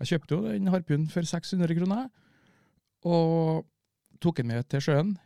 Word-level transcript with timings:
Jeg 0.00 0.08
kjøpte 0.12 0.36
jo 0.36 0.42
den 0.52 0.68
harpunen 0.72 1.08
for 1.10 1.22
600 1.26 1.74
kroner, 1.78 2.08
og 3.08 3.64
tok 4.22 4.36
den 4.42 4.50
med 4.52 4.68
til 4.70 4.80
sjøen. 4.84 5.16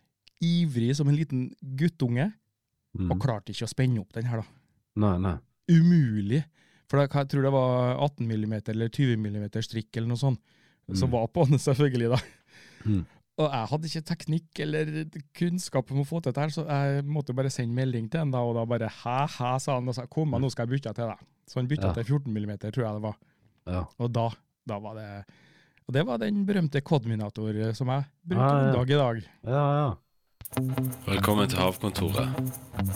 Ivrig 0.42 0.94
som 0.98 1.08
en 1.08 1.16
liten 1.18 1.50
guttunge, 1.78 2.32
Mm. 2.92 3.10
og 3.10 3.20
klarte 3.24 3.48
ikke 3.54 3.64
å 3.64 3.70
spenne 3.72 4.00
opp 4.02 4.12
den 4.12 4.26
her, 4.28 4.42
da. 4.42 4.46
Nei, 5.00 5.16
nei. 5.18 5.38
Umulig. 5.70 6.42
For 6.90 6.98
jeg 7.00 7.08
tror 7.08 7.42
det 7.46 7.52
var 7.54 7.96
18 8.04 8.26
mm 8.28 8.52
eller 8.68 8.88
20 8.92 9.16
mm 9.16 9.46
strikk 9.64 9.96
eller 9.96 10.08
noe 10.08 10.20
sånt, 10.20 10.38
som 10.92 11.08
Mm. 11.08 11.12
var 11.12 11.26
på 11.28 11.46
den, 11.48 11.56
selvfølgelig, 11.58 12.10
da. 12.10 12.20
Mm. 12.84 13.06
Og 13.38 13.48
jeg 13.50 13.68
hadde 13.70 13.88
ikke 13.88 14.04
teknikk 14.04 14.60
eller 14.60 15.04
kunnskap 15.32 15.90
om 15.90 16.02
å 16.02 16.04
få 16.06 16.20
til 16.22 16.32
dette, 16.32 16.40
her, 16.42 16.48
så 16.52 16.66
jeg 16.68 17.04
måtte 17.06 17.32
bare 17.34 17.48
sende 17.48 17.72
melding 17.74 18.10
til 18.10 18.18
han 18.20 18.30
da, 18.30 18.40
og 18.44 18.54
da 18.56 18.64
bare 18.66 18.90
hæ, 18.90 19.26
hæ, 19.26 19.58
sa 19.58 19.74
han, 19.78 19.88
og 19.88 19.94
sa 19.94 20.04
kom, 20.06 20.30
nå 20.36 20.50
skal 20.52 20.66
jeg 20.68 20.74
bytte 20.82 20.94
til 20.94 21.06
deg. 21.08 21.18
Så 21.48 21.54
han 21.54 21.68
bytta 21.68 21.86
Ja. 21.88 21.92
til 21.94 22.04
14 22.04 22.28
mm, 22.34 22.58
tror 22.58 22.84
jeg 22.84 22.92
det 22.92 23.02
var. 23.02 23.16
Ja. 23.66 23.84
Og 23.98 24.12
da, 24.12 24.28
da 24.68 24.78
var 24.78 24.94
det 24.94 25.24
Og 25.88 25.94
det 25.96 26.04
var 26.06 26.18
den 26.22 26.44
berømte 26.46 26.80
Codminator 26.80 27.50
eh, 27.58 27.72
som 27.74 27.88
jeg 27.90 28.04
brukte 28.24 28.44
Ah, 28.46 28.66
ja. 28.66 28.72
dag 28.76 28.90
i 28.90 28.94
dag. 29.00 29.22
Ja, 29.46 29.66
ja. 29.82 29.90
Velkommen 31.06 31.48
til 31.48 31.58
Havkontoret. 31.58 32.28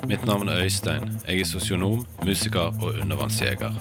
Mitt 0.06 0.24
navn 0.28 0.48
er 0.52 0.60
Øystein. 0.66 1.06
Jeg 1.26 1.40
er 1.40 1.44
sosionom, 1.48 2.02
musiker 2.24 2.68
og 2.82 2.98
undervannsjeger. 3.00 3.72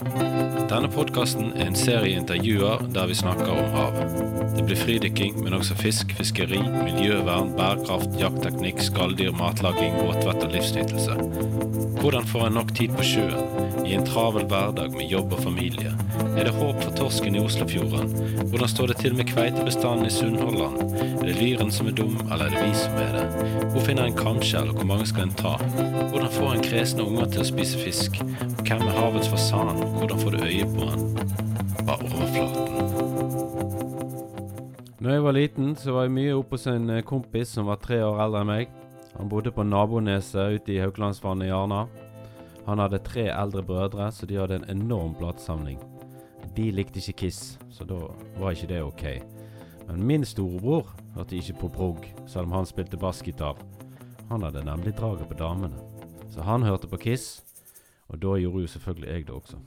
Denne 0.71 0.87
podkasten 0.93 1.51
er 1.59 1.67
en 1.67 1.75
serie 1.75 2.15
intervjuer 2.17 2.85
der 2.95 3.09
vi 3.11 3.17
snakker 3.19 3.51
om 3.51 3.73
havet. 3.75 4.15
Det 4.55 4.65
blir 4.69 4.79
fridykking, 4.79 5.41
men 5.43 5.53
også 5.59 5.75
fisk, 5.75 6.15
fiskeri, 6.15 6.61
miljøvern, 6.85 7.51
bærekraft, 7.59 8.15
jaktteknikk, 8.21 8.79
skalldyr, 8.79 9.33
matlaging, 9.35 9.97
båtvett 9.99 10.47
og 10.47 10.55
livsnytelse. 10.55 11.19
Hvordan 11.99 12.25
får 12.31 12.47
en 12.47 12.57
nok 12.61 12.71
tid 12.79 12.95
på 12.95 13.03
sjøen, 13.03 13.74
i 13.85 13.93
en 13.93 14.05
travel 14.05 14.45
hverdag 14.49 14.91
med 14.91 15.11
jobb 15.11 15.33
og 15.33 15.43
familie? 15.45 15.91
Er 16.35 16.47
det 16.47 16.53
håp 16.57 16.81
for 16.83 16.95
torsken 16.97 17.35
i 17.37 17.41
Oslofjorden? 17.43 18.11
Hvordan 18.49 18.71
står 18.71 18.87
det 18.91 18.97
til 19.01 19.15
med 19.15 19.29
kveitebestanden 19.29 20.05
i 20.07 20.13
Sunnhordland? 20.13 20.95
Er 21.21 21.25
det 21.27 21.35
lyren 21.39 21.71
som 21.71 21.87
er 21.87 21.97
dum, 21.97 22.15
eller 22.25 22.45
er 22.47 22.55
det 22.55 22.63
vi 22.63 22.71
som 22.79 22.97
er 23.01 23.11
det? 23.17 23.25
Hvor 23.71 23.85
finner 23.85 24.09
en 24.09 24.17
kamskjell, 24.17 24.69
og 24.69 24.79
hvor 24.79 24.89
mange 24.89 25.05
skal 25.09 25.27
en 25.27 25.35
ta? 25.37 25.55
Hvordan 26.11 26.31
får 26.37 26.53
en 26.53 26.65
kresne 26.65 27.05
unger 27.05 27.29
til 27.33 27.43
å 27.43 27.49
spise 27.51 27.81
fisk? 27.81 28.21
Og 28.21 28.63
hvem 28.63 28.87
er 28.87 28.97
havets 28.99 29.29
fasan? 29.31 29.83
Hvordan 29.99 30.23
får 30.23 30.37
du 30.37 30.47
øye 30.47 30.71
på 30.71 30.89
han? 30.89 31.05
Bare 31.85 32.09
overflaten. 32.09 32.65
Når 35.05 35.11
jeg 35.11 35.23
var 35.23 35.37
liten, 35.37 35.75
så 35.77 35.93
var 35.93 36.07
jeg 36.07 36.15
mye 36.15 36.33
oppe 36.33 36.57
hos 36.57 36.65
en 36.71 36.89
eh, 36.89 37.03
kompis 37.05 37.51
som 37.53 37.67
var 37.69 37.77
tre 37.83 37.99
år 38.01 38.23
eldre 38.23 38.41
enn 38.41 38.49
meg. 38.49 38.71
Han 39.19 39.29
bodde 39.29 39.53
på 39.53 39.63
naboneset 39.63 40.57
ute 40.57 40.73
i 40.73 40.79
Haukelandsvannet 40.81 41.51
i 41.51 41.53
Arna. 41.53 41.83
Han 42.65 42.81
hadde 42.81 42.99
tre 43.05 43.27
eldre 43.29 43.63
brødre, 43.63 44.11
så 44.11 44.25
de 44.25 44.39
hadde 44.39 44.55
en 44.55 44.69
enorm 44.69 45.13
platesamling. 45.15 45.79
De 46.55 46.71
likte 46.71 46.99
ikke 46.99 47.25
Kiss, 47.25 47.57
så 47.69 47.85
da 47.85 47.99
var 48.39 48.55
ikke 48.55 48.69
det 48.71 48.81
ok. 48.83 49.05
Men 49.87 50.03
min 50.07 50.25
storebror 50.25 50.95
hørte 51.15 51.37
ikke 51.37 51.59
på 51.59 51.69
prog, 51.69 52.05
selv 52.27 52.47
om 52.47 52.55
han 52.57 52.65
spilte 52.65 52.97
bassgitar. 52.97 53.59
Han 54.29 54.41
hadde 54.41 54.65
nemlig 54.65 54.95
draget 54.97 55.27
på 55.29 55.37
damene. 55.37 55.77
Så 56.29 56.41
han 56.41 56.63
hørte 56.63 56.87
på 56.87 56.97
Kiss, 56.97 57.43
og 58.09 58.21
da 58.21 58.37
gjorde 58.39 58.65
jo 58.65 58.67
selvfølgelig 58.67 59.11
jeg 59.11 59.27
det 59.27 59.35
også. 59.35 59.57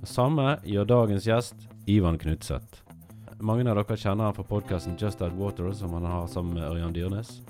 Det 0.00 0.08
samme 0.08 0.56
gjør 0.64 0.84
dagens 0.84 1.26
gjest, 1.26 1.68
Ivan 1.86 2.18
Knutseth. 2.18 2.82
Mange 3.40 3.68
av 3.68 3.76
dere 3.76 3.98
kjenner 4.00 4.30
han 4.30 4.34
fra 4.34 4.46
podkasten 4.48 4.96
Just 4.98 5.22
Add 5.22 5.36
Water, 5.38 5.70
som 5.72 5.92
han 5.92 6.04
har 6.08 6.26
sammen 6.26 6.56
med 6.56 6.64
Ørjan 6.64 6.94
Dyrnes. 6.96 7.42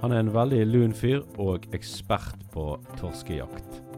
Han 0.00 0.12
er 0.12 0.22
en 0.24 0.32
veldig 0.32 0.64
lun 0.66 0.96
fyr 0.96 1.20
og 1.38 1.68
ekspert 1.76 2.40
på 2.54 2.72
torskejakt. 2.96 3.89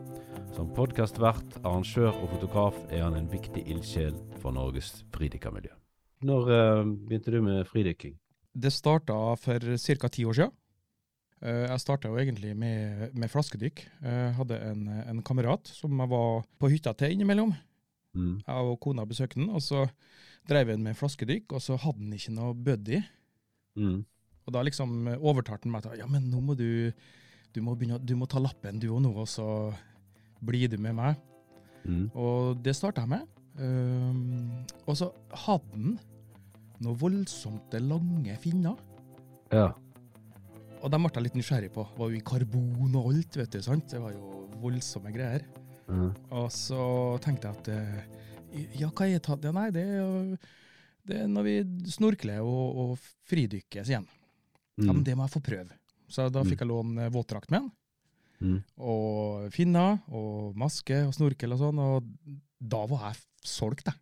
Som 0.53 0.69
podkastvert, 0.77 1.55
arrangør 1.64 2.11
og 2.12 2.27
fotograf 2.34 2.77
er 2.92 3.06
han 3.06 3.14
en 3.17 3.28
viktig 3.33 3.62
ildsjel 3.72 4.12
for 4.42 4.53
Norges 4.53 4.98
fridykkermiljø. 5.14 5.70
Når 6.28 6.50
uh, 6.50 6.81
begynte 7.09 7.33
du 7.33 7.39
med 7.41 7.64
fridykking? 7.70 8.19
Det 8.53 8.72
starta 8.75 9.17
for 9.41 9.64
ca. 9.81 10.11
ti 10.12 10.27
år 10.28 10.36
siden. 10.36 10.53
Eh, 11.41 11.64
Jeg 11.70 11.81
starta 11.81 12.11
jo 12.12 12.19
egentlig 12.20 12.53
med, 12.56 13.14
med 13.17 13.31
flaskedykk. 13.32 13.81
Jeg 14.04 14.34
hadde 14.37 14.59
en, 14.69 14.82
en 14.88 15.22
kamerat 15.25 15.72
som 15.72 15.99
jeg 15.99 16.12
var 16.12 16.44
på 16.60 16.69
hytta 16.69 16.93
til 16.93 17.15
innimellom. 17.16 17.54
Mm. 18.12 18.43
Jeg 18.44 18.69
og 18.69 18.77
kona 18.84 19.06
besøkte 19.09 19.41
den, 19.41 19.48
og 19.48 19.65
så 19.65 19.87
drev 20.48 20.75
han 20.75 20.84
med 20.84 20.98
flaskedykk, 21.00 21.56
og 21.56 21.65
så 21.65 21.78
hadde 21.81 22.04
han 22.04 22.12
ikke 22.12 22.34
noe 22.37 22.53
buddy. 22.53 23.00
Mm. 23.81 24.04
Og 24.44 24.53
da 24.53 24.66
liksom 24.69 25.09
overtalte 25.16 25.65
han 25.65 25.72
meg 25.72 25.87
til 25.87 26.04
ja, 26.04 26.10
men 26.12 26.28
nå 26.28 26.44
må 26.44 26.59
du 26.59 26.93
du 27.53 27.60
må, 27.60 27.75
begynne, 27.77 27.98
du 28.00 28.15
må 28.16 28.28
ta 28.28 28.41
lappen 28.41 28.78
du 28.81 28.88
og 28.94 29.03
nå, 29.04 29.12
og 29.12 29.28
så 29.28 29.47
blir 30.44 30.69
du 30.72 30.78
med 30.82 30.94
meg. 30.98 31.16
Mm. 31.86 32.10
Og 32.14 32.56
det 32.62 32.75
starta 32.78 33.03
jeg 33.04 33.12
med. 33.14 33.28
Um, 33.58 34.64
og 34.88 34.97
så 34.97 35.10
hadde 35.44 35.72
han 35.76 35.98
noe 36.82 36.97
voldsomt 36.98 37.75
lange 37.84 38.36
finner. 38.42 38.78
Ja. 39.53 39.69
Og 40.82 40.91
dem 40.91 41.04
ble 41.06 41.12
jeg 41.14 41.26
litt 41.28 41.36
nysgjerrig 41.38 41.70
på. 41.75 41.84
Var 41.98 42.10
jo 42.10 42.19
i 42.19 42.25
karbon 42.26 42.97
og 42.98 43.10
alt, 43.12 43.36
vet 43.38 43.53
du. 43.54 43.60
sant? 43.62 43.86
Det 43.92 44.00
var 44.03 44.14
jo 44.16 44.48
voldsomme 44.62 45.12
greier. 45.14 45.44
Mm. 45.86 46.10
Og 46.38 46.48
så 46.54 46.80
tenkte 47.22 47.50
jeg 47.50 47.59
at 47.60 47.69
eh, 47.74 48.72
ja, 48.80 48.88
hva 48.91 49.06
er 49.10 49.22
tatt? 49.22 49.44
Ja, 49.47 49.53
nei, 49.54 49.69
det 49.74 49.82
er 49.84 50.00
jo 50.00 50.36
det 51.03 51.16
er 51.19 51.26
når 51.30 51.47
vi 51.48 51.54
snorkler 51.91 52.42
og, 52.47 52.76
og 52.78 53.06
fridykkes 53.30 53.88
igjen. 53.91 54.09
Ja, 54.78 54.88
men 54.92 55.03
Mm. 55.03 55.04
det 55.04 55.14
må 55.19 55.24
jeg 55.26 55.34
få 55.34 55.41
prøve. 55.44 55.74
Så 56.09 56.28
da 56.32 56.41
Mm. 56.42 56.48
fikk 56.50 56.60
jeg 56.64 56.69
låne 56.70 57.10
våtdrakt 57.12 57.50
med 57.50 57.60
han. 57.60 57.72
Mm. 58.42 58.60
Og 58.82 59.48
finner 59.54 60.00
og 60.10 60.56
maske 60.58 60.97
og 61.06 61.14
snorkel 61.16 61.54
og 61.54 61.60
sånn. 61.62 61.78
Og 61.82 62.38
da 62.58 62.84
var 62.91 63.08
jeg 63.12 63.20
solgt, 63.47 63.86
jeg. 63.91 63.98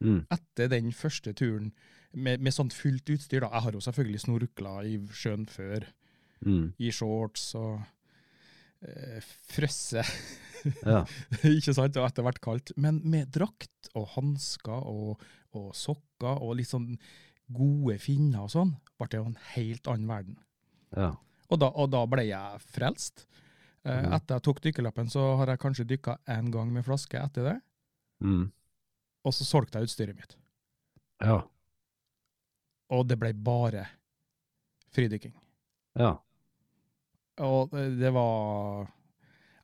Mm. 0.00 0.20
Etter 0.32 0.70
den 0.72 0.92
første 0.96 1.34
turen 1.36 1.72
med, 2.16 2.40
med 2.40 2.54
sånt 2.56 2.72
fullt 2.74 3.10
utstyr. 3.12 3.42
da. 3.44 3.50
Jeg 3.52 3.66
har 3.66 3.76
jo 3.76 3.82
selvfølgelig 3.84 4.22
snorkla 4.26 4.76
i 4.88 4.98
sjøen 5.12 5.46
før, 5.50 5.88
Mm. 6.40 6.70
i 6.80 6.88
shorts 6.90 7.50
og 7.60 7.82
eh, 8.80 9.20
frøsse, 9.52 10.00
Ja. 10.86 11.02
ikke 11.44 11.74
sant, 11.76 11.96
og 12.00 12.06
etter 12.06 12.24
hvert 12.24 12.40
kaldt. 12.40 12.72
Men 12.80 13.02
med 13.04 13.28
drakt 13.32 13.90
og 13.96 14.06
hansker 14.14 14.86
og, 14.88 15.20
og 15.56 15.70
sokker 15.76 16.40
og 16.40 16.54
litt 16.56 16.68
sånn 16.70 16.94
gode 17.52 17.98
finner 18.00 18.46
og 18.46 18.50
sånn, 18.52 18.72
ble 18.96 19.08
det 19.12 19.20
jo 19.20 19.26
en 19.28 19.38
helt 19.54 19.88
annen 19.90 20.08
verden. 20.08 20.38
ja. 20.96 21.10
Og 21.50 21.58
da, 21.58 21.66
og 21.74 21.88
da 21.90 22.04
ble 22.06 22.22
jeg 22.28 22.60
frelst. 22.70 23.24
Eh, 23.84 24.02
Mhm. 24.02 24.12
Etter 24.12 24.34
jeg 24.36 24.42
tok 24.42 24.60
dykkerlappen, 24.60 25.08
så 25.08 25.36
har 25.38 25.46
jeg 25.46 25.58
kanskje 25.58 25.86
dykka 25.88 26.18
én 26.28 26.50
gang 26.52 26.70
med 26.72 26.84
flaske 26.84 27.16
etter 27.22 27.42
det. 27.44 27.60
Mm. 28.22 28.50
Og 29.24 29.32
så 29.32 29.44
solgte 29.44 29.78
jeg 29.78 29.88
utstyret 29.88 30.16
mitt. 30.16 30.36
Ja. 31.20 31.42
Og 32.90 33.06
det 33.08 33.18
ble 33.18 33.32
bare 33.32 33.86
fridykking. 34.92 35.32
Ja. 35.96 36.18
Og 37.38 37.70
det 37.70 37.98
det 37.98 38.12
var 38.12 38.88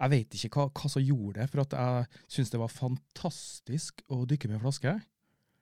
Jeg 0.00 0.10
vet 0.10 0.31
ikke 0.34 0.49
hva, 0.60 0.71
hva 0.72 0.91
som 0.91 1.03
gjorde 1.03 1.41
det, 1.41 1.50
for 1.50 1.60
at 1.60 1.71
jeg 1.72 2.06
syns 2.28 2.50
det 2.50 2.59
var 2.60 2.69
fantastisk 2.69 4.03
å 4.12 4.26
dykke 4.28 4.49
med 4.50 4.60
flaske. 4.60 5.03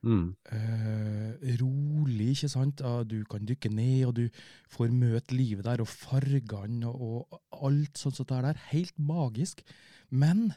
Mm. 0.05 0.27
Eh, 0.53 1.55
rolig, 1.61 2.31
ikke 2.35 2.49
sant. 2.53 2.83
Du 3.11 3.17
kan 3.31 3.45
dykke 3.49 3.71
ned, 3.73 4.05
og 4.09 4.15
du 4.19 4.29
får 4.75 4.93
møte 4.95 5.35
livet 5.37 5.65
der, 5.67 5.81
og 5.85 5.89
fargene 5.89 6.87
og, 6.91 7.27
og 7.33 7.69
alt 7.71 7.99
sånt 8.01 8.17
som 8.19 8.27
det 8.29 8.37
er 8.39 8.49
der. 8.51 8.61
Helt 8.71 8.99
magisk. 8.99 9.63
Men 10.11 10.53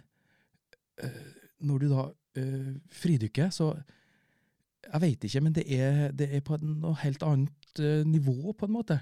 eh, 1.03 1.31
når 1.66 1.80
du 1.84 1.88
da 1.94 2.07
eh, 2.41 2.74
fridykker, 2.94 3.50
så 3.52 3.74
Jeg 4.88 5.02
vet 5.03 5.24
ikke, 5.28 5.41
men 5.44 5.52
det 5.56 5.63
er, 5.75 6.12
det 6.16 6.30
er 6.31 6.41
på 6.47 6.56
noe 6.63 6.94
helt 7.02 7.24
annet 7.28 7.80
eh, 7.84 8.06
nivå, 8.07 8.53
på 8.56 8.68
en 8.69 8.72
måte. 8.72 9.02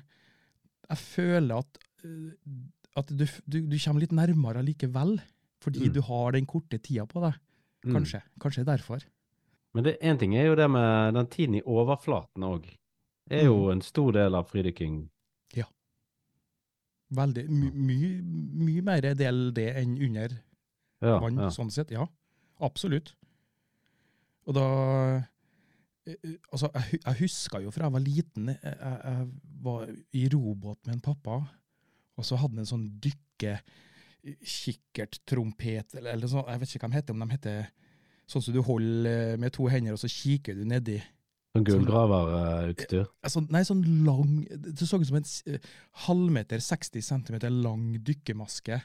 Jeg 0.89 0.97
føler 0.97 1.59
at, 1.61 1.77
eh, 2.03 2.31
at 2.97 3.11
du, 3.13 3.25
du, 3.45 3.59
du 3.69 3.75
kommer 3.83 4.01
litt 4.01 4.15
nærmere 4.15 4.63
likevel, 4.65 5.19
fordi 5.61 5.85
Mm. 5.89 5.93
du 5.93 6.01
har 6.07 6.31
den 6.33 6.45
korte 6.49 6.77
tida 6.81 7.05
på 7.05 7.21
deg. 7.21 7.37
Mm. 7.85 7.93
Kanskje. 7.99 8.21
Kanskje 8.41 8.65
derfor. 8.65 9.05
Men 9.75 9.83
det 9.83 9.97
én 9.99 10.19
ting 10.19 10.35
er 10.39 10.47
jo 10.47 10.55
det 10.55 10.69
med 10.71 11.17
den 11.17 11.27
tiden 11.31 11.57
i 11.59 11.63
overflaten 11.67 12.45
òg. 12.47 12.69
er 13.29 13.47
jo 13.49 13.71
en 13.73 13.81
stor 13.81 14.13
del 14.15 14.35
av 14.37 14.47
fridykking. 14.47 14.99
Ja. 15.57 15.65
Veldig, 17.17 17.43
my, 17.49 17.71
mye, 17.73 18.09
mye 18.65 18.83
mer 18.85 19.07
del 19.17 19.49
det 19.55 19.71
enn 19.81 19.97
under 19.97 20.37
Ja, 21.03 21.17
vann, 21.19 21.41
ja. 21.41 21.49
sånn 21.51 21.73
sett. 21.73 21.91
Ja, 21.91 22.05
absolutt. 22.63 23.15
Og 24.45 24.55
da 24.55 24.65
eh, 26.05 26.13
eh, 26.13 26.37
Altså, 26.53 26.69
jeg, 26.77 27.01
jeg 27.01 27.19
husker 27.25 27.65
jo 27.65 27.73
fra 27.73 27.89
jeg 27.89 27.97
var 27.97 28.05
liten, 28.05 28.53
jeg, 28.53 28.61
jeg, 28.63 28.99
jeg 29.03 29.27
var 29.65 29.89
i 30.15 30.27
robåt 30.31 30.85
med 30.85 30.95
en 30.95 31.05
pappa, 31.09 31.41
og 32.15 32.25
så 32.25 32.37
hadde 32.39 32.55
han 32.55 32.63
en 32.63 32.69
sånn 32.69 32.87
dykke 33.03 33.57
kikkerttrompet, 34.45 35.97
eller, 35.97 36.13
eller 36.15 36.29
sånn, 36.31 36.47
jeg 36.49 36.61
vet 36.61 36.77
ikke 36.77 36.87
hva 36.87 36.93
de 36.93 36.99
heter, 37.01 37.17
om 37.17 37.25
de 37.25 37.35
heter 37.35 37.65
sånn 38.29 38.43
som 38.45 38.55
du 38.55 38.61
holder 38.65 39.37
med 39.41 39.53
to 39.55 39.67
hender, 39.71 39.95
og 39.95 40.01
så 40.01 40.09
kikker 40.11 40.57
du 40.57 40.65
nedi. 40.69 40.97
Sånn 41.55 41.67
gullgraverutstyr. 41.69 43.05
Altså, 43.23 43.45
nei, 43.53 43.61
sånn 43.63 43.83
lang 44.03 44.41
Det 44.51 44.83
så 44.83 44.99
ut 44.99 45.07
som 45.07 45.21
en 45.21 45.29
eh, 45.53 45.69
halvmeter, 46.03 46.59
60 46.59 47.05
centimeter 47.05 47.53
lang 47.53 47.93
dykkermaske. 48.03 48.81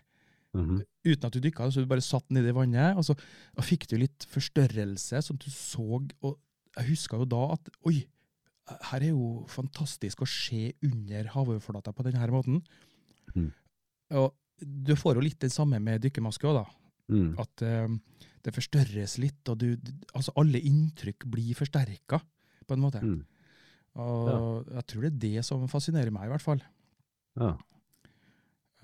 Mhm. 0.50 0.80
uten 1.06 1.26
at 1.28 1.32
du 1.32 1.38
dykka, 1.38 1.68
så 1.70 1.78
du 1.78 1.86
bare 1.86 2.02
satt 2.02 2.26
nedi 2.34 2.50
vannet, 2.50 2.96
og 2.98 3.04
så 3.06 3.14
og 3.14 3.62
fikk 3.62 3.86
du 3.86 3.96
litt 4.00 4.26
forstørrelse, 4.32 5.20
sånn 5.22 5.38
at 5.38 5.44
du 5.46 5.52
så 5.54 6.00
og 6.26 6.40
jeg 6.76 6.88
huska 6.88 7.20
jo 7.20 7.26
da 7.30 7.44
at 7.54 7.70
oi, 7.86 8.00
her 8.90 9.02
er 9.02 9.12
jo 9.12 9.44
fantastisk 9.50 10.22
å 10.22 10.28
se 10.28 10.72
under 10.86 11.30
havoverflata 11.34 11.94
på 11.94 12.06
denne 12.06 12.28
måten. 12.34 12.60
Mm. 13.34 13.50
Og 14.20 14.34
du 14.60 14.94
får 14.98 15.18
jo 15.18 15.24
litt 15.24 15.40
det 15.42 15.52
samme 15.54 15.80
med 15.82 16.02
dykkermaske 16.04 16.46
òg, 16.46 16.60
da. 16.60 16.79
Mm. 17.10 17.32
At 17.42 17.64
uh, 17.66 17.88
det 18.44 18.54
forstørres 18.56 19.18
litt, 19.20 19.42
og 19.50 19.58
du, 19.60 19.74
du 19.76 19.90
Altså, 20.14 20.32
alle 20.40 20.60
inntrykk 20.62 21.26
blir 21.30 21.58
forsterka, 21.58 22.20
på 22.66 22.76
en 22.76 22.84
måte. 22.84 23.02
Mm. 23.02 23.18
Og 24.00 24.68
jeg 24.70 24.86
tror 24.86 25.02
det 25.02 25.10
er 25.10 25.22
det 25.24 25.44
som 25.48 25.66
fascinerer 25.68 26.14
meg, 26.14 26.28
i 26.28 26.32
hvert 26.32 26.44
fall. 26.44 26.62
Ja. 27.40 27.56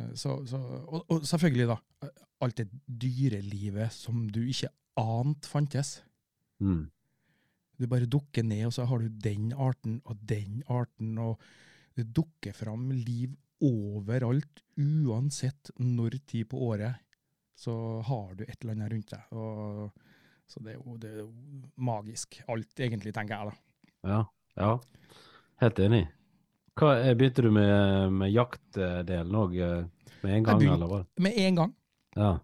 Eh, 0.00 0.12
Så, 0.18 0.40
så, 0.50 0.58
og, 0.58 1.06
og 1.08 1.22
selvfølgelig, 1.24 1.68
da. 1.70 2.10
Alt 2.42 2.58
det 2.58 2.68
dyrelivet 2.84 3.94
som 3.94 4.26
du 4.28 4.42
ikke 4.42 4.68
ante 5.00 5.48
fantes. 5.48 6.02
Mm. 6.60 6.88
Du 7.78 7.86
bare 7.86 8.08
dukker 8.08 8.44
ned, 8.44 8.66
og 8.66 8.74
så 8.76 8.84
har 8.88 9.00
du 9.00 9.08
den 9.08 9.52
arten 9.52 10.00
og 10.04 10.18
den 10.28 10.62
arten, 10.68 11.16
og 11.18 11.40
det 11.96 12.10
dukker 12.16 12.52
fram 12.56 12.90
liv 12.90 13.36
overalt, 13.64 14.62
uansett 14.76 15.70
når 15.80 16.18
tid 16.28 16.50
på 16.50 16.60
året, 16.66 17.00
så 17.56 17.74
har 18.06 18.34
du 18.36 18.44
et 18.44 18.56
eller 18.60 18.76
annet 18.76 18.92
rundt 18.92 19.14
deg. 19.14 19.32
Og, 19.32 20.02
så 20.46 20.62
det 20.62 20.74
er, 20.74 20.80
jo, 20.80 20.96
det 21.02 21.12
er 21.12 21.22
jo 21.22 21.30
magisk. 21.88 22.40
Alt, 22.52 22.72
egentlig, 22.78 23.14
tenker 23.16 23.36
jeg, 23.36 23.50
da. 23.50 24.10
Ja. 24.12 24.20
ja. 24.60 24.74
Helt 25.64 25.80
enig. 25.82 26.02
Hva, 26.76 26.92
eh, 27.00 27.14
begynte 27.16 27.46
du 27.46 27.50
med, 27.56 28.12
med 28.12 28.34
jaktdelen 28.34 29.40
òg 29.40 29.56
med 30.22 30.36
en 30.36 30.46
gang, 30.46 30.66
eller 30.68 30.92
hva? 30.92 31.00
Med 31.24 31.40
en 31.40 31.62
gang. 31.62 31.72
Ja. 32.16 32.36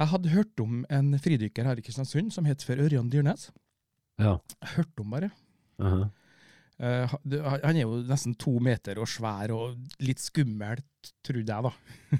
Jeg 0.00 0.12
hadde 0.14 0.32
hørt 0.32 0.62
om 0.62 0.78
en 0.88 1.12
fridykker 1.20 1.66
her 1.66 1.80
i 1.80 1.84
Kristiansund 1.84 2.32
som 2.32 2.46
het 2.48 2.62
for 2.64 2.80
Ørjan 2.80 3.10
Dyrnes. 3.12 3.50
Ja. 4.20 4.38
Hørte 4.76 5.02
om 5.02 5.10
bare. 5.10 5.30
Uh 5.80 5.92
-huh. 5.92 6.08
Uh, 6.80 7.04
han 7.64 7.76
er 7.76 7.82
jo 7.82 7.98
nesten 8.08 8.34
to 8.34 8.58
meter 8.58 8.98
og 8.98 9.08
svær 9.08 9.52
og 9.52 9.76
litt 10.00 10.18
skummelt, 10.18 11.12
trodde 11.22 11.52
jeg, 11.52 11.62
da. 11.62 11.72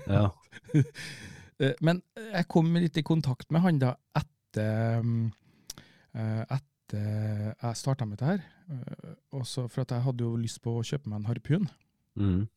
ja. 0.07 0.31
Eh, 1.61 1.75
Men 1.85 2.03
jeg 2.17 2.49
kom 2.49 2.73
litt 2.75 2.97
i 2.97 3.05
kontakt 3.07 3.51
med 3.53 3.63
han 3.65 3.79
da 3.83 3.95
etter, 4.17 5.03
mm, 5.05 5.27
eh, 6.15 6.45
etter 6.57 7.55
jeg 7.63 7.77
starta 7.79 8.07
med 8.07 8.19
dette 8.19 8.31
her. 8.33 8.41
Eh, 8.71 9.13
Også 9.37 9.69
for 9.71 9.83
at 9.85 9.93
jeg 9.95 10.03
hadde 10.07 10.25
jo 10.25 10.37
lyst 10.41 10.63
på 10.65 10.79
å 10.79 10.87
kjøpe 10.87 11.07
meg 11.11 11.21
en 11.21 11.29
harpun. 11.31 11.69
Mm. 12.19 12.49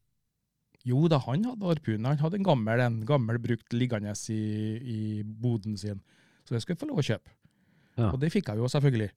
Jo 0.85 1.07
da, 1.07 1.19
han 1.19 1.45
hadde 1.47 1.69
harpun. 1.69 2.05
Han 2.05 2.17
hadde 2.19 2.39
en 2.39 2.47
gammel, 2.47 2.79
en 2.83 3.05
gammel 3.05 3.39
brukt 3.39 3.71
liggende 3.75 4.11
i, 4.29 4.41
i 4.83 5.23
boden 5.23 5.77
sin. 5.77 6.01
Så 6.43 6.55
det 6.55 6.61
skulle 6.63 6.75
jeg 6.75 6.81
få 6.83 6.89
lov 6.89 6.99
å 6.99 7.07
kjøpe. 7.07 7.29
Ja. 7.95 8.09
Og 8.09 8.19
det 8.19 8.31
fikk 8.33 8.49
jeg 8.49 8.57
jo 8.59 8.67
selvfølgelig. 8.67 9.11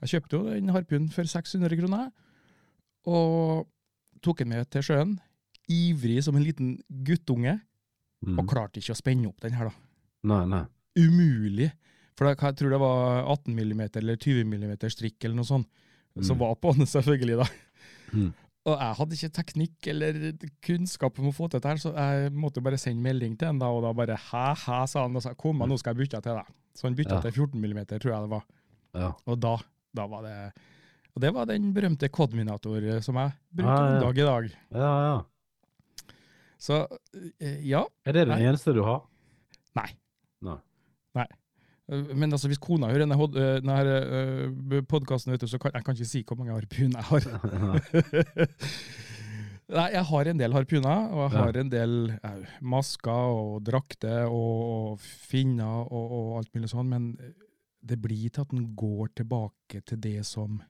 Jeg 0.00 0.12
kjøpte 0.14 0.38
jo 0.38 0.54
den 0.54 0.72
harpunen 0.72 1.10
for 1.12 1.28
600 1.28 1.76
kroner, 1.76 2.06
og 3.10 3.66
tok 4.24 4.38
den 4.40 4.48
med 4.54 4.70
til 4.72 4.84
sjøen. 4.86 5.18
Ivrig 5.70 6.22
som 6.24 6.36
en 6.38 6.44
liten 6.46 6.70
guttunge, 7.04 7.58
Mhm. 8.26 8.38
og 8.38 8.46
klarte 8.48 8.80
ikke 8.80 8.92
å 8.92 8.98
spenne 9.00 9.28
opp 9.28 9.40
den 9.40 9.52
her, 9.56 9.70
da. 9.70 9.72
Nei, 10.28 10.44
nei. 10.46 10.64
umulig. 10.98 11.70
For 12.18 12.26
det, 12.28 12.36
jeg 12.42 12.56
tror 12.58 12.70
det 12.74 12.80
var 12.82 13.24
18 13.32 13.54
mm 13.56 13.80
eller 13.96 14.16
20 14.20 14.44
mm 14.44 14.74
strikk 14.92 15.24
eller 15.24 15.36
noe 15.36 15.48
sånt, 15.48 15.66
som 16.20 16.36
Mm. 16.36 16.40
var 16.40 16.54
på 16.56 16.74
den, 16.76 16.86
selvfølgelig. 16.86 17.36
da. 17.38 17.46
Mm. 18.12 18.32
Og 18.66 18.74
jeg 18.78 18.94
hadde 18.98 19.16
ikke 19.16 19.32
teknikk 19.32 19.86
eller 19.88 20.32
kunnskap 20.60 21.18
om 21.18 21.30
å 21.30 21.32
få 21.32 21.48
til 21.48 21.60
dette, 21.60 21.68
her, 21.70 21.76
så 21.80 21.94
jeg 21.96 22.32
måtte 22.36 22.60
bare 22.62 22.76
sende 22.76 23.00
melding 23.02 23.38
til 23.38 23.46
han 23.48 23.58
da, 23.58 23.70
og 23.72 23.82
da 23.86 23.92
bare 23.96 24.16
hæ, 24.18 24.54
hæ, 24.66 24.86
sa 24.86 25.06
han, 25.06 25.16
og 25.16 25.22
sa 25.22 25.32
kom, 25.32 25.62
nå 25.64 25.78
skal 25.80 25.94
jeg 25.94 26.02
bytte 26.04 26.20
til 26.22 26.34
deg. 26.36 26.46
Så 26.76 26.82
han 26.84 26.94
bytta 26.98 27.14
Ja. 27.16 27.20
til 27.24 27.32
14 27.32 27.56
mm, 27.56 27.86
tror 27.98 28.12
jeg 28.12 28.20
det 28.26 28.30
var. 28.30 28.44
Ja. 28.94 29.12
Og 29.26 29.40
da, 29.40 29.56
da 29.94 30.06
var 30.06 30.22
det 30.22 30.52
Og 31.16 31.22
det 31.22 31.32
var 31.34 31.46
den 31.46 31.72
berømte 31.74 32.08
Codminator 32.08 33.00
som 33.02 33.14
jeg 33.16 33.32
bruker 33.54 33.70
ja, 33.70 33.86
ja. 33.88 33.96
en 33.96 34.02
dag 34.02 34.18
i 34.18 34.22
dag. 34.28 34.50
ja, 34.72 34.92
ja. 35.08 35.24
Så 36.60 36.82
eh, 37.40 37.60
ja, 37.66 37.84
Er 38.04 38.16
det 38.16 38.26
den 38.28 38.36
Nei. 38.36 38.48
eneste 38.50 38.74
du 38.76 38.82
har? 38.84 39.04
Nei. 39.78 39.88
Nei. 40.44 40.58
Nei. 41.16 41.28
Men 41.90 42.30
altså, 42.30 42.46
hvis 42.50 42.60
kona 42.62 42.90
hører 42.92 43.06
denne, 43.06 43.16
eh, 43.18 43.60
denne 43.64 44.82
podkasten, 44.86 45.34
så 45.40 45.58
kan 45.58 45.74
jeg 45.74 45.86
kan 45.86 45.96
ikke 45.96 46.10
si 46.10 46.22
hvor 46.26 46.38
mange 46.38 46.54
harpuner 46.54 47.00
jeg 47.00 47.08
har. 47.08 47.22
Nei, 49.70 49.86
jeg 49.94 50.02
har 50.08 50.28
en 50.30 50.38
del 50.40 50.54
harpuner, 50.54 51.10
og 51.14 51.20
jeg 51.24 51.32
har 51.38 51.58
en 51.60 51.70
del 51.70 51.92
eh, 52.18 52.56
masker 52.60 53.34
og 53.40 53.60
drakter 53.66 54.26
og 54.26 54.98
finner 55.00 55.86
og, 55.86 56.16
og 56.18 56.32
alt 56.40 56.52
mulig 56.54 56.70
sånn, 56.72 56.90
men 56.90 57.12
det 57.80 57.98
blir 58.02 58.28
til 58.28 58.44
at 58.44 58.52
den 58.52 58.66
går 58.76 59.14
tilbake 59.22 59.80
til 59.88 60.00
det 60.02 60.20
som, 60.28 60.60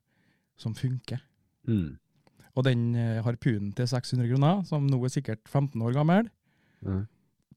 som 0.61 0.77
funker. 0.77 1.23
Mm. 1.69 1.97
Og 2.61 2.67
den 2.67 2.83
eh, 2.99 3.21
harpunen 3.25 3.71
til 3.79 3.89
600 3.89 4.29
kroner, 4.35 4.61
som 4.69 4.85
nå 4.91 4.99
er 5.07 5.13
sikkert 5.15 5.47
15 5.49 5.81
år 5.87 5.97
gammel, 5.97 6.29
Mm. 6.85 7.03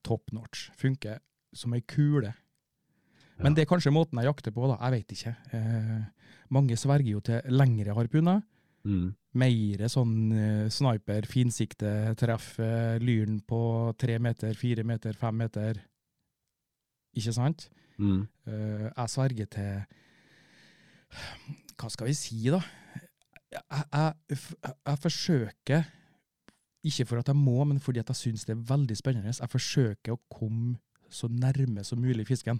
top 0.03 0.31
notch. 0.35 0.65
Funker 0.75 1.19
som 1.55 1.73
ei 1.75 1.79
kule. 1.87 2.33
Ja. 3.37 3.43
Men 3.45 3.53
det 3.55 3.63
er 3.63 3.69
kanskje 3.71 3.91
måten 3.95 4.19
jeg 4.19 4.27
jakter 4.27 4.51
på, 4.51 4.65
da. 4.67 4.75
Jeg 4.83 4.91
vet 4.97 5.13
ikke. 5.15 5.35
Eh, 5.55 6.01
mange 6.51 6.75
sverger 6.79 7.07
jo 7.13 7.21
til 7.23 7.41
lengre 7.47 7.95
harpuner. 7.95 8.41
Mm. 8.83 9.13
Mer 9.39 9.85
sånn 9.87 10.15
eh, 10.35 10.67
sniper, 10.69 11.23
finsikte, 11.25 11.93
treff 12.19 12.57
eh, 12.59 12.99
lyren 12.99 13.39
på 13.47 13.61
tre 13.97 14.19
meter, 14.19 14.53
fire 14.59 14.83
meter, 14.83 15.15
fem 15.15 15.39
meter. 15.39 15.79
Ikke 17.15 17.33
sant? 17.33 17.69
Mm. 17.97 18.27
Eh, 18.45 18.89
jeg 18.91 19.09
sverger 19.15 19.47
til 19.55 19.85
Hva 21.79 21.89
skal 21.93 22.07
vi 22.09 22.13
si, 22.17 22.41
da? 22.51 22.59
Jeg, 23.53 23.85
jeg, 23.93 24.39
jeg, 24.73 24.97
forsøker, 25.03 25.89
ikke 26.83 27.05
for 27.09 27.21
at 27.21 27.29
jeg 27.31 27.39
må, 27.39 27.57
men 27.69 27.79
fordi 27.83 28.01
jeg 28.01 28.17
syns 28.17 28.47
det 28.47 28.55
er 28.55 28.65
veldig 28.73 28.97
spennende, 28.97 29.33
jeg 29.33 29.51
forsøker 29.51 30.15
å 30.15 30.21
komme 30.31 30.77
så 31.13 31.29
nærme 31.29 31.83
som 31.85 32.01
mulig 32.01 32.25
fisken. 32.27 32.59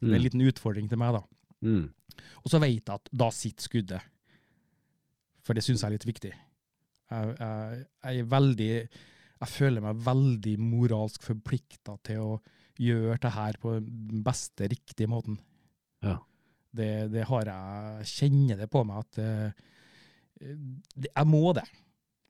Det 0.00 0.10
er 0.10 0.18
en 0.18 0.24
liten 0.24 0.42
utfordring 0.44 0.88
til 0.90 1.00
meg, 1.00 1.16
da. 1.16 1.22
Mm. 1.64 1.86
Og 2.42 2.50
så 2.52 2.60
vet 2.62 2.82
jeg 2.82 2.98
at 2.98 3.08
da 3.14 3.30
sitter 3.32 3.68
skuddet. 3.68 4.10
For 5.44 5.56
det 5.56 5.64
syns 5.64 5.82
jeg 5.84 5.88
er 5.88 5.94
litt 5.96 6.08
viktig. 6.08 6.32
Jeg, 6.32 7.34
jeg, 7.38 7.80
jeg 8.00 8.20
er 8.22 8.28
veldig 8.32 8.68
Jeg 8.74 9.50
føler 9.52 9.82
meg 9.84 9.98
veldig 10.06 10.54
moralsk 10.62 11.26
forplikta 11.26 11.98
til 12.06 12.22
å 12.22 12.36
gjøre 12.80 13.18
det 13.22 13.32
her 13.34 13.58
på 13.60 13.74
den 13.76 14.22
beste, 14.24 14.68
riktige 14.72 15.10
måten. 15.10 15.36
Ja. 16.04 16.16
Det, 16.74 16.90
det 17.12 17.26
har 17.28 17.50
jeg 17.50 18.08
Kjenner 18.10 18.58
det 18.64 18.70
på 18.72 18.82
meg 18.88 19.04
at 19.04 19.20
eh, 19.22 19.66
Jeg 20.40 21.26
må 21.30 21.52
det, 21.54 21.64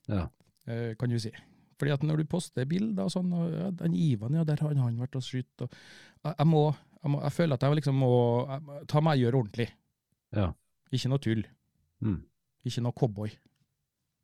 Ja. 0.08 0.26
eh, 0.66 0.94
kan 1.00 1.08
du 1.10 1.18
si. 1.18 1.30
Fordi 1.78 1.90
at 1.92 2.02
når 2.06 2.20
du 2.22 2.24
poster 2.30 2.64
bilder 2.70 3.04
og 3.08 3.10
sånn, 3.10 3.32
og 3.34 3.50
ja, 3.52 3.70
den 3.70 3.94
Ivan, 3.98 4.34
ja, 4.38 4.44
der 4.44 4.60
har 4.62 4.74
han 4.74 4.98
vært 5.00 5.16
og 5.18 5.22
skutt, 5.26 5.64
jeg, 5.64 6.34
jeg 6.38 6.46
må 6.46 6.66
jeg, 7.04 7.32
føler 7.32 7.54
at 7.58 7.62
jeg 7.66 7.74
liksom 7.80 7.98
må 8.00 8.12
jeg, 8.48 8.86
ta 8.88 9.00
meg 9.04 9.18
og 9.18 9.24
gjøre 9.24 9.40
ordentlig. 9.42 9.66
Ja. 10.36 10.52
Ikke 10.94 11.10
noe 11.10 11.18
tull. 11.24 11.42
Mm. 12.04 12.20
Ikke 12.64 12.80
noe 12.84 12.92
cowboy, 12.96 13.32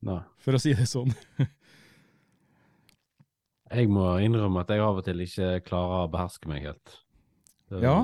Nei. 0.06 0.20
for 0.38 0.56
å 0.56 0.60
si 0.62 0.72
det 0.74 0.86
sånn. 0.88 1.12
Jeg 3.70 3.86
må 3.92 4.02
innrømme 4.18 4.64
at 4.64 4.70
jeg 4.74 4.82
av 4.82 4.96
og 4.98 5.04
til 5.06 5.20
ikke 5.22 5.50
klarer 5.62 6.00
å 6.04 6.10
beherske 6.10 6.48
meg 6.50 6.64
helt. 6.66 6.96
Det, 7.70 7.82
Ja. 7.84 8.00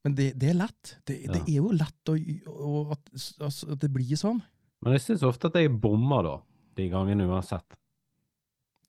Men 0.00 0.14
det, 0.16 0.30
det 0.40 0.48
er 0.48 0.56
lett. 0.56 0.94
Det, 1.04 1.16
det 1.28 1.42
er 1.42 1.56
jo 1.58 1.72
lett 1.76 2.08
å, 2.08 2.14
å, 2.48 2.70
at, 2.94 3.10
at 3.44 3.80
det 3.82 3.90
blir 3.92 4.16
sånn. 4.16 4.38
Men 4.82 4.92
jeg 4.96 5.02
syns 5.04 5.22
ofte 5.28 5.50
at 5.50 5.58
jeg 5.60 5.72
bommer, 5.80 6.22
da. 6.24 6.36
De 6.78 6.86
gangene 6.88 7.26
uansett. 7.28 7.76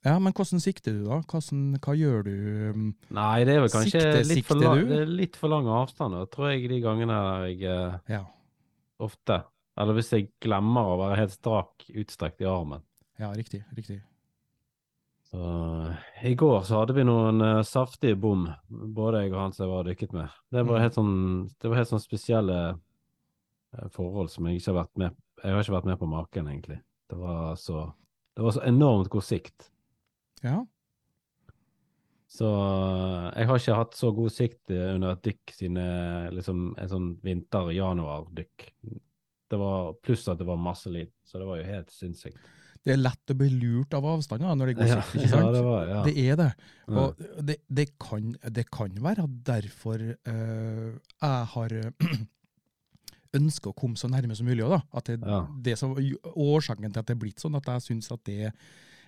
Ja, 0.06 0.16
men 0.18 0.34
hvordan 0.34 0.62
sikter 0.64 0.96
du, 0.96 1.04
da? 1.06 1.20
Hvordan, 1.30 1.76
hva 1.84 1.94
gjør 1.98 2.24
du? 2.26 2.32
um, 2.74 2.86
Nei, 3.14 3.44
det 3.46 3.54
er 3.58 3.60
vel 3.66 3.70
kanskje 3.74 4.00
Sikte- 4.02 4.30
litt, 4.34 4.46
for 4.48 4.56
lang, 4.64 4.86
det 4.90 5.00
er 5.04 5.12
litt 5.12 5.36
for 5.38 5.52
lang 5.54 5.68
avstand. 5.70 6.16
Da 6.18 6.26
tror 6.32 6.50
jeg 6.56 6.70
de 6.72 6.80
gangene 6.82 7.18
jeg 7.52 7.62
eh, 7.70 7.98
Ja, 8.16 8.24
ofte 9.00 9.44
Eller 9.78 9.94
hvis 9.98 10.10
jeg 10.14 10.30
glemmer 10.42 10.90
å 10.94 10.98
være 11.04 11.20
helt 11.22 11.32
strak 11.36 11.86
utstrekt 11.94 12.42
i 12.42 12.48
armen. 12.50 12.82
ja 13.22 13.30
riktig. 13.38 13.62
riktig. 13.78 14.00
Så 15.32 15.40
I 16.28 16.34
går 16.36 16.64
så 16.68 16.82
hadde 16.82 16.96
vi 16.98 17.06
noen 17.08 17.40
uh, 17.42 17.62
saftige 17.64 18.18
bom, 18.20 18.48
både 18.70 19.22
jeg 19.24 19.32
og 19.32 19.40
han 19.40 19.54
som 19.56 19.64
jeg 19.68 19.72
var 19.76 19.86
dykket 19.88 20.14
med. 20.18 20.30
Det 20.52 20.66
var 20.66 20.78
Mm. 20.80 20.82
helt 20.84 20.98
sånn, 20.98 21.50
det 21.62 21.70
var 21.70 21.78
helt 21.78 21.90
sånn 21.94 22.04
spesielle 22.04 22.58
uh, 22.76 23.88
forhold 23.96 24.30
som 24.34 24.46
jeg 24.50 24.60
ikke 24.60 24.74
har 24.74 24.82
vært 24.84 24.98
med 24.98 25.16
Jeg 25.42 25.56
har 25.56 25.64
ikke 25.64 25.78
vært 25.80 25.90
med 25.90 26.00
på 26.02 26.10
maken, 26.10 26.50
egentlig. 26.52 26.78
Det 27.10 27.18
var 27.20 27.56
så, 27.60 27.88
det 28.38 28.46
var 28.46 28.56
så 28.56 28.64
enormt 28.68 29.10
god 29.12 29.26
sikt. 29.26 29.72
Ja. 30.46 30.62
Så 32.32 32.48
eh, 32.48 33.28
jeg 33.42 33.50
har 33.50 33.60
ikke 33.60 33.78
hatt 33.82 33.98
så 33.98 34.14
god 34.16 34.32
sikt 34.32 34.72
eh, 34.72 34.94
under 34.96 35.18
et 35.18 35.24
dykk 35.26 35.54
siden 35.58 35.80
eh, 35.82 36.30
liksom 36.38 36.72
en 36.80 36.92
sånn 36.94 37.10
vinter-januar-dykk. 37.26 38.68
Det 39.52 39.60
var 39.60 39.92
Pluss 40.00 40.24
at 40.32 40.40
det 40.40 40.48
var 40.48 40.62
masse 40.62 40.92
lyd, 40.94 41.12
så 41.28 41.42
det 41.42 41.50
var 41.50 41.60
jo 41.60 41.68
helt 41.68 41.92
sinnssykt. 41.92 42.40
Det 42.82 42.96
er 42.96 43.02
lett 43.02 43.34
å 43.34 43.38
bli 43.38 43.50
lurt 43.52 43.94
av 43.94 44.08
avstander 44.10 44.56
når 44.58 44.72
det 44.72 44.78
går 44.80 44.94
sikt, 44.94 45.18
ikke 45.20 45.32
sant? 45.34 45.44
ja, 45.44 45.52
det 45.58 45.66
var 45.66 45.90
ja. 45.90 46.00
Det 46.08 46.14
er 46.24 46.40
det. 46.40 46.50
Og 46.88 47.26
det, 47.50 47.58
det, 47.68 47.88
kan, 48.02 48.32
det 48.58 48.66
kan 48.74 48.96
være 49.04 49.28
derfor 49.52 50.02
uh, 50.02 50.88
jeg 50.96 51.52
har 51.52 51.76
ønsker 53.38 53.72
å 53.72 53.76
komme 53.78 53.96
så 53.98 54.10
nærme 54.12 54.36
som 54.36 54.46
mulig 54.46 54.64
Også. 54.66 54.82
At 54.94 55.06
det, 55.06 55.20
Ja. 55.26 55.42
det 55.62 55.78
som, 55.80 55.96
årsaken 55.96 56.92
til 56.92 57.00
at 57.00 57.06
det 57.08 57.16
er 57.16 57.20
blitt 57.22 57.40
sånn, 57.40 57.56
at 57.56 57.66
jeg 57.66 57.82
syns 57.88 58.12
at 58.12 58.24
det 58.26 58.52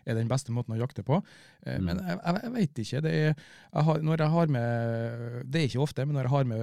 er 0.06 0.16
den 0.16 0.28
beste 0.28 0.52
måten 0.52 0.76
å 0.76 0.80
jakte 0.80 1.04
på. 1.04 1.22
Eh, 1.66 1.78
Mm. 1.80 1.86
Men 1.86 1.98
jeg, 2.04 2.20
jeg, 2.26 2.40
jeg 2.44 2.52
veit 2.54 2.80
ikke. 2.84 3.02
Det 3.02 3.12
er, 3.14 3.36
jeg 3.74 3.84
har, 3.84 4.00
når 4.04 4.18
jeg 4.18 4.30
har 4.30 4.48
med 4.48 5.44
Det 5.52 5.62
er 5.62 5.68
ikke 5.70 5.84
ofte, 5.84 6.06
men 6.06 6.16
når 6.16 6.24
jeg 6.28 6.34
har 6.36 6.44
med 6.44 6.62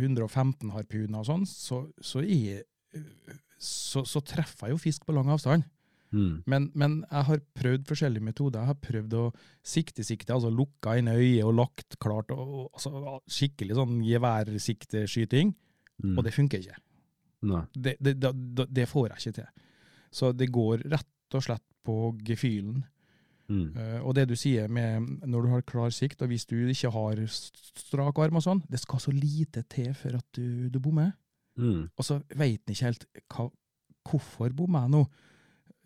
115 0.00 0.70
harpuner 0.74 1.18
og 1.20 1.26
sånn, 1.26 1.46
så, 1.48 1.86
så, 2.00 2.20
så, 3.58 4.02
så 4.04 4.20
treffer 4.26 4.68
jeg 4.68 4.74
jo 4.76 4.82
fisk 4.82 5.06
på 5.06 5.14
lang 5.16 5.28
avstand. 5.32 5.64
Mm. 6.12 6.42
Men, 6.44 6.70
men 6.76 6.96
jeg 7.10 7.24
har 7.24 7.40
prøvd 7.56 7.86
forskjellige 7.88 8.26
metoder. 8.26 8.60
Jeg 8.60 8.68
har 8.74 8.80
prøvd 8.84 9.14
å 9.16 9.24
sikte-sikte, 9.64 10.34
altså 10.34 10.50
lukka 10.52 10.98
inn 11.00 11.08
øyet 11.08 11.44
og 11.48 11.54
lagt 11.56 11.96
klart. 12.02 12.28
Og, 12.34 12.50
og, 12.52 12.66
altså, 12.76 13.18
skikkelig 13.32 13.78
sånn 13.80 14.00
geværsikteskyting, 14.04 15.54
Mm. 16.02 16.16
og 16.18 16.24
det 16.24 16.32
funker 16.34 16.58
ikke. 16.58 16.74
Det, 17.74 17.96
det, 18.00 18.16
det, 18.22 18.66
det 18.70 18.88
får 18.90 19.10
jeg 19.10 19.22
ikke 19.22 19.36
til. 19.40 19.68
Så 20.12 20.32
det 20.36 20.50
går 20.52 20.84
rett 20.92 21.36
og 21.36 21.44
slett 21.44 21.64
på 21.82 21.96
gefühlen. 22.26 22.82
Mm. 23.52 23.72
Uh, 23.76 24.00
og 24.06 24.14
det 24.16 24.28
du 24.30 24.36
sier 24.38 24.70
med 24.72 25.08
når 25.28 25.44
du 25.44 25.50
har 25.52 25.64
klar 25.68 25.90
sikt, 25.92 26.22
og 26.22 26.30
hvis 26.32 26.46
du 26.48 26.56
ikke 26.60 26.92
har 26.94 27.24
strak 27.28 28.20
arm 28.22 28.38
og 28.38 28.44
sånn, 28.44 28.62
det 28.70 28.80
skal 28.80 29.02
så 29.02 29.12
lite 29.14 29.64
til 29.72 29.90
for 29.98 30.20
at 30.20 30.28
du, 30.36 30.68
du 30.72 30.78
bommer. 30.80 31.12
Mm. 31.60 31.90
Og 31.90 32.06
så 32.06 32.20
veit 32.38 32.62
en 32.64 32.76
ikke 32.76 32.88
helt 32.88 33.04
hva, 33.34 33.48
hvorfor 34.08 34.56
bommer 34.56 34.86
jeg 34.86 34.94
nå. 34.96 35.04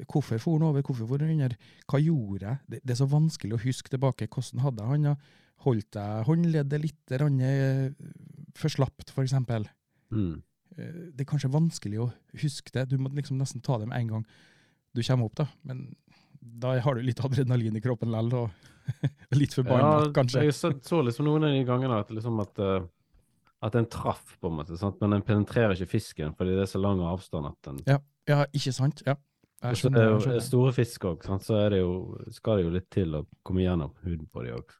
Hvorfor 0.04 0.36
for 0.42 0.58
han 0.58 0.66
over, 0.68 0.84
hvorfor 0.84 1.08
for 1.08 1.24
han 1.24 1.32
under? 1.32 1.56
Hva 1.88 2.00
gjorde 2.02 2.44
jeg? 2.44 2.62
Det, 2.68 2.80
det 2.84 2.94
er 2.94 3.00
så 3.00 3.08
vanskelig 3.08 3.56
å 3.56 3.62
huske 3.62 3.92
tilbake. 3.92 4.28
Hvordan 4.28 4.64
hadde 4.66 4.84
jeg 4.84 4.92
handa? 4.92 5.14
Holdt 5.64 5.96
jeg 5.96 6.26
håndleddet 6.28 6.82
litt 6.82 7.14
grann, 7.14 7.38
eh, 7.40 7.86
for 8.58 8.72
slapt, 8.72 9.08
for 9.08 9.24
eksempel? 9.24 9.64
Mm. 10.12 10.42
Eh, 10.78 11.12
Det 11.14 11.24
er 11.24 11.30
kanskje 11.30 11.50
vanskelig 11.52 12.00
å 12.04 12.08
huske 12.42 12.72
det. 12.74 12.88
Du 12.90 12.98
må 12.98 13.12
liksom 13.14 13.38
nesten 13.40 13.62
ta 13.64 13.78
det 13.78 13.88
med 13.88 13.98
en 14.00 14.08
gang 14.14 14.26
du 14.96 15.02
kommer 15.02 15.28
opp, 15.28 15.34
da. 15.36 15.46
Men 15.64 15.94
da 16.40 16.78
har 16.80 16.94
du 16.94 17.02
litt 17.04 17.20
adrenalin 17.20 17.76
i 17.76 17.82
kroppen 17.84 18.10
likevel, 18.12 18.46
og 18.46 18.50
litt 19.40 19.52
forbanna, 19.56 20.06
Ja, 20.06 20.12
kanskje. 20.14 20.44
jeg 20.46 20.54
så, 20.54 20.70
så 20.80 21.02
liksom 21.04 21.26
noen 21.26 21.44
av 21.44 21.50
de 21.56 21.64
gangene 21.68 21.98
at, 22.00 22.10
liksom 22.14 22.38
at, 22.40 22.58
eh, 22.62 22.86
at 23.66 23.74
en 23.74 23.88
traff, 23.90 24.36
på 24.40 24.48
en 24.48 24.60
måte, 24.60 24.78
sant? 24.78 25.00
men 25.02 25.16
den 25.16 25.24
penetrerer 25.26 25.74
ikke 25.74 25.90
fisken 25.98 26.36
fordi 26.38 26.54
det 26.56 26.64
er 26.68 26.70
så 26.70 26.80
lang 26.80 27.02
avstand 27.04 27.50
at 27.50 27.58
den 27.66 27.82
Ja, 28.28 28.44
ikke 28.52 28.72
sant? 28.72 29.02
Ja. 29.06 29.16
Jeg 29.62 29.72
er 29.72 29.78
skjønner. 29.80 30.02
jeg 30.12 30.22
skjønner. 30.22 30.42
store 30.44 30.72
fisk 30.76 31.04
òg, 31.08 31.22
så 31.42 31.54
er 31.64 31.70
det 31.74 31.78
jo, 31.80 31.92
skal 32.30 32.58
det 32.58 32.64
jo 32.66 32.72
litt 32.74 32.90
til 32.92 33.14
å 33.16 33.26
komme 33.42 33.64
gjennom 33.64 33.94
huden 34.04 34.26
på 34.30 34.44
dem 34.44 34.60
òg. 34.60 34.76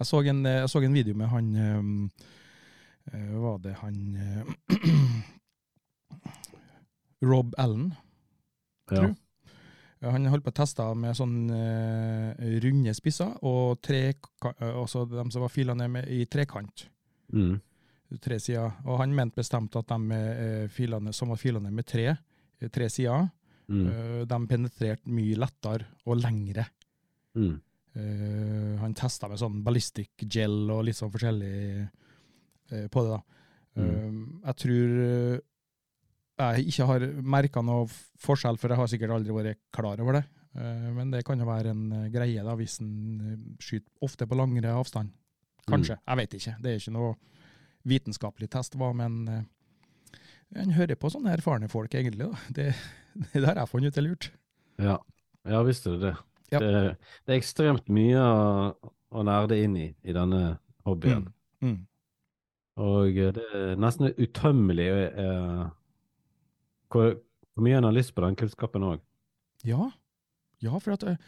Jeg 0.00 0.08
så 0.08 0.22
en, 0.24 0.46
eh, 0.48 0.60
jeg 0.62 0.68
så 0.72 0.80
en 0.80 0.94
video 0.96 1.14
med 1.14 1.28
han 1.28 1.48
um, 1.76 2.10
Var 3.12 3.58
det 3.64 3.74
han 3.80 4.16
eh, 4.16 4.44
Rob 7.22 7.54
Allen. 7.58 7.90
Ja. 8.90 9.02
jeg. 9.08 9.16
Ja, 10.00 10.10
Han 10.14 10.24
holdt 10.32 10.46
på 10.46 10.52
å 10.54 10.56
teste 10.56 10.84
med 10.96 11.12
sånn 11.18 11.50
eh, 11.52 12.46
runde 12.64 12.94
spisser, 12.96 13.34
og 13.44 13.82
tre, 13.84 14.14
eh, 14.14 14.70
også 14.80 15.02
de 15.10 15.26
som 15.30 15.42
var 15.44 15.52
filene 15.52 15.88
med 15.92 16.08
i 16.08 16.22
trekant. 16.30 16.86
Mm. 17.36 17.58
Tre 18.24 18.38
sider. 18.42 18.72
Og 18.88 18.96
han 19.02 19.12
mente 19.14 19.36
bestemt 19.38 19.76
at 19.78 19.92
de 19.92 20.16
eh, 20.16 20.64
filene, 20.72 21.12
som 21.14 21.28
var 21.30 21.38
filene 21.38 21.70
med 21.70 21.86
tre, 21.86 22.08
eh, 22.16 22.68
tre 22.72 22.88
sider, 22.92 23.28
Mm. 23.70 23.84
eh, 23.86 24.22
de 24.26 24.36
penetrerte 24.50 25.06
mye 25.14 25.36
lettere 25.38 25.84
og 26.10 26.16
lengre. 26.18 26.64
Mm. 27.38 27.52
Eh, 27.94 28.72
han 28.80 28.94
testa 28.98 29.28
med 29.30 29.38
sånn 29.38 29.60
ballistic 29.62 30.10
gel 30.26 30.64
og 30.74 30.80
litt 30.88 30.96
sånn 30.98 31.12
forskjellig 31.14 31.52
eh, 31.76 31.84
på 32.92 33.04
det. 33.06 33.16
da. 33.16 33.40
Eh, 33.80 34.18
jeg 34.46 34.58
tror 34.64 34.98
eh, 35.04 35.38
jeg 36.40 36.70
ikke 36.72 36.86
har 36.88 37.06
merka 37.36 37.62
noe 37.64 37.88
forskjell, 38.24 38.58
for 38.60 38.72
jeg 38.72 38.80
har 38.80 38.90
sikkert 38.92 39.16
aldri 39.16 39.36
vært 39.36 39.60
klar 39.74 40.00
over 40.02 40.18
det. 40.18 40.24
Eh, 40.56 40.86
men 40.96 41.12
det 41.12 41.24
kan 41.26 41.40
jo 41.40 41.48
være 41.48 41.74
en 41.74 41.84
eh, 41.98 42.08
greie 42.12 42.44
da, 42.46 42.56
hvis 42.58 42.80
en 42.82 42.92
eh, 43.20 43.40
skyter 43.62 44.06
ofte 44.06 44.28
på 44.28 44.38
langere 44.38 44.74
avstand. 44.76 45.12
Kanskje. 45.68 45.98
Jeg 46.00 46.20
vet 46.22 46.36
ikke. 46.38 46.56
Det 46.62 46.70
er 46.72 46.80
ikke 46.80 46.96
noe 46.96 47.12
vitenskapelig 47.90 48.50
test, 48.52 48.76
hva, 48.80 48.90
men 48.96 49.20
eh, 49.30 49.44
en 50.60 50.74
hører 50.74 50.98
på 50.98 51.12
sånne 51.12 51.34
erfarne 51.36 51.70
folk, 51.70 51.94
egentlig. 51.94 52.26
da. 52.26 52.48
Det, 52.56 52.70
det 53.32 53.44
der 53.44 53.52
har 53.52 53.62
jeg 53.64 53.72
funnet 53.74 53.92
ut 53.92 54.00
er 54.00 54.08
lurt. 54.08 54.30
Ja. 54.80 54.96
ja, 55.44 55.62
visst 55.66 55.86
er 55.86 55.98
det 55.98 56.08
det. 56.08 56.16
Ja. 56.50 56.58
Det, 56.58 56.70
det 57.28 57.34
er 57.34 57.38
ekstremt 57.38 57.92
mye 57.92 58.18
å, 58.18 58.90
å 59.14 59.22
nerde 59.26 59.60
inn 59.62 59.76
i 59.78 59.92
i 60.02 60.14
denne 60.16 60.56
hobbyen. 60.88 61.28
Mm. 61.62 61.76
Og 62.80 63.18
eh, 63.18 63.32
det 63.36 63.44
er 63.56 63.76
nesten 63.80 64.12
utømmelig 64.16 64.88
eh, 64.90 65.64
hvor, 66.90 67.14
hvor 67.54 67.66
mye 67.66 67.78
en 67.78 67.88
har 67.88 67.96
lyst 67.96 68.14
på 68.16 68.24
den 68.24 68.38
kunnskapen 68.38 68.86
òg. 68.86 69.04
Ja, 69.68 69.90
ja 70.64 70.80
for 70.80 70.96
at 70.96 71.04
eh, 71.08 71.20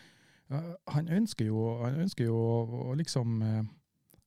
eh, 0.53 0.73
han 0.95 1.11
ønsker 1.13 1.51
jo, 1.51 1.67
han 1.83 2.01
ønsker 2.07 2.31
jo 2.31 2.39
å, 2.39 2.97
liksom 2.99 3.41
eh, 3.45 3.63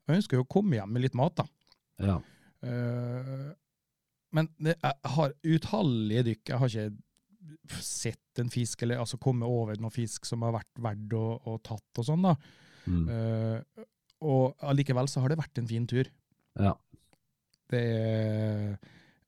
Han 0.05 0.20
ønsker 0.20 0.38
jo 0.38 0.46
å 0.46 0.53
komme 0.53 0.77
hjem 0.77 0.91
med 0.94 1.01
litt 1.01 1.15
mat, 1.17 1.39
da. 1.39 1.46
Ja. 2.05 2.20
Eh, 2.62 3.48
men 4.36 4.50
det, 4.62 4.75
jeg 4.75 5.12
har 5.15 5.34
utallige 5.48 6.24
dykk. 6.27 6.51
Jeg 6.51 6.60
har 6.62 6.75
ikke 6.75 7.82
sett 7.82 8.41
en 8.44 8.51
fisk, 8.53 8.84
eller 8.86 9.01
altså 9.01 9.17
kommet 9.22 9.50
over 9.50 9.79
noen 9.82 9.94
fisk 9.96 10.27
som 10.29 10.44
har 10.46 10.53
vært 10.60 10.82
verdt 10.84 11.15
å, 11.17 11.24
å 11.41 11.55
tatt 11.65 12.01
og 12.03 12.05
sånn, 12.05 12.27
da. 12.27 12.36
Mm. 12.86 13.05
Eh, 13.15 13.86
og 14.25 14.67
allikevel 14.70 15.10
så 15.10 15.24
har 15.24 15.34
det 15.34 15.39
vært 15.39 15.62
en 15.62 15.70
fin 15.72 15.88
tur. 15.89 16.12
ja. 16.62 16.75
Det 17.72 17.81
er, 17.81 18.75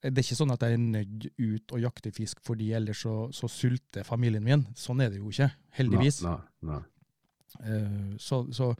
det 0.03 0.13
er 0.13 0.25
ikke 0.25 0.37
sånn 0.37 0.53
at 0.53 0.63
jeg 0.63 0.77
er 0.77 0.83
nødt 0.83 1.25
ut 1.39 1.73
og 1.73 1.81
jakte 1.81 2.11
fisk 2.15 2.43
fordi 2.45 2.69
ellers 2.77 3.01
så, 3.05 3.15
så 3.33 3.49
sulter 3.51 4.05
familien 4.07 4.45
min. 4.45 4.67
Sånn 4.77 5.01
er 5.03 5.11
det 5.13 5.21
jo 5.21 5.31
ikke, 5.33 5.49
heldigvis. 5.79 6.21
Nei, 6.27 6.37
nei, 6.69 6.77
nei. 6.77 6.83
så, 8.21 8.43
så, 8.53 8.71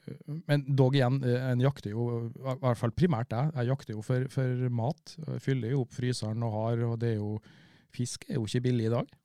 eh, 0.00 0.18
men 0.48 0.66
dog 0.78 0.98
igjen, 0.98 1.20
eh, 1.22 1.48
en 1.52 1.62
jakter 1.62 1.94
jo, 1.94 2.08
i 2.26 2.58
hvert 2.64 2.80
fall 2.80 2.94
primært 2.96 3.34
jeg, 3.36 3.54
jeg 3.60 3.70
jakter 3.70 3.94
jo 3.94 4.04
for, 4.06 4.26
for 4.32 4.68
mat. 4.82 5.16
Jeg 5.22 5.44
fyller 5.44 5.76
jo 5.76 5.84
opp 5.86 5.94
fryseren 5.94 6.46
og 6.46 6.58
har, 6.58 6.86
og 6.90 6.98
det 7.02 7.14
er 7.14 7.20
jo, 7.20 7.36
fisk 7.94 8.26
er 8.28 8.40
jo 8.40 8.46
ikke 8.48 8.64
billig 8.68 8.90
i 8.90 8.94
dag. 8.98 9.18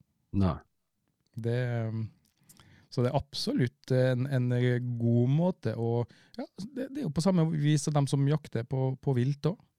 nei. 0.44 0.58
Det, 1.32 1.58
eh, 1.58 2.02
så 2.92 3.00
det 3.00 3.08
er 3.08 3.16
absolutt 3.16 3.92
en, 3.96 4.26
en 4.28 4.50
god 5.00 5.30
måte 5.32 5.72
å, 5.80 6.02
ja, 6.36 6.44
det, 6.60 6.90
det 6.92 7.00
er 7.00 7.06
jo 7.06 7.12
på 7.16 7.24
samme 7.24 7.46
vis 7.54 7.86
som 7.86 7.94
de 7.96 8.02
som 8.10 8.26
jakter 8.28 8.66
på, 8.68 8.90
på 9.00 9.14
vilt 9.16 9.48
også. 9.48 9.71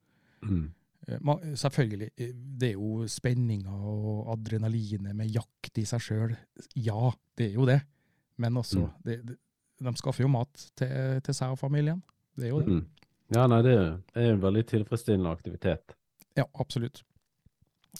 Mm. 0.44 0.70
Eh, 1.08 1.54
Selvfølgelig, 1.60 2.10
eh, 2.16 2.32
det 2.34 2.68
er 2.70 2.72
jo 2.78 3.06
spenninga 3.06 3.70
og 3.74 4.30
adrenalinet 4.38 5.14
med 5.16 5.26
jakt 5.34 5.78
i 5.78 5.84
seg 5.84 6.00
sjøl. 6.00 6.36
Ja, 6.76 7.10
det 7.36 7.50
er 7.50 7.54
jo 7.58 7.66
det. 7.66 7.80
Men 8.38 8.56
også, 8.56 8.80
Mm. 8.80 8.90
det, 9.04 9.18
det, 9.26 9.36
de 9.84 9.92
skaffer 9.96 10.24
jo 10.24 10.28
mat 10.28 10.70
til, 10.76 11.20
til 11.22 11.34
seg 11.34 11.50
og 11.50 11.58
familien. 11.58 12.02
Det 12.36 12.44
er 12.46 12.48
jo 12.54 12.60
det. 12.60 12.68
Mm. 12.68 12.86
Ja, 13.34 13.46
nei, 13.46 13.62
det 13.62 13.74
er 14.14 14.32
en 14.32 14.40
veldig 14.42 14.66
tilfredsstillende 14.66 15.30
aktivitet. 15.30 15.94
Ja, 16.36 16.44
absolutt. 16.60 17.02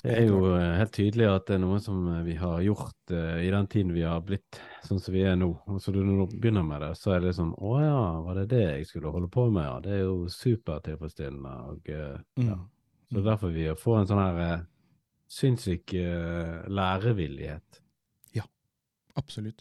Det 0.02 0.12
er 0.12 0.26
jo 0.26 0.40
eh, 0.52 0.74
helt 0.78 0.92
tydelig 0.96 1.26
at 1.30 1.46
det 1.48 1.56
er 1.56 1.62
noe 1.62 1.78
som 1.82 2.00
eh, 2.10 2.22
vi 2.26 2.34
har 2.36 2.62
gjort 2.64 3.12
uh, 3.14 3.38
i 3.40 3.50
den 3.52 3.68
tiden 3.70 3.92
vi 3.94 4.02
har 4.04 4.24
blitt 4.26 4.58
sånn 4.84 5.00
som 5.00 5.14
vi 5.14 5.22
er 5.24 5.36
nå. 5.38 5.50
Og 5.70 5.80
så 5.80 5.94
du 5.94 6.00
begynner 6.34 6.64
med 6.66 6.82
det, 6.82 6.90
så 6.98 7.14
er 7.14 7.22
det 7.22 7.30
liksom 7.30 7.54
Å 7.54 7.74
ja, 7.80 8.00
var 8.26 8.40
det 8.40 8.48
det 8.52 8.62
jeg 8.64 8.88
skulle 8.90 9.12
holde 9.14 9.30
på 9.32 9.46
med? 9.54 9.64
Ja, 9.64 9.78
det 9.84 9.94
er 9.96 10.02
jo 10.02 10.16
supertilfredsstillende. 10.32 11.54
Og, 11.70 11.88
eh, 11.94 12.18
ja. 12.48 12.58
Så 13.04 13.16
det 13.16 13.22
er 13.22 13.30
derfor 13.30 13.54
vi 13.54 13.68
får 13.78 14.00
en 14.00 14.10
sånn 14.10 14.22
her 14.22 14.40
uh, 14.42 14.66
sinnssyk 15.30 15.96
uh, 15.96 16.64
lærevillighet. 16.68 17.80
Absolutt. 19.14 19.60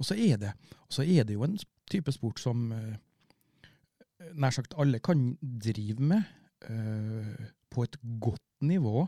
Og 0.00 0.06
så 0.08 0.14
er 0.16 0.38
det, 0.40 0.54
så 0.88 1.02
er 1.04 1.26
det 1.28 1.34
jo 1.34 1.42
en 1.44 1.58
type 1.92 2.08
sport 2.14 2.38
som 2.40 2.70
nær 4.32 4.54
sagt 4.56 4.72
alle 4.80 4.96
kan 5.04 5.34
drive 5.42 6.00
med 6.00 6.24
på 7.68 7.84
et 7.84 7.98
godt 8.24 8.64
nivå, 8.64 9.02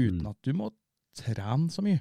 uten 0.00 0.22
Mm. 0.24 0.30
at 0.32 0.40
du 0.46 0.52
må 0.56 0.70
trene 1.16 1.70
så 1.70 1.82
mye. 1.84 2.00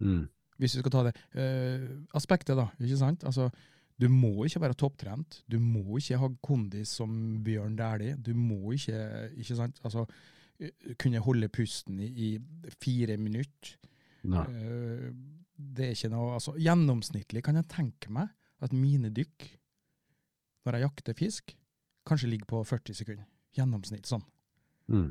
Mm. 0.00 0.28
hvis 0.60 0.72
du 0.72 0.80
skal 0.80 0.92
ta 0.92 1.02
det 1.06 1.12
uh, 1.36 2.00
aspektet, 2.16 2.56
da. 2.56 2.66
ikke 2.80 2.96
sant? 3.00 3.24
Altså, 3.24 3.50
du 4.00 4.08
må 4.08 4.44
ikke 4.44 4.60
være 4.60 4.76
topptrent. 4.80 5.42
Du 5.50 5.58
må 5.60 5.98
ikke 5.98 6.18
ha 6.20 6.28
kondis 6.42 6.88
som 7.00 7.42
Bjørn 7.44 7.76
Dæhlie. 7.76 8.16
Du 8.16 8.32
må 8.34 8.72
ikke, 8.72 9.30
ikke 9.36 9.56
sant? 9.56 9.80
Altså, 9.84 10.06
eh, 10.58 10.70
kunne 10.98 11.20
holde 11.20 11.48
pusten 11.52 12.00
i, 12.00 12.08
i 12.08 12.38
fire 12.80 13.16
minutter. 13.20 13.76
Eh, 14.24 15.10
det 15.56 15.84
er 15.86 15.92
ikke 15.96 16.10
noe 16.12 16.34
altså, 16.38 16.54
Gjennomsnittlig 16.56 17.42
kan 17.44 17.56
jeg 17.56 17.68
tenke 17.72 18.12
meg 18.12 18.28
at 18.60 18.72
mine 18.72 19.10
dykk, 19.12 19.48
når 20.64 20.76
jeg 20.76 20.86
jakter 20.86 21.16
fisk, 21.16 21.56
kanskje 22.08 22.28
ligger 22.28 22.48
på 22.48 22.64
40 22.64 22.96
sekunder. 22.96 23.28
Gjennomsnitt 23.56 24.08
sånn. 24.08 24.24
Mm. 24.88 25.10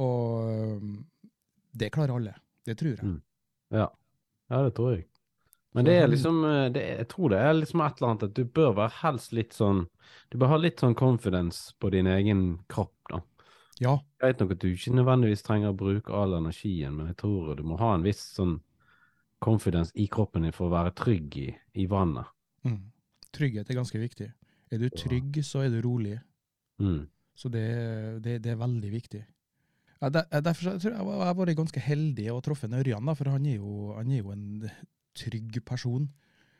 Og 0.00 0.82
det 1.72 1.90
klarer 1.90 2.16
alle. 2.16 2.34
Det 2.66 2.76
tror 2.78 2.92
jeg. 2.94 3.02
Mm. 3.02 3.20
Ja. 3.72 3.88
ja, 4.48 4.62
det 4.62 4.74
tror 4.76 4.94
jeg. 4.96 5.06
Men 5.72 5.88
det 5.88 5.94
er 5.96 6.08
liksom 6.10 6.42
eh, 6.44 6.66
det 6.72 6.80
er, 6.84 6.98
Jeg 7.00 7.08
tror 7.08 7.32
det 7.32 7.38
er 7.40 7.54
liksom 7.56 7.80
et 7.80 7.96
eller 7.96 8.10
annet 8.10 8.24
at 8.26 8.34
du 8.36 8.42
bør 8.44 8.74
være 8.76 8.96
helst 8.98 9.32
litt 9.32 9.54
sånn 9.56 9.86
Du 10.28 10.36
bør 10.36 10.52
ha 10.52 10.58
litt 10.60 10.82
sånn 10.84 10.96
confidence 10.98 11.72
på 11.80 11.88
din 11.94 12.10
egen 12.12 12.42
kropp, 12.68 12.96
da. 13.08 13.22
Ja, 13.80 13.94
Greit 14.20 14.42
nok 14.42 14.52
at 14.52 14.60
du 14.62 14.68
ikke 14.68 14.92
nødvendigvis 14.94 15.42
trenger 15.46 15.72
å 15.72 15.78
bruke 15.78 16.12
all 16.14 16.36
energien, 16.36 16.92
men 16.94 17.08
jeg 17.10 17.16
tror 17.24 17.54
du 17.56 17.64
må 17.66 17.78
ha 17.80 17.94
en 17.96 18.04
viss 18.04 18.20
sånn 18.36 18.58
confidence 19.42 19.90
i 19.98 20.06
kroppen 20.12 20.44
din 20.46 20.54
for 20.54 20.68
å 20.68 20.74
være 20.74 20.92
trygg 20.94 21.38
i, 21.40 21.48
i 21.82 21.88
vannet. 21.90 22.28
mm. 22.62 22.78
trygghet 23.34 23.70
er 23.72 23.80
ganske 23.80 23.98
viktig. 23.98 24.28
Er 24.70 24.78
du 24.78 24.86
trygg, 24.92 25.40
så 25.44 25.64
er 25.64 25.72
du 25.72 25.80
rolig. 25.82 26.14
Mm. 26.78 27.08
Så 27.34 27.48
det, 27.48 27.64
det, 28.22 28.38
det 28.44 28.52
er 28.52 28.60
veldig 28.60 28.92
viktig. 28.92 29.24
Ja, 30.02 30.08
der, 30.10 30.26
derfor 30.42 30.78
tror 30.82 30.90
jeg 30.90 31.06
jeg 31.06 31.26
har 31.28 31.36
vært 31.38 31.56
ganske 31.56 31.80
heldig 31.80 32.26
og 32.32 32.42
truffet 32.42 32.72
Ørjan, 32.74 33.06
da, 33.06 33.14
for 33.14 33.30
han 33.30 33.46
er, 33.46 33.60
jo, 33.60 33.92
han 33.94 34.10
er 34.10 34.18
jo 34.24 34.32
en 34.34 34.46
trygg 35.14 35.60
person. 35.68 36.08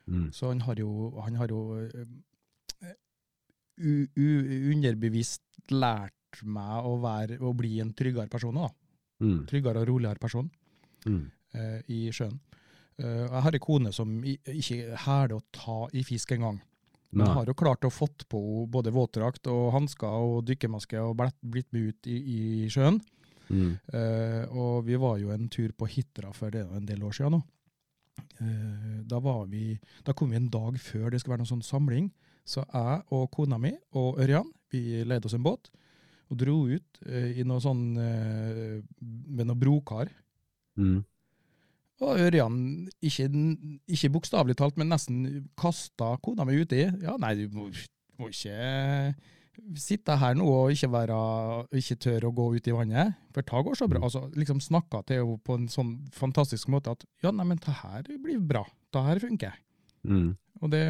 Mm. 0.07 0.29
Så 0.35 0.53
han 0.53 0.63
har 0.63 0.79
jo, 0.79 1.11
han 1.25 1.39
har 1.41 1.51
jo 1.51 1.63
eh, 1.83 2.95
u, 3.83 4.07
u, 4.15 4.29
underbevisst 4.75 5.75
lært 5.75 6.43
meg 6.47 6.87
å, 6.87 6.97
være, 7.03 7.41
å 7.43 7.53
bli 7.57 7.77
en 7.83 7.93
tryggere 7.99 8.31
person. 8.31 8.57
Da. 8.63 8.71
Mm. 9.23 9.45
Tryggere 9.51 9.83
og 9.83 9.91
roligere 9.91 10.23
person 10.23 10.51
Mm. 11.03 11.25
uh, 11.59 11.81
i 11.91 12.13
sjøen. 12.15 12.37
Uh, 12.95 13.25
jeg 13.27 13.41
har 13.43 13.57
en 13.57 13.63
kone 13.65 13.91
som 13.91 14.11
ikke 14.23 14.95
hæler 15.03 15.33
å 15.35 15.43
ta 15.51 15.79
i 15.99 16.05
fisk 16.07 16.31
engang. 16.37 16.61
Men 17.13 17.27
har 17.35 17.49
jo 17.51 17.55
klart 17.59 17.85
å 17.85 17.91
fått 17.93 18.23
på 18.31 18.39
både 18.71 18.93
våtdrakt 18.95 19.51
og 19.51 19.73
hansker 19.75 20.07
og 20.09 20.47
dykkermaske 20.49 21.01
og 21.03 21.19
blitt 21.43 21.69
med 21.75 21.91
ut 21.91 22.09
i, 22.09 22.21
i 22.23 22.71
sjøen. 22.73 23.03
Mm. 23.53 23.73
Eh, 23.93 24.43
og 24.57 24.87
vi 24.87 24.97
var 25.01 25.19
jo 25.21 25.33
en 25.35 25.49
tur 25.53 25.75
på 25.77 25.89
Hitra 25.93 26.33
for 26.37 26.55
det 26.55 26.65
en 26.65 26.89
del 26.89 27.05
år 27.05 27.17
siden 27.17 27.37
nå. 27.37 27.43
Uh, 28.43 28.99
da, 29.09 29.17
var 29.25 29.47
vi, 29.49 29.73
da 30.05 30.13
kom 30.13 30.33
vi 30.33 30.37
en 30.37 30.51
dag 30.53 30.77
før 30.81 31.09
det 31.11 31.21
skulle 31.21 31.37
være 31.37 31.45
noen 31.45 31.53
sånn 31.55 31.65
samling. 31.65 32.11
Så 32.45 32.65
jeg 32.65 32.99
og 33.15 33.31
kona 33.33 33.57
mi 33.61 33.71
og 33.97 34.19
Ørjan 34.21 34.51
vi 34.73 35.01
leide 35.07 35.29
oss 35.29 35.37
en 35.37 35.45
båt 35.45 35.71
og 36.33 36.39
dro 36.41 36.57
ut 36.69 37.01
uh, 37.07 37.31
i 37.33 37.45
noe 37.47 37.63
sånn 37.63 37.83
med 37.95 39.49
noe 39.49 39.59
brokar. 39.59 40.11
Mm. 40.81 41.01
Og 42.03 42.19
Ørjan, 42.27 42.57
ikke, 43.05 43.29
ikke 43.95 44.11
bokstavelig 44.17 44.57
talt, 44.59 44.79
men 44.81 44.91
nesten 44.91 45.47
kasta 45.61 46.17
kona 46.25 46.47
mi 46.49 46.59
uti. 46.59 46.83
Ja, 47.05 47.15
nei, 47.21 47.37
du 47.39 47.55
må, 47.55 47.69
må 48.19 48.33
ikke 48.33 49.15
sitte 49.77 50.17
her 50.19 50.35
nå 50.39 50.47
og 50.49 50.71
ikke, 50.73 50.89
være, 50.93 51.17
ikke 51.79 51.97
tør 52.01 52.25
å 52.29 52.33
gå 52.35 52.47
ut 52.57 52.69
i 52.69 52.75
vannet, 52.75 53.15
for 53.35 53.43
det 53.45 53.65
går 53.67 53.77
så 53.79 53.89
bra. 53.91 54.01
Altså, 54.07 54.23
liksom 54.35 54.61
snakka 54.65 55.03
til 55.07 55.21
henne 55.23 55.39
på 55.45 55.55
en 55.59 55.69
sånn 55.69 55.93
fantastisk 56.17 56.69
måte 56.73 56.91
at 56.95 57.05
ja, 57.23 57.31
nei, 57.31 57.45
men 57.51 57.61
det 57.63 57.75
her 57.83 58.03
blir 58.23 58.41
bra. 58.41 58.65
Det 58.93 59.03
her 59.07 59.21
funker. 59.23 59.59
Mm. 60.09 60.33
Og 60.63 60.71
det, 60.73 60.83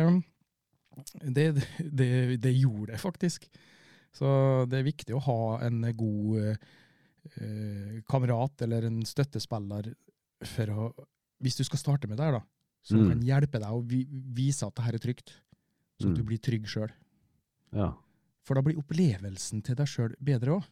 det, 1.34 1.46
det, 1.80 2.10
det 2.42 2.54
gjorde 2.56 2.92
det 2.92 3.00
faktisk. 3.02 3.48
Så 4.12 4.28
det 4.68 4.78
er 4.82 4.88
viktig 4.90 5.14
å 5.16 5.22
ha 5.24 5.38
en 5.66 5.82
god 5.96 6.56
eh, 7.40 8.00
kamerat 8.10 8.62
eller 8.66 8.84
en 8.88 9.02
støttespiller 9.08 9.92
for 10.54 10.72
å 10.74 10.92
Hvis 11.42 11.56
du 11.58 11.64
skal 11.66 11.80
starte 11.80 12.06
med 12.06 12.18
det 12.20 12.26
her, 12.28 12.36
da, 12.36 12.42
som 12.86 13.00
Mm. 13.02 13.08
kan 13.10 13.22
hjelpe 13.26 13.58
deg 13.58 13.66
å 13.74 13.80
vi, 13.82 14.04
vise 14.30 14.62
at 14.66 14.76
det 14.76 14.84
her 14.84 14.94
er 14.94 15.02
trygt, 15.02 15.32
så 15.98 16.06
at 16.08 16.14
du 16.14 16.20
Mm. 16.22 16.26
blir 16.28 16.38
trygg 16.38 16.66
sjøl. 16.70 16.92
Ja. 17.74 17.88
For 18.46 18.58
da 18.58 18.62
blir 18.66 18.78
opplevelsen 18.80 19.62
til 19.66 19.78
deg 19.78 19.86
sjøl 19.90 20.16
bedre 20.20 20.56
òg. 20.58 20.68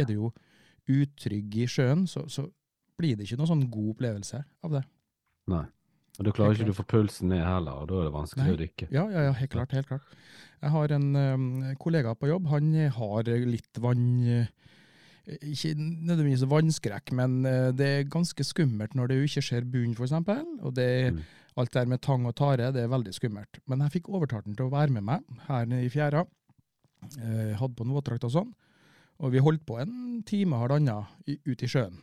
Er 0.00 0.08
du 0.08 0.14
jo 0.16 0.32
utrygg 0.90 1.54
i 1.62 1.66
sjøen, 1.70 2.06
så, 2.10 2.24
så 2.32 2.46
blir 2.98 3.16
det 3.18 3.26
ikke 3.28 3.38
noen 3.40 3.50
sånn 3.52 3.66
god 3.72 3.90
opplevelse 3.94 4.40
av 4.64 4.78
det. 4.78 4.82
Nei. 5.52 5.64
Og 6.20 6.26
da 6.26 6.32
klarer 6.36 6.56
ikke 6.56 6.66
du 6.68 6.74
å 6.74 6.76
få 6.76 6.84
pulsen 6.90 7.30
ned 7.32 7.40
heller, 7.40 7.82
og 7.82 7.86
da 7.88 8.00
er 8.02 8.08
det 8.08 8.12
vanskelig 8.14 8.44
Nei. 8.44 8.52
å 8.54 8.60
dykke. 8.60 8.88
Ja, 8.92 9.04
ja, 9.14 9.22
ja, 9.28 9.36
helt 9.38 9.52
klart. 9.54 9.72
helt 9.72 9.88
klart. 9.88 10.10
Jeg 10.62 10.70
har 10.74 10.92
en 10.98 11.06
um, 11.16 11.46
kollega 11.80 12.12
på 12.20 12.28
jobb, 12.28 12.50
han 12.52 12.68
har 12.98 13.30
litt 13.48 13.80
vann... 13.80 14.04
eh, 14.28 14.50
Ikke 15.48 15.72
nødvendigvis 15.78 16.44
vannskrekk, 16.50 17.12
men 17.16 17.38
uh, 17.48 17.70
det 17.76 17.88
er 18.00 18.10
ganske 18.12 18.44
skummelt 18.44 18.96
når 18.98 19.08
det 19.12 19.20
ikke 19.28 19.44
ser 19.48 19.64
bunn, 19.72 19.94
f.eks. 19.96 20.12
Og 20.60 20.74
det, 20.76 20.90
Mm. 21.12 21.22
alt 21.56 21.72
der 21.76 21.88
med 21.88 22.00
tang 22.04 22.26
og 22.28 22.36
tare, 22.38 22.68
det 22.76 22.82
er 22.84 22.92
veldig 22.92 23.12
skummelt. 23.16 23.60
Men 23.68 23.80
jeg 23.86 23.96
fikk 24.00 24.12
overtalt 24.12 24.44
han 24.50 24.56
til 24.58 24.68
å 24.68 24.72
være 24.74 24.92
med 24.98 25.04
meg 25.08 25.24
her 25.48 25.72
i 25.80 25.88
fjæra. 25.92 26.26
Eh, 27.18 27.52
hadde 27.58 27.74
på 27.76 27.84
en 27.86 27.92
våtdrakt 27.96 28.24
og 28.28 28.32
sånn. 28.34 28.52
Og 29.22 29.32
vi 29.34 29.38
holdt 29.42 29.64
på 29.66 29.76
en 29.82 30.22
time 30.26 30.56
og 30.56 30.64
halvannen 30.64 31.06
ute 31.46 31.64
i 31.66 31.70
sjøen. 31.70 31.98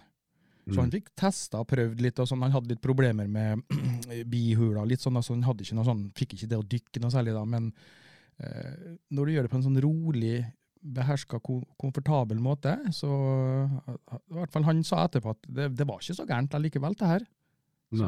Så 0.69 0.77
han 0.83 0.89
Mm. 0.91 0.93
fikk 0.99 1.07
testa 1.17 1.59
og 1.63 1.67
prøvd 1.67 1.99
litt, 2.01 2.19
og 2.19 2.27
sånn. 2.29 2.41
han 2.43 2.51
hadde 2.53 2.69
litt 2.69 2.81
problemer 2.81 3.27
med 3.27 3.63
bihula. 4.29 4.83
litt 4.85 4.99
sånn, 5.01 5.15
altså 5.17 5.33
Han 5.33 5.41
hadde 5.47 5.63
ikke 5.65 5.75
noe 5.79 5.85
sånn, 5.87 6.11
fikk 6.13 6.35
ikke 6.35 6.49
det 6.51 6.59
å 6.59 6.67
dykke 6.67 7.01
noe 7.01 7.09
særlig 7.09 7.33
da, 7.33 7.43
men 7.45 7.73
eh, 8.39 8.97
når 9.11 9.25
du 9.25 9.31
gjør 9.33 9.47
det 9.47 9.51
på 9.51 9.57
en 9.57 9.65
sånn 9.65 9.81
rolig, 9.81 10.45
beherska, 10.83 11.39
komfortabel 11.77 12.37
måte, 12.39 12.75
så 12.95 13.09
i 13.89 14.33
hvert 14.37 14.51
fall 14.53 14.63
Han 14.63 14.83
sa 14.83 15.07
etterpå 15.07 15.31
at 15.33 15.41
det, 15.49 15.75
det 15.75 15.87
var 15.89 15.99
ikke 15.99 16.15
så 16.15 16.27
gærent 16.29 16.53
allikevel, 16.53 16.93
det 16.95 17.07
her. 17.07 17.25
Så 17.91 18.05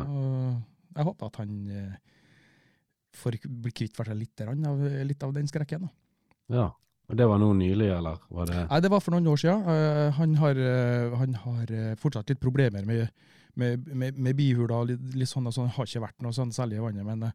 jeg 0.95 1.05
håper 1.07 1.25
at 1.31 1.35
han 1.41 1.55
eh, 1.71 1.95
får 3.17 3.39
bli 3.47 3.71
kvitt 3.71 3.95
for 3.97 4.05
seg 4.05 4.21
litt, 4.21 4.39
av, 4.45 4.79
litt 5.07 5.23
av 5.23 5.33
den 5.33 5.47
skrekken. 5.49 5.81
da. 5.81 5.89
Ja. 6.51 6.69
Og 7.11 7.17
det 7.19 7.25
var 7.27 7.39
nå 7.41 7.49
nylig, 7.59 7.89
eller 7.91 8.21
var 8.31 8.45
det 8.47 8.61
Nei, 8.69 8.79
det 8.79 8.89
var 8.93 9.01
for 9.03 9.11
noen 9.11 9.25
år 9.27 9.39
siden. 9.41 9.65
Eh, 9.67 10.11
han 10.15 10.35
har, 10.39 10.55
eh, 10.55 11.15
han 11.19 11.33
har 11.43 11.71
eh, 11.75 11.95
fortsatt 11.99 12.29
litt 12.31 12.39
problemer 12.39 12.85
med, 12.87 13.09
med, 13.59 13.87
med, 13.91 14.17
med 14.17 14.37
bihula 14.37 14.77
og 14.83 14.87
litt, 14.93 15.01
litt 15.19 15.27
sånn, 15.31 15.49
altså, 15.49 15.65
han 15.65 15.73
har 15.75 15.89
ikke 15.89 16.05
vært 16.05 16.23
noe 16.23 16.31
sånn 16.37 16.53
særlig 16.55 16.77
i 16.79 16.85
vannet, 16.85 17.03
men 17.09 17.25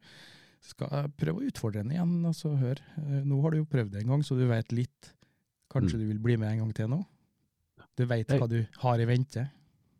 skal 0.65 0.89
jeg 0.91 1.13
prøve 1.21 1.43
å 1.43 1.51
utfordre 1.51 1.83
den 1.85 1.93
igjen, 1.93 2.15
altså 2.27 2.55
hør. 2.59 2.81
Nå 3.29 3.43
har 3.45 3.53
du 3.53 3.59
jo 3.61 3.67
prøvd 3.71 3.93
det 3.93 4.01
en 4.03 4.15
gang, 4.15 4.25
så 4.25 4.35
du 4.39 4.47
vet 4.49 4.73
litt. 4.73 5.13
Kanskje 5.71 5.99
Mm. 5.99 6.01
du 6.01 6.07
vil 6.15 6.23
bli 6.25 6.37
med 6.41 6.53
en 6.55 6.59
gang 6.65 6.73
til 6.75 6.89
nå? 6.89 7.03
Du 7.97 8.05
vet 8.07 8.29
Jeg- 8.29 8.41
hva 8.41 8.49
du 8.49 8.67
har 8.81 8.99
i 9.01 9.05
vente? 9.05 9.51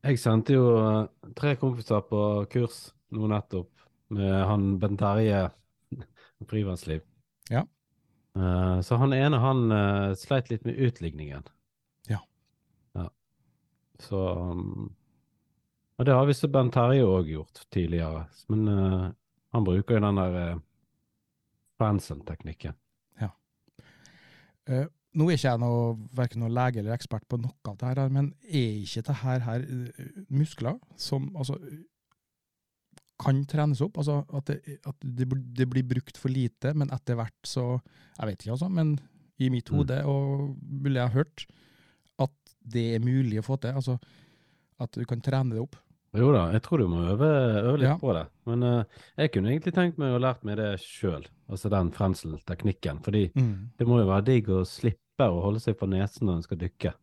Jeg 0.05 0.19
sendte 0.19 0.55
jo 0.57 1.09
tre 1.37 1.55
kompiser 1.57 2.01
på 2.09 2.47
kurs 2.49 2.93
nå 3.13 3.29
nettopp 3.29 3.69
med 4.11 4.47
han 4.47 4.79
Bent 4.79 4.99
Terje 4.99 5.51
Frivannsliv. 6.49 7.03
Ja. 7.51 7.65
Eh, 8.37 8.79
så 8.85 9.01
han 9.01 9.17
ene, 9.17 9.41
han 9.41 9.73
uh, 9.73 10.15
sleit 10.19 10.51
litt 10.53 10.65
med 10.69 10.79
utligningen. 10.89 11.47
Ja. 12.11 12.21
Ja. 12.95 13.09
Så 13.99 14.23
um, 14.37 14.95
Og 15.97 16.05
det 16.05 16.13
har 16.13 16.27
visst 16.29 16.45
Bent 16.53 16.75
Terje 16.77 17.07
òg 17.09 17.31
gjort 17.33 17.65
tidligere. 17.73 18.27
Men 18.53 18.69
uh, 18.69 19.07
han 19.57 19.65
bruker 19.65 19.97
jo 19.97 20.05
den 20.05 20.21
der 20.21 20.41
uh, 20.57 20.65
Fransen-teknikken. 21.81 22.77
Eh, 24.67 24.87
nå 25.17 25.29
er 25.29 25.39
ikke 25.39 25.49
jeg 25.53 25.63
noe, 25.63 25.83
hverken 26.17 26.43
noen 26.43 26.55
lege 26.57 26.83
eller 26.83 26.97
ekspert 26.97 27.27
på 27.31 27.39
noe 27.41 27.71
av 27.71 27.77
det 27.81 27.91
her, 27.93 28.09
men 28.13 28.33
er 28.45 28.81
ikke 28.83 29.05
det 29.07 29.19
her, 29.23 29.45
her 29.47 29.67
muskler 30.29 30.81
som 31.01 31.31
altså, 31.39 31.57
kan 33.19 33.45
trenes 33.49 33.81
opp? 33.81 33.97
Altså 33.99 34.19
at, 34.37 34.45
det, 34.51 34.79
at 34.87 34.97
det, 35.01 35.27
det 35.57 35.67
blir 35.71 35.83
brukt 35.89 36.19
for 36.21 36.29
lite, 36.33 36.75
men 36.77 36.91
etter 36.93 37.17
hvert 37.17 37.49
så 37.49 37.81
Jeg 38.19 38.27
vet 38.31 38.43
ikke, 38.45 38.53
altså, 38.57 38.69
men 38.73 38.99
i 39.39 39.51
mitt 39.53 39.69
Mm. 39.71 39.77
hode, 39.79 39.97
og 40.09 40.57
ville 40.83 41.01
jeg 41.01 41.13
hørt, 41.13 41.47
at 42.19 42.31
det 42.65 42.95
er 42.97 43.01
mulig 43.05 43.39
å 43.41 43.45
få 43.45 43.59
til. 43.61 43.75
Altså 43.77 43.99
at 44.81 44.93
du 44.93 45.05
kan 45.05 45.21
trene 45.21 45.53
det 45.53 45.61
opp. 45.61 45.77
Jo 46.17 46.31
da, 46.33 46.47
jeg 46.53 46.63
tror 46.65 46.79
du 46.81 46.87
må 46.89 47.03
øve, 47.13 47.29
øve 47.61 47.77
litt 47.79 47.89
Ja. 47.91 47.97
på 48.01 48.13
det. 48.17 48.23
Men 48.47 48.63
uh, 48.63 48.85
jeg 49.19 49.33
kunne 49.33 49.51
egentlig 49.53 49.75
tenkt 49.77 49.99
meg 50.01 50.15
å 50.17 50.21
lært 50.23 50.45
meg 50.45 50.57
det 50.57 50.81
sjøl, 50.81 51.27
altså 51.49 51.69
den 51.69 51.91
frenselteknikken. 51.93 53.03
Fordi 53.05 53.27
Fordi 53.35 53.45
det 53.79 53.87
må 53.87 53.99
jo 54.01 54.07
være 54.09 54.25
digg 54.25 54.49
å 54.49 54.63
slippe 54.65 55.29
å 55.29 55.43
holde 55.45 55.61
seg 55.61 55.77
på 55.77 55.89
nesen 55.89 56.27
når 56.29 56.37
en 56.41 56.43
skal 56.47 56.57
dykke. 56.59 56.95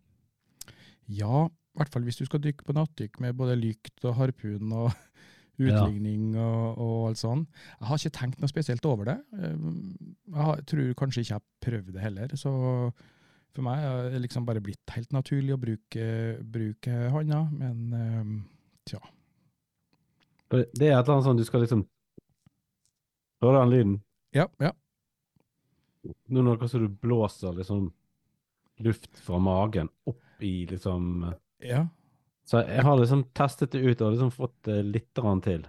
Ja, 1.10 1.46
i 1.46 1.78
hvert 1.78 1.94
fall 1.94 2.06
hvis 2.08 2.18
du 2.22 2.26
skal 2.26 2.42
dykke 2.44 2.66
på 2.66 2.74
nattdykk 2.78 3.20
med 3.24 3.36
både 3.38 3.58
lykt 3.60 4.04
og 4.06 4.16
harpun 4.18 4.72
og 4.74 4.92
utligning 5.62 6.34
og, 6.40 6.78
og 6.82 7.08
alt 7.10 7.20
sånn. 7.22 7.44
Jeg 7.80 7.88
har 7.90 8.00
ikke 8.02 8.18
tenkt 8.18 8.40
noe 8.42 8.50
spesielt 8.52 8.86
over 8.90 9.06
det. 9.12 9.18
Eh, 9.38 9.58
Jeg 10.34 10.66
tror 10.72 10.94
kanskje 10.98 11.22
ikke 11.24 11.34
jeg 11.34 11.40
har 11.40 11.48
prøvd 11.68 11.92
det 11.94 12.02
heller. 12.06 12.34
Så 12.40 12.54
for 13.54 13.62
meg 13.68 13.84
er 13.86 14.08
det 14.16 14.22
liksom 14.24 14.48
bare 14.48 14.64
blitt 14.66 14.96
helt 14.96 15.12
naturlig 15.14 15.54
å 15.54 15.60
bruke, 15.62 16.06
bruke 16.42 16.96
hånda, 17.14 17.44
men 17.54 17.98
eh, 18.00 18.32
tja. 18.90 19.02
Det 20.54 20.62
er 20.62 20.98
et 21.00 21.04
eller 21.04 21.16
annet 21.16 21.26
sånn 21.30 21.40
du 21.40 21.46
skal 21.48 21.64
liksom 21.66 21.86
Hører 23.44 23.56
du 23.56 23.60
den 23.60 23.72
lyden? 23.74 23.96
Ja, 24.34 24.46
ja. 24.64 24.70
Nå 26.04 26.14
er 26.14 26.38
det 26.38 26.44
noe 26.48 26.68
som 26.72 26.84
du 26.86 26.94
blåser 27.04 27.56
liksom 27.58 27.90
luft 28.84 29.20
fra 29.24 29.38
magen 29.40 29.90
opp 30.10 30.44
i 30.44 30.66
liksom 30.70 31.26
ja. 31.64 31.84
Så 32.46 32.60
jeg 32.68 32.84
har 32.84 32.98
liksom 33.00 33.24
testet 33.34 33.72
det 33.72 33.82
ut 33.86 34.02
og 34.04 34.12
liksom 34.16 34.32
fått 34.36 34.58
det 34.68 34.82
litt 34.86 35.14
til. 35.46 35.64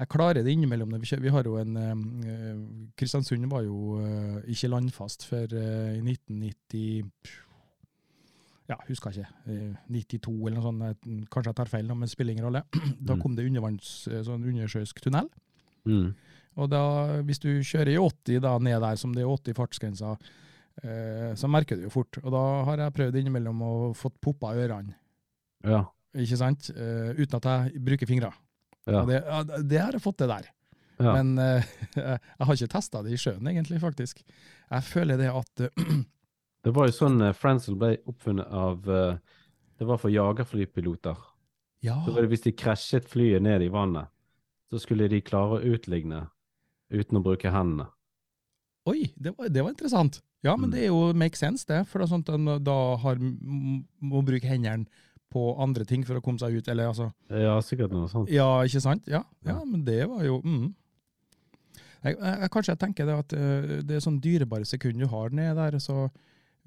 Jeg 0.00 0.08
klarer 0.08 0.40
det 0.42 0.52
innimellom. 0.54 0.94
Vi, 1.02 1.16
vi 1.20 1.28
har 1.28 1.44
jo 1.44 1.58
en 1.60 1.76
uh, 1.76 2.92
Kristiansund 2.96 3.44
var 3.52 3.66
jo 3.66 3.98
uh, 4.00 4.38
ikke 4.48 4.70
landfast 4.72 5.26
før 5.28 5.52
eh, 5.52 5.98
i 5.98 6.00
1990 6.00 7.04
Ja, 8.70 8.76
husker 8.88 9.10
jeg 9.12 9.26
ikke. 9.26 9.52
eh, 9.52 9.74
92 9.90 10.32
eller 10.46 10.56
noe 10.60 10.64
sånt. 10.64 11.06
Kanskje 11.28 11.50
jeg 11.50 11.58
tar 11.58 11.70
feil, 11.72 11.90
men 11.92 12.08
spiller 12.08 12.32
ingen 12.36 12.46
rolle. 12.48 12.62
Da 13.00 13.16
Mm. 13.16 13.20
kom 13.22 13.34
det 13.36 13.44
undervanns, 13.50 13.90
sånn 14.24 14.44
undersjøisk 14.46 15.00
tunnel. 15.02 15.28
Mm. 15.84 16.14
Og 16.56 16.70
da, 16.70 16.82
hvis 17.26 17.40
du 17.42 17.50
kjører 17.66 17.92
i 17.96 17.98
80 18.00 18.40
da 18.46 18.54
ned 18.58 18.80
der, 18.80 18.96
som 18.96 19.12
det 19.12 19.22
er 19.24 19.28
80 19.32 19.54
fartsgrensa, 19.58 20.16
så 21.36 21.48
merker 21.50 21.76
du 21.76 21.82
jo 21.88 21.90
fort. 21.92 22.16
Og 22.22 22.30
da 22.32 22.42
har 22.64 22.78
jeg 22.86 22.94
prøvd 22.96 23.16
innimellom 23.20 23.60
å 23.66 23.70
fått 23.98 24.16
poppa 24.22 24.54
ørene, 24.56 24.94
Ja. 25.64 25.82
ikke 26.16 26.36
sant? 26.40 26.70
Uh, 26.76 27.10
uten 27.18 27.36
at 27.40 27.44
jeg 27.50 27.82
bruker 27.84 28.06
fingre. 28.08 28.30
Ja. 28.88 29.02
Det, 29.06 29.20
det 29.68 29.78
har 29.82 29.92
jeg 29.92 30.02
fått 30.02 30.18
til 30.22 30.30
der. 30.32 30.46
ja. 31.00 31.12
Men 31.18 31.34
uh, 31.38 31.62
jeg 31.96 32.46
har 32.46 32.54
ikke 32.56 32.70
testa 32.72 33.02
det 33.04 33.12
i 33.12 33.20
sjøen, 33.20 33.46
egentlig, 33.50 33.80
faktisk. 33.82 34.22
Jeg 34.70 34.82
føler 34.86 35.16
det 35.20 35.28
at 35.32 35.66
eh, 35.66 35.92
Det 36.64 36.72
var 36.76 36.88
jo 36.90 36.92
sånn 36.92 37.20
uh, 37.24 37.32
Fransel 37.32 37.76
ble 37.80 37.94
oppfunnet 38.10 38.46
av 38.52 38.84
eh, 38.92 39.14
Det 39.80 39.86
var 39.88 39.96
for 40.02 40.12
jagerflypiloter. 40.12 41.16
Ja, 41.80 41.94
Så 42.04 42.12
var 42.12 42.20
det 42.26 42.28
hvis 42.34 42.42
de 42.44 42.52
krasjet 42.52 43.06
flyet 43.08 43.40
ned 43.42 43.62
i 43.64 43.70
vannet, 43.72 44.10
så 44.68 44.76
skulle 44.82 45.08
de 45.08 45.22
klare 45.24 45.56
å 45.56 45.62
utligne 45.74 46.26
uten 46.92 47.16
å 47.16 47.22
bruke 47.24 47.48
hendene. 47.50 47.86
oi, 48.88 49.12
det 49.16 49.32
var, 49.38 49.48
det 49.48 49.62
var 49.64 49.70
interessant. 49.72 50.20
Ja, 50.44 50.56
men 50.56 50.68
Mm. 50.68 50.74
det 50.74 50.80
er 50.82 50.86
jo 50.90 51.12
make 51.16 51.36
sense, 51.36 51.64
det. 51.68 51.86
For 51.88 52.00
det 52.00 52.10
er 52.10 52.18
at 52.18 52.28
en 52.34 52.64
da 52.64 52.76
har, 53.00 53.16
må 53.20 54.20
bruke 54.24 54.46
hendene 54.48 54.86
på 55.30 55.44
andre 55.62 55.86
ting 55.86 56.02
for 56.06 56.18
å 56.18 56.22
komme 56.24 56.42
seg 56.42 56.58
ut, 56.58 56.68
eller 56.72 56.90
altså 56.90 57.10
Ja, 57.30 57.54
sikkert 57.64 57.94
noe 57.94 58.10
sånt. 58.10 58.30
Ja, 58.32 58.48
ikke 58.66 58.82
sant? 58.82 59.06
Ja, 59.10 59.22
ja 59.46 59.54
Ja. 59.54 59.64
men 59.64 59.84
det 59.86 60.02
var 60.10 60.24
jo 60.26 60.40
mm. 60.42 60.66
jeg, 62.02 62.16
jeg, 62.16 62.50
Kanskje 62.50 62.74
jeg 62.74 62.82
tenker 62.82 63.08
det 63.08 63.18
at 63.22 63.36
uh, 63.38 63.76
det 63.86 63.98
er 63.98 64.04
sånn 64.04 64.20
dyrebare 64.22 64.68
sekund 64.68 65.00
du 65.00 65.06
har 65.12 65.34
ned 65.34 65.54
der, 65.60 65.78
så 65.82 66.08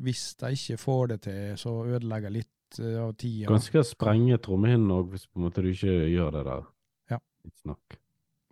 hvis 0.04 0.34
jeg 0.42 0.58
ikke 0.60 0.82
får 0.82 1.12
det 1.14 1.20
til, 1.28 1.42
så 1.60 1.76
ødelegger 1.86 2.32
jeg 2.32 2.38
litt 2.40 2.80
uh, 2.80 3.04
av 3.06 3.14
tida. 3.20 3.52
Ganske 3.52 3.84
sprenge 3.88 4.40
trommehinnen 4.42 4.96
òg, 4.96 5.12
hvis 5.14 5.28
på 5.28 5.40
en 5.40 5.48
måte 5.50 5.64
du 5.64 5.70
ikke 5.74 6.00
gjør 6.10 6.34
det 6.40 6.48
der. 6.48 6.68
Ja. 7.14 7.20
Litt 7.46 7.60
snakk. 7.62 8.00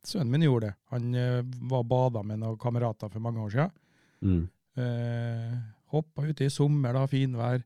Sønnen 0.06 0.34
min 0.34 0.45
gjorde 0.45 0.69
det. 0.69 0.76
Han 0.93 1.12
uh, 1.15 1.60
var 1.71 1.88
bada 1.88 2.24
med 2.26 2.43
noen 2.43 2.60
kamerater 2.62 3.10
for 3.10 3.24
mange 3.24 3.47
år 3.47 3.56
siden. 3.56 3.78
Mm. 4.21 4.43
Hoppa 5.91 6.24
uti 6.24 6.45
i 6.47 6.54
sommer, 6.54 6.93
da, 6.95 7.02
finvær. 7.10 7.63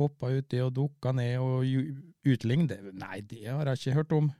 Hoppa 0.00 0.30
uti 0.32 0.60
og 0.64 0.72
dukka 0.76 1.12
ned 1.12 1.36
og 1.42 1.64
Det, 2.24 2.78
nei, 2.96 3.20
det 3.20 3.46
har 3.48 3.68
jeg 3.68 3.80
ikke 3.80 3.98
hørt 3.98 4.12
om. 4.16 4.30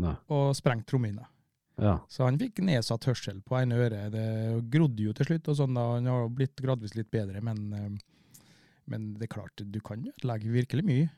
Nei. 0.00 0.14
Og 0.32 0.56
sprengt 0.56 0.86
trommehinna. 0.88 1.26
Ja. 1.80 1.96
Så 2.08 2.26
han 2.26 2.38
fikk 2.40 2.60
nedsatt 2.64 3.06
hørsel 3.08 3.40
på 3.44 3.56
ene 3.58 3.78
øre. 3.80 4.06
Det 4.12 4.26
grodde 4.72 5.06
jo 5.06 5.12
til 5.16 5.30
slutt, 5.30 5.48
og 5.48 5.58
sånn 5.58 5.76
da. 5.76 5.86
Han 5.96 6.08
har 6.10 6.32
blitt 6.32 6.60
gradvis 6.62 6.96
litt 6.98 7.10
bedre, 7.12 7.40
men, 7.44 7.62
eh, 7.72 8.40
men 8.92 9.12
det 9.16 9.28
er 9.28 9.34
klart, 9.36 9.56
du 9.64 9.80
kan 9.84 10.04
ødelegge 10.04 10.52
virkelig 10.52 10.84
mye. 10.88 11.10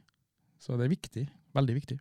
Så 0.63 0.79
det 0.79 0.87
er 0.87 0.95
viktig. 0.95 1.25
Veldig 1.55 1.75
viktig. 1.75 1.99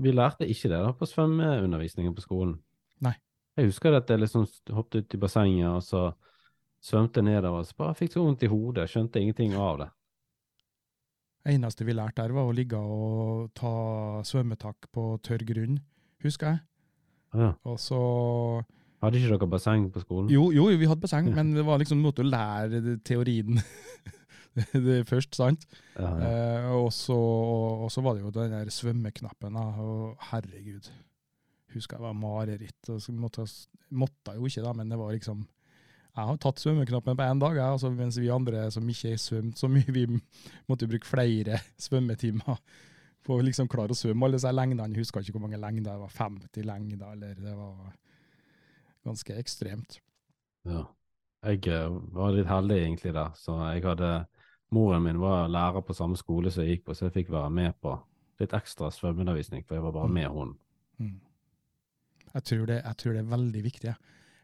Vi 0.00 0.12
lærte 0.12 0.48
ikke 0.48 0.70
det 0.70 0.82
da 0.84 0.90
på 0.94 1.08
svømmeundervisningen 1.08 2.14
på 2.14 2.24
skolen. 2.24 2.58
Nei. 3.02 3.14
Jeg 3.58 3.70
husker 3.70 3.96
at 3.96 4.10
jeg 4.10 4.22
liksom 4.22 4.46
hoppet 4.74 5.04
ut 5.04 5.16
i 5.16 5.20
bassenget, 5.20 5.68
og 5.70 5.82
så 5.82 6.02
svømte 6.80 7.22
nedover, 7.22 7.64
så 7.66 7.76
bare 7.76 7.96
fikk 7.98 8.14
så 8.14 8.24
vondt 8.24 8.44
i 8.46 8.50
hodet, 8.50 8.88
skjønte 8.88 9.20
ingenting 9.20 9.56
av 9.58 9.82
det. 9.82 9.88
Eneste 11.48 11.86
vi 11.88 11.94
lærte 11.96 12.22
der, 12.22 12.34
var 12.36 12.48
å 12.48 12.56
ligge 12.56 12.78
og 12.80 13.50
ta 13.56 13.72
svømmetak 14.26 14.90
på 14.92 15.14
tørr 15.24 15.44
grunn, 15.48 15.80
husker 16.24 16.54
jeg. 16.54 16.62
Ja. 17.40 17.54
Og 17.68 17.78
så 17.80 18.00
Hadde 19.00 19.16
ikke 19.16 19.32
dere 19.32 19.48
basseng 19.48 19.86
på 19.94 20.02
skolen? 20.02 20.28
Jo, 20.28 20.50
jo, 20.52 20.66
vi 20.76 20.88
hadde 20.88 21.00
basseng, 21.00 21.30
men 21.32 21.54
det 21.56 21.62
var 21.64 21.80
liksom 21.80 22.02
måte 22.04 22.20
å 22.20 22.28
lære 22.28 22.98
teorien 23.06 23.56
det 24.74 24.98
først, 25.08 25.38
sant? 25.38 25.64
Ja, 25.94 26.10
ja. 26.10 26.26
Eh, 26.26 26.66
og, 26.74 26.90
så, 26.92 27.16
og 27.16 27.88
så 27.94 28.04
var 28.04 28.16
det 28.16 28.26
jo 28.26 28.32
den 28.34 28.52
der 28.52 28.72
svømmeknappen, 28.74 29.56
da. 29.56 29.64
Og 29.80 30.26
herregud. 30.32 30.90
Husker 31.72 31.96
jeg 31.96 32.04
var 32.04 32.18
mareritt. 32.18 32.90
Og 32.92 33.08
måtte, 33.16 33.46
måtte 33.88 34.36
jo 34.36 34.50
ikke, 34.50 34.66
da, 34.66 34.74
men 34.76 34.92
det 34.92 34.98
var 35.00 35.14
liksom 35.14 35.46
Jeg 36.10 36.26
har 36.26 36.38
tatt 36.42 36.58
svømmeknappen 36.58 37.16
på 37.16 37.22
én 37.24 37.40
dag, 37.40 37.54
jeg, 37.56 37.72
altså, 37.76 37.90
mens 37.94 38.18
vi 38.18 38.30
andre 38.34 38.64
som 38.74 38.88
ikke 38.90 39.12
har 39.12 39.20
svømt 39.22 39.58
så 39.60 39.68
mye, 39.70 39.92
vi 39.94 40.06
måtte 40.68 40.88
bruke 40.90 41.06
flere 41.06 41.60
svømmetimer 41.86 42.58
for 43.22 43.38
å 43.38 43.44
liksom 43.46 43.68
klare 43.70 43.94
å 43.94 43.98
svømme 43.98 44.26
alle 44.26 44.38
disse 44.40 44.50
lengdene. 44.52 44.88
Jeg 44.90 45.04
husker 45.04 45.22
ikke 45.22 45.36
hvor 45.36 45.44
mange 45.46 45.60
lengder, 45.60 45.92
det 45.92 46.00
var 46.02 46.14
50 46.16 46.66
lengder, 46.66 47.12
eller 47.14 47.34
det 47.38 47.54
var 47.56 47.92
ganske 49.06 49.36
ekstremt. 49.38 50.00
Ja. 50.68 50.86
Jeg 51.46 51.62
eh, 51.72 51.86
var 52.12 52.34
litt 52.36 52.50
heldig 52.50 52.76
egentlig 52.82 53.14
der, 53.16 53.30
så 53.38 53.54
jeg 53.70 53.86
hadde 53.86 54.10
Moren 54.76 55.02
min 55.02 55.18
var 55.18 55.48
lærer 55.50 55.82
på 55.82 55.94
samme 55.96 56.18
skole 56.20 56.50
som 56.52 56.62
jeg 56.66 56.76
gikk 56.76 56.84
på, 56.90 56.94
så 56.94 57.06
jeg 57.08 57.14
fikk 57.16 57.30
være 57.32 57.50
med 57.54 57.78
på 57.82 57.94
litt 58.40 58.52
ekstra 58.56 58.90
svømmeundervisning, 58.94 59.64
for 59.66 59.78
jeg 59.78 59.82
var 59.86 59.94
bare 59.96 60.08
Mm. 60.10 60.14
med 60.14 60.28
hun. 60.34 60.52
Mm. 60.98 61.16
Jeg, 62.34 62.42
tror 62.44 62.66
det, 62.66 62.82
jeg 62.84 62.96
tror 62.96 63.12
det 63.16 63.22
er 63.24 63.30
veldig 63.36 63.62
viktig. 63.64 63.88
ja. 63.94 63.94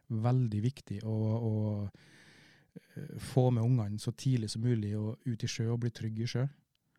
Veldig 0.07 0.61
viktig 0.63 1.01
å, 1.07 1.15
å 1.37 1.55
eh, 1.87 3.17
få 3.33 3.49
med 3.51 3.67
ungene 3.67 3.99
så 4.03 4.13
tidlig 4.15 4.53
som 4.53 4.65
mulig 4.65 4.95
og 4.99 5.17
ut 5.27 5.43
i 5.43 5.51
sjø 5.51 5.69
og 5.73 5.81
bli 5.85 5.93
trygg 5.95 6.23
i 6.23 6.31
sjø. 6.31 6.47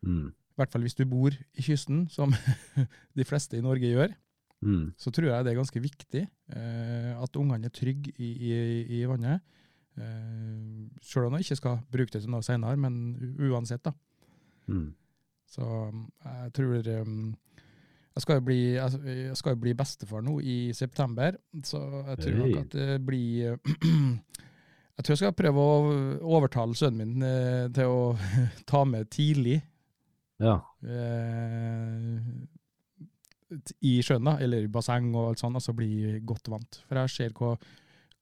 Mm. 0.04 0.28
I 0.28 0.60
hvert 0.60 0.74
fall 0.74 0.84
hvis 0.84 0.98
du 0.98 1.04
bor 1.08 1.34
i 1.34 1.64
kysten, 1.64 2.06
som 2.10 2.34
de 3.18 3.26
fleste 3.26 3.58
i 3.58 3.64
Norge 3.64 3.90
gjør. 3.92 4.14
Mm. 4.60 4.90
Så 4.98 5.12
tror 5.14 5.30
jeg 5.30 5.46
det 5.46 5.52
er 5.52 5.60
ganske 5.60 5.80
viktig 5.80 6.24
eh, 6.26 7.12
at 7.14 7.38
ungene 7.38 7.70
er 7.70 7.74
trygge 7.74 8.12
i, 8.18 8.32
i, 8.50 8.54
i 8.98 9.04
vannet. 9.06 9.44
Eh, 9.98 10.88
Selv 11.02 11.28
om 11.28 11.36
de 11.36 11.44
ikke 11.44 11.58
skal 11.60 11.78
bruke 11.90 12.12
det 12.12 12.24
til 12.24 12.32
noe 12.32 12.44
senere, 12.46 12.76
men 12.76 13.36
uansett, 13.48 13.84
da. 13.86 13.94
Mm. 14.68 14.90
Så 15.48 15.64
um, 15.64 16.04
jeg 16.24 16.52
tror 16.58 16.90
um, 17.00 17.30
jeg 18.18 18.24
skal, 18.24 18.40
jo 18.40 18.44
bli, 18.48 18.58
jeg 18.74 19.16
jeg 19.30 19.36
skal 19.38 19.54
jo 19.54 19.60
bli 19.62 19.72
bestefar 19.78 20.22
nå 20.26 20.40
i 20.42 20.56
september, 20.74 21.36
så 21.64 21.78
jeg 22.10 22.18
tror 22.24 22.38
nok 22.40 22.56
at 22.64 22.72
det 22.74 22.96
blir 23.06 23.56
Jeg 24.98 25.04
tror 25.06 25.12
jeg 25.14 25.20
skal 25.20 25.34
prøve 25.38 25.62
å 25.62 25.74
overtale 26.34 26.74
sønnen 26.74 26.98
min 27.14 27.22
eh, 27.22 27.68
til 27.70 27.86
å 27.86 28.00
ta 28.70 28.80
med 28.84 29.06
tidlig 29.14 29.60
Ja. 30.42 30.56
eh, 30.82 32.16
i 33.86 33.92
sjøen, 34.04 34.26
da, 34.26 34.34
eller 34.42 34.66
i 34.66 34.72
basseng 34.74 35.06
og 35.14 35.30
alt 35.30 35.40
sånt, 35.40 35.54
altså 35.56 35.72
bli 35.78 36.18
godt 36.26 36.50
vant. 36.52 36.80
For 36.88 36.98
jeg 37.00 37.14
ser 37.14 37.30
hvor, 37.38 37.54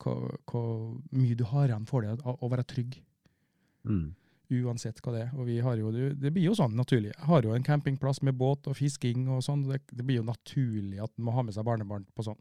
hvor, 0.05 0.37
hvor 0.47 0.69
mye 1.17 1.35
du 1.41 1.43
har 1.51 1.67
igjen 1.73 1.89
for 1.89 2.05
det 2.05 2.13
å, 2.23 2.37
å 2.45 2.53
være 2.53 2.69
trygg 2.69 3.01
Mm. 3.87 4.17
Uansett 4.51 5.01
hva 5.03 5.13
det 5.15 5.23
er. 5.27 5.31
Og 5.37 5.47
vi 5.49 5.59
har 5.65 5.77
jo, 5.81 5.91
det, 5.93 6.31
blir 6.33 6.49
jo 6.49 6.55
sånn 6.57 6.77
naturlig. 6.79 7.13
Jeg 7.15 7.29
har 7.29 7.47
jo 7.47 7.55
en 7.57 7.67
campingplass 7.67 8.23
med 8.27 8.37
båt 8.39 8.69
og 8.71 8.77
fisking 8.79 9.27
og 9.33 9.43
sånn. 9.45 9.65
Det, 9.69 9.81
det 9.93 10.07
blir 10.07 10.21
jo 10.21 10.27
naturlig 10.27 11.01
at 11.03 11.13
man 11.17 11.31
må 11.31 11.37
ha 11.37 11.47
med 11.47 11.57
seg 11.57 11.67
barnebarn 11.67 12.07
på 12.15 12.27
sånn. 12.27 12.39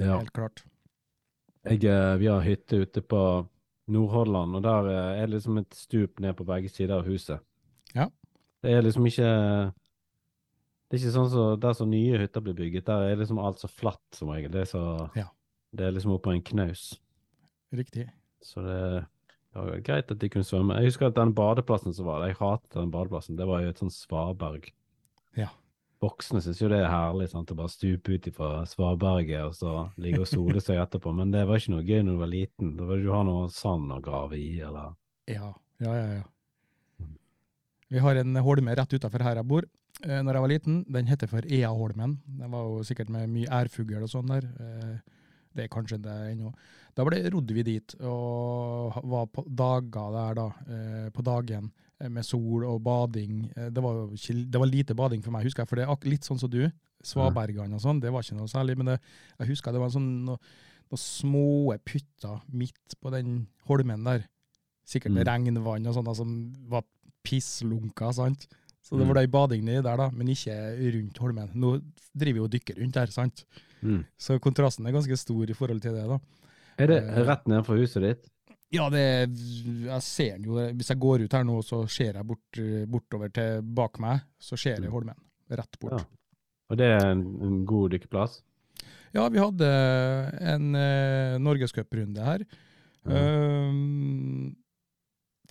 Ja. 0.00 0.18
Helt 0.18 0.34
klart. 0.36 0.64
Jeg, 1.66 1.82
eh, 1.88 2.14
vi 2.20 2.28
har 2.30 2.44
hytte 2.44 2.82
ute 2.84 3.02
på 3.02 3.20
Nordhordland, 3.90 4.58
og 4.58 4.62
der 4.66 4.90
eh, 4.92 5.22
er 5.22 5.26
det 5.26 5.38
liksom 5.38 5.58
et 5.62 5.74
stup 5.74 6.20
ned 6.22 6.36
på 6.38 6.46
begge 6.46 6.70
sider 6.70 6.98
av 6.98 7.08
huset. 7.08 7.42
Ja. 7.94 8.10
Det 8.62 8.72
er 8.74 8.82
liksom 8.82 9.06
ikke 9.06 9.26
Det 10.86 10.96
er 10.96 11.00
ikke 11.00 11.16
sånn 11.16 11.30
som 11.30 11.60
der 11.60 11.74
som 11.74 11.90
nye 11.90 12.18
hytter 12.20 12.44
blir 12.44 12.54
bygget. 12.54 12.86
Der 12.86 13.08
er 13.10 13.18
liksom 13.18 13.40
alt 13.42 13.58
så 13.58 13.70
flatt 13.70 14.04
som 14.14 14.30
regel. 14.30 14.52
Det 14.54 14.60
er, 14.62 14.70
så, 14.70 14.82
Ja. 15.18 15.26
det 15.74 15.86
er 15.86 15.96
liksom 15.96 16.14
oppå 16.14 16.30
en 16.30 16.44
knaus. 16.46 16.92
Riktig. 17.74 18.06
Så 18.42 18.62
det, 18.62 19.06
det 19.64 19.72
var 19.72 19.84
greit 19.86 20.10
at 20.12 20.20
de 20.20 20.28
kunne 20.32 20.46
svømme. 20.46 20.76
Jeg 20.80 20.92
husker 20.92 21.08
at 21.08 21.18
den 21.18 21.34
badeplassen 21.36 21.94
som 21.96 22.08
var 22.08 22.22
der, 22.22 22.32
jeg 22.32 22.40
hatet 22.40 22.76
den 22.76 22.92
badeplassen. 22.92 23.38
Det 23.38 23.46
var 23.48 23.62
jo 23.64 23.72
et 23.72 23.80
sånn 23.80 23.94
svaberg. 23.94 24.68
Ja. 25.38 25.48
Voksne 26.04 26.42
syns 26.44 26.60
jo 26.60 26.68
det 26.68 26.82
er 26.82 26.92
herlig 26.92 27.30
sant? 27.32 27.50
å 27.52 27.56
bare 27.56 27.72
stupe 27.72 28.18
ut 28.18 28.28
fra 28.36 28.50
svaberget 28.68 29.46
og 29.46 29.54
så 29.56 29.74
ligge 30.02 30.20
og 30.24 30.28
sole 30.28 30.60
seg 30.60 30.80
etterpå, 30.82 31.12
men 31.16 31.32
det 31.32 31.46
var 31.48 31.60
ikke 31.60 31.72
noe 31.72 31.86
gøy 31.86 32.02
når 32.04 32.12
du 32.18 32.22
var 32.22 32.32
liten. 32.32 32.74
Da 32.76 32.88
ville 32.90 33.06
du 33.06 33.14
ha 33.14 33.22
noe 33.24 33.48
sand 33.54 33.92
å 33.96 34.00
grave 34.04 34.38
i, 34.40 34.58
eller 34.60 34.92
Ja, 35.32 35.54
ja, 35.80 35.94
ja. 35.96 36.06
ja. 36.20 37.08
Vi 37.88 38.02
har 38.02 38.18
en 38.18 38.36
holme 38.42 38.74
rett 38.76 38.96
utafor 38.98 39.22
her 39.24 39.40
jeg 39.40 39.48
bor. 39.48 39.66
Eh, 40.04 40.20
når 40.20 40.36
jeg 40.36 40.44
var 40.44 40.52
liten, 40.52 40.84
Den 40.92 41.06
heter 41.08 41.30
for 41.30 41.46
Eaholmen. 41.48 42.18
Den 42.26 42.50
var 42.50 42.66
jo 42.66 42.84
sikkert 42.84 43.08
med 43.08 43.30
mye 43.32 43.48
ærfugl 43.48 44.02
og 44.02 44.10
sånn 44.10 44.32
der. 44.32 44.48
Eh, 44.60 44.96
det 45.56 45.64
er 45.64 45.72
kanskje 45.72 46.02
det 46.02 46.16
ennå. 46.32 46.52
Da 46.96 47.04
ble, 47.04 47.18
rodde 47.28 47.52
vi 47.52 47.62
dit 47.66 47.94
og 48.08 48.94
var 49.04 49.26
på 49.28 49.42
dager 49.46 50.14
der, 50.14 50.38
da. 50.38 50.46
Eh, 50.72 51.08
på 51.12 51.24
dagen 51.26 51.66
eh, 52.00 52.08
med 52.08 52.24
sol 52.24 52.64
og 52.64 52.78
bading. 52.86 53.42
Eh, 53.56 53.68
det, 53.68 53.82
var 53.84 54.06
det 54.14 54.62
var 54.62 54.70
lite 54.70 54.96
bading 54.96 55.22
for 55.24 55.34
meg, 55.34 55.44
husker 55.44 55.62
jeg. 55.64 55.68
For 55.68 55.76
det 55.76 55.84
er 55.84 56.08
litt 56.08 56.24
sånn 56.24 56.40
som 56.40 56.48
du. 56.52 56.62
Svabergene 57.04 57.76
og 57.76 57.82
sånn, 57.84 58.00
det 58.00 58.10
var 58.14 58.24
ikke 58.24 58.38
noe 58.38 58.48
særlig. 58.48 58.78
Men 58.80 58.94
det, 58.94 58.96
jeg 59.42 59.50
husker 59.52 59.76
det 59.76 59.82
var 59.82 59.92
sånn 59.92 60.08
noe, 60.30 60.40
noen 60.88 61.02
små 61.02 61.76
pytter 61.84 62.40
midt 62.56 62.96
på 63.02 63.12
den 63.12 63.42
holmen 63.68 64.06
der. 64.08 64.24
Sikkert 64.88 65.12
med 65.12 65.26
regnvann 65.28 65.86
og 65.90 65.94
sånn, 65.98 66.08
som 66.16 66.32
var 66.72 66.84
pisslunka, 67.26 68.12
sant. 68.14 68.46
Så 68.86 68.96
det 68.96 69.02
Mm. 69.04 69.08
var 69.12 69.18
ei 69.20 69.26
bading 69.26 69.64
nedi 69.66 69.82
der, 69.82 69.96
da, 69.98 70.10
men 70.14 70.28
ikke 70.30 70.54
rundt 70.94 71.18
holmen. 71.18 71.50
Nå 71.58 71.80
driver 72.14 72.38
vi 72.38 72.44
og 72.44 72.50
dykker 72.52 72.76
rundt 72.80 72.94
der, 72.94 73.06
sant. 73.10 73.44
mm. 73.82 74.04
Så 74.16 74.38
kontrasten 74.40 74.86
er 74.86 74.92
ganske 74.94 75.16
stor 75.18 75.42
i 75.50 75.52
forhold 75.58 75.82
til 75.82 75.92
det, 75.92 76.06
da. 76.06 76.18
Er 76.78 76.86
det 76.90 76.98
Eh. 77.04 77.22
rett 77.24 77.46
ned 77.48 77.64
for 77.66 77.76
huset 77.80 78.02
ditt? 78.02 78.26
Ja, 78.72 78.88
det 78.90 79.30
Jeg 79.30 80.02
ser 80.02 80.32
den 80.38 80.44
jo 80.44 80.54
Hvis 80.74 80.88
jeg 80.90 80.98
går 80.98 81.22
ut 81.24 81.32
her 81.32 81.44
nå, 81.44 81.60
så 81.64 81.88
ser 81.88 82.12
jeg 82.14 82.26
bort, 82.26 82.58
bortover 82.90 83.32
til 83.32 83.62
bak 83.62 83.98
meg, 84.00 84.20
så 84.40 84.56
ser 84.58 84.76
jeg 84.80 84.90
Mm. 84.90 84.92
holmen. 84.92 85.14
Rett 85.50 85.78
bort. 85.80 86.00
Ja. 86.00 86.04
Og 86.70 86.76
det 86.76 86.86
er 86.86 87.06
en, 87.12 87.22
en 87.42 87.64
god 87.64 87.90
dykkeplass? 87.92 88.42
Ja, 89.14 89.28
vi 89.28 89.38
hadde 89.38 89.68
en 90.40 90.74
eh, 90.74 91.38
norgescuprunde 91.38 92.18
her. 92.24 92.40
Ehm, 93.08 94.54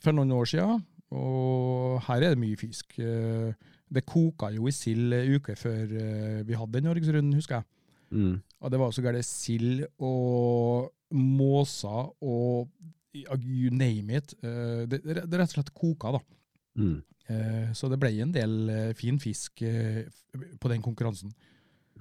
for 0.01 0.11
noen 0.15 0.31
år 0.35 0.45
siden, 0.49 0.83
og 1.15 2.01
her 2.07 2.21
er 2.25 2.35
det 2.35 2.41
mye 2.41 2.57
fisk. 2.59 2.97
Eh, 2.99 3.53
det 3.95 4.05
koka 4.05 4.49
jo 4.53 4.67
i 4.67 4.73
sild 4.75 5.13
en 5.13 5.35
uke 5.37 5.55
før 5.57 5.83
eh, 5.85 6.43
vi 6.45 6.53
hadde 6.57 6.73
den 6.79 6.87
Norgesrunden, 6.89 7.33
husker 7.37 7.61
jeg. 7.61 7.65
Mm. 8.11 8.35
Og 8.61 8.71
det 8.71 8.79
var 8.79 8.91
så 8.95 9.01
gærent 9.05 9.25
sild 9.27 9.85
og 9.99 10.91
måser 11.15 12.11
og 12.21 12.69
you 13.15 13.69
name 13.71 14.17
it. 14.19 14.33
Eh, 14.43 14.83
det, 14.91 14.99
det 15.05 15.21
det 15.23 15.39
rett 15.39 15.51
og 15.53 15.55
slett 15.55 15.73
koka, 15.77 16.11
da. 16.17 16.21
Mm. 16.81 16.97
Eh, 17.31 17.69
Så 17.73 17.87
det 17.89 17.97
ble 18.01 18.11
en 18.21 18.33
del 18.35 18.55
eh, 18.69 18.93
fin 18.99 19.17
fisk 19.19 19.63
på 20.59 20.71
den 20.71 20.83
konkurransen. 20.83 21.31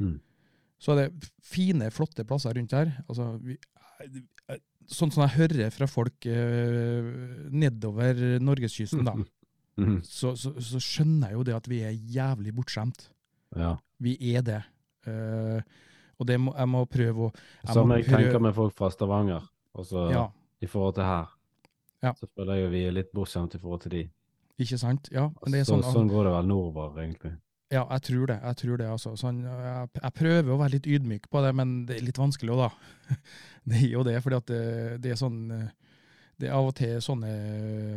Mm. 0.01 0.17
Så 0.83 0.93
er 0.93 1.05
det 1.05 1.31
fine, 1.47 1.87
flotte 1.95 2.25
plasser 2.27 2.53
rundt 2.59 2.75
her. 2.75 2.91
Altså, 3.09 3.31
vi, 3.41 3.55
sånn 4.91 5.13
som 5.15 5.23
jeg 5.25 5.37
hører 5.39 5.71
fra 5.73 5.87
folk 5.89 6.27
nedover 7.55 8.39
norgeskysten, 8.43 9.05
da, 9.07 9.17
Mm. 9.75 9.97
så, 10.07 10.37
så, 10.39 10.53
så 10.63 10.79
skjønner 10.79 11.33
jeg 11.33 11.35
jo 11.35 11.45
det 11.49 11.55
at 11.57 11.65
vi 11.67 11.81
er 11.83 11.97
jævlig 12.15 12.53
bortskjemt. 12.55 13.09
Ja. 13.59 13.73
Vi 13.99 14.13
er 14.31 14.45
det. 14.47 14.61
Eh, 15.11 15.65
og 16.19 16.29
det 16.29 16.39
må, 16.41 16.55
jeg 16.57 16.71
må 16.71 16.85
prøve 16.91 17.29
å 17.29 17.31
Som 17.73 17.93
jeg 17.97 18.09
tenker 18.09 18.43
med 18.43 18.55
folk 18.57 18.75
fra 18.77 18.91
Stavanger, 18.93 19.47
også, 19.75 20.09
Ja, 20.13 20.27
i 20.63 20.69
forhold 20.71 20.99
til 20.99 21.09
her. 21.09 21.33
Ja. 22.05 22.13
Så 22.19 22.29
føler 22.29 22.59
jeg 22.59 22.67
jo 22.67 22.75
vi 22.75 22.85
er 22.89 22.99
litt 22.99 23.15
bortskjemt 23.17 23.57
i 23.57 23.61
forhold 23.63 23.85
til 23.87 23.97
de. 23.97 24.03
ikke 24.61 24.79
sant? 24.79 25.09
Ja, 25.13 25.31
så, 25.41 25.65
sånn, 25.73 25.87
sånn 25.89 26.13
går 26.13 26.29
det 26.29 26.35
vel 26.37 26.51
nordover, 26.51 27.01
egentlig. 27.03 27.35
Ja, 27.73 27.83
jeg 27.97 28.05
tror 28.07 28.29
det. 28.29 28.39
jeg 28.43 28.57
tror 28.61 28.77
det, 28.79 28.87
altså. 28.93 29.15
Sånn, 29.19 29.41
jeg, 29.49 29.89
jeg 29.97 30.15
prøver 30.19 30.53
å 30.53 30.59
være 30.61 30.77
litt 30.77 30.87
ydmyk 30.87 31.31
på 31.33 31.43
det, 31.43 31.55
men 31.57 31.73
det 31.89 31.97
er 31.97 32.07
litt 32.07 32.21
vanskelig 32.21 32.55
òg, 32.55 32.67
da. 32.67 33.17
Det 33.65 33.79
er 33.81 33.93
jo 33.95 34.03
det, 34.05 34.19
fordi 34.21 34.37
at 34.37 34.51
det, 34.51 34.65
det 35.01 35.13
er 35.15 35.17
sånn 35.17 35.39
eh, 35.57 35.69
Det 36.37 36.51
er 36.51 36.57
av 36.59 36.67
og 36.69 36.75
til 36.77 36.99
sånne 37.01 37.31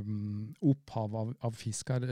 mm, 0.05 0.43
opphav 0.71 1.17
av, 1.19 1.33
av 1.43 1.57
fisk 1.59 1.91
her. 1.91 2.05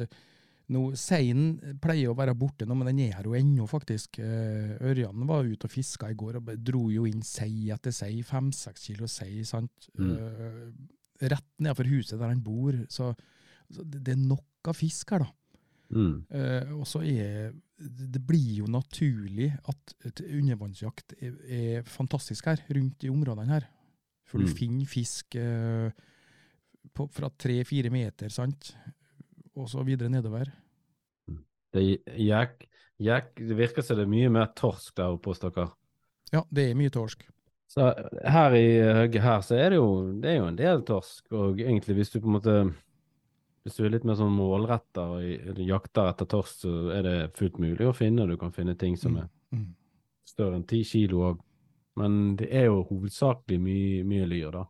Nå, 0.73 0.79
Seien 0.97 1.59
pleier 1.81 2.09
å 2.09 2.15
være 2.17 2.33
borte 2.33 2.65
nå, 2.65 2.73
men 2.73 2.87
den 2.89 3.03
er 3.05 3.17
her 3.19 3.27
jo 3.29 3.35
ennå, 3.37 3.67
faktisk. 3.69 4.17
Eh, 4.17 4.71
Ørjan 4.81 5.27
var 5.29 5.45
ute 5.45 5.67
og 5.67 5.73
fiska 5.73 6.09
i 6.09 6.17
går 6.17 6.39
og 6.39 6.49
dro 6.65 6.87
jo 6.89 7.05
inn 7.05 7.21
sei 7.21 7.67
etter 7.75 7.93
sei, 7.93 8.23
fem-seks 8.25 8.87
kilo 8.89 9.05
sei, 9.11 9.43
sant. 9.45 9.89
Mm. 9.99 10.15
Eh, 10.15 11.27
rett 11.29 11.47
nedenfor 11.61 11.91
huset 11.91 12.17
der 12.17 12.31
han 12.33 12.41
bor. 12.41 12.73
Så, 12.89 13.11
så 13.69 13.85
det, 13.85 14.01
er 14.15 14.23
nok 14.25 14.71
av 14.73 14.79
fisk 14.79 15.13
her, 15.13 15.27
da. 15.27 15.61
Mm. 15.93 16.15
Eh, 16.33 16.71
og 16.73 16.87
så 16.89 17.03
er 17.05 17.53
Det 17.77 18.21
blir 18.25 18.63
jo 18.63 18.65
naturlig 18.71 19.51
at 19.69 19.93
undervannsjakt 20.23 21.13
er, 21.21 21.33
er 21.45 21.83
fantastisk 21.85 22.47
her, 22.47 22.61
rundt 22.73 23.03
i 23.05 23.09
områdene 23.11 23.51
her. 23.51 23.65
For 24.25 24.39
du 24.41 24.47
Mm. 24.49 24.55
finner 24.57 24.85
fisk 24.89 25.35
eh, 25.37 25.91
på, 26.95 27.05
fra 27.11 27.29
tre-fire 27.37 27.91
meter, 27.93 28.29
sant? 28.33 28.73
Og 29.55 29.69
så 29.71 29.83
videre 29.87 30.09
nedover. 30.11 30.49
Det, 31.75 31.81
er 31.81 32.19
jek, 32.19 32.65
jek, 33.03 33.33
det 33.39 33.55
virker 33.57 33.83
som 33.83 33.97
det 33.99 34.05
er 34.05 34.11
mye 34.11 34.29
mer 34.31 34.49
torsk 34.55 34.95
der 34.99 35.15
oppe 35.15 35.31
hos 35.31 35.41
dere. 35.43 35.69
Ja, 36.33 36.41
det 36.51 36.69
er 36.71 36.77
mye 36.79 36.91
torsk. 36.93 37.23
Så 37.71 37.87
her 38.23 38.53
i 38.55 38.65
høgget 38.99 39.23
her, 39.25 39.41
så 39.43 39.55
er 39.57 39.73
det 39.73 39.79
jo, 39.79 39.87
det 40.21 40.29
er 40.31 40.35
jo 40.37 40.49
en 40.51 40.59
del 40.59 40.83
torsk, 40.87 41.25
og 41.33 41.59
egentlig 41.59 41.95
hvis 41.97 42.11
du 42.13 42.19
på 42.21 42.27
en 42.29 42.35
måte 42.37 42.57
Hvis 43.65 43.79
du 43.79 43.85
er 43.87 43.89
litt 43.95 44.03
mer 44.05 44.13
sånn 44.13 44.35
målretta 44.37 45.01
og 45.15 45.57
jakter 45.65 46.11
etter 46.11 46.27
torsk, 46.29 46.59
så 46.67 46.73
er 46.93 47.01
det 47.01 47.13
fullt 47.33 47.55
mulig 47.57 47.87
å 47.89 47.95
finne. 47.97 48.27
Du 48.29 48.35
kan 48.37 48.51
finne 48.53 48.75
ting 48.77 48.93
som 48.95 49.15
er 49.17 49.29
Mm. 49.51 49.71
større 50.23 50.55
enn 50.59 50.67
ti 50.67 50.83
kilo 50.83 51.23
òg. 51.31 51.39
Men 51.97 52.35
det 52.35 52.49
er 52.53 52.65
jo 52.65 52.83
hovedsakelig 52.83 53.57
mye, 53.59 54.03
mye 54.05 54.25
lyr, 54.29 54.51
da. 54.51 54.63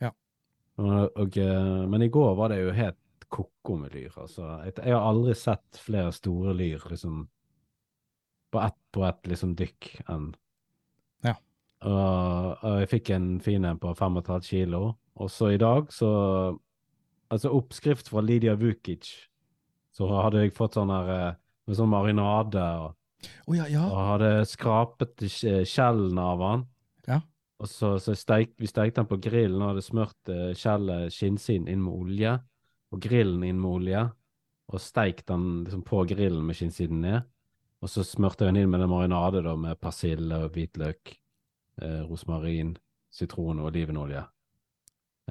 Ja. 0.00 0.10
Og, 0.78 1.10
og, 1.16 1.36
eh, 1.36 1.86
men 1.88 2.02
i 2.02 2.08
går 2.08 2.36
var 2.36 2.48
det 2.54 2.60
jo 2.60 2.70
helt 2.70 2.96
ko-ko 3.32 3.76
med 3.80 3.94
lyr. 3.94 4.12
Altså, 4.22 4.42
jeg, 4.64 4.76
jeg 4.84 4.94
har 4.94 5.06
aldri 5.08 5.34
sett 5.38 5.80
flere 5.82 6.12
store 6.14 6.54
lyr 6.56 6.84
liksom, 6.90 7.24
på 8.52 8.60
ett 8.62 8.78
på 8.94 9.04
ett 9.04 9.26
liksom, 9.32 9.54
dykk 9.58 9.88
enn 10.08 10.28
Ja. 11.26 11.34
og, 11.82 12.62
og 12.62 12.76
jeg 12.82 12.90
fikk 12.92 13.10
en 13.16 13.40
fin 13.44 13.64
en 13.64 13.78
på 13.82 13.94
35 13.98 14.46
kilo. 14.46 14.84
Og 15.16 15.30
så 15.32 15.50
i 15.54 15.58
dag, 15.60 15.90
så 15.92 16.58
Altså 17.26 17.50
oppskrift 17.50 18.06
fra 18.06 18.20
Lydia 18.22 18.52
Vukic. 18.54 19.08
Så 19.90 20.06
hadde 20.06 20.44
jeg 20.44 20.52
fått 20.54 20.76
sånn 20.76 20.92
her 20.94 21.08
eh, 21.10 21.32
med 21.66 21.74
sånn 21.74 21.90
marinade 21.90 22.62
og 22.78 22.92
oh, 23.48 23.56
ja, 23.56 23.64
ja. 23.66 23.82
og 23.88 23.96
hadde 24.12 24.28
skrapet 24.46 25.24
skje- 25.26 25.64
skjellene 25.66 26.22
av 26.22 26.44
den. 26.44 26.62
Ja. 27.10 27.18
Og 27.58 27.66
så, 27.72 27.96
så 27.98 28.14
steik, 28.14 28.52
vi 28.62 28.70
stekte 28.70 29.00
den 29.00 29.08
på 29.10 29.18
grillen 29.24 29.58
og 29.58 29.72
hadde 29.72 29.82
smurt 29.82 30.30
eh, 30.30 30.52
skjellet, 30.54 31.10
skinnsiden, 31.16 31.66
inn 31.66 31.82
med 31.82 31.96
olje. 31.98 32.36
Og 32.94 33.00
grillen 33.02 33.42
inn 33.48 33.58
med 33.60 33.70
olje. 33.80 34.02
Og 34.72 34.80
steikt 34.82 35.26
den 35.30 35.64
liksom 35.64 35.82
på 35.86 36.04
grillen 36.10 36.44
med 36.46 36.56
skinnsiden 36.58 37.00
ned. 37.02 37.22
Og 37.82 37.90
så 37.92 38.02
smurte 38.06 38.44
jeg 38.46 38.54
den 38.54 38.62
inn 38.64 38.70
med 38.72 38.82
en 38.82 38.90
marinade 38.90 39.42
da, 39.44 39.52
med 39.56 39.78
persille 39.80 40.38
og 40.46 40.54
hvitløk, 40.56 41.12
eh, 41.82 42.00
rosmarin, 42.08 42.72
sitron 43.12 43.60
og 43.60 43.68
olivenolje. 43.70 44.24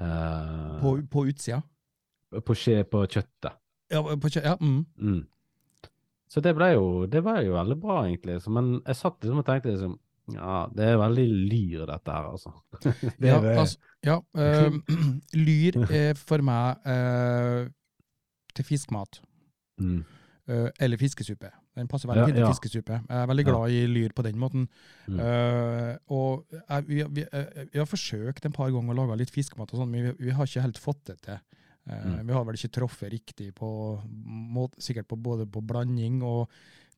Eh, 0.00 0.80
På, 0.80 0.96
på 1.10 1.24
utsida. 1.30 1.62
på, 2.44 2.54
skje, 2.54 2.82
på 2.84 3.04
kjøttet. 3.08 3.56
Ja, 3.90 4.02
på, 4.02 4.28
kjø- 4.32 4.44
ja 4.44 4.56
mm. 4.60 4.80
Mm. 4.98 5.20
Så 6.28 6.40
det 6.42 6.56
ble 6.58 6.72
jo 6.74 7.06
Det 7.06 7.20
var 7.22 7.38
jo 7.44 7.52
veldig 7.54 7.76
bra, 7.80 8.00
egentlig. 8.06 8.40
Så, 8.42 8.50
men 8.50 8.80
jeg 8.86 8.96
satt 8.98 9.20
liksom 9.22 9.38
og 9.42 9.46
tenkte 9.46 9.70
liksom 9.72 9.98
Ja, 10.34 10.66
det 10.74 10.88
er 10.90 10.96
veldig 10.98 11.24
lyr, 11.52 11.84
dette 11.86 12.10
her, 12.10 12.30
altså. 12.32 12.50
det 13.20 13.28
ja, 13.28 13.36
er 13.36 13.44
det. 13.44 13.54
altså, 13.62 13.78
ja 14.06 14.16
øh, 14.36 14.78
lyr 15.46 15.78
er 16.02 16.18
for 16.18 16.42
meg 16.42 16.88
øh, 16.90 17.70
til 18.56 18.64
fiskmat. 18.64 19.20
Mm. 19.78 20.04
Uh, 20.46 20.68
eller 20.80 20.96
fiskesuppe. 20.96 21.48
Den 21.74 21.88
passer 21.90 22.08
veldig 22.08 22.20
Ja, 22.22 22.26
fint 22.26 22.36
til 22.36 22.44
ja. 22.44 22.50
fiskesuppe. 22.54 23.00
Jeg 23.08 23.22
er 23.22 23.26
veldig 23.26 23.44
glad 23.44 23.70
i 23.74 23.80
lyr 23.90 24.12
på 24.14 24.22
den 24.22 24.38
måten. 24.38 24.68
Mm. 25.08 25.18
Uh, 25.18 25.96
og 26.06 26.46
jeg, 26.54 26.84
vi, 26.86 27.02
vi, 27.10 27.24
vi 27.72 27.78
har 27.80 27.88
forsøkt 27.90 28.46
en 28.46 28.54
par 28.54 28.70
ganger 28.70 28.94
å 28.94 28.98
lage 29.00 29.18
litt 29.24 29.34
fiskemat, 29.34 29.74
og 29.74 29.82
sånn, 29.82 29.90
men 29.90 30.06
vi, 30.06 30.28
vi 30.28 30.36
har 30.38 30.46
ikke 30.46 30.62
helt 30.68 30.78
fått 30.78 31.02
det 31.10 31.18
til. 31.26 31.42
Uh, 31.42 31.56
Mm. 31.86 32.26
Vi 32.26 32.34
har 32.34 32.42
vel 32.42 32.56
ikke 32.58 32.72
truffet 32.74 33.12
riktig 33.12 33.52
på 33.54 33.68
må, 34.10 34.64
sikkert 34.82 35.06
på 35.06 35.18
både 35.22 35.44
på 35.46 35.60
blanding 35.62 36.18
og 36.26 36.50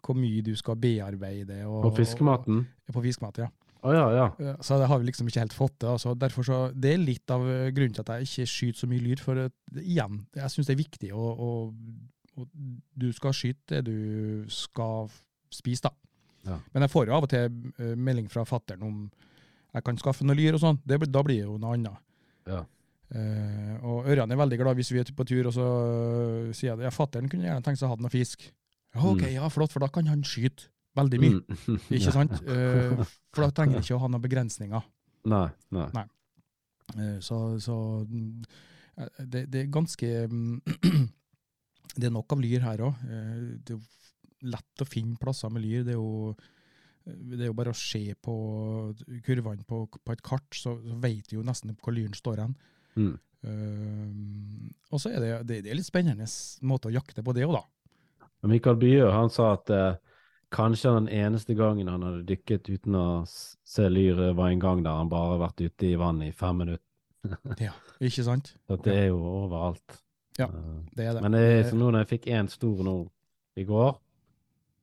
hvor 0.05 0.19
mye 0.19 0.43
du 0.45 0.53
skal 0.57 0.79
bearbeide. 0.81 1.63
Og, 1.67 1.83
På 1.89 1.95
fiskematen? 1.99 2.63
Og, 2.89 2.95
på 2.95 3.05
fiskematen, 3.05 3.49
ja. 3.49 3.55
Oh, 3.87 3.93
ja, 3.95 4.07
ja. 4.11 4.57
Så 4.65 4.75
det 4.81 4.89
har 4.91 4.99
vi 4.99 5.07
liksom 5.07 5.29
ikke 5.31 5.45
helt 5.45 5.55
fått 5.55 5.77
til. 5.79 5.93
Altså. 5.93 6.15
Derfor 6.19 6.43
så, 6.43 6.59
det 6.75 6.93
er 6.93 7.03
litt 7.03 7.31
av 7.31 7.45
grunnen 7.47 7.95
til 7.95 8.03
at 8.03 8.11
jeg 8.17 8.27
ikke 8.27 8.51
skyter 8.51 8.81
så 8.81 8.89
mye 8.91 9.05
lyr. 9.05 9.23
For 9.23 9.45
at, 9.45 9.55
igjen, 9.79 10.25
jeg 10.35 10.55
syns 10.55 10.71
det 10.71 10.75
er 10.75 10.81
viktig 10.83 11.13
å, 11.15 11.29
å, 11.31 11.51
å 12.43 12.49
Du 12.99 13.07
skal 13.15 13.37
skyte 13.37 13.79
det 13.79 13.85
du 13.87 14.51
skal 14.51 15.07
spise, 15.55 15.87
da. 15.87 15.95
Ja. 16.49 16.59
Men 16.73 16.87
jeg 16.87 16.93
får 16.95 17.07
jo 17.09 17.15
av 17.17 17.27
og 17.27 17.31
til 17.31 17.47
eh, 17.79 17.95
melding 17.95 18.29
fra 18.33 18.45
fattern 18.49 18.85
om 18.87 18.99
jeg 19.75 19.85
kan 19.85 19.99
skaffe 20.01 20.27
noe 20.27 20.37
lyr 20.39 20.57
og 20.57 20.63
sånn. 20.63 20.81
Da 20.89 20.99
blir 20.99 21.35
det 21.37 21.45
jo 21.45 21.59
noe 21.61 21.77
annet. 21.77 22.05
Ja. 22.49 22.65
Uh, 23.09 23.77
og 23.89 24.09
Ørjan 24.13 24.29
er 24.29 24.37
veldig 24.37 24.59
glad 24.61 24.77
hvis 24.77 24.91
vi 24.93 25.01
er 25.01 25.11
på 25.17 25.25
tur, 25.29 25.47
og 25.49 25.55
så 25.57 25.65
eh, 25.65 26.49
sier 26.57 26.75
jeg 26.75 26.85
ja, 26.85 26.93
fattern 26.93 27.29
kunne 27.33 27.47
gjerne 27.47 27.65
tenkt 27.65 27.81
seg 27.81 27.89
å 27.89 27.95
ha 27.95 28.01
noe 28.01 28.13
fisk. 28.13 28.45
OK, 28.97 29.23
Mm. 29.23 29.33
ja, 29.35 29.49
flott, 29.53 29.73
for 29.75 29.81
da 29.85 29.89
kan 29.93 30.07
han 30.09 30.23
skyte 30.25 30.71
veldig 30.97 31.19
mye. 31.21 31.41
Mm. 31.43 31.81
Ikke 31.99 32.13
sant? 32.15 32.33
Uh, 32.49 33.05
for 33.35 33.45
da 33.45 33.51
trenger 33.55 33.79
han 33.79 33.85
ikke 33.85 33.99
å 33.99 34.03
ha 34.03 34.09
noen 34.09 34.25
begrensninger. 34.25 34.87
Nei, 35.29 35.47
nei. 35.77 36.07
Eh, 36.97 37.19
Så, 37.21 37.37
så 37.61 37.75
mm, 38.09 38.45
eh, 38.97 39.25
det, 39.29 39.43
det 39.53 39.61
er 39.67 39.73
ganske 39.75 40.09
mm, 40.31 40.61
Det 41.99 42.07
er 42.09 42.15
nok 42.15 42.33
av 42.33 42.41
lyr 42.41 42.63
her 42.65 42.81
òg. 42.87 43.01
Det 43.05 43.75
er 43.75 43.77
jo 43.77 44.49
lett 44.49 44.83
å 44.85 44.87
finne 44.89 45.19
plasser 45.21 45.51
med 45.51 45.65
lyr. 45.65 45.83
Det 45.85 45.93
er 45.97 45.99
jo, 45.99 46.35
det 47.05 47.41
er 47.43 47.49
jo 47.51 47.57
bare 47.59 47.73
å 47.75 47.79
se 47.79 48.15
på 48.23 48.35
kurvene 49.27 49.65
på, 49.67 49.81
på 49.91 50.15
et 50.15 50.23
kart, 50.23 50.47
så, 50.55 50.77
så 50.85 50.99
vet 51.03 51.27
du 51.29 51.37
jo 51.41 51.43
nesten 51.47 51.75
hvor 51.83 51.97
lyren 51.97 52.15
står 52.15 52.45
hen. 52.45 52.55
Mm. 52.97 53.17
Uh, 53.49 54.71
og 54.93 55.01
så 55.03 55.11
er 55.15 55.21
det, 55.23 55.33
det, 55.49 55.59
det 55.67 55.71
er 55.73 55.79
litt 55.79 55.87
spennende 55.89 56.27
måte 56.67 56.89
å 56.91 56.95
jakte 56.95 57.23
på 57.27 57.35
det 57.37 57.45
òg, 57.49 57.57
da. 57.59 57.65
Og 58.43 58.51
Mikael 58.53 58.77
Byø 58.79 59.09
han 59.11 59.31
sa 59.35 59.53
at 59.57 59.71
eh, 59.75 59.97
kanskje 60.55 60.93
den 60.95 61.09
eneste 61.13 61.57
gangen 61.59 61.89
han 61.91 62.05
hadde 62.07 62.27
dykket 62.29 62.69
uten 62.71 62.95
å 62.99 63.07
se 63.29 63.89
lyr, 63.91 64.21
eh, 64.29 64.35
var 64.39 64.53
en 64.53 64.63
gang 64.63 64.83
der 64.87 64.99
han 65.01 65.11
bare 65.13 65.35
har 65.35 65.43
vært 65.49 65.65
ute 65.67 65.89
i 65.91 65.97
vannet 66.01 66.31
i 66.33 66.37
fem 66.37 66.61
minutter. 66.65 66.85
Ja, 67.59 67.73
ikke 68.01 68.23
sant? 68.25 68.53
Så 68.69 68.77
det 68.85 68.95
er 68.95 69.09
jo 69.11 69.19
overalt. 69.19 69.99
Ja. 70.39 70.47
Eh, 70.47 70.77
Det 70.95 71.09
er 71.09 71.17
det. 71.17 71.23
Men 71.25 71.35
det 71.35 71.43
er 71.49 71.65
som 71.69 71.81
nå 71.83 71.91
når 71.91 72.05
jeg 72.05 72.13
fikk 72.15 72.31
én 72.39 72.49
stor 72.53 72.85
nå 72.87 72.97
i 73.59 73.65
går, 73.67 73.97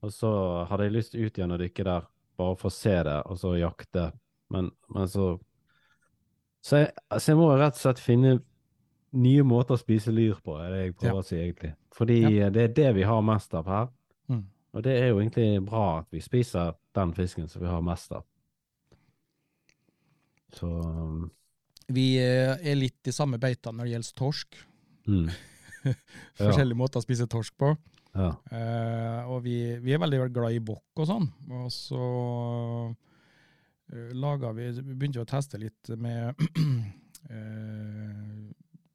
og 0.05 0.11
så 0.13 0.29
hadde 0.69 0.89
jeg 0.89 0.93
lyst 0.97 1.15
ut 1.15 1.37
igjen 1.39 1.55
å 1.55 1.57
dykke 1.57 1.85
der, 1.87 2.09
bare 2.37 2.57
for 2.59 2.67
å 2.69 2.75
se 2.75 2.95
det, 3.07 3.19
og 3.25 3.39
så 3.39 3.55
jakte. 3.57 4.09
Men, 4.51 4.67
men 4.93 5.07
så 5.09 5.37
så 6.65 6.81
jeg, 6.81 6.91
så 7.21 7.31
jeg 7.31 7.37
må 7.37 7.47
rett 7.55 7.77
og 7.77 7.81
slett 7.81 8.01
finne 8.01 8.35
nye 9.15 9.43
måter 9.47 9.75
å 9.75 9.81
spise 9.81 10.13
lyr 10.13 10.37
på, 10.43 10.57
er 10.59 10.71
det 10.71 10.81
jeg 10.81 10.95
prøver 10.99 11.13
Ja. 11.15 11.21
å 11.21 11.25
si, 11.25 11.35
egentlig. 11.39 11.73
Fordi 11.95 12.19
det 12.51 12.63
er 12.63 12.73
det 12.75 12.95
vi 12.95 13.03
har 13.07 13.21
mest 13.21 13.53
av 13.53 13.65
her. 13.71 13.87
Mm. 14.27 14.45
Og 14.73 14.83
det 14.83 14.95
er 14.99 15.07
jo 15.09 15.19
egentlig 15.19 15.65
bra 15.65 15.99
at 15.99 16.07
vi 16.11 16.19
spiser 16.19 16.75
den 16.95 17.13
fisken 17.13 17.47
som 17.47 17.61
vi 17.61 17.67
har 17.71 17.81
mest 17.81 18.11
av. 18.11 18.25
Så 20.55 20.67
um, 20.67 21.31
Vi 21.91 22.15
eh, 22.17 22.55
er 22.55 22.77
litt 22.79 23.07
i 23.07 23.13
samme 23.13 23.37
beita 23.41 23.71
når 23.71 23.85
det 23.85 23.95
gjelder 23.95 24.21
torsk. 24.23 24.63
Mm. 25.07 25.29
Ja. 25.85 26.47
Forskjellige 26.49 26.77
måter 26.79 26.97
å 26.97 27.03
spise 27.05 27.27
torsk 27.29 27.53
på. 27.61 27.67
Ja. 28.17 28.31
Uh, 28.49 29.27
og 29.29 29.43
vi, 29.45 29.75
vi 29.83 29.93
er 29.93 29.99
veldig 30.01 30.31
glad 30.33 30.55
i 30.55 30.61
bokk 30.65 31.03
og 31.03 31.05
sånn. 31.05 31.27
Og 31.59 31.67
så 31.69 31.99
uh, 32.89 34.53
vi 34.57 34.65
Vi 34.79 34.95
begynte 34.95 35.21
å 35.21 35.29
teste 35.29 35.59
litt 35.61 35.91
med 36.01 36.33
eh, 37.29 38.49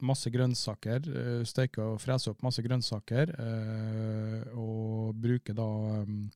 masse 0.06 0.30
grønnsaker. 0.32 1.06
Uh, 1.08 1.42
Steke 1.48 1.82
og 1.84 2.00
frese 2.02 2.30
opp 2.32 2.42
masse 2.46 2.62
grønnsaker. 2.64 3.34
eh, 3.38 4.56
og 4.56 5.14
bruke 5.20 5.54
da 5.56 5.66
um, 6.02 6.30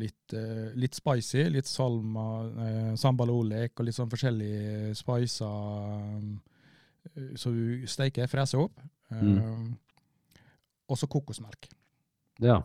litt, 0.00 0.32
eh, 0.32 0.72
litt 0.78 0.94
spicy, 0.96 1.44
litt 1.52 1.68
salma, 1.68 2.26
sambal 2.48 2.96
sambalolek 3.02 3.74
og 3.78 3.86
litt 3.86 3.96
sånn 3.98 4.10
forskjellige 4.12 4.94
spicer. 4.96 6.20
eh, 7.16 7.34
så 7.36 7.52
du 7.52 7.86
steker, 7.86 8.26
freser 8.30 8.62
opp. 8.64 8.80
Eh, 9.10 9.68
Og 10.88 10.98
så 10.98 11.06
kokosmelk. 11.06 11.68
ja. 12.40 12.62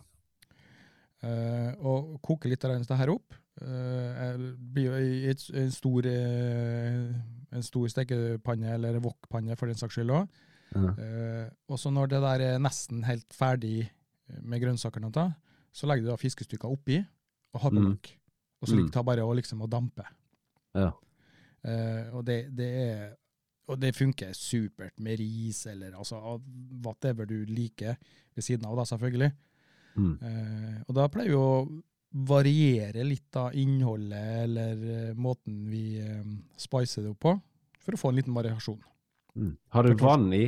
Eh, 1.23 1.73
og 1.81 2.19
koke 2.21 2.47
litt 2.49 2.63
av 2.65 2.77
dette 2.77 2.95
her 2.95 3.09
opp. 3.09 3.33
Uh, 3.57 4.53
blir 4.53 4.91
jo 4.93 5.31
en 5.57 5.71
stor, 5.73 6.05
eh, 6.05 7.07
en 7.57 7.65
stor 7.65 7.87
stekepanne, 7.91 8.73
eller 8.77 8.99
wokpanne 9.03 9.57
for 9.59 9.67
den 9.69 9.75
saks 9.79 9.97
skyld 9.97 10.13
òg. 10.13 10.27
Ja. 10.75 10.91
og 11.71 11.77
så 11.79 11.87
når 11.95 12.09
det 12.11 12.17
der 12.21 12.41
er 12.43 12.57
nesten 12.59 13.03
helt 13.07 13.31
ferdig 13.33 13.89
med 14.43 14.59
grønnsakene, 14.61 15.11
så 15.71 15.87
legger 15.87 16.03
du 16.03 16.09
da 16.11 16.17
fiskestykker 16.19 16.67
oppi 16.69 16.97
og 17.53 17.61
har 17.63 17.71
på 17.71 17.79
Mm. 17.79 17.93
Og 18.59 18.67
så 18.67 18.73
Mm. 18.73 18.77
ligger 18.81 18.91
det 18.97 19.05
bare 19.05 19.21
å 19.23 19.35
liksom 19.37 19.61
å 19.61 19.69
dampe. 19.69 20.03
Ja. 20.75 20.91
Eh, 21.63 22.09
og 22.13 22.25
det, 22.25 22.55
det 22.55 22.67
er 22.89 23.15
og 23.69 23.79
det 23.79 23.95
funker 23.95 24.31
supert 24.33 24.97
med 24.99 25.19
ris, 25.19 25.65
eller 25.67 25.91
altså 25.91 26.39
whatever 26.83 27.25
du 27.27 27.45
liker 27.45 27.97
ved 28.35 28.43
siden 28.43 28.65
av, 28.65 28.77
da, 28.77 28.83
selvfølgelig. 28.83 29.31
Mm. 29.97 30.13
Eh, 30.21 30.83
og 30.87 30.95
da 30.95 31.07
pleier 31.11 31.35
å 31.35 31.81
variere 32.25 33.03
litt 33.05 33.35
av 33.37 33.53
innholdet 33.53 34.43
eller 34.43 34.79
eh, 34.93 35.13
måten 35.13 35.67
vi 35.69 35.99
eh, 36.01 36.23
spicer 36.57 37.03
det 37.05 37.11
opp 37.13 37.19
på, 37.25 37.33
for 37.83 37.93
å 37.93 37.99
få 38.01 38.09
en 38.09 38.17
liten 38.21 38.33
variasjon. 38.37 38.79
Mm. 39.37 39.51
Har 39.75 39.83
du 39.85 39.93
vann 40.01 40.31
i? 40.33 40.47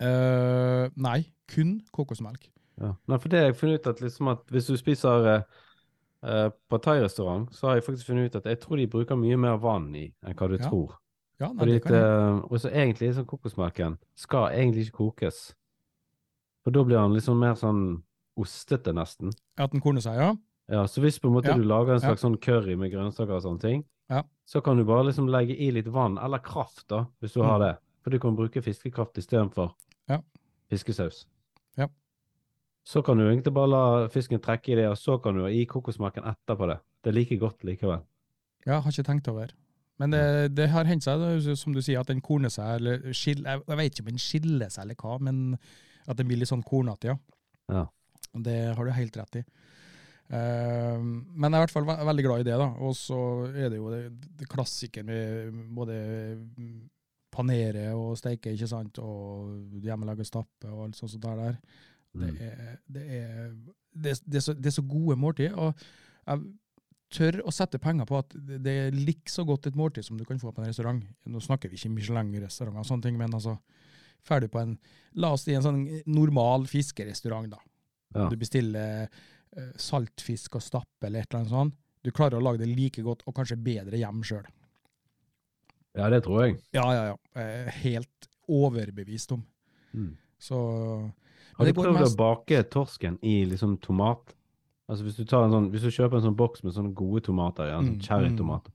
Uh, 0.00 0.88
nei, 0.96 1.24
kun 1.50 1.78
kokosmelk. 1.92 2.46
Ja. 2.80 2.94
Nei, 3.08 3.18
for 3.20 3.28
det 3.32 3.40
har 3.40 3.50
jeg 3.50 3.58
funnet 3.60 3.80
ut 3.82 3.90
at 3.90 4.00
liksom 4.00 4.30
at 4.32 4.46
hvis 4.52 4.68
du 4.70 4.76
spiser 4.80 5.26
uh, 5.40 6.48
på 6.70 6.78
thai-restaurant, 6.80 7.50
så 7.52 7.68
har 7.68 7.78
jeg 7.78 7.84
faktisk 7.88 8.08
funnet 8.08 8.30
ut 8.30 8.38
at 8.40 8.48
jeg 8.48 8.60
tror 8.62 8.80
de 8.80 8.86
bruker 8.88 9.18
mye 9.20 9.36
mer 9.40 9.58
vann 9.60 9.90
i 9.96 10.06
enn 10.24 10.36
hva 10.36 10.48
du 10.48 10.56
Ja. 10.56 10.68
tror. 10.68 10.96
Ja, 11.40 11.48
nei, 11.48 11.58
Fordi 11.62 11.72
det 11.72 11.82
kan 11.86 11.94
jeg. 11.96 12.04
eh, 12.04 12.38
og 12.52 12.58
så 12.60 12.68
egentlig 12.68 13.14
sånn 13.16 13.24
kokosmelken 13.28 13.94
skal 14.14 14.50
egentlig 14.52 14.82
ikke 14.90 14.98
kokes. 14.98 15.54
For 16.60 16.70
da 16.76 16.82
blir 16.84 16.98
den 17.00 17.14
liksom 17.16 17.38
mer 17.40 17.54
sånn 17.56 18.02
ostete, 18.36 18.92
nesten. 18.92 19.32
At 19.56 19.72
den 19.72 19.80
korner 19.80 20.04
seg, 20.04 20.18
ja. 20.20 20.34
Ja, 20.70 20.84
så 20.86 21.00
hvis 21.02 21.18
på 21.18 21.26
en 21.28 21.34
måte 21.34 21.50
Ja, 21.50 21.56
du 21.58 21.64
lager 21.66 21.96
en 21.96 22.00
ja. 22.00 22.08
slags 22.08 22.22
sånn 22.22 22.38
curry 22.40 22.76
med 22.78 22.92
grønnsaker 22.92 23.34
og 23.34 23.42
sånne 23.42 23.60
ting, 23.60 23.84
Ja. 24.10 24.22
så 24.46 24.62
kan 24.62 24.76
du 24.78 24.84
bare 24.84 25.04
liksom 25.08 25.26
legge 25.28 25.56
i 25.58 25.70
litt 25.72 25.88
vann, 25.88 26.16
eller 26.18 26.38
kraft 26.38 26.86
da, 26.88 27.06
hvis 27.20 27.32
du 27.34 27.42
har 27.42 27.58
Mm. 27.58 27.66
det. 27.66 27.78
For 28.04 28.10
du 28.10 28.18
kan 28.18 28.36
bruke 28.36 28.62
fiskekraft 28.62 29.14
istedenfor 29.18 29.72
Ja. 30.08 30.20
fiskesaus. 30.70 31.26
Ja. 31.76 31.88
Så 32.84 33.02
kan 33.04 33.18
du 33.18 33.24
egentlig 33.28 33.52
bare 33.52 33.68
la 33.68 34.08
fisken 34.08 34.38
trekke 34.40 34.72
i 34.72 34.74
det, 34.76 34.86
og 34.88 34.96
så 34.96 35.20
kan 35.22 35.34
du 35.34 35.42
ha 35.42 35.48
i 35.48 35.64
kokosmaken 35.66 36.22
etterpå 36.24 36.66
det. 36.68 36.78
Det 37.02 37.10
er 37.10 37.18
like 37.18 37.38
godt 37.38 37.58
likevel. 37.64 38.02
Ja, 38.66 38.80
har 38.80 38.90
ikke 38.90 39.04
tenkt 39.06 39.28
over. 39.28 39.48
Men 39.98 40.10
det, 40.10 40.54
det 40.54 40.68
har 40.70 40.84
hendt 40.84 41.02
seg, 41.04 41.56
som 41.58 41.72
du 41.74 41.80
sier, 41.82 42.00
at 42.00 42.06
den 42.06 42.20
korner 42.22 42.48
seg, 42.48 42.76
eller 42.80 42.98
skiller, 43.12 43.44
jeg, 43.58 43.62
jeg 43.68 43.76
vet 43.76 43.92
ikke 43.92 44.00
om 44.00 44.06
den 44.06 44.18
skiller 44.18 44.70
seg 44.70 44.82
eller 44.84 44.94
hva, 44.94 45.18
men 45.20 45.58
at 46.08 46.16
den 46.16 46.26
blir 46.28 46.38
litt 46.38 46.48
sånn 46.48 46.64
kornete, 46.64 47.04
ja. 47.04 47.16
Ja. 47.68 47.86
Det 48.34 48.76
har 48.76 48.84
du 48.84 48.90
helt 48.92 49.16
rett 49.16 49.36
i. 49.36 49.44
Eh, 50.30 50.98
men 51.02 51.50
jeg 51.50 51.56
er 51.56 51.58
i 51.58 51.64
hvert 51.64 51.74
fall 51.74 51.86
ve 51.88 51.96
veldig 52.06 52.24
glad 52.26 52.42
i 52.44 52.46
det, 52.46 52.56
da. 52.60 52.68
Og 52.86 52.94
så 52.98 53.18
er 53.50 53.68
det 53.72 53.80
jo 53.80 53.90
det, 53.90 54.02
det 54.38 54.48
klassikeren 54.52 55.08
med 55.10 55.60
både 55.74 55.96
mm, 56.56 56.80
panere 57.34 57.88
og 57.98 58.16
steike, 58.18 58.52
ikke 58.54 58.68
sant, 58.70 58.98
og 59.02 59.80
hjemmelaga 59.82 60.26
stappe 60.26 60.70
og 60.70 60.84
alt 60.88 60.98
sånt 60.98 61.14
som 61.16 61.24
der. 61.26 61.36
der. 61.44 61.60
Det 62.10 62.26
Mm. 62.32 62.38
er, 62.42 62.78
det 62.90 63.02
er, 63.06 63.50
det, 63.94 64.10
er- 64.10 64.24
det, 64.26 64.36
er 64.36 64.40
så, 64.42 64.52
det 64.54 64.66
er 64.66 64.74
så 64.74 64.82
gode 64.82 65.14
måltid, 65.16 65.52
og 65.54 65.74
jeg 66.26 66.40
tør 67.14 67.36
å 67.46 67.52
sette 67.54 67.78
penger 67.78 68.04
på 68.06 68.18
at 68.18 68.34
det 68.34 68.72
er 68.86 68.90
like 68.94 69.30
så 69.30 69.44
godt 69.46 69.66
et 69.66 69.76
måltid 69.78 70.02
som 70.06 70.16
du 70.18 70.24
kan 70.26 70.38
få 70.38 70.50
på 70.54 70.62
en 70.62 70.66
restaurant. 70.70 71.04
Nå 71.26 71.38
snakker 71.42 71.70
vi 71.70 71.78
ikke 71.78 71.90
Michelin-restauranter 71.94 72.82
og 72.82 72.86
sånne 72.86 73.02
ting, 73.06 73.16
men 73.18 73.30
altså, 73.34 73.56
ferdig 74.26 74.50
på 74.50 74.58
en, 74.62 74.76
la 75.22 75.30
oss 75.34 75.42
si 75.46 75.54
en 75.54 75.62
sånn 75.62 75.80
normal 76.06 76.66
fiskerestaurant 76.70 77.50
da. 77.50 77.58
Ja. 78.14 78.26
Du 78.30 78.34
bestiller 78.38 79.06
saltfisk 79.76 80.54
og 80.56 80.62
stappe 80.62 81.06
eller 81.06 81.20
et 81.20 81.30
eller 81.30 81.40
annet 81.40 81.50
sånt. 81.50 81.74
Du 82.04 82.10
klarer 82.10 82.38
å 82.38 82.42
lage 82.42 82.58
det 82.62 82.68
like 82.70 83.02
godt, 83.02 83.22
og 83.26 83.34
kanskje 83.34 83.56
bedre 83.62 83.98
hjem 84.00 84.22
sjøl. 84.24 84.46
ja, 85.96 86.08
det 86.08 86.22
tror 86.24 86.44
jeg. 86.46 86.58
Ja, 86.72 86.84
ja, 86.94 87.04
ja. 87.10 87.70
Helt 87.82 88.28
overbevist 88.48 89.32
om. 89.34 89.42
Mm. 89.94 90.12
Så 90.38 90.56
Har 91.56 91.66
du 91.66 91.72
prøvd 91.76 91.98
mest- 91.98 92.14
å 92.14 92.16
bake 92.16 92.62
torsken 92.70 93.18
i 93.22 93.44
liksom 93.44 93.78
tomat? 93.80 94.34
Altså 94.88 95.04
hvis 95.04 95.16
du, 95.16 95.24
tar 95.24 95.44
en 95.44 95.50
sånn, 95.52 95.70
hvis 95.70 95.82
du 95.82 95.90
kjøper 95.90 96.16
en 96.18 96.22
sånn 96.30 96.36
boks 96.36 96.64
med 96.64 96.72
sånne 96.74 96.94
gode 96.94 97.22
tomater, 97.22 97.68
ja, 97.68 97.78
en 97.78 97.84
Mm, 97.84 98.00
sånn 98.00 98.06
cherrytomat, 98.08 98.70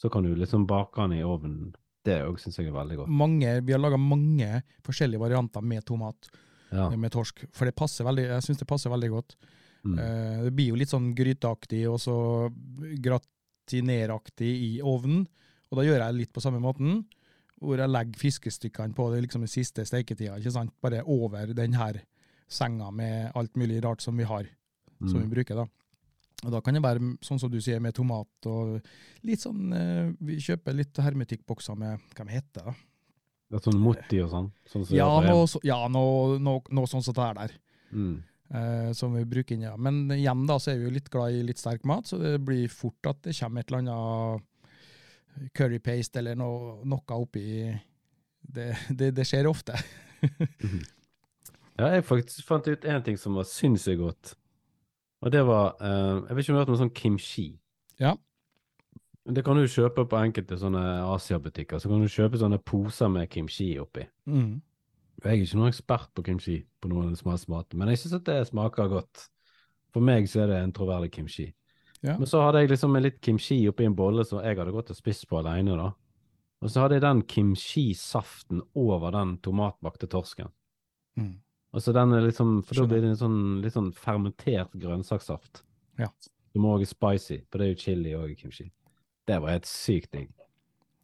så 0.00 0.10
kan 0.10 0.22
du 0.24 0.34
liksom 0.34 0.66
bake 0.66 0.96
den 0.96 1.12
i 1.18 1.22
ovnen. 1.22 1.74
Det 2.04 2.22
òg 2.22 2.38
syns 2.38 2.56
jeg 2.56 2.66
er 2.68 2.72
veldig 2.72 2.96
godt. 2.96 3.08
mange, 3.08 3.60
vi 3.64 3.72
har 3.72 3.78
laga 3.80 3.96
mange 3.98 4.62
forskjellige 4.82 5.18
varianter 5.20 5.60
med 5.62 5.84
tomat, 5.84 6.28
Ja. 6.72 6.90
eh, 6.90 6.96
med 6.96 7.10
torsk. 7.12 7.44
For 7.52 7.64
det 7.64 7.74
passer 7.76 8.04
veldig, 8.04 8.26
jeg 8.28 8.42
syns 8.42 8.58
det 8.58 8.66
passer 8.68 8.90
veldig 8.90 9.10
godt. 9.10 9.36
Mm. 9.84 9.98
Eh, 9.98 10.44
det 10.44 10.52
blir 10.56 10.68
jo 10.72 10.74
litt 10.80 10.88
sånn 10.90 11.14
gryteaktig 11.14 11.84
og 11.90 11.98
så 12.02 12.16
gratineraktig 13.02 14.48
i 14.50 14.70
ovnen. 14.82 15.26
Og 15.70 15.78
da 15.80 15.84
gjør 15.86 16.02
jeg 16.04 16.14
litt 16.20 16.32
på 16.34 16.42
samme 16.44 16.60
måten, 16.62 17.04
hvor 17.60 17.80
jeg 17.80 17.90
legger 17.90 18.20
fiskestykkene 18.20 18.94
på 18.96 19.08
det 19.14 19.22
liksom 19.24 19.42
den 19.44 19.50
siste 19.52 19.84
steketida. 19.88 20.36
ikke 20.38 20.52
sant? 20.52 20.72
Bare 20.82 21.02
over 21.06 21.52
den 21.56 21.72
her 21.74 22.00
senga 22.48 22.90
med 22.94 23.32
alt 23.34 23.54
mulig 23.56 23.82
rart 23.84 24.00
som 24.04 24.16
vi 24.16 24.24
har, 24.24 24.46
som 25.00 25.18
vi 25.20 25.26
Mm. 25.26 25.30
bruker. 25.34 25.54
da. 25.56 25.66
Og 26.44 26.50
Da 26.52 26.60
kan 26.60 26.74
det 26.74 26.82
være 26.82 27.16
sånn 27.22 27.40
som 27.40 27.50
du 27.50 27.58
sier, 27.60 27.80
med 27.80 27.94
tomat 27.94 28.26
og 28.46 28.82
litt 29.24 29.40
sånn 29.40 29.72
eh, 29.72 30.12
Vi 30.20 30.36
kjøper 30.36 30.74
litt 30.76 30.92
hermetikkbokser 30.94 31.76
med 31.76 31.98
Hva 32.14 32.26
de 32.26 32.32
heter 32.32 32.64
da? 32.64 32.74
Ja, 33.50 33.58
sånn 33.58 33.80
motti 33.80 34.22
og 34.22 34.30
sånn? 34.30 34.52
sånn 34.68 34.90
Ja, 34.94 35.20
det 35.20 35.30
noe, 35.30 35.46
så- 35.46 35.60
ja, 35.64 35.88
noe, 35.88 36.38
noe, 36.38 36.60
noe 36.70 36.86
sånt 36.86 37.04
som 37.04 37.14
det 37.14 37.22
er 37.24 37.34
der. 37.34 37.50
Mm. 37.92 38.22
Eh, 38.54 38.90
som 38.96 39.14
vi 39.16 39.24
bruker 39.28 39.56
inn, 39.56 39.66
ja. 39.68 39.76
Men 39.76 40.04
igjen 40.14 40.46
da, 40.48 40.58
så 40.62 40.72
er 40.72 40.80
vi 40.80 40.88
jo 40.88 40.96
litt 40.96 41.10
glad 41.12 41.36
i 41.36 41.44
litt 41.46 41.62
sterk 41.62 41.86
mat, 41.88 42.08
så 42.08 42.18
det 42.20 42.36
blir 42.44 42.68
fort 42.72 43.10
at 43.10 43.22
det 43.26 43.36
kommer 43.38 43.62
et 43.62 43.72
eller 43.72 43.84
annet 43.84 44.52
curry 45.56 45.78
paste 45.84 46.20
eller 46.20 46.38
noe, 46.38 46.78
noe 46.88 47.16
oppi 47.20 47.46
det, 48.40 48.70
det, 48.88 49.10
det 49.16 49.26
skjer 49.28 49.50
ofte. 49.50 49.78
Ja, 51.76 51.90
jeg 51.92 52.06
faktisk 52.08 52.46
fant 52.48 52.68
ut 52.72 52.86
en 52.88 53.02
ting 53.04 53.18
som 53.20 53.34
var 53.36 53.44
sinnssykt 53.44 54.00
godt. 54.00 54.30
Og 55.24 55.32
det 55.32 55.42
var 55.44 55.74
eh, 55.84 56.22
Jeg 56.28 56.36
vet 56.36 56.44
ikke 56.44 56.52
om 56.52 56.54
du 56.54 56.58
har 56.58 56.64
hørt 56.64 56.72
om 56.72 56.78
sånn 56.80 56.94
kimchi? 56.96 57.44
Ja. 58.00 58.14
Det 59.26 59.42
kan 59.44 59.58
du 59.58 59.66
kjøpe 59.68 60.06
på 60.08 60.20
enkelte 60.20 60.56
sånne 60.60 60.82
Asia-butikker. 61.10 61.80
Så 61.82 61.90
kan 61.90 62.00
du 62.00 62.08
kjøpe 62.08 62.40
sånne 62.40 62.60
poser 62.62 63.10
med 63.12 63.28
kimchi 63.32 63.74
oppi. 63.82 64.06
Mm. 64.30 64.60
Jeg 65.22 65.32
er 65.32 65.42
ikke 65.42 65.58
noen 65.58 65.72
ekspert 65.72 66.10
på 66.14 66.24
kimchi, 66.26 66.58
på 66.82 66.90
noen 66.90 67.14
måte, 67.24 67.78
men 67.78 67.88
jeg 67.92 68.02
syns 68.02 68.18
at 68.18 68.26
det 68.28 68.40
smaker 68.50 68.90
godt. 68.92 69.28
For 69.94 70.04
meg 70.04 70.28
så 70.28 70.42
er 70.44 70.50
det 70.52 70.58
en 70.60 70.74
troverdig 70.76 71.12
kimchi. 71.14 71.46
Ja. 72.02 72.18
Men 72.18 72.28
så 72.28 72.42
hadde 72.44 72.60
jeg 72.62 72.74
liksom 72.74 72.96
en 72.96 73.06
litt 73.06 73.22
kimchi 73.24 73.62
oppi 73.70 73.86
en 73.88 73.96
bolle 73.96 74.26
som 74.28 74.42
jeg 74.44 74.58
hadde 74.58 74.74
gått 74.74 74.92
og 74.92 74.98
spist 74.98 75.24
på 75.30 75.40
alene, 75.40 75.78
da. 75.78 75.88
Og 76.64 76.72
så 76.72 76.82
hadde 76.82 76.98
jeg 76.98 77.04
den 77.04 77.22
kimchi-saften 77.28 78.62
over 78.76 79.12
den 79.14 79.36
tomatbakte 79.44 80.08
torsken. 80.12 80.52
Mm. 81.16 81.34
Og 81.76 81.82
så 81.84 81.92
den 81.92 82.14
er 82.16 82.24
liksom, 82.24 82.58
For 82.64 82.80
da 82.80 82.86
blir 82.88 83.04
det 83.04 83.12
en 83.14 83.20
sånn 83.20 83.40
litt 83.64 83.76
sånn 83.76 83.92
fermentert 83.96 84.72
grønnsakssaft. 84.80 85.62
Ja. 86.00 86.08
Som 86.52 86.68
òg 86.68 86.84
er 86.84 86.90
spicy, 86.90 87.42
for 87.50 87.60
det 87.60 87.66
er 87.66 87.74
jo 87.74 87.80
chili 87.82 88.14
og 88.16 88.32
kimchi. 88.40 88.70
Det 89.28 89.40
var 89.42 89.56
helt 89.56 89.68
sykt 89.68 90.12
digg. 90.16 90.30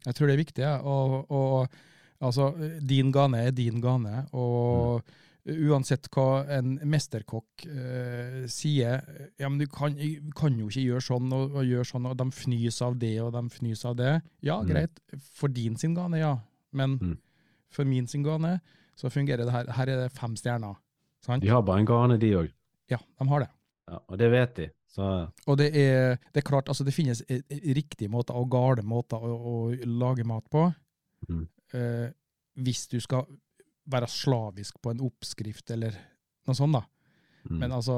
Jeg 0.07 0.17
tror 0.17 0.29
det 0.29 0.35
er 0.35 0.43
viktig, 0.43 0.65
ja. 0.65 0.77
og, 0.83 1.31
og 1.31 1.77
altså, 2.23 2.53
din 2.81 3.11
gane 3.15 3.43
er 3.49 3.53
din 3.57 3.81
gane, 3.83 4.27
og 4.33 5.03
uansett 5.43 6.07
hva 6.15 6.45
en 6.55 6.77
mesterkokk 6.87 7.65
eh, 7.67 8.45
sier, 8.51 9.01
ja, 9.43 9.49
men 9.51 9.59
du 9.59 9.67
kan, 9.67 9.97
kan 10.39 10.59
jo 10.61 10.69
ikke 10.71 10.85
gjøre 10.85 11.03
sånn 11.03 11.33
og, 11.35 11.57
og 11.59 11.67
gjøre 11.67 11.87
sånn, 11.89 12.07
og 12.13 12.15
de 12.21 12.27
fnyser 12.37 12.87
av 12.87 12.99
det, 13.03 13.15
og 13.25 13.33
de 13.35 13.43
fnyser 13.51 13.91
av 13.91 13.97
det. 13.99 14.13
Ja, 14.47 14.61
Mm. 14.63 14.69
greit, 14.71 15.01
for 15.35 15.49
din 15.51 15.75
sin 15.77 15.95
gane, 15.99 16.21
ja, 16.23 16.37
men 16.73 16.99
Mm. 17.01 17.17
for 17.71 17.85
min 17.85 18.07
sin 18.07 18.23
gane, 18.23 18.61
så 18.97 19.11
fungerer 19.11 19.45
det 19.45 19.51
her. 19.53 19.67
Her 19.73 19.89
er 19.89 20.03
det 20.05 20.13
fem 20.13 20.37
stjerner, 20.37 20.77
sant? 21.25 21.43
De 21.43 21.49
har 21.49 21.63
bare 21.63 21.81
en 21.81 21.87
gane, 21.91 22.19
de 22.21 22.31
òg. 22.39 22.53
Ja, 22.91 22.99
de 23.19 23.29
har 23.29 23.41
det. 23.41 23.49
Ja, 23.89 23.99
og 24.09 24.19
det 24.19 24.31
vet 24.31 24.55
de. 24.57 24.71
Så 24.93 25.29
Og 25.49 25.57
det 25.59 25.75
er, 25.75 26.19
det 26.35 26.45
er 26.45 26.49
klart, 26.49 26.69
altså 26.69 26.85
det 26.85 26.93
finnes 26.95 27.23
eh, 27.29 27.41
riktige 27.75 28.09
måter 28.13 28.37
og 28.37 28.51
gale 28.53 28.83
måter 28.85 29.17
å, 29.19 29.33
å 29.73 29.75
lage 29.87 30.23
mat 30.25 30.45
på. 30.53 30.69
Mm. 31.29 31.49
Eh, 31.77 32.09
hvis 32.63 32.87
du 32.93 32.99
skal 33.03 33.27
være 33.93 34.09
slavisk 34.11 34.79
på 34.83 34.93
en 34.93 35.03
oppskrift 35.05 35.71
eller 35.75 35.97
noe 36.47 36.57
sånt, 36.57 36.77
da. 36.79 36.83
Mm. 37.51 37.59
Men 37.59 37.73
altså, 37.75 37.95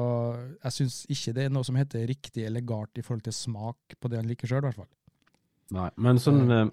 jeg 0.63 0.73
syns 0.73 1.01
ikke 1.13 1.33
det 1.37 1.43
er 1.45 1.51
noe 1.53 1.65
som 1.67 1.77
heter 1.77 2.07
riktig 2.09 2.47
eller 2.47 2.65
galt 2.65 2.97
i 2.97 3.03
forhold 3.05 3.27
til 3.27 3.35
smak 3.35 3.97
på 4.01 4.09
det 4.09 4.17
han 4.17 4.29
liker 4.29 4.49
sjøl, 4.49 4.63
i 4.63 4.69
hvert 4.69 4.79
fall. 4.81 4.91
Nei, 5.75 5.89
men 6.01 6.21
sånn 6.21 6.43
eh, 6.53 6.69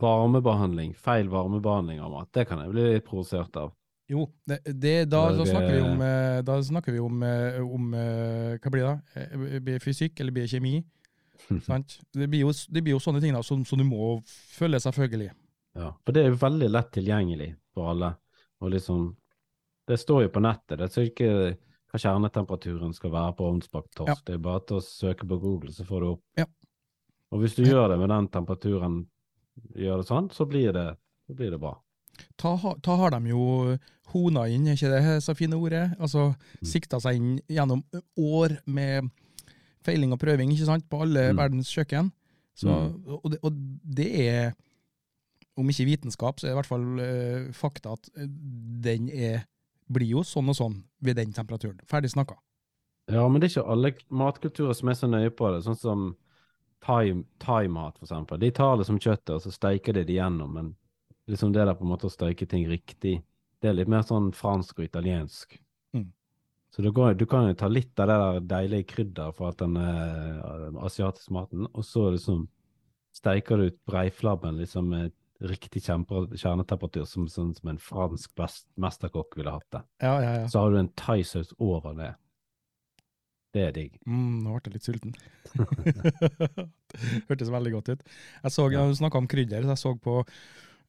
varmebehandling, 0.00 0.94
feil 0.98 1.30
varmebehandling 1.30 2.00
av 2.02 2.14
mat, 2.14 2.30
det 2.34 2.46
kan 2.50 2.62
jeg 2.62 2.72
bli 2.72 2.88
litt 2.94 3.06
provosert 3.06 3.58
av. 3.60 3.74
Jo, 4.10 4.24
det, 4.48 4.58
det, 4.66 4.94
da, 5.06 5.28
da 5.38 5.44
snakker 5.46 5.76
vi 5.76 5.82
om, 5.86 6.00
eh, 6.02 6.40
da 6.46 6.56
snakker 6.66 6.94
vi 6.96 7.02
om, 7.02 7.20
eh, 7.22 7.60
om 7.62 7.92
eh, 7.94 8.56
Hva 8.58 8.72
blir 8.74 8.88
det? 8.88 8.94
da? 9.14 9.52
Eh, 9.60 9.76
fysikk 9.82 10.18
eller 10.18 10.34
blir 10.34 10.48
det 10.48 10.54
kjemi? 10.56 10.80
sant? 11.68 12.00
Det 12.10 12.26
blir, 12.30 12.42
jo, 12.42 12.50
det 12.50 12.82
blir 12.82 12.96
jo 12.96 13.02
sånne 13.02 13.22
ting 13.22 13.36
da, 13.36 13.42
som, 13.46 13.62
som 13.66 13.78
du 13.78 13.86
må 13.86 14.16
følge, 14.26 14.82
selvfølgelig. 14.82 15.30
Ja, 15.80 15.90
for 16.04 16.12
det 16.16 16.22
er 16.24 16.30
jo 16.32 16.38
veldig 16.42 16.68
lett 16.70 16.90
tilgjengelig 16.92 17.50
for 17.74 17.90
alle. 17.94 18.12
Og 18.60 18.72
liksom, 18.74 19.04
det 19.88 19.98
står 20.02 20.26
jo 20.26 20.32
på 20.34 20.42
nettet. 20.44 20.78
Det 20.78 20.88
er 20.90 21.08
ikke 21.08 21.30
hva 21.90 21.98
kjernetemperaturen 21.98 22.92
skal 22.94 23.10
være 23.14 23.34
på 23.38 23.46
ovnsbakt 23.50 23.94
torsk. 23.98 24.12
Ja. 24.12 24.24
Det 24.28 24.34
er 24.36 24.42
bare 24.44 24.60
til 24.68 24.78
å 24.78 24.84
søke 24.84 25.26
på 25.26 25.40
Google, 25.42 25.72
så 25.74 25.86
får 25.88 26.04
du 26.04 26.08
opp. 26.12 26.22
Ja. 26.38 26.46
Og 27.32 27.40
hvis 27.42 27.56
du 27.56 27.64
gjør 27.64 27.88
det 27.92 27.98
med 28.02 28.10
den 28.12 28.28
temperaturen, 28.28 29.00
gjør 29.74 30.02
det 30.02 30.06
sånn, 30.10 30.28
så 30.34 30.46
blir 30.50 30.72
det, 30.76 30.86
så 31.26 31.34
blir 31.38 31.50
det 31.54 31.60
bra. 31.62 31.72
Ta, 32.36 32.52
ta 32.84 32.96
har 33.00 33.10
de 33.16 33.30
jo 33.32 33.76
hona 34.12 34.44
inn, 34.50 34.66
er 34.68 34.76
ikke 34.76 34.90
det 34.92 35.16
så 35.24 35.34
fine 35.38 35.56
ordet? 35.56 35.96
Altså 35.98 36.34
Mm. 36.60 36.66
sikta 36.66 37.00
seg 37.00 37.16
inn 37.16 37.40
gjennom 37.48 37.82
år 38.18 38.58
med 38.66 39.10
feiling 39.82 40.12
og 40.12 40.18
prøving, 40.20 40.50
ikke 40.52 40.66
sant, 40.66 40.88
på 40.90 41.00
alle 41.02 41.30
Mm. 41.32 41.36
verdens 41.38 41.70
kjøkken. 41.72 42.12
Så, 42.54 42.68
Mm. 42.68 43.04
og, 43.24 43.30
det, 43.30 43.38
og 43.42 43.52
det 43.94 44.08
er, 44.28 44.54
om 45.58 45.70
ikke 45.70 45.88
vitenskap, 45.88 46.38
så 46.38 46.46
er 46.46 46.50
det 46.50 46.54
i 46.54 46.60
hvert 46.60 46.70
fall 46.70 46.86
uh, 47.00 47.50
fakta 47.56 47.96
at 47.96 48.10
eh, 48.16 48.28
den 48.84 49.08
er, 49.10 49.44
blir 49.90 50.14
jo 50.14 50.24
sånn 50.26 50.52
og 50.52 50.56
sånn 50.56 50.78
ved 51.04 51.18
den 51.18 51.34
temperaturen. 51.36 51.80
Ferdig 51.90 52.12
snakka. 52.14 52.38
Ja, 53.10 53.24
men 53.26 53.40
det 53.40 53.48
er 53.48 53.54
ikke 53.56 53.72
alle 53.74 53.92
matkulturer 54.14 54.76
som 54.78 54.90
er 54.90 54.98
så 54.98 55.08
nøye 55.10 55.32
på 55.34 55.50
det. 55.50 55.64
Sånn 55.66 55.78
som 55.78 56.04
thai- 56.84 57.24
thai-mat, 57.42 57.98
for 57.98 58.06
eksempel. 58.06 58.38
De 58.40 58.52
tar 58.54 58.78
liksom 58.78 59.00
kjøttet, 59.02 59.34
og 59.34 59.42
så 59.42 59.52
steiker 59.54 59.96
de 59.96 60.04
det 60.06 60.14
igjennom. 60.14 60.54
Men 60.54 60.70
liksom 61.30 61.52
det 61.52 61.66
der 61.66 61.74
på 61.74 61.84
en 61.84 61.90
måte 61.90 62.06
å 62.06 62.14
steike 62.14 62.46
ting 62.46 62.68
riktig, 62.70 63.18
det 63.60 63.68
er 63.68 63.76
litt 63.76 63.90
mer 63.90 64.06
sånn 64.06 64.30
fransk 64.36 64.78
og 64.78 64.86
italiensk. 64.86 65.58
Mm. 65.96 66.06
Så 66.70 66.86
går, 66.86 67.18
du 67.18 67.26
kan 67.28 67.50
jo 67.50 67.58
ta 67.58 67.68
litt 67.68 67.98
av 68.00 68.08
det 68.08 68.18
der 68.22 68.46
deilige 68.54 68.88
krydderet 68.94 69.36
fra 69.36 69.50
den 69.58 69.76
eh, 69.76 70.70
asiatiske 70.86 71.34
maten, 71.34 71.66
og 71.74 71.84
så 71.84 72.08
liksom 72.14 72.46
steiker 73.12 73.58
du 73.58 73.72
ut 73.72 73.80
breiflabben 73.90 74.60
liksom 74.62 74.86
med 74.94 75.10
riktig 75.40 75.82
kjernetemperatur, 75.86 77.06
som, 77.08 77.28
sånn 77.32 77.54
som 77.56 77.72
en 77.72 77.80
fransk 77.80 78.32
best, 78.38 78.66
mesterkokk 78.80 79.38
ville 79.38 79.54
hatt 79.54 79.68
det. 79.76 79.84
Ja, 80.04 80.16
ja, 80.20 80.32
ja. 80.42 80.48
Så 80.50 80.64
har 80.64 80.72
du 80.72 80.80
en 80.80 80.92
thaisaus 81.00 81.54
over 81.58 81.96
det. 81.96 82.12
Det 83.50 83.62
er 83.66 83.72
digg. 83.74 83.96
Mm, 84.06 84.42
nå 84.44 84.54
ble 84.54 84.70
jeg 84.70 84.76
litt 84.76 84.86
sulten. 84.86 85.14
Hørtes 87.30 87.50
veldig 87.50 87.72
godt 87.74 87.94
ut. 87.94 88.04
Jeg 88.44 88.54
så. 88.54 88.66
Du 88.70 88.98
snakka 88.98 89.18
om 89.18 89.30
krydder, 89.30 89.64
så 89.66 89.74
jeg 89.74 89.82
så 89.82 89.94
på 89.98 90.20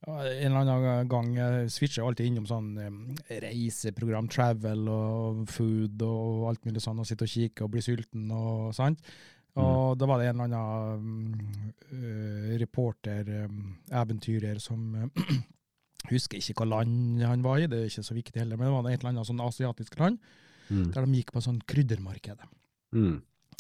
en 0.02 0.48
eller 0.48 0.64
annen 0.64 1.10
gang 1.10 1.28
Jeg 1.38 1.74
switcher 1.76 2.08
alltid 2.08 2.32
innom 2.32 2.48
sånn 2.50 2.70
eh, 2.82 3.42
reiseprogram, 3.44 4.30
travel 4.34 4.88
og 4.90 5.44
food 5.54 6.02
og 6.06 6.48
alt 6.50 6.66
mulig 6.66 6.82
sånn, 6.82 7.02
og 7.02 7.10
sitter 7.10 7.30
og 7.30 7.34
kikker 7.36 7.68
og 7.68 7.76
blir 7.76 7.86
sulten 7.86 8.32
og 8.34 8.72
sant. 8.78 9.02
Og 9.60 9.98
da 10.00 10.06
var 10.08 10.20
det 10.22 10.30
en 10.30 10.40
eller 10.40 10.56
annen 10.56 11.74
uh, 11.92 12.58
reporter, 12.62 13.28
um, 13.50 13.74
eventyrer, 13.92 14.60
som 14.64 14.96
uh, 14.96 15.08
Husker 16.12 16.40
ikke 16.40 16.64
hva 16.64 16.66
land 16.80 17.22
han 17.22 17.44
var 17.46 17.60
i, 17.62 17.68
det 17.70 17.78
er 17.78 17.90
ikke 17.92 18.04
så 18.08 18.16
viktig 18.18 18.40
heller, 18.42 18.58
men 18.58 18.66
det 18.68 18.74
var 18.74 18.88
et 18.90 19.00
eller 19.04 19.12
annet 19.12 19.28
sånn 19.30 19.44
asiatisk 19.48 20.00
land, 20.00 20.20
Mm. 20.72 20.86
der 20.94 21.04
de 21.04 21.18
gikk 21.20 21.34
på 21.36 21.42
sånn 21.44 21.58
kryddermarked. 21.68 22.40
Mm. 22.96 23.18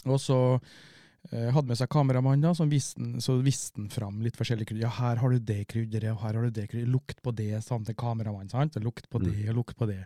Og 0.07 0.15
så 0.23 0.37
uh, 0.55 1.49
hadde 1.51 1.67
med 1.67 1.75
seg 1.75 1.89
kameramann, 1.91 2.39
da, 2.39 2.53
som 2.55 2.69
viste 2.71 3.01
den- 3.03 3.19
så 3.19 3.35
viste 3.43 3.75
han 3.81 3.89
fram 3.91 4.21
litt 4.23 4.37
forskjellige 4.39 4.69
krydder. 4.69 4.85
Ja, 4.85 4.89
her 4.95 5.19
har 5.19 5.29
du 5.35 5.39
det 5.39 5.67
krydderet, 5.67 6.13
og 6.13 6.21
her 6.23 6.33
har 6.39 6.43
du 6.47 6.51
det 6.55 6.69
krydderet. 6.71 6.87
Lukt 6.93 7.19
på 7.21 7.33
det, 7.35 7.49
sa 7.65 7.75
han 7.75 7.83
til 7.83 7.95
kameramannen. 7.99 8.49
sant? 8.49 8.75
Lukt 8.79 9.09
på 9.11 9.19
Mm. 9.19 9.27
det, 9.27 9.49
og 9.49 9.55
lukt 9.59 9.75
på 9.75 9.87
det. 9.91 9.99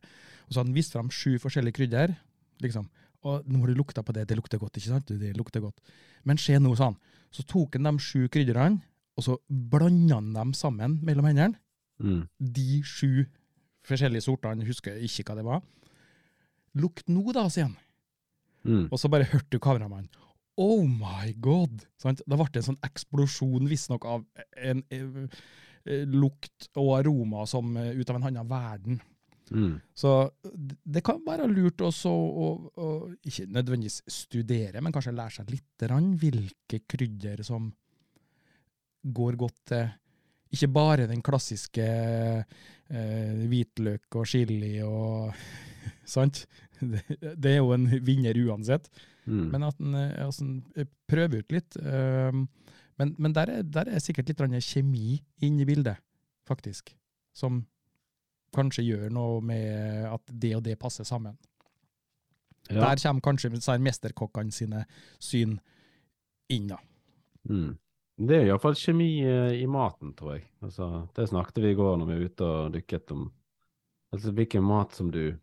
Og 0.47 0.49
så 0.49 0.59
hadde 0.63 0.69
han 0.71 0.73
vist 0.79 0.93
fram 0.97 1.09
sju 1.13 1.37
forskjellige 1.37 1.73
krydder. 1.77 2.15
liksom. 2.59 2.89
Og 3.25 3.45
nå 3.49 3.61
har 3.61 3.71
du 3.71 3.79
lukta 3.79 4.03
på 4.05 4.13
det, 4.13 4.27
det 4.29 4.37
lukter 4.37 4.61
godt, 4.61 4.77
ikke 4.77 4.91
sant? 4.91 5.09
Det 5.09 5.31
lukter 5.37 5.63
godt. 5.63 5.81
Men 6.29 6.37
se 6.41 6.57
nå, 6.61 6.75
han. 6.77 6.97
Så 7.33 7.45
tok 7.49 7.77
han 7.77 7.89
de 7.89 8.03
sju 8.03 8.27
krydderne, 8.31 8.83
og 9.17 9.25
så 9.25 9.37
blanda 9.49 10.19
han 10.19 10.33
dem 10.35 10.53
sammen 10.57 10.99
mellom 11.05 11.29
hendene. 11.31 11.57
Mm. 11.97 12.25
De 12.37 12.81
sju 12.85 13.25
forskjellige 13.85 14.27
sortene, 14.27 14.67
husker 14.67 14.95
jeg 14.95 15.09
ikke 15.09 15.31
hva 15.31 15.39
det 15.39 15.47
var. 15.47 15.65
Lukt 16.75 17.09
nå, 17.09 17.23
da, 17.33 17.47
sier 17.49 17.69
han. 17.69 17.75
Mm. 18.65 18.85
Og 18.89 18.99
så 18.99 19.09
bare 19.11 19.27
hørte 19.29 19.55
du 19.55 19.61
kameramannen. 19.61 20.09
Oh 20.57 20.85
my 20.87 21.33
god! 21.43 21.83
Sant? 21.99 22.21
Da 22.23 22.37
ble 22.39 22.47
det 22.53 22.61
en 22.61 22.69
sånn 22.71 22.85
eksplosjon, 22.87 23.67
visstnok, 23.67 24.05
av 24.07 24.23
en 24.55 24.83
en, 24.93 25.27
en, 25.85 26.13
lukt 26.15 26.69
og 26.79 26.95
aroma 26.97 27.43
som 27.49 27.75
eh, 27.77 27.91
ut 27.99 28.09
av 28.09 28.17
en 28.17 28.29
annen 28.31 28.47
verden. 28.49 29.01
Mm. 29.51 29.75
Så 29.93 30.11
det 30.83 31.03
kan 31.05 31.19
være 31.25 31.49
lurt 31.51 31.83
også 31.85 32.09
å, 32.09 32.47
å 32.81 32.87
ikke 33.25 33.45
nødvendigvis 33.53 34.01
studere, 34.09 34.81
men 34.81 34.95
kanskje 34.95 35.13
lære 35.15 35.37
seg 35.39 35.51
litt 35.53 35.85
rann, 35.91 36.13
hvilke 36.21 36.81
krydder 36.89 37.43
som 37.45 37.69
går 39.05 39.37
godt 39.37 39.61
til 39.69 39.85
ikke 40.55 40.71
bare 40.71 41.07
den 41.09 41.23
klassiske 41.25 41.85
eh, 41.85 43.31
hvitløk 43.49 44.19
og 44.19 44.29
chili 44.29 44.77
og 44.85 45.33
Sant? 46.15 46.45
Det, 46.79 47.01
det 47.39 47.51
er 47.55 47.61
jo 47.61 47.73
en 47.73 47.87
vinner 48.05 48.37
uansett. 48.45 48.87
Mm. 49.25 49.45
Men 49.53 49.65
at 49.65 49.79
en 49.81 49.95
altså, 49.97 50.45
prøver 51.09 51.41
ut 51.41 51.55
litt. 51.55 51.77
Um, 51.81 52.45
men 52.99 53.13
men 53.17 53.33
der, 53.35 53.51
er, 53.51 53.63
der 53.63 53.89
er 53.89 54.03
sikkert 54.03 54.29
litt 54.29 54.43
kjemi 54.65 55.17
inne 55.41 55.63
i 55.63 55.67
bildet, 55.67 55.97
faktisk. 56.47 56.93
Som 57.33 57.63
kanskje 58.55 58.85
gjør 58.85 59.13
noe 59.13 59.41
med 59.45 60.07
at 60.09 60.31
det 60.31 60.55
og 60.57 60.63
det 60.65 60.79
passer 60.81 61.07
sammen. 61.07 61.37
ja. 62.69 62.81
Der 62.81 63.01
kommer 63.01 63.21
kanskje 63.21 63.77
mesterkokkene 63.79 64.51
sine 64.51 64.85
syn 65.19 65.59
inn, 66.49 66.67
da. 66.67 66.79
Mm. 67.49 67.75
Det 68.15 68.35
er 68.37 68.45
iallfall 68.47 68.77
kjemi 68.79 69.09
eh, 69.27 69.57
i 69.59 69.65
maten, 69.67 70.13
tror 70.15 70.37
jeg. 70.37 70.45
Altså, 70.63 71.07
det 71.17 71.27
snakket 71.29 71.59
vi 71.63 71.73
i 71.73 71.77
går 71.77 71.97
når 71.99 72.07
vi 72.07 72.15
var 72.15 72.29
ute 72.29 72.45
og 72.47 72.77
dykket 72.77 73.11
om 73.11 73.25
altså, 74.15 74.31
hvilken 74.31 74.63
mat 74.63 74.95
som 74.95 75.09
du 75.11 75.35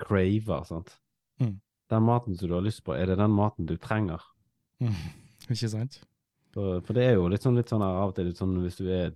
craver, 0.00 0.64
sant. 0.64 0.96
Mm. 1.42 1.58
Den 1.92 2.06
maten 2.06 2.38
som 2.38 2.48
du 2.48 2.56
har 2.56 2.64
lyst 2.64 2.84
på, 2.86 2.96
er 2.96 3.10
det 3.10 3.18
den 3.20 3.36
maten 3.36 3.68
du 3.68 3.76
trenger? 3.76 4.24
Ikke 5.52 5.68
sant? 5.68 6.00
For, 6.54 6.80
for 6.86 6.96
det 6.96 7.04
er 7.04 7.18
jo 7.18 7.28
litt 7.28 7.44
sånn, 7.44 7.58
litt 7.58 7.68
sånn 7.68 7.84
her, 7.84 8.00
av 8.00 8.12
og 8.12 8.16
til 8.16 8.30
litt 8.30 8.40
sånn 8.40 8.56
hvis 8.62 8.80
du 8.80 8.88
er 8.88 9.12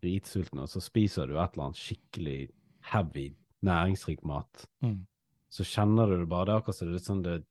dritsulten, 0.00 0.58
og 0.62 0.68
så 0.68 0.80
spiser 0.82 1.26
du 1.26 1.36
et 1.38 1.52
eller 1.54 1.68
annet 1.70 1.80
skikkelig 1.80 2.50
heavy, 2.92 3.34
næringsrik 3.62 4.24
mat, 4.24 4.66
Mm. 4.82 5.06
så 5.50 5.64
kjenner 5.64 6.06
du 6.08 6.18
det 6.20 6.28
bare. 6.28 6.46
Det 6.46 6.54
er 6.54 6.60
akkurat 6.62 6.74
som 6.78 6.92
det 6.92 7.02
sånn 7.04 7.22
det, 7.22 7.44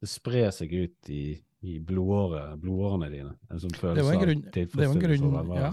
det 0.00 0.08
sprer 0.08 0.50
seg 0.50 0.72
ut 0.72 1.10
i, 1.10 1.40
i 1.62 1.78
blodåret, 1.78 2.58
blodårene 2.60 3.10
dine. 3.10 3.36
En 3.50 3.58
sånn 3.62 3.70
Det 3.70 3.78
følelse 3.78 4.10
en 4.12 4.18
av 4.18 4.24
grunn, 4.26 4.44
en 4.44 4.52
tilfredsstillelse 4.52 5.24
over 5.24 5.54
å 5.54 5.60
ja. 5.60 5.72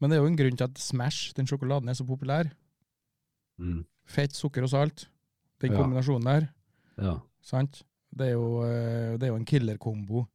Men 0.00 0.10
det 0.10 0.16
er 0.18 0.20
jo 0.22 0.26
en 0.26 0.36
grunn 0.36 0.56
til 0.58 0.64
at 0.64 0.76
Smash, 0.78 1.32
den 1.34 1.46
sjokoladen, 1.46 1.88
er 1.88 1.94
så 1.94 2.04
populær. 2.04 2.50
Mm. 3.58 3.84
Fett, 4.04 4.32
sukker 4.36 4.62
og 4.66 4.68
salt. 4.68 5.06
Den 5.60 5.72
Ja. 5.72 5.78
kombinasjonen 5.78 6.24
der, 6.24 6.48
Ja. 7.00 7.20
sant? 7.40 7.84
Det 8.14 8.26
er 8.28 8.32
jo, 8.32 8.62
eh, 8.62 9.16
det 9.16 9.22
er 9.22 9.28
jo 9.28 9.36
en 9.36 9.44
killer-kombo, 9.46 10.26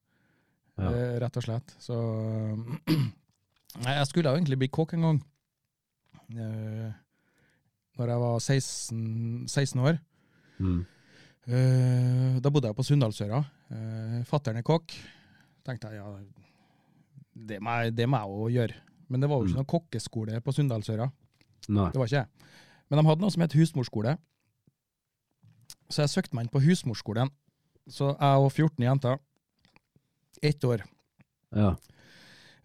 Ja. 0.80 0.90
eh, 0.92 1.20
rett 1.20 1.38
og 1.38 1.44
slett. 1.44 1.76
Så 1.78 1.94
Nei, 3.78 3.94
jeg 4.00 4.08
skulle 4.10 4.32
jo 4.32 4.38
egentlig 4.40 4.58
bli 4.60 4.68
kokk 4.74 4.94
en 4.98 5.06
gang. 5.06 5.20
Uh, 6.34 6.90
når 8.00 8.12
jeg 8.14 8.22
var 8.24 8.40
16, 8.42 9.48
16 9.48 9.80
år. 9.86 10.00
Mm. 10.60 10.82
Uh, 11.50 12.40
da 12.44 12.50
bodde 12.52 12.68
jeg 12.72 12.76
på 12.78 12.86
Sunndalsøra. 12.88 13.40
Uh, 13.72 14.20
Fattern 14.30 14.58
er 14.60 14.66
kokk. 14.68 14.94
tenkte 15.66 15.92
jeg 15.94 16.00
ja, 16.02 16.08
det 17.50 17.60
må 17.62 17.76
jeg, 17.84 17.94
det 17.96 18.08
må 18.10 18.18
jeg 18.18 18.28
jo 18.34 18.48
gjøre. 18.58 18.76
Men 19.10 19.22
det 19.22 19.30
var 19.30 19.38
jo 19.40 19.46
ikke 19.48 19.54
Mm. 19.54 19.62
noen 19.62 19.74
kokkeskole 19.74 20.42
på 20.42 20.52
Sunndalsøra. 20.54 21.12
Det 21.68 22.00
var 22.00 22.06
ikke 22.08 22.20
jeg. 22.24 22.28
Men 22.90 23.00
de 23.00 23.06
hadde 23.08 23.22
noe 23.22 23.32
som 23.32 23.42
het 23.46 23.54
husmorskole. 23.54 24.18
Så 25.90 26.02
jeg 26.04 26.10
søkte 26.10 26.34
meg 26.36 26.46
inn 26.46 26.54
på 26.54 26.62
husmorskolen. 26.62 27.30
Så 27.90 28.12
jeg 28.20 28.44
og 28.44 28.52
14 28.52 28.84
jenter. 28.86 29.18
Ett 30.42 30.64
år. 30.64 30.84
Ja. 31.56 31.76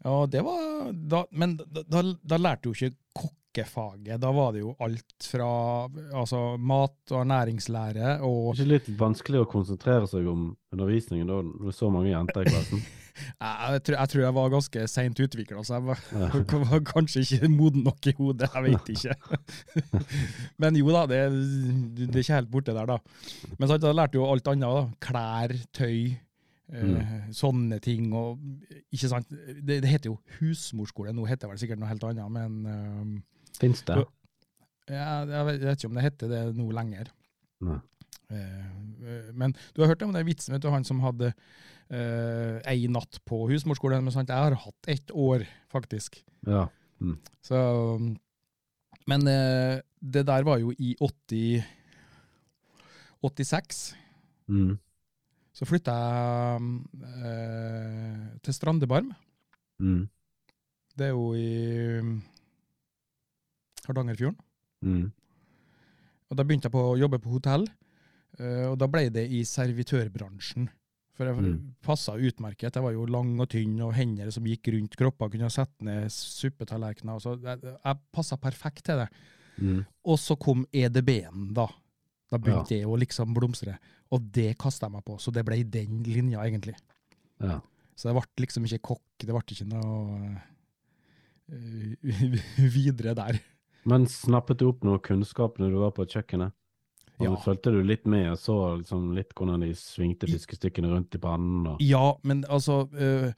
Ja, 0.04 0.16
det 0.28 0.42
var 0.44 0.90
da, 0.92 1.24
Men 1.32 1.56
da, 1.64 1.82
da, 1.88 2.02
da 2.22 2.36
lærte 2.40 2.68
jo 2.68 2.74
ikke 2.76 2.96
kokkefaget. 3.16 4.18
Da 4.20 4.32
var 4.34 4.52
det 4.52 4.64
jo 4.64 4.74
alt 4.84 5.28
fra 5.30 5.46
altså, 6.12 6.42
mat 6.58 7.14
og 7.14 7.22
ernæringslære 7.22 8.18
og 8.26 8.52
Ikke 8.56 8.68
litt 8.74 8.90
vanskelig 9.00 9.44
å 9.44 9.48
konsentrere 9.48 10.08
seg 10.10 10.26
om 10.28 10.50
undervisningen 10.74 11.30
da, 11.30 11.40
det 11.46 11.72
er 11.72 11.78
så 11.78 11.88
mange 11.94 12.12
jenter 12.12 12.44
i 12.44 12.52
klassen? 12.52 12.84
Jeg, 13.14 13.78
tror, 13.86 13.94
jeg 13.94 14.10
tror 14.10 14.22
jeg 14.24 14.34
var 14.34 14.48
ganske 14.50 14.84
seint 14.90 15.20
utvikla, 15.22 15.60
så 15.62 15.76
jeg 15.76 15.84
var, 15.86 16.00
Ja. 16.18 16.28
var 16.72 16.80
kanskje 16.88 17.20
ikke 17.22 17.46
moden 17.52 17.84
nok 17.86 18.08
i 18.10 18.14
hodet. 18.18 18.48
Jeg 18.50 18.64
vet 18.64 18.90
ikke. 18.90 19.14
Men 20.64 20.74
jo 20.80 20.88
da, 20.90 21.04
det, 21.06 21.20
det 22.00 22.08
er 22.10 22.24
ikke 22.24 22.40
helt 22.40 22.50
borte 22.50 22.74
der, 22.74 22.90
da. 22.90 22.96
Men 23.60 23.70
sant, 23.70 23.86
jeg 23.86 23.94
lærte 24.00 24.18
jo 24.18 24.26
alt 24.26 24.50
annet. 24.50 24.66
da. 24.66 24.82
Klær, 25.06 25.54
tøy, 25.78 26.00
eh, 26.74 27.14
sånne 27.34 27.78
ting. 27.84 28.12
og 28.16 28.42
ikke 28.92 29.10
sant, 29.10 29.30
Det, 29.30 29.80
det 29.82 29.90
heter 29.90 30.10
jo 30.10 30.18
husmorskole, 30.40 31.14
nå 31.14 31.26
heter 31.28 31.46
det 31.46 31.54
vel 31.54 31.62
sikkert 31.62 31.82
noe 31.82 31.90
helt 31.90 32.04
annet, 32.08 32.30
men 32.34 32.60
uh, 32.66 33.58
Fins 33.60 33.84
det? 33.86 33.98
jeg, 34.90 35.28
jeg, 35.30 35.46
vet, 35.48 35.66
ikke 35.76 35.90
om 35.90 35.98
det 35.98 36.06
heter 36.06 36.32
det 36.32 36.42
nå 36.58 36.70
lenger. 36.74 37.12
Nei. 37.64 37.78
Eh, 38.32 38.66
eh, 39.04 39.30
men 39.36 39.54
du 39.74 39.82
har 39.82 39.92
hørt 39.92 40.02
om 40.06 40.12
den 40.14 40.26
vitsen, 40.26 40.54
vet 40.54 40.64
du, 40.64 40.70
han 40.72 40.86
som 40.86 41.02
hadde 41.04 41.32
uh, 41.92 42.58
ei 42.70 42.86
natt 42.90 43.20
på 43.28 43.44
husmorskolen. 43.50 44.04
Men 44.04 44.14
sant, 44.14 44.32
jeg 44.32 44.48
har 44.48 44.56
hatt 44.64 44.90
ett 44.90 45.12
år, 45.14 45.46
faktisk. 45.72 46.22
Ja. 46.48 46.66
Så, 47.44 47.58
men 49.10 49.28
uh, 49.28 49.80
det 50.00 50.26
der 50.28 50.46
var 50.46 50.60
jo 50.62 50.72
i 50.78 50.94
80 51.00 51.64
86. 53.24 53.94
Mm. 54.52 54.76
Så 55.54 55.66
flytta 55.68 55.92
jeg 55.94 56.62
eh, 57.22 58.22
til 58.42 58.56
Strandebarm. 58.56 59.12
Mm. 59.78 60.08
Det 60.98 61.06
er 61.06 61.12
jo 61.14 61.28
i 61.38 62.02
Hardangerfjorden. 63.86 64.38
Mm. 64.84 65.04
Og 66.30 66.38
da 66.38 66.44
begynte 66.46 66.68
jeg 66.68 66.74
på 66.74 66.84
å 66.92 66.96
jobbe 66.98 67.20
på 67.22 67.34
hotell, 67.36 67.66
eh, 68.38 68.64
og 68.70 68.78
da 68.80 68.88
ble 68.90 69.06
det 69.14 69.26
i 69.30 69.42
servitørbransjen. 69.46 70.68
For 71.14 71.26
jeg 71.30 71.36
Mm. 71.36 71.74
passa 71.80 72.12
utmerket. 72.18 72.74
Jeg 72.74 72.82
var 72.82 72.90
jo 72.92 73.04
lang 73.06 73.38
og 73.38 73.48
tynn, 73.48 73.80
og 73.80 73.94
hender 73.94 74.32
som 74.32 74.42
gikk 74.44 74.66
rundt 74.72 74.96
kropper, 74.96 75.30
kunne 75.30 75.48
sette 75.50 75.80
ned 75.80 76.10
suppetallerkener. 76.10 77.20
Så 77.22 77.40
jeg, 77.40 77.60
jeg 77.62 77.98
passa 78.12 78.36
perfekt 78.36 78.82
til 78.84 78.96
det. 78.96 79.08
Mm. 79.60 79.86
Og 80.04 80.18
så 80.18 80.36
kom 80.36 80.66
EDB-en, 80.72 81.54
da. 81.54 81.68
Da 82.28 82.38
begynte 82.38 82.70
det 82.70 82.84
å 82.84 82.98
liksom 82.98 83.32
blomstre. 83.32 83.78
Og 84.14 84.26
det 84.34 84.52
kasta 84.60 84.86
jeg 84.86 84.94
meg 84.94 85.06
på, 85.06 85.16
så 85.18 85.32
det 85.34 85.44
ble 85.46 85.58
i 85.60 85.66
den 85.66 86.02
linja, 86.06 86.44
egentlig. 86.44 86.76
Ja. 87.42 87.60
Så 87.94 88.08
det 88.08 88.16
ble 88.16 88.44
liksom 88.44 88.66
ikke 88.68 88.82
kokk, 88.90 89.24
det 89.24 89.32
ble 89.34 89.42
ikke 89.54 89.70
noe 89.70 90.34
eh, 91.50 92.68
videre 92.76 93.14
der. 93.18 93.40
Men 93.88 94.06
snappet 94.08 94.60
du 94.60 94.68
opp 94.70 94.84
noe 94.86 95.02
kunnskap 95.04 95.58
når 95.60 95.74
du 95.74 95.80
var 95.82 95.96
på 95.96 96.06
kjøkkenet? 96.08 96.54
Og 97.20 97.28
Ja. 97.28 97.34
Fulgte 97.38 97.70
du 97.70 97.78
litt 97.86 98.08
med 98.10 98.32
og 98.32 98.38
så 98.42 98.54
liksom 98.80 99.12
litt 99.14 99.30
hvordan 99.38 99.62
de 99.62 99.68
svingte 99.78 100.26
fiskestykkene 100.26 100.88
rundt 100.90 101.14
i 101.14 101.20
pannen? 101.22 101.68
Og... 101.70 101.82
Ja, 101.84 102.16
men 102.26 102.42
altså 102.50 102.88
eh, 102.98 103.30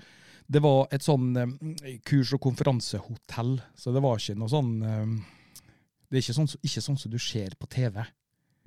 Det 0.49 0.62
var 0.62 0.87
et 0.95 1.05
sånn 1.05 1.37
eh, 1.37 1.99
kurs- 2.07 2.33
og 2.33 2.41
konferansehotell, 2.47 3.59
så 3.77 3.93
det 3.93 4.01
var 4.01 4.16
ikke 4.16 4.39
noe 4.41 4.49
sånn 4.49 4.72
Det 4.81 6.16
er 6.16 6.22
ikke 6.22 6.39
sånn, 6.39 6.49
ikke 6.62 6.85
sånn 6.87 6.97
som 7.03 7.12
du 7.12 7.18
ser 7.20 7.59
på 7.61 7.68
TV, 7.68 8.01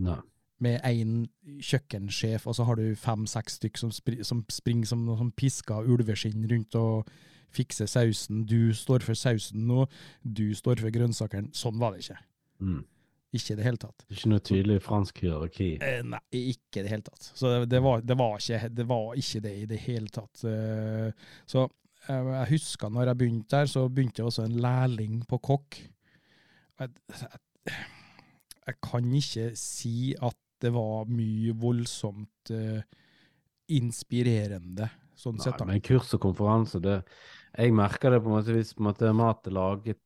Nei. 0.06 0.20
Med 0.64 0.84
én 0.88 1.24
kjøkkensjef, 1.64 2.48
og 2.48 2.58
så 2.58 2.66
har 2.68 2.80
du 2.80 2.96
fem-seks 3.00 3.60
stykk 3.60 3.80
som, 3.80 3.92
spri, 3.96 4.20
som 4.28 4.44
springer 4.52 4.90
som 4.92 5.06
noe 5.08 5.20
sånn 5.20 5.34
piska 5.40 5.80
ulveskinn 5.86 6.48
rundt 6.52 6.76
og 6.80 7.10
fikser 7.56 7.90
sausen. 7.90 8.44
Du 8.50 8.74
står 8.76 9.06
for 9.06 9.18
sausen 9.18 9.66
nå, 9.70 9.86
du 10.24 10.52
står 10.58 10.84
for 10.84 10.94
grønnsakene. 10.94 11.54
Sånn 11.56 11.80
var 11.82 11.96
det 11.96 12.06
ikke. 12.06 12.20
Mm. 12.60 12.82
Ikke 13.30 13.54
i 13.54 13.60
det 13.60 13.66
hele 13.68 13.82
tatt. 13.82 14.06
Ikke 14.10 14.32
noe 14.32 14.42
tydelig 14.42 14.80
fransk 14.82 15.22
hierarki. 15.22 15.70
Eh, 15.86 16.00
nei, 16.06 16.22
ikke 16.34 16.82
i 16.82 16.86
det 16.86 16.94
hele 16.94 17.06
tatt. 17.06 17.30
Så 17.38 17.52
det, 17.52 17.68
det, 17.70 17.82
var, 17.86 18.02
det, 18.02 18.18
var 18.18 18.40
ikke, 18.42 18.72
det 18.74 18.88
var 18.90 19.22
ikke 19.22 19.44
det 19.46 19.54
i 19.60 19.68
det 19.70 19.82
hele 19.84 20.10
tatt. 20.14 20.44
Eh, 20.50 21.30
så 21.50 21.68
eh, 22.08 22.32
jeg 22.34 22.50
husker 22.56 22.94
når 22.94 23.12
jeg 23.12 23.22
begynte 23.22 23.54
der, 23.54 23.70
så 23.70 23.86
begynte 23.86 24.24
jeg 24.24 24.32
også 24.32 24.48
en 24.50 24.58
lærling 24.66 25.22
på 25.30 25.42
kokk. 25.46 25.80
Jeg, 26.80 26.96
jeg, 27.22 27.78
jeg 28.66 28.78
kan 28.86 29.14
ikke 29.22 29.50
si 29.60 29.96
at 30.18 30.38
det 30.62 30.72
var 30.76 31.06
mye 31.10 31.54
voldsomt 31.58 32.52
eh, 32.56 32.82
inspirerende, 33.70 34.90
sånn 35.20 35.38
Nei, 35.38 35.46
sett. 35.46 35.58
da. 35.60 35.66
men 35.70 35.82
kurs 35.86 36.14
og 36.18 36.22
konferanse, 36.24 36.82
det 36.84 37.02
Jeg 37.58 37.74
merker 37.74 38.12
det 38.14 38.22
på 38.24 38.30
en 38.30 38.38
måte 38.38 38.54
hvis 38.56 38.74
på 38.76 38.82
en 38.84 38.88
måte, 38.92 39.12
mat 39.18 39.48
er 39.50 39.56
laget 39.58 40.00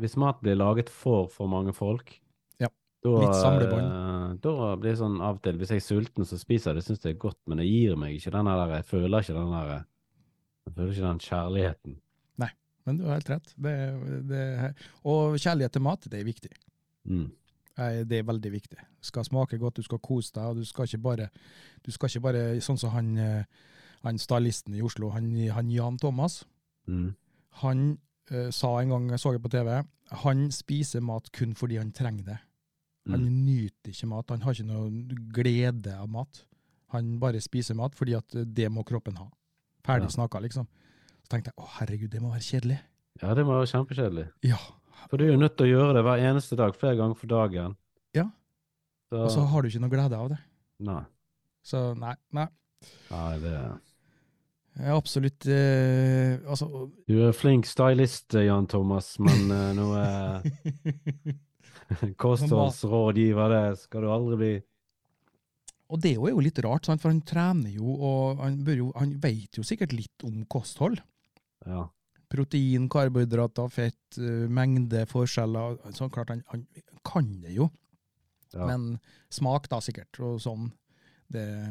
Hvis 0.00 0.16
mat 0.20 0.40
blir 0.40 0.56
laget 0.56 0.88
for 0.92 1.26
for 1.32 1.46
mange 1.50 1.72
folk, 1.76 2.14
Ja, 2.60 2.68
da, 3.04 3.10
litt 3.20 3.36
samlebånd. 3.36 3.88
eh, 3.88 4.36
da 4.44 4.76
blir 4.76 4.90
det 4.92 4.98
sånn 5.02 5.20
av 5.20 5.36
og 5.36 5.42
til 5.44 5.58
Hvis 5.60 5.74
jeg 5.74 5.82
er 5.82 5.88
sulten, 5.88 6.24
så 6.24 6.38
spiser 6.40 6.72
jeg 6.72 6.80
det, 6.80 6.86
syns 6.88 7.02
det 7.04 7.10
er 7.14 7.20
godt, 7.26 7.40
men 7.46 7.58
det 7.60 7.66
gir 7.68 7.96
meg 8.00 8.14
ikke 8.16 8.32
den 8.32 8.46
der 8.48 8.76
Jeg 8.78 8.84
føler 8.88 9.20
ikke 9.20 9.36
den 9.36 9.52
der 9.52 9.72
Jeg 10.64 10.74
føler 10.74 10.92
ikke 10.94 11.08
den 11.10 11.18
kjærligheten. 11.28 11.96
Nei, 12.40 12.50
Men 12.86 12.96
du 12.96 13.04
har 13.04 13.18
helt 13.18 13.28
rett. 13.30 13.54
Det, 13.56 13.74
det, 14.28 14.74
og 15.04 15.36
kjærlighet 15.36 15.72
til 15.76 15.82
mat, 15.84 16.06
det 16.08 16.20
er 16.20 16.24
viktig. 16.24 16.50
Mm. 17.04 17.26
Det 17.76 18.12
er 18.20 18.22
veldig 18.22 18.52
viktig. 18.52 18.78
Det 18.78 19.02
skal 19.08 19.24
smake 19.24 19.58
godt, 19.58 19.76
du 19.76 19.82
skal 19.82 19.98
kose 19.98 20.32
deg, 20.34 20.44
og 20.44 20.56
du 20.56 20.64
skal 20.64 20.84
ikke 20.86 21.02
bare, 21.02 21.28
du 21.84 21.90
skal 21.90 22.08
ikke 22.08 22.22
bare 22.22 22.42
sånn 22.62 22.78
som 22.78 22.90
han, 22.94 23.08
eh, 23.18 23.44
han 24.04 24.18
stylisten 24.18 24.74
i 24.74 24.82
Oslo, 24.82 25.10
han, 25.10 25.30
han 25.50 25.70
Jan 25.70 25.98
Thomas, 25.98 26.44
Mm. 26.86 27.14
han 27.62 27.98
uh, 28.30 28.50
sa 28.50 28.78
en 28.80 28.88
gang, 28.90 29.08
jeg 29.10 29.18
så 29.18 29.32
det 29.32 29.40
på 29.42 29.48
TV, 29.50 29.82
han 30.24 30.50
spiser 30.52 31.00
mat 31.00 31.30
kun 31.32 31.54
fordi 31.54 31.78
han 31.78 31.90
trenger 31.92 32.24
det. 32.24 32.38
Han 33.08 33.20
Mm. 33.24 33.44
nyter 33.46 33.90
ikke 33.90 34.06
mat, 34.08 34.28
han 34.30 34.40
har 34.42 34.52
ikke 34.52 34.66
noe 34.66 34.90
glede 35.32 35.92
av 35.96 36.08
mat. 36.08 36.44
Han 36.92 37.18
bare 37.18 37.40
spiser 37.40 37.74
mat 37.74 37.94
fordi 37.94 38.14
at 38.16 38.28
det 38.54 38.70
må 38.70 38.84
kroppen 38.84 39.16
ha. 39.16 39.26
Ferdig 39.84 40.10
Ja. 40.10 40.16
snakka, 40.20 40.40
liksom. 40.40 40.66
Så 41.24 41.28
tenkte 41.28 41.50
jeg, 41.52 41.54
å 41.58 41.66
herregud, 41.80 42.10
det 42.10 42.20
må 42.22 42.30
være 42.30 42.40
kjedelig. 42.44 42.78
Ja, 43.22 43.34
det 43.34 43.44
må 43.44 43.52
være 43.58 43.72
kjempekjedelig. 43.72 44.28
Ja, 44.42 44.58
For 45.08 45.20
du 45.20 45.26
er 45.26 45.34
jo 45.34 45.40
nødt 45.40 45.56
til 45.58 45.68
å 45.68 45.72
gjøre 45.72 45.96
det 45.98 46.04
hver 46.06 46.22
eneste 46.30 46.58
dag, 46.58 46.76
flere 46.78 46.98
ganger 46.98 47.18
for 47.18 47.30
dagen. 47.30 47.76
Ja. 48.16 48.28
Så, 49.10 49.22
og 49.22 49.32
så 49.34 49.46
har 49.50 49.62
du 49.62 49.70
ikke 49.70 49.82
noe 49.84 49.92
glede 49.92 50.18
av 50.18 50.30
det. 50.32 50.40
Nei. 50.84 51.02
Så 51.64 51.86
nei, 51.98 52.14
nei. 52.36 52.48
Nei, 53.08 53.34
det 53.40 53.52
Jeg 53.54 54.88
er 54.90 54.92
absolutt 54.92 55.46
eh, 55.48 56.34
Altså 56.44 56.66
Du 57.08 57.14
er 57.24 57.30
flink 57.32 57.64
stylist, 57.64 58.34
Jan 58.36 58.66
Thomas, 58.68 59.14
men 59.22 59.54
eh, 59.54 59.80
er 60.02 62.14
kostholdsrådgiver, 62.20 63.54
det 63.54 63.84
skal 63.84 64.04
du 64.04 64.10
aldri 64.12 64.38
bli. 64.40 64.52
Og 65.92 66.00
det 66.00 66.14
er 66.16 66.32
jo 66.32 66.42
litt 66.42 66.58
rart, 66.64 66.88
sant? 66.88 67.02
for 67.02 67.12
han 67.12 67.22
trener 67.28 67.72
jo, 67.72 67.94
og 67.94 68.40
han, 68.42 68.56
jo, 68.72 68.88
han 68.96 69.14
vet 69.22 69.60
jo 69.60 69.66
sikkert 69.66 69.92
litt 69.94 70.24
om 70.26 70.42
kosthold. 70.50 70.98
Ja. 71.68 71.86
Protein, 72.34 72.88
karbohydrater, 72.90 73.68
fett, 73.70 74.16
mengdeforskjeller 74.18 74.50
mengde, 74.50 75.04
forskjeller. 75.10 75.76
Så 75.94 76.08
klart, 76.10 76.32
han, 76.34 76.42
han 76.50 76.64
kan 77.06 77.28
det 77.44 77.54
jo. 77.54 77.68
ja. 78.56 78.66
Men 78.66 78.96
smak 79.30 79.68
da, 79.70 79.78
sikkert, 79.84 80.18
og 80.24 80.40
sånn. 80.42 80.72
Det 81.30 81.44
er 81.44 81.70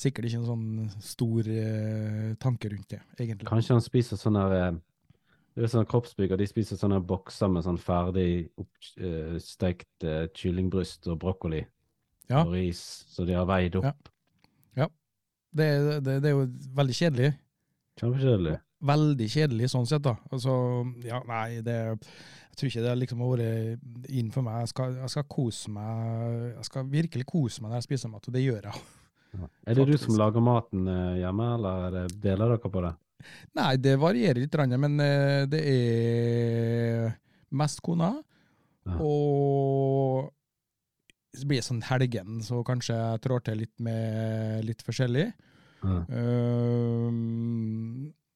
sikkert 0.00 0.28
ikke 0.28 0.38
en 0.40 0.46
sånn 0.48 0.68
stor 1.04 1.48
eh, 1.52 2.30
tanke 2.40 2.70
rundt 2.72 2.92
det, 2.94 3.00
egentlig. 3.18 3.48
Kanskje 3.48 3.74
han 3.76 3.84
spiser 3.84 4.16
sånn 4.20 4.38
her 4.40 4.54
eh, 4.56 4.78
Det 5.56 5.66
er 5.66 5.72
sånn 5.74 5.88
kroppsbygger, 5.90 6.40
de 6.40 6.46
spiser 6.48 6.78
sånne 6.80 7.00
bokser 7.04 7.50
med 7.52 7.66
sånn 7.66 7.76
ferdig 7.80 8.46
oppstekt 8.62 10.06
eh, 10.08 10.24
kyllingbryst 10.36 11.08
og 11.12 11.18
brokkoli 11.20 11.64
Ja. 12.30 12.44
og 12.46 12.54
ris, 12.54 12.80
så 13.10 13.26
de 13.28 13.34
har 13.36 13.44
veid 13.50 13.76
opp. 13.80 14.08
Ja. 14.78 14.86
Det, 15.50 15.66
det, 16.06 16.20
det 16.22 16.28
er 16.30 16.36
jo 16.36 16.44
veldig 16.78 16.94
kjedelig. 16.94 17.32
Kjempekjedelig. 17.98 18.52
Veldig 18.80 19.26
kjedelig 19.28 19.68
sånn 19.74 19.88
sett, 19.88 20.04
da. 20.06 20.14
Altså, 20.32 20.52
ja, 21.04 21.20
nei, 21.28 21.60
det 21.64 21.76
Jeg 21.76 22.56
tror 22.56 22.70
ikke 22.70 22.84
det 22.86 22.94
liksom 23.02 23.20
har 23.24 23.34
vært 23.34 24.08
inn 24.20 24.30
for 24.32 24.46
meg. 24.46 24.62
Jeg 24.64 24.72
skal, 24.72 24.96
jeg 25.02 25.12
skal 25.12 25.28
kose 25.28 25.74
meg 25.74 26.46
Jeg 26.54 26.66
skal 26.70 26.88
virkelig 26.94 27.28
kose 27.28 27.60
meg 27.60 27.70
når 27.70 27.80
jeg 27.80 27.88
spiser 27.90 28.12
mat, 28.12 28.26
og 28.26 28.36
det 28.36 28.46
gjør 28.46 28.70
jeg. 28.70 28.82
Ja. 29.36 29.46
Er 29.68 29.78
det 29.78 29.86
du 29.86 29.94
som 30.00 30.16
lager 30.18 30.42
maten 30.42 30.88
eh, 30.90 31.20
hjemme, 31.20 31.52
eller 31.54 32.00
er 32.02 32.16
deler 32.24 32.56
dere 32.56 32.72
på 32.72 32.82
det? 32.82 32.96
Nei, 33.58 33.70
det 33.78 33.94
varierer 34.00 34.40
litt, 34.40 34.56
men 34.80 34.96
eh, 35.04 35.44
det 35.50 35.60
er 35.70 37.12
mest 37.60 37.82
kona. 37.84 38.14
Ja. 38.88 38.96
Og 39.04 40.30
så 41.36 41.46
blir 41.46 41.60
det 41.60 41.68
sånn 41.68 41.84
helgen, 41.86 42.40
så 42.42 42.64
kanskje 42.66 42.96
jeg 42.96 43.22
trår 43.22 43.44
til 43.46 43.60
litt 43.62 43.76
med 43.84 44.64
litt 44.66 44.82
forskjellig. 44.86 45.28
Ja. 45.80 46.00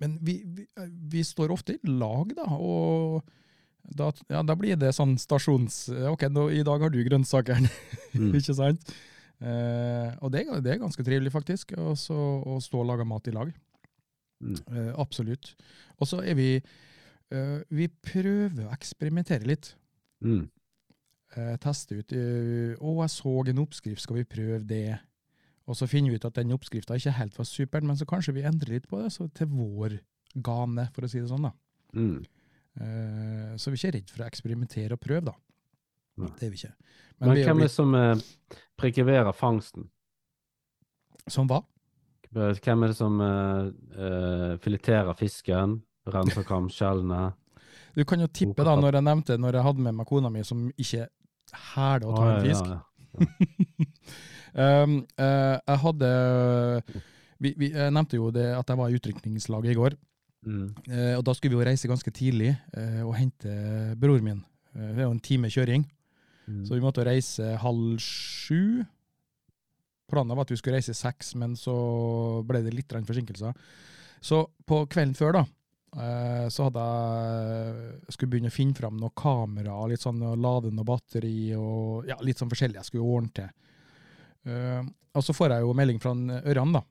Men 0.01 0.19
vi, 0.23 0.41
vi, 0.45 0.67
vi 1.13 1.23
står 1.25 1.53
ofte 1.55 1.77
i 1.77 1.91
lag, 1.91 2.33
da, 2.37 2.47
og 2.59 3.23
da, 3.85 4.11
ja, 4.33 4.43
da 4.43 4.55
blir 4.57 4.77
det 4.81 4.95
sånn 4.97 5.17
stasjons... 5.21 5.89
Ok, 6.11 6.25
nå, 6.33 6.49
i 6.57 6.63
dag 6.67 6.81
har 6.87 6.91
du 6.95 7.03
grønnsakene, 7.05 7.69
Mm. 8.15 8.31
ikke 8.39 8.55
sant? 8.55 8.95
Eh, 9.45 10.11
og 10.23 10.31
det, 10.33 10.45
det 10.65 10.71
er 10.73 10.79
ganske 10.81 11.03
trivelig, 11.05 11.33
faktisk, 11.35 11.75
også, 11.77 12.15
å 12.47 12.59
stå 12.63 12.81
og 12.81 12.87
lage 12.93 13.05
mat 13.11 13.27
i 13.29 13.35
lag. 13.35 13.51
Mm. 14.45 14.57
Eh, 14.71 14.93
absolutt. 15.03 15.53
Og 15.99 16.07
så 16.09 16.21
er 16.23 16.35
vi 16.39 16.49
eh, 16.59 17.61
Vi 17.75 17.89
prøver 18.07 18.65
å 18.69 18.73
eksperimentere 18.75 19.47
litt. 19.51 19.73
Mm. 20.25 20.45
Eh, 21.37 21.57
teste 21.63 21.99
ut. 21.99 22.13
eh, 22.15 22.75
'Å, 22.79 22.95
jeg 23.03 23.11
så 23.11 23.35
en 23.51 23.63
oppskrift, 23.65 24.03
skal 24.07 24.17
vi 24.23 24.25
prøve 24.25 24.61
det?' 24.65 25.01
Og 25.65 25.79
så 25.79 25.89
finner 25.89 26.13
vi 26.13 26.21
ut 26.21 26.27
at 26.29 26.37
den 26.37 26.53
oppskrifta 26.53 26.99
ikke 26.99 27.15
helt 27.17 27.39
var 27.39 27.49
super, 27.49 27.85
men 27.87 27.97
så 27.97 28.07
kanskje 28.09 28.35
vi 28.37 28.45
endrer 28.45 28.77
litt 28.77 28.89
på 28.91 29.01
det, 29.01 29.13
så 29.15 29.29
til 29.33 29.49
vår 29.53 29.97
gane, 30.45 30.89
for 30.93 31.07
å 31.07 31.11
si 31.11 31.23
det 31.23 31.31
sånn. 31.31 31.49
da. 31.49 31.55
Mm. 31.97 32.19
Uh, 32.75 33.53
så 33.61 33.71
vi 33.71 33.79
er 33.79 33.81
ikke 33.81 33.95
redd 33.97 34.13
for 34.13 34.25
å 34.25 34.29
eksperimentere 34.29 34.99
og 34.99 35.03
prøve, 35.03 35.31
da. 35.31 35.37
Nei. 36.21 36.31
Det 36.39 36.47
er 36.47 36.53
vi 36.53 36.61
ikke. 36.61 36.75
Men, 37.19 37.31
vi 37.31 37.45
er 37.45 37.49
hvem 37.49 37.55
er 37.57 37.61
blitt- 37.63 37.71
det 37.71 37.75
som 37.75 37.95
uh, 37.95 38.59
prekeverer 38.81 39.37
fangsten? 39.37 39.89
Som 41.31 41.49
hva? 41.49 41.63
Hvem 42.35 42.83
er 42.83 42.91
det 42.91 42.97
som 42.99 43.21
uh, 43.23 43.71
eh, 43.95 44.57
fileterer 44.59 45.15
fisken? 45.15 45.79
Renser 46.11 46.43
kamskjellene? 46.45 47.29
Du 47.95 48.03
kan 48.05 48.21
jo 48.21 48.27
tippe, 48.27 48.65
da, 48.67 48.75
når 48.77 48.99
jeg 48.99 49.07
nevnte 49.07 49.37
når 49.39 49.57
jeg 49.57 49.67
hadde 49.69 49.85
med 49.87 49.97
meg 50.01 50.09
kona 50.09 50.31
mi 50.35 50.43
som 50.45 50.67
ikke 50.75 51.07
hæler 51.77 52.09
å 52.11 52.17
ta 52.19 52.27
en 52.33 52.49
fisk. 52.49 52.67
ja, 52.67 52.81
ja, 53.15 53.29
ja, 53.39 53.64
um, 54.55 54.97
uh, 55.19 55.57
jeg 55.61 55.81
hadde 55.85 56.11
vi, 57.43 57.53
vi, 57.59 57.69
Jeg 57.75 57.93
nevnte 57.95 58.19
jo 58.19 58.31
det 58.35 58.47
at 58.55 58.71
jeg 58.71 58.81
var 58.81 58.91
i 58.91 58.99
utrykningslaget 58.99 59.75
i 59.75 59.79
går. 59.79 59.97
Mm. 60.45 60.69
Uh, 60.89 61.15
og 61.19 61.25
da 61.27 61.35
skulle 61.35 61.55
vi 61.55 61.61
jo 61.61 61.69
reise 61.69 61.91
ganske 61.91 62.13
tidlig 62.15 62.53
uh, 62.77 63.03
og 63.07 63.17
hente 63.19 63.53
bror 64.01 64.23
min. 64.25 64.43
Det 64.75 64.99
er 64.99 65.07
jo 65.07 65.15
en 65.15 65.23
time 65.23 65.51
kjøring, 65.53 65.85
Mm. 66.45 66.65
så 66.67 66.75
vi 66.75 66.83
måtte 66.85 67.05
reise 67.07 67.55
halv 67.57 67.95
sju. 68.05 68.85
Planen 70.13 70.37
var 70.37 70.45
at 70.45 70.51
vi 70.53 70.59
skulle 70.61 70.77
reise 70.77 70.93
seks, 70.93 71.31
men 71.41 71.55
så 71.57 71.73
ble 72.45 72.61
det 72.61 72.75
litt 72.75 72.93
forsinkelser. 72.93 73.55
Så 74.21 74.43
på 74.69 74.83
kvelden 74.93 75.15
før, 75.17 75.39
da, 75.39 75.45
så 76.53 76.67
hadde 76.67 76.85
jeg 76.85 78.13
skulle 78.13 78.35
begynne 78.35 78.53
å 78.53 78.55
finne 78.59 78.77
fram 78.77 79.01
noen 79.01 79.17
kamera, 79.17 79.79
litt 79.89 80.05
sånn 80.05 80.21
og 80.21 80.37
lade 80.37 80.75
noe 80.75 80.85
batteri 80.85 81.55
og 81.57 82.05
ja, 82.11 82.19
litt 82.21 82.41
sånn 82.41 82.53
forskjellig 82.53 82.83
jeg 82.83 82.91
skulle 82.91 83.09
ordne 83.09 83.33
til. 83.41 83.49
Eh, 84.45 84.83
og 85.15 85.25
så 85.25 85.35
får 85.37 85.55
jeg 85.55 85.65
jo 85.65 85.77
melding 85.77 86.01
fra 86.03 86.13
en 86.17 86.31
Ørjan, 86.43 86.75
da. 86.75 86.83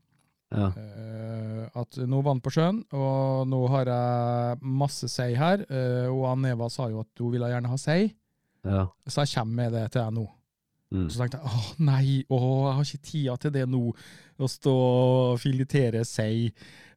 Ja. 0.54 0.70
Uh, 0.78 1.64
at 1.82 1.98
nå 2.06 2.20
var 2.22 2.36
han 2.36 2.44
på 2.44 2.52
sjøen, 2.54 2.84
og 2.94 3.48
nå 3.50 3.60
har 3.74 3.90
jeg 3.90 4.60
masse 4.82 5.10
sei 5.12 5.34
her. 5.38 5.66
Uh, 5.66 6.14
og 6.14 6.46
Eva 6.48 6.70
sa 6.72 6.88
jo 6.92 7.02
at 7.02 7.24
hun 7.24 7.34
ville 7.34 7.50
gjerne 7.50 7.72
ha 7.72 7.80
sei, 7.82 8.14
ja. 8.62 8.86
så 9.08 9.26
jeg 9.26 9.34
kommer 9.34 9.64
med 9.64 9.76
det 9.76 9.88
til 9.92 10.04
deg 10.04 10.16
nå. 10.20 10.28
Mm. 10.94 11.08
Så 11.10 11.24
tenkte 11.24 11.40
jeg 11.42 11.50
åh 11.50 11.70
nei, 11.82 12.08
åh, 12.30 12.48
jeg 12.68 12.78
har 12.78 12.86
ikke 12.86 13.10
tida 13.10 13.38
til 13.42 13.54
det 13.56 13.66
nå, 13.66 13.82
å 14.38 14.50
stå 14.50 14.76
og 14.78 15.42
filetere 15.42 16.06
sei. 16.06 16.52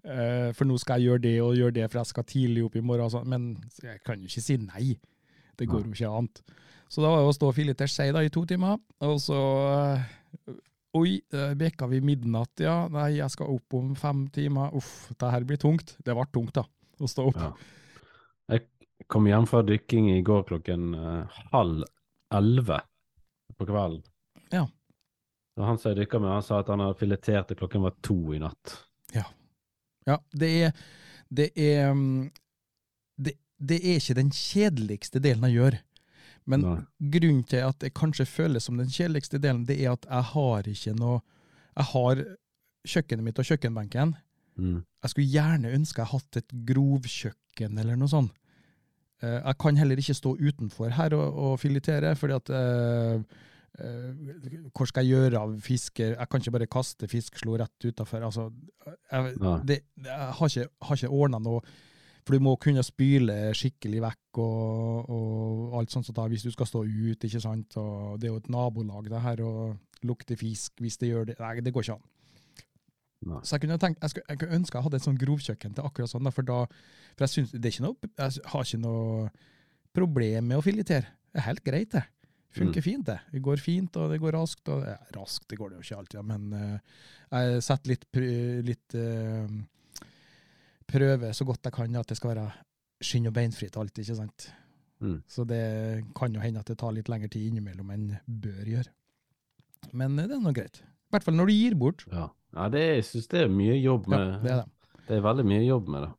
Uh, 0.06 0.52
for 0.54 0.68
nå 0.68 0.76
skal 0.78 1.00
jeg 1.00 1.10
gjøre 1.10 1.24
det 1.24 1.36
og 1.42 1.56
gjøre 1.58 1.78
det, 1.80 1.88
for 1.88 2.02
jeg 2.02 2.12
skal 2.12 2.28
tidlig 2.28 2.66
opp 2.68 2.76
i 2.76 2.84
morgen. 2.84 3.10
sånn. 3.10 3.32
Men 3.32 3.48
jeg 3.82 4.04
kan 4.06 4.20
jo 4.20 4.28
ikke 4.28 4.44
si 4.44 4.60
nei. 4.60 4.92
Det 5.56 5.66
går 5.70 5.88
jo 5.88 5.96
ikke 5.96 6.12
annet. 6.12 6.44
Så 6.92 7.02
da 7.02 7.10
var 7.10 7.24
det 7.24 7.32
å 7.32 7.34
stå 7.34 7.48
og 7.50 7.56
filetere 7.56 7.90
sei 7.90 8.12
da 8.14 8.22
i 8.22 8.30
to 8.30 8.44
timer, 8.46 8.76
og 9.02 9.16
så 9.18 9.38
eh, 9.72 10.04
Oi, 10.94 11.18
bikka 11.58 11.88
vi 11.90 12.00
midnatt, 12.00 12.54
ja. 12.62 12.86
Nei, 12.92 13.18
jeg 13.18 13.32
skal 13.34 13.50
opp 13.52 13.74
om 13.76 13.90
fem 13.98 14.26
timer. 14.32 14.70
Uff, 14.78 15.10
det 15.18 15.32
her 15.32 15.44
blir 15.44 15.58
tungt. 15.60 15.96
Det 16.04 16.14
ble 16.16 16.24
tungt, 16.32 16.54
da, 16.56 16.62
å 17.02 17.10
stå 17.10 17.26
opp. 17.32 17.40
Ja. 17.42 17.50
Jeg 18.54 19.06
kom 19.12 19.26
hjem 19.28 19.48
fra 19.50 19.60
dykking 19.66 20.08
i 20.14 20.22
går 20.24 20.46
klokken 20.48 20.94
uh, 20.96 21.40
halv 21.52 21.84
elleve 22.32 22.80
på 23.58 23.68
kvelden. 23.68 24.06
Ja. 24.54 24.64
Og 25.56 25.68
han 25.68 25.80
som 25.80 25.92
jeg 25.92 26.04
dykka 26.04 26.22
med, 26.22 26.32
han 26.32 26.46
sa 26.46 26.62
at 26.62 26.72
han 26.72 26.84
hadde 26.84 27.00
filetert 27.00 27.50
til 27.50 27.60
klokken 27.60 27.84
var 27.84 27.96
to 28.06 28.18
i 28.36 28.40
natt. 28.40 28.78
Ja, 30.06 30.20
det 30.32 30.50
er 30.62 30.72
Det 31.28 31.50
er 31.58 31.90
mm, 31.90 32.30
det, 33.18 33.32
det 33.58 33.80
er 33.82 33.96
ikke 33.98 34.14
den 34.14 34.30
kjedeligste 34.30 35.18
delen 35.18 35.42
jeg 35.48 35.56
gjør. 35.58 35.76
Men 36.46 36.62
Nei. 36.62 36.76
grunnen 37.12 37.42
til 37.50 37.64
at 37.66 37.80
det 37.82 37.94
kanskje 37.98 38.26
føles 38.30 38.66
som 38.68 38.78
den 38.78 38.90
kjedeligste 38.92 39.40
delen, 39.42 39.64
det 39.66 39.80
er 39.82 39.96
at 39.96 40.06
jeg 40.06 40.30
har 40.32 40.68
ikke 40.70 40.94
noe 40.98 41.20
Jeg 41.76 41.84
har 41.92 42.20
kjøkkenet 42.86 43.24
mitt 43.26 43.38
og 43.42 43.44
kjøkkenbenken. 43.44 44.14
Mm. 44.56 44.76
Jeg 45.02 45.12
skulle 45.12 45.28
gjerne 45.28 45.72
ønske 45.76 46.00
jeg 46.00 46.12
hatt 46.14 46.38
et 46.40 46.54
grovkjøkken 46.70 47.80
eller 47.82 47.98
noe 48.00 48.08
sånt. 48.08 48.32
Eh, 49.20 49.40
Jeg 49.42 49.58
kan 49.60 49.76
heller 49.76 50.00
ikke 50.00 50.16
stå 50.16 50.36
utenfor 50.40 50.94
her 50.96 51.16
og, 51.18 51.26
og 51.34 51.58
filetere, 51.60 52.14
fordi 52.16 52.36
at 52.36 52.50
eh, 52.56 53.20
eh, 53.80 54.70
Hvor 54.72 54.88
skal 54.88 55.04
jeg 55.04 55.16
gjøre 55.16 55.42
av 55.42 55.58
fisker? 55.60 56.14
Jeg 56.16 56.28
kan 56.30 56.40
ikke 56.40 56.54
bare 56.56 56.70
kaste 56.78 57.08
fiskslo 57.08 57.58
rett 57.60 57.88
utafor. 57.90 58.24
Altså, 58.24 58.48
jeg, 58.86 59.34
det, 59.68 59.80
jeg 60.04 60.32
har 60.40 60.48
ikke, 60.48 60.68
har 60.88 60.96
ikke 61.02 61.12
ordna 61.12 61.42
noe 61.42 61.60
For 62.26 62.34
du 62.34 62.42
må 62.42 62.56
kunne 62.58 62.82
spyle 62.82 63.34
skikkelig 63.54 64.00
vekk 64.02 64.40
og, 64.42 65.10
og 65.14 65.76
alt 65.78 65.94
sånt 65.94 66.08
som 66.08 66.16
da, 66.16 66.24
hvis 66.26 66.42
du 66.42 66.50
skal 66.50 66.66
stå 66.66 66.82
ut, 66.82 67.26
ikke 67.28 67.42
sant. 67.42 67.76
Og 67.78 68.18
det 68.18 68.26
er 68.26 68.34
jo 68.34 68.40
et 68.42 68.50
nabolag, 68.50 69.06
det 69.12 69.22
her, 69.22 69.42
og 69.46 70.06
lukte 70.06 70.38
fisk 70.38 70.82
hvis 70.82 70.98
det 70.98 71.12
gjør 71.12 71.30
det. 71.30 71.36
Nei, 71.38 71.60
det 71.62 71.72
går 71.74 71.86
ikke 71.86 71.98
an. 72.00 72.08
Nei. 73.26 73.38
Så 73.46 73.54
jeg 73.54 73.62
kunne 73.62 73.78
tenkt, 73.80 74.02
jeg, 74.02 74.12
skulle, 74.12 74.26
jeg 74.28 74.40
kunne 74.42 74.58
ønske 74.58 74.76
jeg 74.76 74.86
hadde 74.86 74.98
et 74.98 75.06
sånt 75.06 75.22
grovkjøkken 75.22 75.76
til 75.76 75.86
akkurat 75.86 76.12
sånn, 76.12 76.26
da, 76.26 76.32
for 76.34 76.46
da 76.46 76.58
For 77.16 77.24
jeg 77.24 77.32
syns 77.32 77.54
det 77.54 77.62
er 77.62 77.72
ikke 77.72 77.86
noe, 77.86 78.10
jeg 78.10 78.44
har 78.52 78.66
ikke 78.66 78.82
noe 78.82 79.30
problem 79.96 80.50
med 80.50 80.58
å 80.60 80.66
filetere. 80.66 81.14
Det 81.30 81.40
er 81.40 81.46
helt 81.46 81.64
greit, 81.64 81.94
det. 81.94 82.04
Funker 82.56 82.84
fint, 82.84 83.06
det. 83.06 83.16
Det 83.32 83.40
går 83.44 83.60
fint, 83.60 83.96
og 84.00 84.12
det 84.12 84.18
går 84.20 84.36
raskt. 84.36 84.68
Og, 84.72 84.84
ja, 84.84 84.98
raskt, 85.16 85.46
det 85.50 85.58
går 85.60 85.72
det 85.72 85.78
jo 85.78 85.86
ikke 85.86 86.02
alltid, 86.02 86.28
men 86.28 86.52
uh, 86.52 87.00
jeg 87.32 87.64
setter 87.64 87.92
litt, 87.92 88.06
litt 88.66 88.96
eh, 88.96 89.56
Prøver 90.86 91.32
så 91.34 91.44
godt 91.48 91.66
jeg 91.66 91.72
kan 91.74 91.96
at 91.98 92.06
det 92.12 92.16
skal 92.18 92.34
være 92.34 92.46
skinn- 93.02 93.26
og 93.28 93.34
beinfritt 93.36 93.76
alltid, 93.76 94.04
ikke 94.04 94.16
sant. 94.20 94.46
Mm. 95.02 95.18
Så 95.28 95.44
det 95.44 95.62
kan 96.16 96.32
jo 96.32 96.40
hende 96.40 96.60
at 96.62 96.68
det 96.70 96.78
tar 96.80 96.94
litt 96.96 97.08
lengre 97.12 97.28
tid 97.28 97.50
innimellom 97.50 97.90
enn 97.92 98.06
bør 98.26 98.64
gjøre. 98.70 98.92
Men 99.92 100.18
eh, 100.18 100.28
det 100.30 100.36
er 100.38 100.44
nå 100.44 100.52
greit. 100.56 100.78
I 100.82 101.10
hvert 101.14 101.26
fall 101.26 101.36
når 101.36 101.50
du 101.50 101.52
gir 101.56 101.74
bort. 101.78 102.06
Ja, 102.12 102.28
ja 102.56 102.68
det, 102.72 102.84
jeg 102.94 103.04
syns 103.10 103.28
det 103.32 103.42
er 103.44 103.52
mye 103.52 103.74
jobb 103.80 104.06
Ja, 104.08 104.16
med 104.16 104.46
det 104.46 104.52
er 104.54 104.62
det. 104.62 105.02
Det 105.06 105.18
er 105.18 105.26
veldig 105.26 105.44
mye 105.46 105.66
jobb 105.66 105.90
med 105.92 106.02
det. 106.06 106.12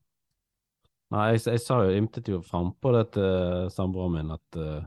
Nei, 1.15 1.23
jeg, 1.33 1.41
jeg 1.47 1.63
sa 1.63 1.79
jo, 1.87 1.95
ymtet 2.01 2.27
jo 2.31 2.41
frampå 2.43 2.91
det 2.95 3.05
til 3.15 3.69
samboeren 3.71 4.13
min 4.17 4.31
at 4.35 4.57
uh, 4.59 4.85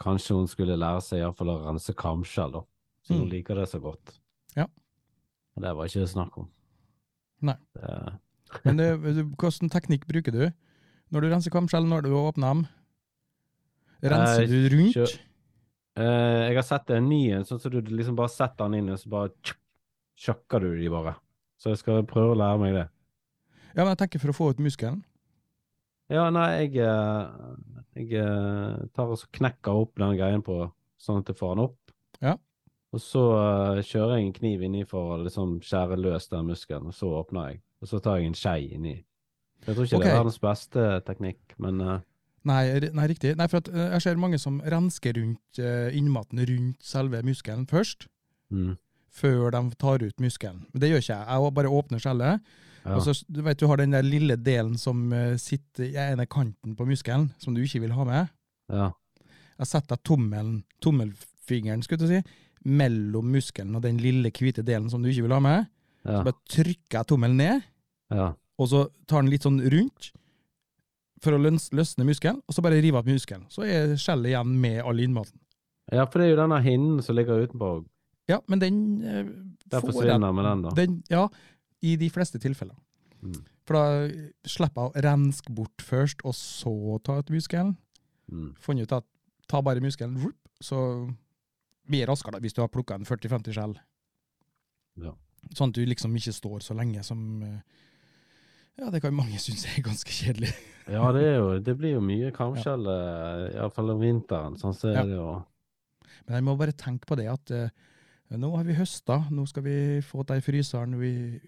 kanskje 0.00 0.36
hun 0.36 0.48
skulle 0.48 0.76
lære 0.76 1.00
seg 1.04 1.22
iallfall 1.22 1.52
å 1.54 1.58
rense 1.66 1.94
kamskjell, 1.96 2.52
da. 2.58 2.62
Så 3.06 3.14
hun 3.16 3.24
Mm. 3.26 3.30
liker 3.32 3.54
det 3.60 3.68
så 3.70 3.80
godt. 3.80 4.16
Ja. 4.56 4.66
Og 5.56 5.62
det 5.64 5.72
var 5.78 5.88
ikke 5.88 6.02
det 6.04 6.10
snakk 6.12 6.36
om. 6.42 6.48
Nei. 7.48 7.54
Det, 7.76 7.92
Men 8.64 8.80
hvilken 9.02 9.70
teknikk 9.72 10.06
bruker 10.08 10.32
du 10.34 10.46
når 11.14 11.22
du 11.22 11.28
renser 11.30 11.52
kamskjell, 11.54 11.86
når 11.86 12.02
du 12.06 12.10
åpner 12.18 12.48
dem? 12.54 12.62
Renser 14.02 14.42
Eh, 14.42 14.48
du 14.50 14.68
rundt? 14.74 14.96
eh, 15.96 16.40
jeg 16.50 16.56
har 16.58 16.66
sett 16.66 16.90
en 16.90 17.08
ny 17.08 17.20
en, 17.32 17.44
sånn 17.46 17.60
som 17.62 17.70
du 17.72 17.80
liksom 17.80 18.16
bare 18.18 18.28
setter 18.32 18.66
den 18.68 18.80
inn, 18.80 18.90
og 18.92 18.98
så 19.00 19.08
bare 19.12 19.54
sjakker 20.18 20.60
du 20.66 20.72
de 20.80 20.88
bare. 20.92 21.14
Så 21.60 21.70
jeg 21.72 21.78
skal 21.84 22.02
prøve 22.08 22.34
å 22.34 22.38
lære 22.40 22.58
meg 22.60 22.74
det. 22.76 22.86
Ja, 23.76 23.84
men 23.84 23.92
jeg 23.94 24.00
tenker 24.02 24.20
for 24.24 24.32
å 24.32 24.36
få 24.36 24.50
ut 24.52 24.60
muskelen. 24.64 25.02
Ja, 26.12 26.28
nei, 26.30 26.48
jeg, 26.66 26.76
eh, 26.82 28.02
jeg 28.02 28.90
tar 28.94 29.10
og 29.14 29.24
knekker 29.34 29.72
opp 29.84 29.94
den 29.98 30.16
greien 30.18 30.42
på 30.44 30.58
sånn 31.02 31.22
at 31.22 31.30
jeg 31.32 31.38
får 31.38 31.54
den 31.56 31.64
opp. 31.66 31.78
Ja. 32.22 32.36
Og 32.94 33.00
så 33.02 33.20
uh, 33.34 33.80
kjører 33.84 34.16
jeg 34.16 34.26
en 34.28 34.36
kniv 34.36 34.62
inni 34.64 34.84
for 34.88 35.16
å 35.16 35.22
liksom 35.24 35.58
skjære 35.64 35.98
løs 36.00 36.28
den 36.30 36.46
muskelen, 36.48 36.86
og 36.88 36.94
så 36.96 37.10
åpner 37.18 37.50
jeg. 37.50 37.58
Og 37.82 37.90
så 37.90 38.00
tar 38.02 38.20
jeg 38.20 38.30
en 38.30 38.38
skei 38.38 38.68
inni. 38.74 38.96
Jeg 39.66 39.74
tror 39.74 39.86
ikke 39.86 40.00
det 40.02 40.10
er 40.10 40.20
verdens 40.20 40.42
beste 40.42 40.84
teknikk, 41.06 41.56
men 41.62 41.80
uh, 41.82 41.96
Nei, 42.46 42.78
nei, 42.94 43.06
riktig. 43.10 43.32
Nei, 43.34 43.48
for 43.50 43.58
at, 43.58 43.68
uh, 43.74 43.88
jeg 43.96 44.04
ser 44.04 44.20
mange 44.22 44.38
som 44.38 44.60
rensker 44.62 45.16
rundt 45.18 45.58
uh, 45.58 45.88
innmaten 45.96 46.42
rundt 46.46 46.84
selve 46.86 47.22
muskelen 47.26 47.64
først, 47.66 48.06
mm, 48.54 48.76
før 49.10 49.50
de 49.56 49.62
tar 49.80 50.04
ut 50.04 50.22
muskelen. 50.22 50.62
Men 50.70 50.82
det 50.82 50.92
gjør 50.92 51.02
ikke 51.02 51.16
jeg. 51.16 51.26
Jeg 51.32 51.56
bare 51.58 51.72
åpner 51.80 52.04
skjellet, 52.04 52.52
ja. 52.84 52.94
og 52.94 53.02
så 53.02 53.16
du 53.26 53.42
vet 53.42 53.58
du 53.58 53.66
har 53.66 53.82
den 53.82 53.96
der 53.96 54.06
lille 54.06 54.36
delen 54.38 54.78
som 54.78 55.08
uh, 55.10 55.34
sitter 55.42 55.88
i 55.88 55.98
ene 56.06 56.28
kanten 56.30 56.76
på 56.78 56.86
muskelen, 56.86 57.32
som 57.42 57.56
du 57.56 57.64
ikke 57.64 57.82
vil 57.86 57.96
ha 57.98 58.06
med. 58.06 58.32
ja. 58.72 58.92
Jeg 59.56 59.70
setter 59.70 59.96
tommelen, 60.04 60.66
tommelfingeren 60.84 61.80
skulle 61.80 62.04
jeg 62.04 62.20
si, 62.20 62.34
mellom 62.68 63.30
muskelen 63.32 63.78
og 63.78 63.86
den 63.86 63.96
lille 64.02 64.28
hvite 64.28 64.60
delen 64.66 64.90
som 64.92 65.00
du 65.00 65.08
ikke 65.08 65.24
vil 65.24 65.32
ha 65.32 65.40
med. 65.40 65.70
Ja. 66.06 66.20
Så 66.20 66.28
bare 66.28 66.38
trykker 66.52 67.00
jeg 67.00 67.08
tommelen 67.10 67.40
ned, 67.40 67.66
ja. 68.14 68.30
og 68.34 68.70
så 68.70 68.84
tar 69.10 69.24
den 69.24 69.32
litt 69.32 69.46
sånn 69.46 69.58
rundt 69.72 70.12
for 71.24 71.34
å 71.34 71.40
løsne 71.40 72.06
muskelen, 72.06 72.38
og 72.46 72.54
så 72.54 72.62
bare 72.62 72.78
rive 72.82 73.00
av 73.00 73.08
muskelen. 73.08 73.46
Så 73.50 73.64
er 73.66 73.96
skjellet 73.98 74.30
igjen 74.30 74.54
med 74.62 74.82
all 74.84 75.02
innmaten. 75.02 75.38
ja, 75.90 76.04
for 76.06 76.20
det 76.20 76.28
er 76.28 76.34
jo 76.34 76.40
denne 76.42 76.62
hinnen 76.62 77.02
som 77.02 77.16
ligger 77.18 77.46
utenpå. 77.46 77.70
Ja, 78.30 78.40
men 78.50 78.62
den 78.62 78.78
eh, 79.06 79.26
Der 79.70 79.82
forsvinner 79.82 80.32
med 80.34 80.44
den, 80.44 80.62
da. 80.62 80.70
Den, 80.76 80.96
ja, 81.10 81.26
i 81.82 81.96
de 81.96 82.08
fleste 82.10 82.38
tilfeller. 82.42 82.76
Mm. 83.22 83.42
For 83.66 83.78
da 83.78 84.46
slipper 84.46 84.86
jeg 84.86 84.92
å 84.92 85.04
renske 85.08 85.54
bort 85.54 85.82
først, 85.82 86.22
og 86.26 86.34
så 86.38 87.00
ta 87.06 87.18
ut 87.18 87.32
muskelen. 87.34 87.74
Mm. 88.30 88.52
Funnet 88.62 88.86
ut 88.86 88.98
at 89.00 89.06
ta 89.50 89.62
bare 89.62 89.82
muskelen, 89.82 90.18
så 90.62 90.78
blir 91.86 92.02
det 92.02 92.10
raskere 92.10 92.42
hvis 92.42 92.54
du 92.54 92.62
har 92.62 92.70
plukka 92.72 92.98
en 92.98 93.06
40-50 93.06 93.54
skjell. 93.54 93.76
Ja. 95.02 95.14
Sånn 95.54 95.70
at 95.70 95.74
du 95.78 95.84
liksom 95.86 96.14
ikke 96.18 96.32
står 96.34 96.60
så 96.66 96.74
lenge 96.74 97.02
som 97.06 97.42
eh, 97.42 97.60
Ja, 98.78 98.90
det 98.90 99.00
kan 99.02 99.14
mange 99.14 99.38
synes 99.44 99.64
er 99.70 99.82
ganske 99.86 100.10
kjedelig. 100.12 100.52
Ja, 100.90 101.10
det, 101.12 101.22
jo, 101.36 101.58
det 101.58 101.74
blir 101.78 101.96
jo 101.96 102.00
mye 102.04 102.30
kamskjell, 102.34 102.84
ja. 102.86 103.48
iallfall 103.62 103.90
om 103.94 104.00
vinteren. 104.02 104.56
Sånn 104.60 104.74
så 104.76 104.90
er 104.92 104.98
Ja. 105.00 105.04
det 105.04 105.16
jo 105.16 105.28
Men 106.26 106.34
jeg 106.40 106.44
må 106.44 106.56
bare 106.58 106.72
tenke 106.72 107.06
på 107.06 107.16
det 107.18 107.28
at 107.30 107.50
eh, 107.50 107.68
Nå 108.36 108.50
har 108.56 108.64
vi 108.66 108.74
høsta, 108.74 109.20
nå 109.30 109.44
skal 109.46 109.62
vi 109.62 110.00
få 110.02 110.24
det 110.26 110.40
i 110.40 110.42
fryseren. 110.42 110.96
Vi, 110.98 111.38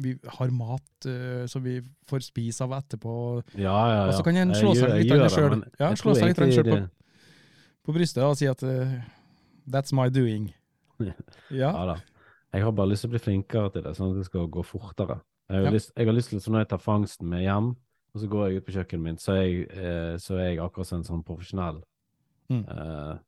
vi 0.00 0.14
har 0.38 0.48
mat 0.50 1.04
eh, 1.08 1.44
som 1.52 1.60
vi 1.64 1.74
får 2.08 2.24
spise 2.24 2.64
av 2.64 2.72
etterpå. 2.78 3.12
Ja, 3.60 3.60
ja, 3.60 3.90
ja. 3.98 4.06
Og 4.08 4.14
så 4.16 4.24
kan 4.24 4.36
en 4.40 4.54
slå 4.56 4.72
seg 4.76 4.94
litt 4.94 5.10
gjør 5.12 5.28
selv. 5.28 5.66
Ja, 5.80 5.90
slå 6.00 6.14
seg 6.16 6.32
litt 6.32 6.40
selv 6.56 6.70
på- 6.72 6.88
på 7.86 7.92
brystet 7.94 8.24
og 8.24 8.34
si 8.40 8.48
at 8.50 8.62
uh, 8.66 8.96
That's 9.68 9.92
my 9.94 10.08
doing. 10.10 10.48
Ja. 10.98 11.12
Ja 11.52 11.84
da. 11.92 11.96
Jeg 12.54 12.62
har 12.62 12.70
bare 12.72 12.88
lyst 12.88 13.02
til 13.04 13.10
å 13.10 13.14
bli 13.16 13.18
flinkere 13.18 13.72
til 13.72 13.82
det, 13.82 13.94
sånn 13.96 14.10
at 14.14 14.16
det 14.20 14.26
skal 14.28 14.46
gå 14.48 14.62
fortere. 14.64 15.20
Jeg 15.48 15.56
har, 15.58 15.64
Ja. 15.64 15.70
lyst, 15.70 15.92
jeg 15.96 16.06
har 16.06 16.14
lyst 16.14 16.28
til, 16.30 16.40
så 16.40 16.50
når 16.50 16.58
jeg 16.64 16.68
tar 16.68 16.78
fangsten 16.78 17.28
med 17.28 17.42
hjem, 17.42 17.76
og 18.14 18.20
så 18.22 18.28
går 18.28 18.48
jeg 18.48 18.56
ut 18.56 18.66
på 18.66 18.72
kjøkkenet 18.72 19.02
mitt, 19.02 19.20
så 19.20 19.32
er 19.36 19.42
jeg, 19.42 19.70
eh, 19.70 20.16
så 20.16 20.34
er 20.38 20.48
jeg 20.54 20.58
akkurat 20.58 20.86
som 20.86 20.98
en 20.98 21.04
sånn 21.04 21.24
profesjonell 21.24 21.82
Mm. 22.48 22.64
eh, 22.68 23.18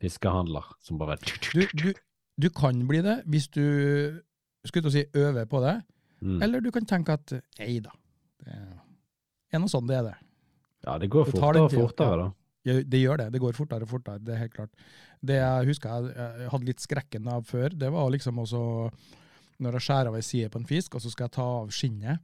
fiskehandler 0.00 0.64
som 0.80 0.98
bare 0.98 1.16
Du, 1.52 1.66
du, 1.74 1.92
du 2.40 2.48
kan 2.50 2.86
bli 2.88 3.02
det 3.04 3.22
hvis 3.26 3.48
du 3.52 3.62
skulle 4.66 4.90
si 4.90 5.04
øver 5.14 5.44
på 5.46 5.60
det, 5.62 5.76
mm. 6.22 6.42
eller 6.42 6.60
du 6.60 6.70
kan 6.74 6.84
tenke 6.88 7.12
at 7.12 7.32
nei 7.60 7.78
da, 7.84 7.92
det 8.42 9.54
er 9.54 9.62
noe 9.62 9.68
sånn 9.70 9.86
det 9.86 9.96
er 10.00 10.02
det. 10.10 10.16
Ja, 10.86 10.98
det 10.98 11.08
går 11.10 11.28
fortere 11.30 11.62
og 11.66 11.72
fortere, 11.72 12.16
da. 12.24 12.32
Ja, 12.66 12.80
Det 12.82 12.98
gjør 12.98 13.16
det. 13.20 13.28
Det 13.32 13.40
går 13.40 13.52
fortere 13.54 13.82
og 13.86 13.88
fortere, 13.92 14.18
det 14.18 14.34
er 14.34 14.38
helt 14.38 14.54
klart. 14.54 14.70
Det 15.24 15.36
jeg 15.40 15.66
husker 15.70 15.88
jeg, 15.88 16.16
jeg 16.42 16.50
hadde 16.52 16.66
litt 16.66 16.80
skrekken 16.84 17.28
av 17.28 17.44
før, 17.48 17.70
det 17.70 17.90
var 17.92 18.10
liksom 18.10 18.38
også 18.38 18.90
når 19.58 19.72
jeg 19.78 19.86
skjærer 19.86 20.08
av 20.10 20.16
ei 20.18 20.20
side 20.26 20.50
på 20.52 20.58
en 20.60 20.66
fisk, 20.68 20.94
og 20.94 21.00
så 21.00 21.10
skal 21.10 21.24
jeg 21.28 21.36
ta 21.38 21.42
av 21.62 21.68
skinnet 21.70 22.18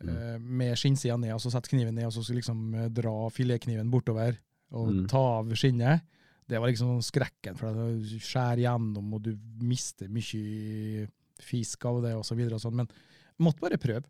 Mm. 0.00 0.08
eh, 0.16 0.38
med 0.40 0.78
skinnsida 0.80 1.18
ned, 1.20 1.34
og 1.34 1.40
så 1.42 1.50
sette 1.52 1.68
kniven 1.68 1.92
ned, 1.94 2.06
og 2.06 2.12
så 2.14 2.22
skal 2.24 2.32
jeg 2.36 2.40
liksom 2.42 2.74
eh, 2.74 2.88
dra 2.88 3.10
filetkniven 3.28 3.90
bortover 3.92 4.38
og 4.72 4.88
Mm. 4.88 5.06
ta 5.08 5.18
av 5.18 5.50
skinnet. 5.52 6.00
Det 6.48 6.58
var 6.58 6.68
liksom 6.70 6.88
sånn 6.96 7.04
skrekken, 7.04 7.54
for 7.58 7.74
du 7.74 8.00
skjærer 8.16 8.62
gjennom, 8.64 9.12
og 9.12 9.22
du 9.22 9.36
mister 9.60 10.08
mye 10.08 11.06
fisk 11.38 11.84
av 11.84 12.00
det, 12.02 12.14
og 12.16 12.24
sånn. 12.24 12.72
Men 12.74 12.86
jeg 12.88 13.44
måtte 13.44 13.60
bare 13.60 13.76
prøve. 13.76 14.04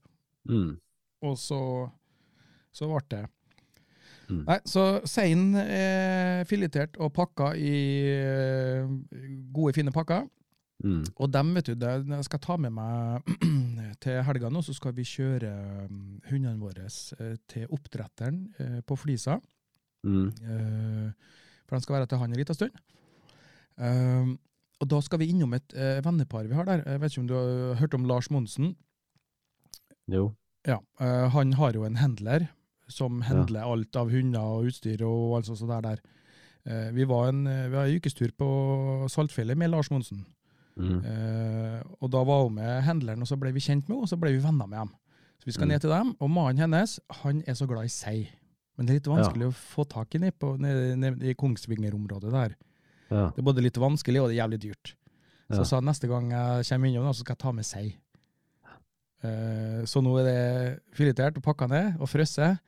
Mm. 0.49 0.79
Og 1.23 1.37
så, 1.37 1.91
så 2.73 2.87
ble 2.87 3.03
det. 3.09 3.25
Mm. 4.31 4.43
Nei, 4.47 4.59
så 4.69 4.85
seien 5.09 5.49
er 5.59 6.45
filetert 6.49 6.99
og 7.03 7.13
pakka 7.17 7.53
i 7.59 7.73
eh, 8.15 8.93
gode, 9.53 9.75
fine 9.77 9.93
pakker. 9.95 10.29
Mm. 10.81 11.03
Og 11.21 11.29
dem, 11.29 11.51
vet 11.59 11.69
du, 11.69 11.75
det, 11.77 11.91
jeg 12.09 12.25
skal 12.25 12.41
ta 12.41 12.57
med 12.57 12.73
meg 12.73 13.33
til 14.05 14.23
helga 14.25 14.49
nå, 14.53 14.63
så 14.65 14.73
skal 14.77 14.95
vi 14.97 15.05
kjøre 15.05 15.51
mm, 15.91 16.05
hundene 16.31 16.57
våre 16.63 16.87
eh, 16.87 17.35
til 17.51 17.67
oppdretteren 17.75 18.45
eh, 18.63 18.79
på 18.87 18.97
Flisa. 18.97 19.37
Mm. 20.07 20.31
Eh, 20.31 21.35
For 21.69 21.77
de 21.77 21.85
skal 21.85 21.99
være 21.99 22.09
til 22.09 22.23
han 22.23 22.33
en 22.33 22.41
liten 22.41 22.57
stund. 22.57 22.79
Eh, 23.81 24.31
og 24.81 24.89
da 24.89 25.03
skal 25.05 25.21
vi 25.21 25.29
innom 25.35 25.53
et 25.59 25.75
eh, 25.77 25.99
vennepar 26.05 26.49
vi 26.49 26.57
har 26.57 26.69
der. 26.69 26.87
Jeg 26.87 27.03
vet 27.03 27.13
ikke 27.13 27.25
om 27.27 27.29
du 27.29 27.37
har 27.37 27.83
hørt 27.83 27.99
om 27.99 28.07
Lars 28.09 28.31
Monsen? 28.33 28.73
Jo. 30.09 30.31
Ja, 30.67 30.79
eh, 31.01 31.27
han 31.35 31.53
har 31.61 31.77
jo 31.77 31.85
en 31.85 32.01
handler 32.01 32.49
som 32.91 33.21
handler 33.23 33.65
alt 33.67 33.97
av 33.97 34.11
hunder 34.11 34.41
og 34.41 34.67
utstyr 34.71 35.03
og 35.07 35.37
alt 35.39 35.47
sånt 35.51 35.69
der. 35.71 35.81
der. 35.81 36.01
Eh, 36.67 36.91
vi 36.93 37.05
var 37.09 37.29
en, 37.31 37.45
vi 37.47 37.75
var 37.77 37.87
en 37.87 37.97
ukestur 37.97 38.31
på 38.37 38.49
Saltfjellet 39.09 39.57
med 39.57 39.71
Lars 39.71 39.91
Monsen. 39.91 40.27
Mm. 40.77 41.01
Eh, 41.05 41.83
og 42.01 42.11
da 42.13 42.23
var 42.25 42.45
hun 42.45 42.55
med 42.55 42.83
handleren, 42.87 43.21
og 43.23 43.29
så 43.29 43.37
ble 43.41 43.53
vi 43.53 43.61
kjent 43.61 43.89
med 43.89 43.97
henne, 43.97 44.03
og 44.07 44.09
så 44.13 44.19
ble 44.21 44.33
vi 44.37 44.43
venner 44.45 44.67
med 44.69 44.79
dem. 44.79 44.93
Så 45.41 45.47
vi 45.47 45.53
skal 45.53 45.67
Mm. 45.67 45.73
ned 45.73 45.81
til 45.81 45.91
dem, 45.91 46.17
og 46.21 46.31
mannen 46.31 46.59
hennes 46.59 46.99
han 47.23 47.43
er 47.47 47.55
så 47.55 47.67
glad 47.67 47.85
i 47.85 47.89
sei. 47.89 48.29
Men 48.77 48.87
det 48.87 48.93
er 48.93 48.99
litt 49.01 49.17
vanskelig 49.17 49.47
å 49.49 49.53
få 49.57 49.85
tak 49.89 50.15
i 50.15 50.19
ned, 50.19 50.39
på- 50.39 50.59
ned, 50.59 50.99
ned 50.99 51.23
i 51.23 51.35
Kongsvinger-området 51.35 52.31
der. 52.31 52.57
Ja. 53.11 53.27
Det 53.31 53.39
er 53.39 53.43
både 53.43 53.63
litt 53.63 53.75
vanskelig, 53.77 54.21
og 54.23 54.29
det 54.29 54.39
er 54.39 54.45
jævlig 54.47 54.61
dyrt. 54.61 54.95
Så 55.51 55.57
Ja. 55.57 55.57
jeg 55.59 55.67
sa 55.67 55.81
neste 55.81 56.09
gang 56.09 56.31
jeg 56.31 56.65
kommer 56.67 56.89
innom, 56.89 57.13
så 57.13 57.21
skal 57.21 57.33
jeg 57.35 57.39
ta 57.39 57.53
med 57.53 57.65
sei. 57.65 57.97
Uh, 59.23 59.85
så 59.85 60.01
nå 60.01 60.15
er 60.23 60.25
det 60.25 60.83
filetert 60.97 61.37
og 61.37 61.43
pakka 61.45 61.67
ned 61.69 61.99
og 62.01 62.09
frosset. 62.09 62.59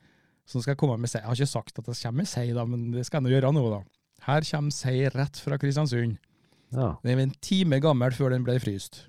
Nå 0.51 0.61
skal 0.61 0.77
komme 0.79 0.99
med 0.99 1.09
seier. 1.09 1.23
Jeg 1.23 1.31
har 1.31 1.39
ikke 1.39 1.53
sagt 1.53 1.79
at 1.79 1.87
det 1.87 1.97
kommer 1.97 2.23
med 2.23 2.29
sei, 2.29 2.47
da, 2.55 2.65
men 2.67 2.89
det 2.93 3.05
skal 3.07 3.23
jeg 3.25 3.37
gjøre 3.37 3.53
nå, 3.55 3.63
da. 3.71 3.81
Her 4.27 4.47
kommer 4.47 4.75
seier 4.75 5.15
rett 5.15 5.39
fra 5.41 5.59
Kristiansund. 5.61 6.17
Ja. 6.73 6.93
Den 7.03 7.19
er 7.19 7.27
en 7.27 7.35
time 7.43 7.79
gammel 7.83 8.15
før 8.15 8.33
den 8.33 8.45
ble 8.45 8.57
fryst. 8.61 9.05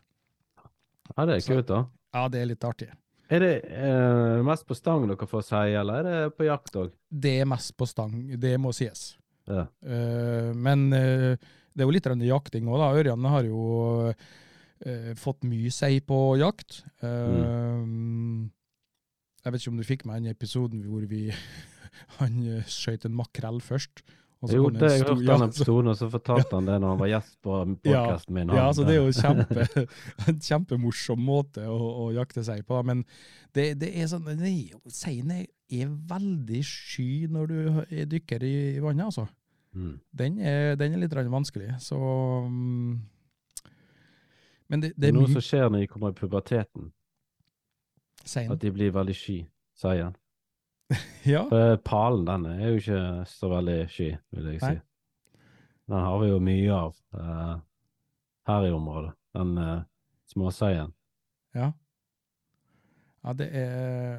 ja, 1.16 1.26
det 1.26 1.38
er 1.38 1.48
kult, 1.48 1.68
da. 1.70 1.80
Ja, 2.14 2.28
det 2.30 2.40
er 2.40 2.48
litt 2.52 2.64
artig. 2.64 2.90
Er 3.32 3.40
det 3.40 3.52
eh, 3.72 4.40
mest 4.44 4.66
på 4.68 4.76
stang 4.76 5.06
dere 5.08 5.26
får 5.28 5.44
si, 5.48 5.66
eller 5.80 6.00
er 6.00 6.08
det 6.08 6.36
på 6.38 6.46
jakt 6.46 6.76
òg? 6.76 6.92
Det 7.08 7.38
er 7.40 7.48
mest 7.48 7.72
på 7.76 7.88
stang, 7.88 8.14
det 8.40 8.54
må 8.60 8.72
sies. 8.76 9.14
Ja. 9.48 9.66
Uh, 9.84 10.52
men 10.56 10.86
uh, 10.92 11.36
det 11.74 11.82
er 11.82 11.88
jo 11.88 11.94
litt 11.94 12.06
jakting 12.28 12.68
òg, 12.70 12.78
da. 12.80 12.90
Ørjan 13.00 13.30
har 13.32 13.48
jo 13.48 13.64
uh, 14.12 15.10
fått 15.18 15.46
mye 15.48 15.72
sei 15.72 15.98
på 16.04 16.36
jakt. 16.40 16.82
Eh, 17.02 17.80
Jeg 19.44 19.52
vet 19.52 19.62
ikke 19.62 19.72
om 19.74 19.80
du 19.80 19.86
fikk 19.86 20.04
med 20.08 20.22
den 20.22 20.32
episoden 20.32 20.84
hvor 20.88 21.04
vi 21.08 21.26
han 22.18 22.38
eh, 22.48 22.68
skjøt 22.70 23.08
en 23.08 23.16
makrell 23.16 23.60
først. 23.64 24.04
Jo, 24.52 24.68
det 24.68 24.90
jeg 24.90 25.04
hørte 25.06 25.32
han 25.38 25.46
episoden, 25.46 25.90
og 25.92 25.96
så 25.96 26.08
fortalte 26.12 26.58
han 26.58 26.66
det 26.68 26.76
når 26.82 26.94
han 26.94 27.00
var 27.00 27.10
gjest 27.12 27.36
på 27.44 27.60
podkasten 27.84 28.36
min. 28.36 28.52
Ja, 28.52 28.66
altså 28.68 28.82
så 28.82 28.88
det 28.88 28.96
er 28.96 29.00
jo 29.00 29.14
kjempe, 29.20 29.86
en 30.28 30.40
kjempemorsom 30.48 31.22
måte 31.24 31.64
å, 31.70 31.78
å 32.04 32.10
jakte 32.16 32.44
seg 32.46 32.64
på. 32.68 32.80
Men 32.86 33.04
det, 33.56 33.70
det 33.80 33.92
er 33.94 34.10
sånn, 34.10 34.28
nei, 34.40 34.72
seien 34.92 35.32
er, 35.38 35.46
veldig 35.74 36.60
sky 36.68 37.26
når 37.34 37.48
du 37.50 37.56
er 37.88 38.04
dykker 38.06 38.44
i, 38.46 38.56
vannet, 38.84 39.08
altså. 39.08 39.24
Mm. 39.74 39.96
Den 40.14 40.36
er, 40.38 40.76
den 40.78 40.94
er 40.94 41.00
litt 41.02 41.16
vanskelig, 41.32 41.72
så 41.82 41.96
mm, 42.46 42.92
Men 44.70 44.84
det, 44.84 44.92
det 44.94 45.08
er 45.08 45.16
mye 45.16 45.24
noe 45.24 45.32
som 45.32 45.42
skjer 45.42 45.66
når 45.66 45.82
de 45.82 45.88
kommer 45.90 46.12
i 46.14 46.18
puberteten. 46.20 46.92
At 48.24 48.60
de 48.60 48.70
blir 48.72 48.92
veldig 48.94 49.14
sky, 49.16 49.38
sier 49.78 50.04
han. 50.08 50.16
Ja, 51.24 51.46
For 51.48 51.76
palen, 51.80 52.26
den 52.28 52.44
er 52.50 52.68
jo 52.68 52.80
ikke 52.82 52.98
så 53.30 53.48
veldig 53.48 53.78
sky, 53.88 54.10
vil 54.36 54.50
jeg 54.52 54.60
si. 54.60 54.74
Nei. 54.74 54.82
Den 55.88 56.04
har 56.04 56.18
vi 56.20 56.28
jo 56.28 56.40
mye 56.40 56.74
av 56.76 56.92
uh, 57.16 57.54
her 58.48 58.66
i 58.68 58.72
området, 58.72 59.14
den 59.36 59.56
uh, 59.58 59.82
småseien. 60.32 60.92
ja. 61.56 61.72
Ja, 63.24 63.32
det 63.32 63.46
er 63.56 64.18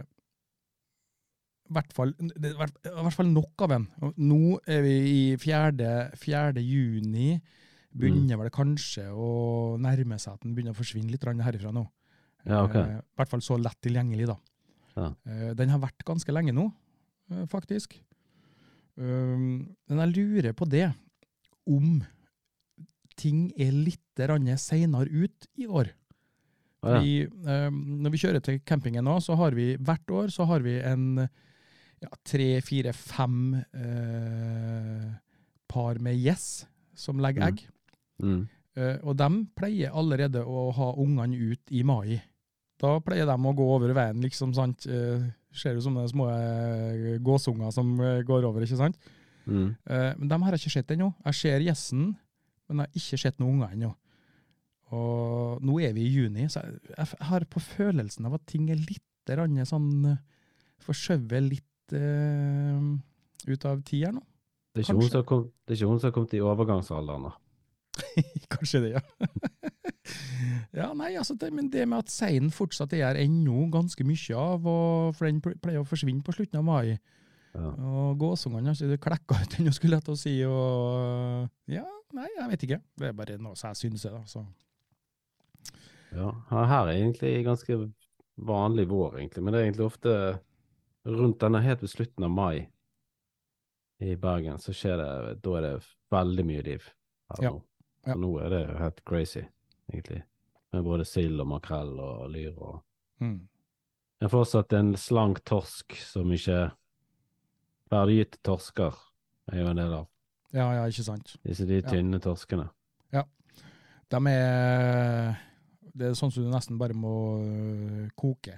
i 1.70 1.74
hvert 1.78 1.92
fall, 1.94 2.14
det 2.18 2.50
er 2.50 2.56
i 2.56 2.58
hvert- 2.58 3.14
fall 3.14 3.28
nok 3.30 3.62
av 3.62 3.72
en. 3.76 3.86
Nå 4.18 4.60
er 4.66 4.82
vi 4.82 4.96
i 5.12 5.38
4. 5.38 6.12
4. 6.18 6.62
juni. 6.62 7.40
Begynner 7.96 8.38
vel 8.42 8.50
kanskje 8.50 9.06
å 9.14 9.78
nærme 9.78 10.18
seg 10.20 10.34
at 10.34 10.42
den 10.42 10.56
begynner 10.56 10.74
å 10.74 10.80
forsvinne 10.80 11.14
litt 11.14 11.24
herifra 11.24 11.72
nå. 11.72 11.86
Ja, 12.46 12.64
okay. 12.66 12.82
Eh, 12.82 13.00
I 13.02 13.16
hvert 13.20 13.30
fall 13.32 13.42
så 13.42 13.58
lett 13.62 13.80
tilgjengelig, 13.82 14.28
da. 14.30 14.38
Ja. 14.96 15.08
Eh, 15.26 15.54
Den 15.58 15.70
har 15.74 15.80
vært 15.84 16.06
ganske 16.06 16.32
lenge 16.34 16.54
nå, 16.56 16.68
eh, 17.32 17.46
faktisk. 17.52 17.98
Men 18.96 19.76
jeg 19.90 20.14
lurer 20.16 20.54
på 20.56 20.68
det, 20.72 20.86
om 21.68 21.98
ting 23.20 23.50
er 23.60 23.72
litt 23.76 24.00
seinere 24.62 25.10
ut 25.12 25.48
i 25.60 25.66
år. 25.68 25.90
Ja. 26.86 27.00
Fordi, 27.00 27.24
eh, 27.26 27.70
når 28.06 28.12
vi 28.14 28.18
kjører 28.22 28.42
til 28.46 28.60
campingen 28.64 29.04
nå, 29.04 29.18
så 29.20 29.36
har 29.36 29.52
vi 29.52 29.76
hvert 29.76 30.08
år 30.14 30.28
så 30.32 30.46
har 30.48 30.60
vi 30.62 30.78
en 30.80 31.18
ja, 32.02 32.10
tre, 32.24 32.62
fire, 32.62 32.94
fem 32.94 33.56
eh, 33.74 35.12
par 35.68 35.98
med 36.00 36.16
gjess 36.20 36.66
som 36.96 37.18
legger 37.20 37.42
Mm. 37.42 37.48
egg. 37.48 37.68
Mm. 38.22 38.48
Eh, 38.78 38.98
og 39.04 39.18
de 39.18 39.46
pleier 39.56 39.92
allerede 39.92 40.44
å 40.46 40.72
ha 40.74 40.94
ungene 40.96 41.36
ut 41.52 41.72
i 41.72 41.84
mai. 41.84 42.22
Da 42.82 42.98
pleier 43.04 43.28
de 43.30 43.36
å 43.36 43.56
gå 43.56 43.66
over 43.78 43.94
veien, 43.96 44.22
liksom, 44.24 44.54
sant. 44.58 44.88
Uh, 44.90 45.24
ser 45.56 45.78
ut 45.78 45.86
som 45.86 45.96
de 45.96 46.06
små 46.10 46.30
eh, 46.32 47.16
gåsunger 47.24 47.72
som 47.74 47.96
eh, 48.04 48.22
går 48.28 48.48
over, 48.48 48.66
ikke 48.66 48.80
sant. 48.80 48.98
Mm. 49.46 49.70
Eh, 49.86 50.12
men 50.20 50.32
dem 50.32 50.46
har 50.46 50.56
jeg 50.56 50.66
ikke 50.66 50.76
sett 50.80 50.96
ennå. 50.96 51.12
Jeg 51.30 51.40
ser 51.40 51.66
gjessen, 51.66 52.10
men 52.68 52.84
jeg 52.84 52.92
har 52.92 53.02
ikke 53.02 53.22
sett 53.22 53.40
noen 53.42 53.58
unger 53.60 53.76
ennå. 53.76 53.92
Og 54.96 55.64
nå 55.66 55.80
er 55.82 55.96
vi 55.96 56.06
i 56.06 56.14
juni, 56.14 56.48
så 56.52 56.62
jeg, 56.66 57.08
har 57.30 57.48
på 57.50 57.62
følelsen 57.64 58.28
av 58.28 58.38
at 58.38 58.46
ting 58.50 58.70
er 58.70 58.82
litt 58.82 59.02
sånn 59.66 60.12
eh, 60.12 60.24
Forskjøvet 60.86 61.42
litt 61.42 61.94
uh, 61.98 62.92
ut 63.48 63.64
av 63.66 63.80
tid 63.88 64.04
her 64.06 64.12
nå. 64.14 64.20
Det, 64.76 64.84
det 64.84 64.84
er 64.84 65.78
ikke 65.80 65.88
hun 65.90 65.98
som 65.98 66.12
har 66.12 66.14
kommet 66.14 66.36
i 66.36 66.42
overgangsalderen, 66.46 67.26
da. 67.26 67.32
Kanskje 68.54 68.82
det, 68.84 68.92
ja. 69.00 69.02
ja, 70.76 70.90
nei, 70.94 71.14
altså, 71.16 71.36
det, 71.40 71.52
men 71.56 71.70
det 71.72 71.86
med 71.88 72.04
at 72.04 72.10
seinen 72.12 72.52
fortsatt 72.52 72.94
er 72.98 73.16
ennå 73.22 73.70
ganske 73.74 74.04
mye 74.08 74.36
av, 74.40 74.66
og, 74.68 75.16
for 75.16 75.26
den 75.30 75.40
pleier 75.42 75.80
å 75.82 75.88
forsvinne 75.88 76.24
på 76.26 76.36
slutten 76.36 76.60
av 76.60 76.66
mai. 76.68 76.98
Ja. 77.56 77.70
Og 77.88 78.18
gåsungene 78.20 78.74
altså, 78.74 78.90
det 78.92 79.00
klekka 79.04 79.38
ut 79.42 79.56
ennå, 79.60 79.72
skulle 79.72 79.96
jeg 80.02 80.04
til 80.04 80.14
å 80.16 80.20
si. 80.20 80.36
Og, 80.44 81.50
ja, 81.72 81.86
nei, 82.18 82.28
jeg 82.36 82.50
vet 82.52 82.68
ikke. 82.68 82.82
Det 83.00 83.08
er 83.10 83.16
bare 83.16 83.38
noe 83.40 83.56
som 83.56 83.72
jeg 83.72 83.80
syns. 83.86 84.04
Da, 84.12 84.20
så. 84.28 84.44
Ja, 86.16 86.32
her 86.52 86.90
er 86.90 86.94
egentlig 86.96 87.32
ganske 87.48 87.78
vanlig 88.36 88.86
vår, 88.92 89.18
egentlig, 89.22 89.44
men 89.44 89.54
det 89.56 89.62
er 89.62 89.68
egentlig 89.70 89.88
ofte 89.88 90.14
rundt 91.06 91.40
denne 91.44 91.62
helt 91.64 91.84
ved 91.84 91.92
slutten 91.92 92.26
av 92.28 92.32
mai 92.34 92.66
i 94.04 94.16
Bergen, 94.20 94.60
så 94.60 94.74
skjer 94.76 95.00
det, 95.00 95.10
da 95.46 95.54
er 95.60 95.66
det 95.70 95.74
veldig 96.12 96.46
mye 96.48 96.64
liv 96.66 96.88
her 97.32 97.44
Ja. 97.46 97.52
nå. 97.52 97.62
Så 98.04 98.10
Ja. 98.12 98.16
nå 98.16 98.32
er 98.44 98.50
det 98.50 98.78
helt 98.80 99.04
crazy, 99.06 99.46
egentlig. 99.92 100.24
Med 100.76 100.84
både 100.84 101.06
sild 101.08 101.40
og 101.40 101.48
makrell 101.56 101.96
og 102.00 102.28
lyr 102.34 102.56
og 102.58 102.82
Mm. 103.24 103.48
Men 104.20 104.30
fortsatt 104.30 104.74
en 104.76 104.90
slank 105.00 105.38
torsk 105.48 105.96
som 106.04 106.28
ikke 106.36 106.66
Ferdiggitte 107.88 108.42
torsker 108.44 108.98
er 109.54 109.62
jo 109.62 109.70
en 109.70 109.80
del 109.80 109.94
av. 109.94 110.10
Ja, 110.52 110.66
ja, 110.74 110.82
ikke 110.90 111.06
sant. 111.06 111.38
Disse 111.46 111.64
de 111.66 111.78
Ja. 111.80 111.88
tynne 111.88 112.20
torskene. 112.20 112.70
De 114.12 114.18
er 114.30 115.38
Det 115.96 116.10
er 116.10 116.12
sånn 116.18 116.32
som 116.32 116.44
du 116.44 116.50
nesten 116.52 116.78
bare 116.78 116.94
må 116.94 117.40
øh, 117.40 118.10
koke. 118.20 118.58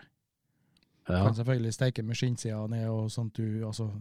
Ja. 1.07 1.21
Kan 1.23 1.35
selvfølgelig 1.35 1.73
steike 1.75 2.03
med 2.03 2.17
skinnsida 2.17 2.63
ned 2.67 2.87
og 2.89 3.11
sånt 3.11 3.35
du 3.37 3.61
Altså 3.63 3.91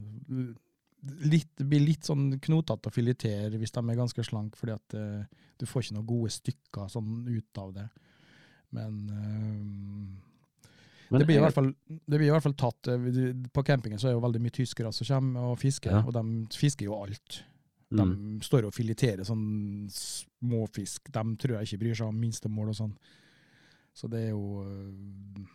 litt, 1.21 1.53
blir 1.61 1.85
litt 1.85 2.09
sånn 2.09 2.41
knotete 2.41 2.89
å 2.89 2.95
filetere 2.95 3.61
hvis 3.61 3.75
de 3.75 3.83
er 3.83 3.99
ganske 3.99 4.25
slanke, 4.25 4.57
fordi 4.59 4.73
at 4.73 4.97
uh, 4.97 5.45
du 5.61 5.67
får 5.69 5.85
ikke 5.85 5.95
noen 5.99 6.09
gode 6.09 6.33
stykker 6.35 6.89
sånn 6.91 7.29
ut 7.29 7.61
av 7.63 7.75
det. 7.77 7.85
Men 8.75 8.95
øh, 9.11 10.71
Men 11.11 11.21
det 11.21 11.27
blir, 11.29 11.39
i 11.39 11.43
jeg- 11.45 11.55
fall, 11.55 11.69
det 11.87 12.19
blir 12.19 12.27
i 12.27 12.33
hvert 12.35 12.43
fall 12.43 12.57
tatt 12.59 12.89
eh, 12.89 13.05
På 13.55 13.63
campingen 13.63 13.99
så 13.99 14.09
er 14.11 14.17
jo 14.17 14.25
veldig 14.25 14.41
mye 14.43 14.51
tyskere 14.57 14.91
som 14.93 15.07
kommer 15.07 15.53
og 15.53 15.59
fisker, 15.63 15.91
Ja. 15.93 16.03
og 16.03 16.13
de 16.17 16.57
fisker 16.57 16.85
jo 16.89 16.97
alt. 16.99 17.45
De 17.89 18.03
mm. 18.03 18.41
står 18.43 18.67
og 18.67 18.75
fileterer 18.75 19.23
sånn 19.25 19.87
småfisk. 19.95 21.07
De 21.15 21.23
tror 21.39 21.59
jeg 21.61 21.69
ikke 21.69 21.79
bryr 21.85 21.95
seg 22.01 22.09
om 22.11 22.19
minstemål 22.19 22.73
og 22.73 22.79
sånn. 22.81 22.97
Så 23.95 24.11
det 24.11 24.25
er 24.27 24.33
jo 24.35 24.65
øh, 24.67 25.47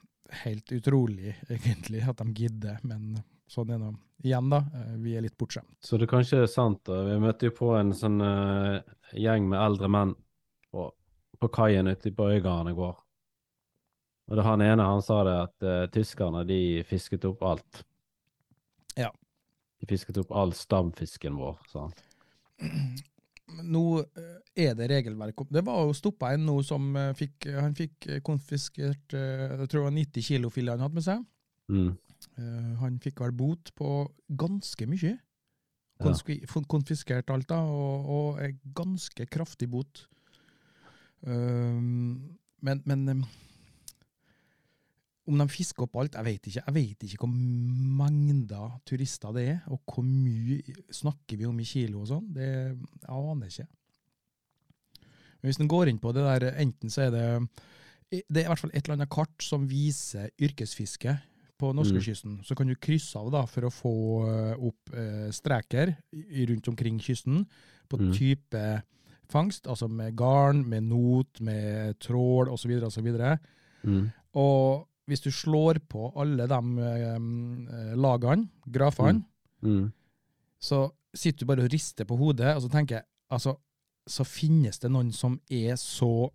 helt 0.45 0.71
utrolig, 0.71 1.35
egentlig, 1.49 2.01
at 2.07 2.23
de 2.23 2.31
gidder. 2.33 2.79
Men 2.87 3.19
sånn 3.51 3.73
er 3.75 3.83
det 3.83 3.91
igjen, 4.31 4.47
da. 4.53 4.61
eh, 4.79 4.95
Vi 5.03 5.17
er 5.19 5.25
litt 5.27 5.35
bortskjemt. 5.37 5.75
Så 5.83 5.99
det 5.99 6.07
kanskje 6.09 6.45
er 6.45 6.47
sant. 6.47 6.79
da. 6.87 7.01
Vi 7.09 7.19
møtte 7.19 7.49
jo 7.51 7.57
på 7.59 7.73
en 7.77 7.91
sånn 7.91 8.21
uh, 8.23 8.79
gjeng 9.13 9.49
med 9.51 9.59
eldre 9.59 9.91
menn 9.91 10.15
på, 11.41 11.49
kaien 11.49 11.89
ute 11.89 12.11
på 12.13 12.29
Øygarden 12.29 12.71
i 12.71 12.77
går. 12.77 12.97
Og 14.31 14.37
det 14.37 14.45
han 14.45 14.61
ene 14.63 14.85
han 14.87 15.01
sa 15.03 15.23
det 15.27 15.37
at 15.43 15.65
uh, 15.67 15.85
tyskerne 15.91 16.45
de 16.47 16.59
fisket 16.87 17.25
opp 17.27 17.41
alt. 17.43 17.81
Ja. 18.95 19.09
De 19.81 19.89
fisket 19.89 20.19
opp 20.21 20.31
all 20.31 20.53
stamfisken 20.55 21.35
vår, 21.39 21.57
sa 21.71 21.87
han. 21.87 21.97
Nå 23.51 23.83
eh, 23.99 24.35
er 24.63 24.75
det 24.77 24.85
regelverk 24.87 25.41
Det 25.51 25.63
var 25.65 25.81
jo 25.83 25.95
stoppa 25.97 26.29
en 26.31 26.45
nå 26.45 26.53
som 26.63 26.85
eh, 26.95 27.09
fikk 27.17 27.49
Han 27.57 27.73
fikk 27.75 28.05
konfiskert 28.23 29.11
Jeg 29.11 29.65
tror 29.65 29.81
det 29.81 29.87
var 29.87 29.95
90 29.97 30.23
kilo 30.23 30.51
filet 30.53 30.77
han 30.77 30.85
hadde 30.85 30.95
med 30.99 31.03
seg. 31.03 31.25
Mm. 31.67 31.89
Han 32.79 32.99
fikk 33.01 33.19
vel 33.23 33.33
bot 33.35 33.73
på 33.75 33.89
ganske 34.39 34.85
mye. 34.87 35.15
Konfiskert 36.69 37.33
alt, 37.33 37.49
da, 37.49 37.59
og, 37.65 38.09
og 38.15 38.41
en 38.45 38.59
ganske 38.77 39.25
kraftig 39.25 39.69
bot. 39.73 40.05
Men 41.25 42.81
men 42.85 43.25
om 45.31 45.37
de 45.37 45.45
fisker 45.53 45.85
opp 45.85 45.99
alt, 46.01 46.15
jeg 46.17 46.25
vet 46.25 46.47
ikke. 46.49 46.63
Jeg 46.65 46.75
vet 46.75 47.03
ikke 47.05 47.19
hvor 47.21 47.33
mengder 48.01 48.71
turister 48.89 49.33
det 49.35 49.43
er, 49.53 49.59
og 49.71 49.79
hvor 49.85 50.03
mye 50.03 50.57
snakker 50.91 51.37
vi 51.39 51.45
om 51.47 51.59
i 51.61 51.67
kilo 51.69 52.01
og 52.01 52.09
sånn. 52.09 52.25
Det 52.35 52.47
jeg 52.47 53.13
aner 53.13 53.51
ikke. 53.51 53.67
Men 55.41 55.49
hvis 55.49 55.61
en 55.61 55.69
går 55.71 55.91
inn 55.91 56.01
på 56.01 56.11
det 56.13 56.25
der, 56.25 56.47
enten 56.61 56.89
så 56.93 57.07
er 57.07 57.13
det 57.15 57.27
Det 58.11 58.41
er 58.41 58.43
i 58.43 58.49
hvert 58.51 58.59
fall 58.59 58.73
et 58.73 58.83
eller 58.83 58.97
annet 58.97 59.09
kart 59.13 59.43
som 59.45 59.63
viser 59.69 60.29
yrkesfiske 60.41 61.13
på 61.61 61.69
norskekysten. 61.77 62.41
Så 62.43 62.55
kan 62.57 62.67
du 62.67 62.75
krysse 62.75 63.15
av 63.21 63.29
da 63.31 63.45
for 63.47 63.63
å 63.63 63.71
få 63.71 63.93
eh, 64.27 64.55
opp 64.67 64.91
eh, 64.91 65.29
streker 65.31 65.93
rundt 66.49 66.67
omkring 66.67 66.99
kysten 66.99 67.45
på 67.87 67.97
Mm. 68.01 68.11
type 68.17 68.83
fangst, 69.31 69.67
altså 69.71 69.87
med 69.89 70.15
garn, 70.19 70.63
med 70.69 70.85
not, 70.89 71.41
med 71.41 71.97
trål 72.03 72.51
osv. 72.53 72.75
osv. 72.87 73.09
Mm. 73.83 74.05
Og 74.37 74.87
hvis 75.09 75.23
du 75.25 75.31
slår 75.33 75.81
på 75.91 76.11
alle 76.21 76.45
de 76.47 76.59
um, 77.15 77.67
lagene, 77.99 78.49
grafene, 78.71 79.25
Mm. 79.61 79.91
så 80.57 80.87
sitter 81.13 81.43
du 81.43 81.49
bare 81.51 81.61
og 81.67 81.69
rister 81.69 82.07
på 82.09 82.15
hodet, 82.17 82.55
og 82.55 82.63
så 82.63 82.69
tenker 82.73 82.95
jeg, 82.95 83.05
altså, 83.29 83.51
så 84.09 84.23
finnes 84.25 84.79
det 84.81 84.89
noen 84.89 85.11
som 85.13 85.35
er 85.53 85.75
så 85.77 86.31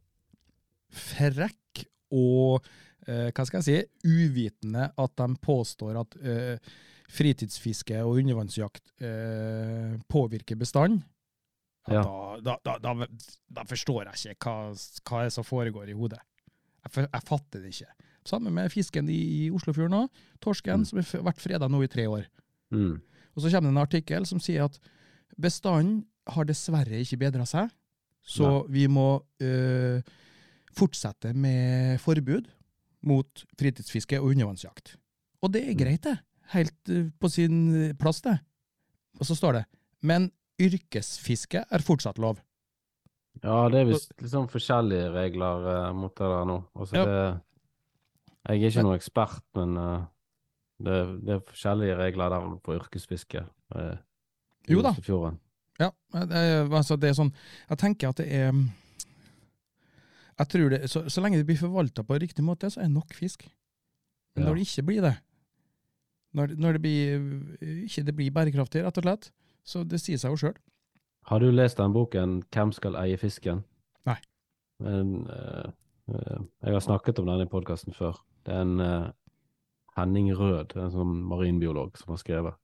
frekk 0.94 1.82
og, 2.14 2.62
eh, 3.08 3.32
hva 3.34 3.46
skal 3.48 3.62
jeg 3.62 3.66
si, 3.66 4.06
uvitende 4.06 4.92
at 4.94 5.16
de 5.18 5.26
påstår 5.42 5.98
at 5.98 6.14
eh, 6.22 6.70
fritidsfiske 7.10 7.98
og 8.04 8.20
undervannsjakt 8.22 8.94
eh, 9.02 9.96
påvirker 10.10 10.58
bestand. 10.58 11.02
Ja. 11.88 12.02
Da, 12.42 12.56
da, 12.64 12.78
da, 12.82 13.06
da, 13.50 13.62
forstår 13.64 14.04
jeg 14.10 14.34
ikke 14.36 14.50
hva, 14.50 14.74
hva 15.06 15.24
er 15.24 15.30
som 15.30 15.44
foregår 15.46 15.88
i 15.88 15.94
hodet. 15.96 16.18
Jeg, 16.84 16.92
for- 16.92 17.08
jeg 17.12 17.22
fatter 17.28 17.60
det 17.62 17.72
ikke. 17.74 17.92
Sammen 18.26 18.52
med 18.54 18.72
fisken 18.72 19.08
i, 19.08 19.46
i 19.46 19.50
Oslofjorden 19.54 19.94
òg. 20.04 20.08
Torsken, 20.42 20.80
Mm. 20.82 20.84
som 20.84 20.98
har 20.98 21.22
vært 21.32 21.40
freda 21.40 21.68
nå 21.68 21.82
i 21.84 21.86
tre 21.88 22.06
år. 22.10 22.26
Mm. 22.74 23.00
Og 23.36 23.42
så 23.42 23.50
kommer 23.50 23.68
det 23.70 23.74
en 23.76 23.82
artikkel 23.84 24.26
som 24.26 24.40
sier 24.40 24.64
at 24.64 24.78
bestanden 25.38 26.04
har 26.26 26.44
dessverre 26.44 26.98
ikke 27.04 27.18
bedra 27.18 27.46
seg, 27.46 27.70
så 28.26 28.66
vi 28.68 28.86
må 28.90 29.22
øh, 29.40 30.02
fortsette 30.74 31.30
med 31.34 32.00
forbud 32.02 32.48
mot 33.06 33.44
fritidsfiske 33.58 34.18
og 34.18 34.32
undervannsjakt. 34.32 34.96
Og 35.42 35.52
det 35.52 35.62
er 35.68 35.72
Mm. 35.74 35.78
greit, 35.78 36.02
det. 36.02 36.18
Helt 36.52 36.88
øh, 36.90 37.10
på 37.20 37.28
sin 37.28 37.94
plass, 37.98 38.20
det. 38.22 38.38
Og 39.20 39.26
så 39.26 39.34
står 39.36 39.52
det 39.52 39.64
men 40.02 40.30
yrkesfiske 40.62 41.64
er 41.70 41.84
fortsatt 41.84 42.18
lov. 42.22 42.40
Ja, 43.42 43.66
det 43.68 43.82
er 43.82 43.88
visst 43.90 44.14
liksom 44.22 44.46
forskjellige 44.48 45.10
regler 45.12 45.66
uh, 45.68 45.92
mot 45.96 46.14
det 46.16 46.28
der 46.32 46.46
nå. 46.48 46.60
Altså, 46.74 46.96
Ja. 46.96 47.04
det, 47.04 47.40
jeg 48.46 48.62
er 48.62 48.70
ikke 48.70 48.84
noen 48.86 48.96
ekspert, 49.00 49.42
men 49.58 49.76
uh, 49.76 50.06
det, 50.80 50.96
det 51.26 51.34
er 51.34 51.44
forskjellige 51.50 51.98
regler 51.98 52.32
der 52.32 52.48
på 52.64 52.76
yrkesfiske. 52.78 53.44
Uh, 53.74 53.96
Jo 54.68 54.82
da. 54.82 54.94
Ja, 55.78 55.90
det 56.26 56.72
altså 56.72 56.96
det 56.96 57.10
er 57.10 57.14
sånn 57.14 57.28
Jeg 57.68 57.78
tenker 57.78 58.08
at 58.08 58.16
det 58.18 58.26
er 58.32 58.48
jeg 60.36 60.48
tror 60.52 60.68
det, 60.72 60.80
så, 60.90 61.04
så 61.08 61.22
lenge 61.24 61.38
det 61.40 61.46
blir 61.48 61.56
forvalta 61.60 62.02
på 62.04 62.18
riktig 62.20 62.44
måte, 62.44 62.68
så 62.68 62.82
er 62.82 62.90
det 62.90 62.96
nok 62.96 63.14
fisk. 63.16 63.46
Men 64.34 64.44
Ja. 64.44 64.48
når 64.50 64.58
det 64.58 64.66
ikke 64.66 64.82
blir 64.84 65.00
det, 65.00 65.14
når, 66.36 66.52
når 66.60 66.72
det 66.76 66.82
blir, 66.84 67.22
ikke 67.88 68.04
det 68.04 68.14
blir 68.16 68.34
bærekraftig, 68.36 68.82
rett 68.84 68.98
og 69.00 69.06
slett, 69.06 69.30
så 69.66 69.82
det 69.84 69.98
sier 70.00 70.20
seg 70.22 70.30
jo 70.34 70.40
sjøl. 70.40 70.56
Har 71.26 71.42
du 71.42 71.50
lest 71.50 71.76
den 71.80 71.92
boken 71.92 72.42
'Hvem 72.52 72.72
skal 72.72 72.94
eie 73.02 73.16
fisken'? 73.18 73.64
Nei. 74.06 74.16
Men, 74.80 75.26
uh, 75.26 75.72
jeg 76.62 76.72
har 76.72 76.80
snakket 76.80 77.18
om 77.18 77.26
den 77.26 77.40
i 77.42 77.50
podkasten 77.50 77.92
før. 77.94 78.20
Det 78.46 78.54
er 78.54 78.60
en 78.62 78.80
uh, 78.80 79.10
Henning 79.96 80.30
Rød, 80.36 80.76
en 80.76 80.90
sånn 80.92 81.22
marinbiolog, 81.26 81.96
som 81.98 82.12
har 82.14 82.16
skrevet. 82.22 82.54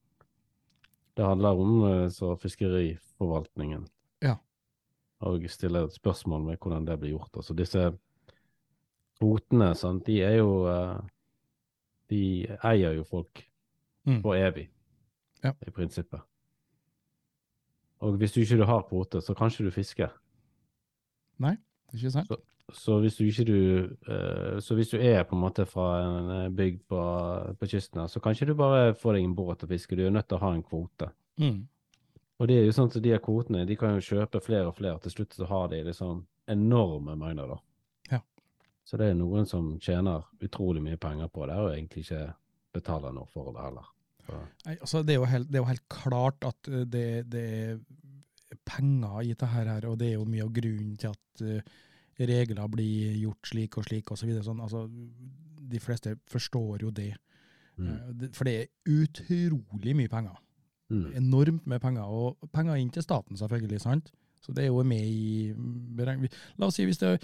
Det 1.16 1.24
handler 1.24 1.58
om 1.60 2.08
så 2.10 2.36
fiskeriforvaltningen. 2.40 3.86
Ja. 4.22 4.36
Og 5.20 5.42
stiller 5.50 5.84
et 5.84 5.92
spørsmål 5.92 6.44
med 6.44 6.58
hvordan 6.58 6.86
det 6.86 6.98
blir 7.00 7.10
gjort. 7.16 7.36
Altså 7.36 7.54
disse 7.56 7.98
kvotene, 9.20 9.74
sant, 9.74 10.06
de 10.06 10.20
er 10.22 10.36
jo 10.38 10.66
De 12.10 12.46
eier 12.64 12.92
jo 12.94 13.04
folk 13.04 13.48
Mm. 14.06 14.20
for 14.22 14.34
evig, 14.34 14.68
Ja. 15.44 15.52
i 15.66 15.70
prinsippet. 15.70 16.20
Og 18.02 18.16
hvis 18.18 18.34
du 18.34 18.40
ikke 18.42 18.66
har 18.66 18.86
kvote, 18.88 19.20
så 19.22 19.34
kan 19.34 19.50
ikke 19.50 19.68
du 19.68 19.74
fiske. 19.74 20.08
Ikke 21.94 22.10
sant? 22.10 22.32
Så 22.72 22.96
hvis 23.02 23.16
du 23.18 23.24
ikke 23.24 23.44
du 23.44 23.58
eh, 24.08 24.60
Så 24.60 24.74
hvis 24.74 24.88
du 24.88 24.96
er 24.96 25.24
på 25.28 25.36
en 25.36 25.42
måte 25.42 25.66
fra 25.66 25.88
en 26.00 26.30
eh, 26.30 26.50
bygd 26.50 26.80
på, 26.88 27.00
på 27.60 27.68
kysten 27.68 28.00
her, 28.00 28.06
så 28.06 28.20
kan 28.20 28.32
ikke 28.32 28.46
du 28.52 28.54
bare 28.54 28.94
få 28.94 29.12
deg 29.12 29.26
en 29.26 29.36
båt 29.36 29.62
og 29.62 29.68
fiske, 29.68 29.96
du 29.96 30.06
er 30.06 30.14
nødt 30.14 30.28
til 30.30 30.38
å 30.38 30.44
ha 30.46 30.52
en 30.54 30.62
kvote. 30.62 31.10
Mm. 31.42 31.66
Og 32.38 32.48
det 32.48 32.58
er 32.58 32.64
jo 32.66 32.74
sånn 32.74 32.90
at 32.90 33.02
de 33.02 33.12
her 33.12 33.20
kvotene, 33.22 33.66
de 33.68 33.76
kan 33.78 33.94
jo 33.96 34.06
kjøpe 34.06 34.40
flere 34.42 34.70
og 34.70 34.76
flere, 34.78 34.98
til 35.02 35.14
slutt 35.14 35.36
så 35.36 35.46
har 35.50 35.68
de 35.70 35.82
liksom 35.86 36.24
enorme 36.50 37.14
mengder 37.18 37.52
da. 37.54 37.58
Ja. 38.10 38.20
Så 38.84 38.98
det 38.98 39.10
er 39.10 39.18
noen 39.18 39.46
som 39.46 39.76
tjener 39.82 40.24
utrolig 40.42 40.82
mye 40.82 40.98
penger 40.98 41.30
på 41.30 41.46
det, 41.46 41.58
og 41.60 41.74
egentlig 41.74 42.06
ikke 42.06 42.24
betaler 42.74 43.14
noe 43.14 43.30
for 43.30 43.52
det 43.52 43.62
heller. 43.62 43.90
Nei, 44.66 44.76
altså 44.78 45.02
det, 45.06 45.16
er 45.16 45.30
helt, 45.32 45.48
det 45.48 45.58
er 45.58 45.64
jo 45.64 45.70
helt 45.70 45.88
klart 45.92 46.46
at 46.48 46.70
eh, 46.70 46.84
det, 46.88 47.06
det 47.32 47.44
er 47.60 48.60
penger 48.68 49.22
i 49.22 49.32
dette 49.32 49.48
her, 49.48 49.72
og 49.88 49.98
det 50.00 50.12
er 50.12 50.18
jo 50.18 50.28
mye 50.28 50.44
av 50.44 50.52
grunnen 50.54 50.96
til 51.00 51.12
at 51.12 51.44
eh, 51.46 51.74
regler 52.28 52.70
blir 52.70 53.16
gjort 53.22 53.52
slik 53.52 53.78
og 53.80 53.86
slik 53.88 54.12
og 54.12 54.20
så 54.20 54.28
videre. 54.28 54.44
Sånn. 54.46 54.62
Altså, 54.62 54.86
de 55.72 55.80
fleste 55.80 56.16
forstår 56.30 56.86
jo 56.86 56.90
det. 56.94 57.12
mm. 57.76 57.92
Eh, 57.92 58.28
For 58.36 58.48
det 58.48 58.56
er 58.60 58.98
utrolig 59.00 59.96
mye 59.98 60.12
penger. 60.12 60.38
Mm. 60.92 61.06
Enormt 61.16 61.66
med 61.66 61.80
penger, 61.80 62.04
og 62.04 62.52
penger 62.52 62.76
inn 62.76 62.92
til 62.92 63.04
staten 63.04 63.38
selvfølgelig, 63.40 63.80
sant? 63.80 64.12
Så 64.42 64.52
det 64.52 64.64
er 64.64 64.72
jo 64.72 64.82
med 64.82 65.06
i 65.06 65.52
beregning. 65.96 66.32
La 66.58 66.66
oss 66.66 66.76
si 66.76 66.84
hvis, 66.84 66.98
det, 66.98 67.14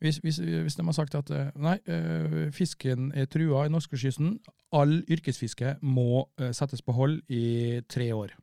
hvis, 0.00 0.18
hvis, 0.22 0.38
hvis 0.38 0.76
de 0.78 0.84
har 0.86 0.92
sagt 0.96 1.14
at 1.18 1.30
eh, 1.34 1.50
nei, 1.56 1.76
eh, 1.90 2.50
fisken 2.54 3.10
er 3.18 3.26
trua 3.26 3.64
i 3.66 3.72
norskekysten, 3.72 4.38
all 4.72 4.98
yrkesfiske 5.10 5.76
må 5.82 6.26
eh, 6.38 6.52
settes 6.56 6.82
på 6.84 6.92
hold 6.96 7.20
i 7.32 7.80
tre 7.88 8.10
år. 8.14 8.34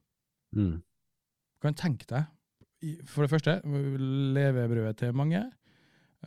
Mm. 0.56 0.82
Kan 1.62 1.74
tenke 1.80 2.06
deg 2.10 2.32
for 3.10 3.24
det 3.26 3.32
første, 3.32 3.60
levebrødet 4.36 4.98
til 5.02 5.14
mange. 5.18 5.44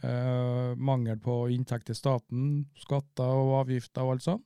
eh, 0.03 0.75
mangel 0.79 1.19
på 1.19 1.49
inntekt 1.51 1.87
til 1.87 1.95
staten, 1.99 2.67
skatter 2.79 3.25
og 3.27 3.57
avgifter 3.65 4.03
og 4.07 4.13
alt 4.17 4.23
sånt. 4.23 4.45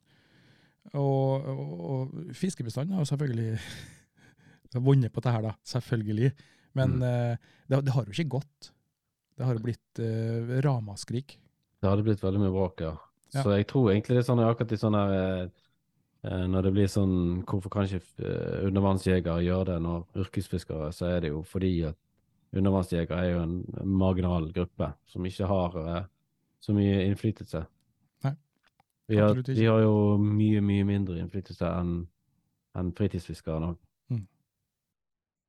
Og, 0.94 1.44
og, 1.46 1.72
og 1.92 2.32
fiskebestanden 2.34 2.94
har 2.96 3.04
jo 3.04 3.10
selvfølgelig 3.12 3.58
vunnet 4.86 5.12
på 5.12 5.20
dette 5.20 5.34
her, 5.36 5.42
da. 5.44 5.52
Selvfølgelig. 5.64 6.32
Men 6.74 6.96
Mm. 6.98 7.02
eh, 7.04 7.36
det, 7.68 7.84
det 7.84 7.92
har 7.92 8.04
jo 8.08 8.10
ikke 8.16 8.28
gått. 8.38 8.72
Det 9.42 9.48
har 9.48 9.58
blitt 9.58 9.98
eh, 9.98 10.50
ramaskrik. 10.62 11.32
Det 11.82 11.90
hadde 11.90 12.04
blitt 12.06 12.20
veldig 12.22 12.44
mye 12.44 12.52
bråk, 12.54 12.84
ja. 12.84 12.92
Ja. 13.32 13.42
Så 13.42 13.56
jeg 13.56 13.66
tror 13.66 13.88
egentlig 13.90 14.14
det 14.14 14.20
er 14.20 14.28
sånn 14.28 14.42
akkurat 14.44 14.74
i 14.76 14.78
sånn 14.78 14.94
her 14.94 15.14
eh, 15.16 15.46
eh, 16.28 16.44
Når 16.52 16.66
det 16.66 16.72
blir 16.76 16.90
sånn 16.92 17.14
Hvorfor 17.48 17.72
kan 17.72 17.88
ikke 17.88 18.02
eh, 18.28 18.58
undervannsjegere 18.68 19.42
gjøre 19.42 19.66
det 19.70 19.78
når 19.82 20.20
yrkesfiskere, 20.22 20.90
så 20.94 21.08
er 21.08 21.24
det 21.24 21.32
jo 21.32 21.40
fordi 21.48 21.72
at 21.88 21.98
undervannsjegere 22.52 23.18
er 23.18 23.30
jo 23.32 23.42
en 23.42 23.56
marginal 23.88 24.46
gruppe 24.52 24.92
som 25.10 25.26
ikke 25.26 25.48
har 25.48 25.78
så 26.62 26.74
mye 26.76 27.00
innflytelse. 27.08 27.64
Nei, 28.28 28.34
Vi 29.08 29.18
har, 29.18 29.40
vi 29.48 29.64
har 29.66 29.80
jo 29.82 29.96
mye, 30.20 30.60
mye 30.62 30.86
mindre 30.86 31.16
innflytelse 31.18 31.72
enn 31.80 31.94
en 32.78 32.92
fritidsfiskere 32.94 33.58
nå. 33.64 33.72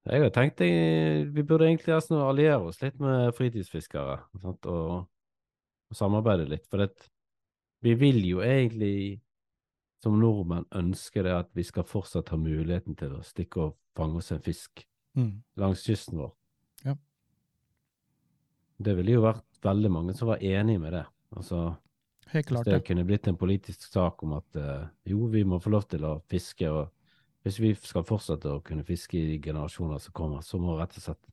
Jeg 0.03 0.19
har 0.25 0.31
tenkt 0.35 0.59
jeg, 0.59 1.27
vi 1.31 1.43
burde 1.47 1.69
egentlig 1.69 1.93
nesten 1.95 2.19
alliere 2.19 2.59
oss 2.67 2.81
litt 2.83 2.97
med 2.99 3.31
fritidsfiskere 3.37 4.17
sant? 4.41 4.65
Og, 4.67 5.05
og 5.87 5.95
samarbeide 5.97 6.49
litt. 6.51 6.65
For 6.67 6.83
det, 6.83 7.07
vi 7.83 7.93
vil 7.99 8.19
jo 8.27 8.41
egentlig 8.43 9.21
som 10.03 10.17
nordmenn 10.19 10.67
ønske 10.75 11.23
det 11.23 11.31
at 11.31 11.53
vi 11.55 11.63
skal 11.63 11.87
fortsatt 11.87 12.33
ha 12.33 12.39
muligheten 12.39 12.97
til 12.99 13.15
å 13.15 13.23
stikke 13.23 13.69
og 13.69 13.77
fange 13.95 14.19
oss 14.19 14.33
en 14.35 14.43
fisk 14.43 14.83
Mm. 15.15 15.43
langs 15.55 15.83
kysten 15.85 16.17
vår. 16.17 16.31
Ja. 16.83 16.95
Det 18.77 18.95
ville 18.97 19.13
jo 19.13 19.21
vært 19.21 19.45
veldig 19.61 19.91
mange 19.93 20.15
som 20.17 20.31
var 20.31 20.41
enig 20.41 20.79
med 20.81 20.95
det. 20.97 21.05
Altså, 21.37 21.75
Helt 22.33 22.49
hvis 22.49 22.65
det 22.65 22.79
ja. 22.79 22.81
kunne 22.87 23.05
blitt 23.05 23.27
en 23.29 23.37
politisk 23.37 23.85
sak 23.93 24.23
om 24.25 24.33
at 24.39 24.57
uh, 24.57 24.87
jo, 25.05 25.27
vi 25.29 25.43
må 25.45 25.59
få 25.61 25.69
lov 25.69 25.85
til 25.91 26.05
å 26.09 26.15
fiske, 26.29 26.65
og 26.65 26.89
hvis 27.43 27.59
vi 27.59 27.73
skal 27.75 28.05
fortsette 28.07 28.51
å 28.51 28.61
kunne 28.63 28.85
fiske 28.87 29.17
i 29.19 29.27
de 29.33 29.39
generasjoner 29.43 29.99
som 29.99 30.15
kommer, 30.15 30.41
så 30.41 30.59
må 30.61 30.77
rett 30.79 30.95
og 30.97 31.03
slett 31.03 31.31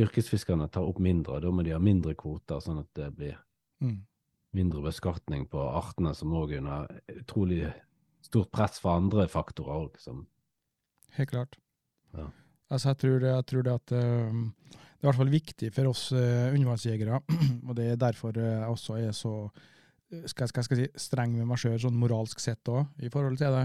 yrkesfiskerne 0.00 0.68
ta 0.70 0.82
opp 0.86 0.98
mindre, 1.02 1.36
og 1.38 1.44
da 1.44 1.50
må 1.54 1.64
de 1.66 1.74
ha 1.74 1.80
mindre 1.82 2.14
kvoter, 2.18 2.60
sånn 2.62 2.82
at 2.82 2.90
det 2.98 3.10
blir 3.16 3.38
Mm. 3.80 4.02
mindre 4.52 4.82
beskatning 4.82 5.46
på 5.48 5.58
artene, 5.58 6.14
som 6.14 6.34
òg 6.36 6.52
er 6.52 6.58
under 6.58 7.00
utrolig 7.08 7.72
stort 8.20 8.50
press 8.52 8.78
fra 8.78 8.98
andre 8.98 9.26
faktorer 9.28 9.86
òg, 9.86 9.98
som 9.98 10.26
Helt 11.12 11.30
klart. 11.30 11.56
Ja. 12.14 12.28
Altså, 12.70 12.88
jeg 12.90 12.98
tror 12.98 13.18
det, 13.18 13.30
jeg 13.30 13.46
tror 13.46 13.62
det 13.62 13.72
at 13.72 13.92
um, 13.92 14.54
det 14.70 14.76
er 14.76 15.02
i 15.02 15.08
hvert 15.08 15.16
fall 15.16 15.32
viktig 15.32 15.72
for 15.74 15.90
oss 15.90 16.12
uh, 16.12 16.52
undervannsjegere, 16.54 17.18
og 17.68 17.74
det 17.76 17.86
er 17.90 17.96
derfor 17.96 18.36
uh, 18.36 18.44
jeg 18.44 18.68
også 18.68 18.98
er 19.00 19.12
så 19.16 19.32
uh, 19.48 20.26
skal, 20.26 20.48
skal, 20.52 20.62
skal 20.62 20.76
si, 20.76 20.86
streng 20.94 21.34
med 21.34 21.48
meg 21.50 21.58
sjøl, 21.58 21.80
sånn 21.82 21.98
moralsk 21.98 22.38
sett 22.38 22.70
òg, 22.70 22.86
i 23.02 23.10
forhold 23.10 23.40
til 23.40 23.56
det. 23.56 23.64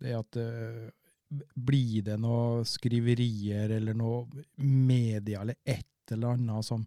Det 0.00 0.14
er 0.14 0.22
at 0.22 0.40
uh, 0.40 0.88
blir 1.28 2.02
det 2.06 2.16
noe 2.20 2.64
skriverier 2.66 3.70
eller 3.76 3.94
noe 3.96 4.26
media 4.64 5.40
eller 5.42 5.56
et 5.64 6.12
eller 6.12 6.28
annet 6.38 6.64
som 6.64 6.86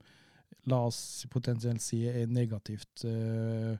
la 0.69 0.85
oss 0.87 1.25
potensielt 1.29 1.81
si 1.81 2.07
er 2.09 2.27
negativt 2.29 3.05
uh, 3.05 3.77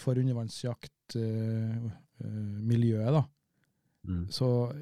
for 0.00 0.18
undervannsjaktmiljøet, 0.18 3.12
da, 3.14 3.22
mm, 4.08 4.24
så 4.34 4.72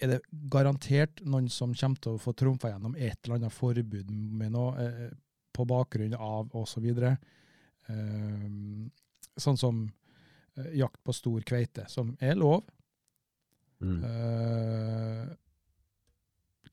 er 0.00 0.14
det 0.14 0.20
garantert 0.52 1.20
noen 1.28 1.48
som 1.52 1.74
kommer 1.76 2.00
til 2.00 2.16
å 2.16 2.20
få 2.20 2.32
trumfa 2.36 2.72
gjennom 2.72 2.96
et 2.96 3.18
eller 3.24 3.40
annet 3.40 3.54
forbud 3.54 4.10
med 4.10 4.54
noe 4.54 4.84
eh, 4.84 5.08
på 5.52 5.66
bakgrunn 5.68 6.14
av 6.16 6.54
osv. 6.56 6.86
Eh, 7.04 8.44
sånn 9.36 9.60
som 9.60 9.82
eh, 10.56 10.70
jakt 10.80 11.02
på 11.04 11.16
stor 11.16 11.44
kveite, 11.46 11.86
som 11.92 12.14
er 12.20 12.38
lov. 12.40 12.64
Mm, 13.80 14.00
Eh, 14.04 15.28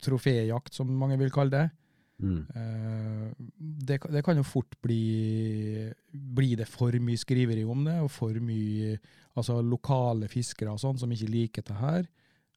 troféjakt, 0.04 0.74
som 0.74 0.90
mange 0.90 1.18
vil 1.18 1.32
kalle 1.34 1.50
det. 1.50 1.70
mm, 2.18 2.46
Eh, 2.54 3.32
det, 3.58 4.00
det 4.10 4.24
kan 4.24 4.36
jo 4.36 4.42
fort 4.42 4.74
bli 4.82 5.92
Blir 6.12 6.56
det 6.56 6.66
for 6.68 6.92
mye 6.92 7.16
skriveri 7.16 7.64
om 7.64 7.84
det, 7.84 8.00
og 8.00 8.10
for 8.10 8.34
mye 8.40 8.98
altså 9.36 9.60
lokale 9.62 10.28
fiskere 10.28 10.72
og 10.72 10.80
sånn 10.80 10.98
som 10.98 11.10
ikke 11.12 11.30
liker 11.30 11.62
det 11.62 11.76
her, 11.78 12.06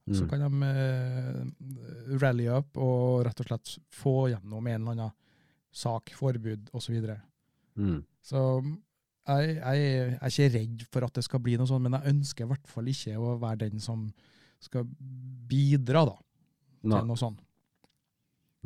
så 0.10 0.26
mm. 0.26 0.30
kan 0.30 0.45
de 0.45 0.70
eh, 0.70 2.18
rally 2.22 2.47
up 2.49 2.78
og 2.78 3.26
rett 3.28 3.43
og 3.43 3.49
slett 3.52 3.76
få 3.93 4.30
gjennom 4.32 4.68
en 4.68 4.82
eller 4.82 4.95
annen 4.95 5.12
sak, 5.72 6.10
forbud 6.18 6.72
osv. 6.74 6.88
Så, 6.88 6.91
videre. 6.91 7.22
mm. 7.76 7.99
så 8.22 8.64
jeg, 9.30 9.56
jeg, 9.56 9.78
jeg 9.78 10.18
er 10.18 10.32
ikke 10.34 10.49
redd 10.58 10.86
for 10.91 11.06
at 11.06 11.16
det 11.16 11.24
skal 11.28 11.43
bli 11.43 11.56
noe 11.60 11.70
sånt, 11.70 11.86
men 11.86 11.99
jeg 11.99 12.16
ønsker 12.16 12.47
i 12.47 12.49
hvert 12.49 12.68
fall 12.68 12.89
ikke 12.89 13.20
å 13.22 13.38
være 13.41 13.68
den 13.68 13.84
som 13.84 14.08
skal 14.62 14.86
bidra 15.51 16.05
da, 16.07 16.16
Nei. 16.86 16.99
til 16.99 17.09
noe 17.09 17.20
sånt. 17.20 17.41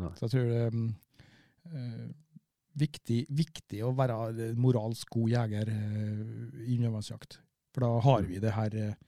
Nei. 0.01 0.11
Så 0.17 0.27
jeg 0.27 0.33
tror 0.33 0.49
det 0.49 0.61
er 0.65 0.75
mm, 0.75 0.89
eh, 1.71 2.07
viktig, 2.83 3.19
viktig 3.31 3.81
å 3.87 3.93
være 3.95 4.51
moralsk 4.59 5.13
god 5.15 5.31
jeger 5.31 5.71
eh, 5.71 6.25
i 6.65 6.75
undervannsjakt. 6.77 7.39
For 7.75 7.85
da 7.85 7.93
har 8.07 8.27
vi 8.27 8.41
det 8.43 8.55
her 8.55 8.75
eh, 8.81 8.99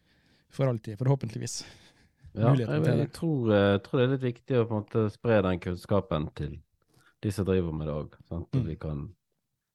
for 0.53 0.71
alltid, 0.71 0.95
forhåpentligvis. 0.99 1.59
Ja, 2.37 2.53
jeg, 2.53 2.67
jeg, 2.69 3.11
tror, 3.15 3.51
jeg 3.51 3.83
tror 3.83 3.99
det 3.99 4.05
er 4.05 4.11
litt 4.13 4.25
viktig 4.27 4.57
å 4.59 4.65
på 4.67 4.75
en 4.75 4.83
måte 4.83 5.05
spre 5.09 5.41
den 5.43 5.59
kunnskapen 5.63 6.27
til 6.37 6.59
de 7.25 7.31
som 7.33 7.47
driver 7.47 7.73
med 7.73 7.89
det 7.89 7.95
òg. 7.97 8.17
Mm. 8.29 8.65
vi 8.67 8.75
kan 8.79 9.07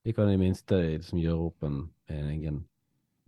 vi 0.03 0.13
kan 0.13 0.31
i 0.31 0.39
minste 0.39 0.79
liksom 0.83 1.21
gjøre 1.23 1.49
opp 1.49 1.67
en, 1.67 1.83
en 2.11 2.29
egen 2.33 2.63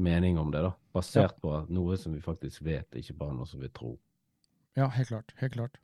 mening 0.05 0.38
om 0.40 0.50
det, 0.52 0.61
da. 0.66 0.70
Basert 0.94 1.34
på 1.42 1.55
noe 1.74 1.96
som 2.00 2.14
vi 2.14 2.20
faktisk 2.22 2.62
vet, 2.66 2.94
ikke 3.00 3.16
bare 3.18 3.34
noe 3.34 3.48
som 3.50 3.61
vi 3.64 3.68
tror. 3.74 3.96
Ja, 4.78 4.88
helt 4.94 5.09
klart. 5.11 5.32
Helt 5.40 5.52
klart. 5.57 5.80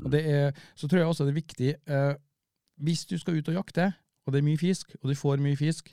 Og 0.00 0.06
Mm. 0.08 0.10
det 0.14 0.20
er, 0.32 0.52
så 0.74 0.88
tror 0.88 0.98
jeg 1.02 1.06
også 1.10 1.24
det 1.26 1.32
er 1.34 1.40
viktig, 1.42 1.74
eh, 1.86 2.14
hvis 2.80 3.02
du 3.06 3.18
skal 3.20 3.36
ut 3.36 3.48
og 3.52 3.54
jakte, 3.58 3.90
og 4.26 4.32
det 4.32 4.38
er 4.40 4.46
mye 4.46 4.56
fisk, 4.60 4.94
og 5.02 5.10
du 5.10 5.14
får 5.14 5.42
mye 5.44 5.56
fisk, 5.60 5.90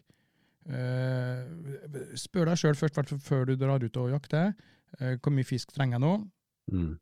eh, 0.69 1.43
spør 2.15 2.45
deg 2.51 2.57
sjøl 2.61 2.75
først, 2.79 3.17
før 3.23 3.45
du 3.49 3.55
drar 3.59 3.83
ut 3.83 3.97
og 3.97 4.11
jakter, 4.13 4.53
eh, 4.99 5.17
hvor 5.17 5.31
mye 5.35 5.43
fisk 5.47 5.71
trenger 5.75 5.97
jeg 5.99 6.05
nå? 6.05 6.13
Mm. 6.71 6.95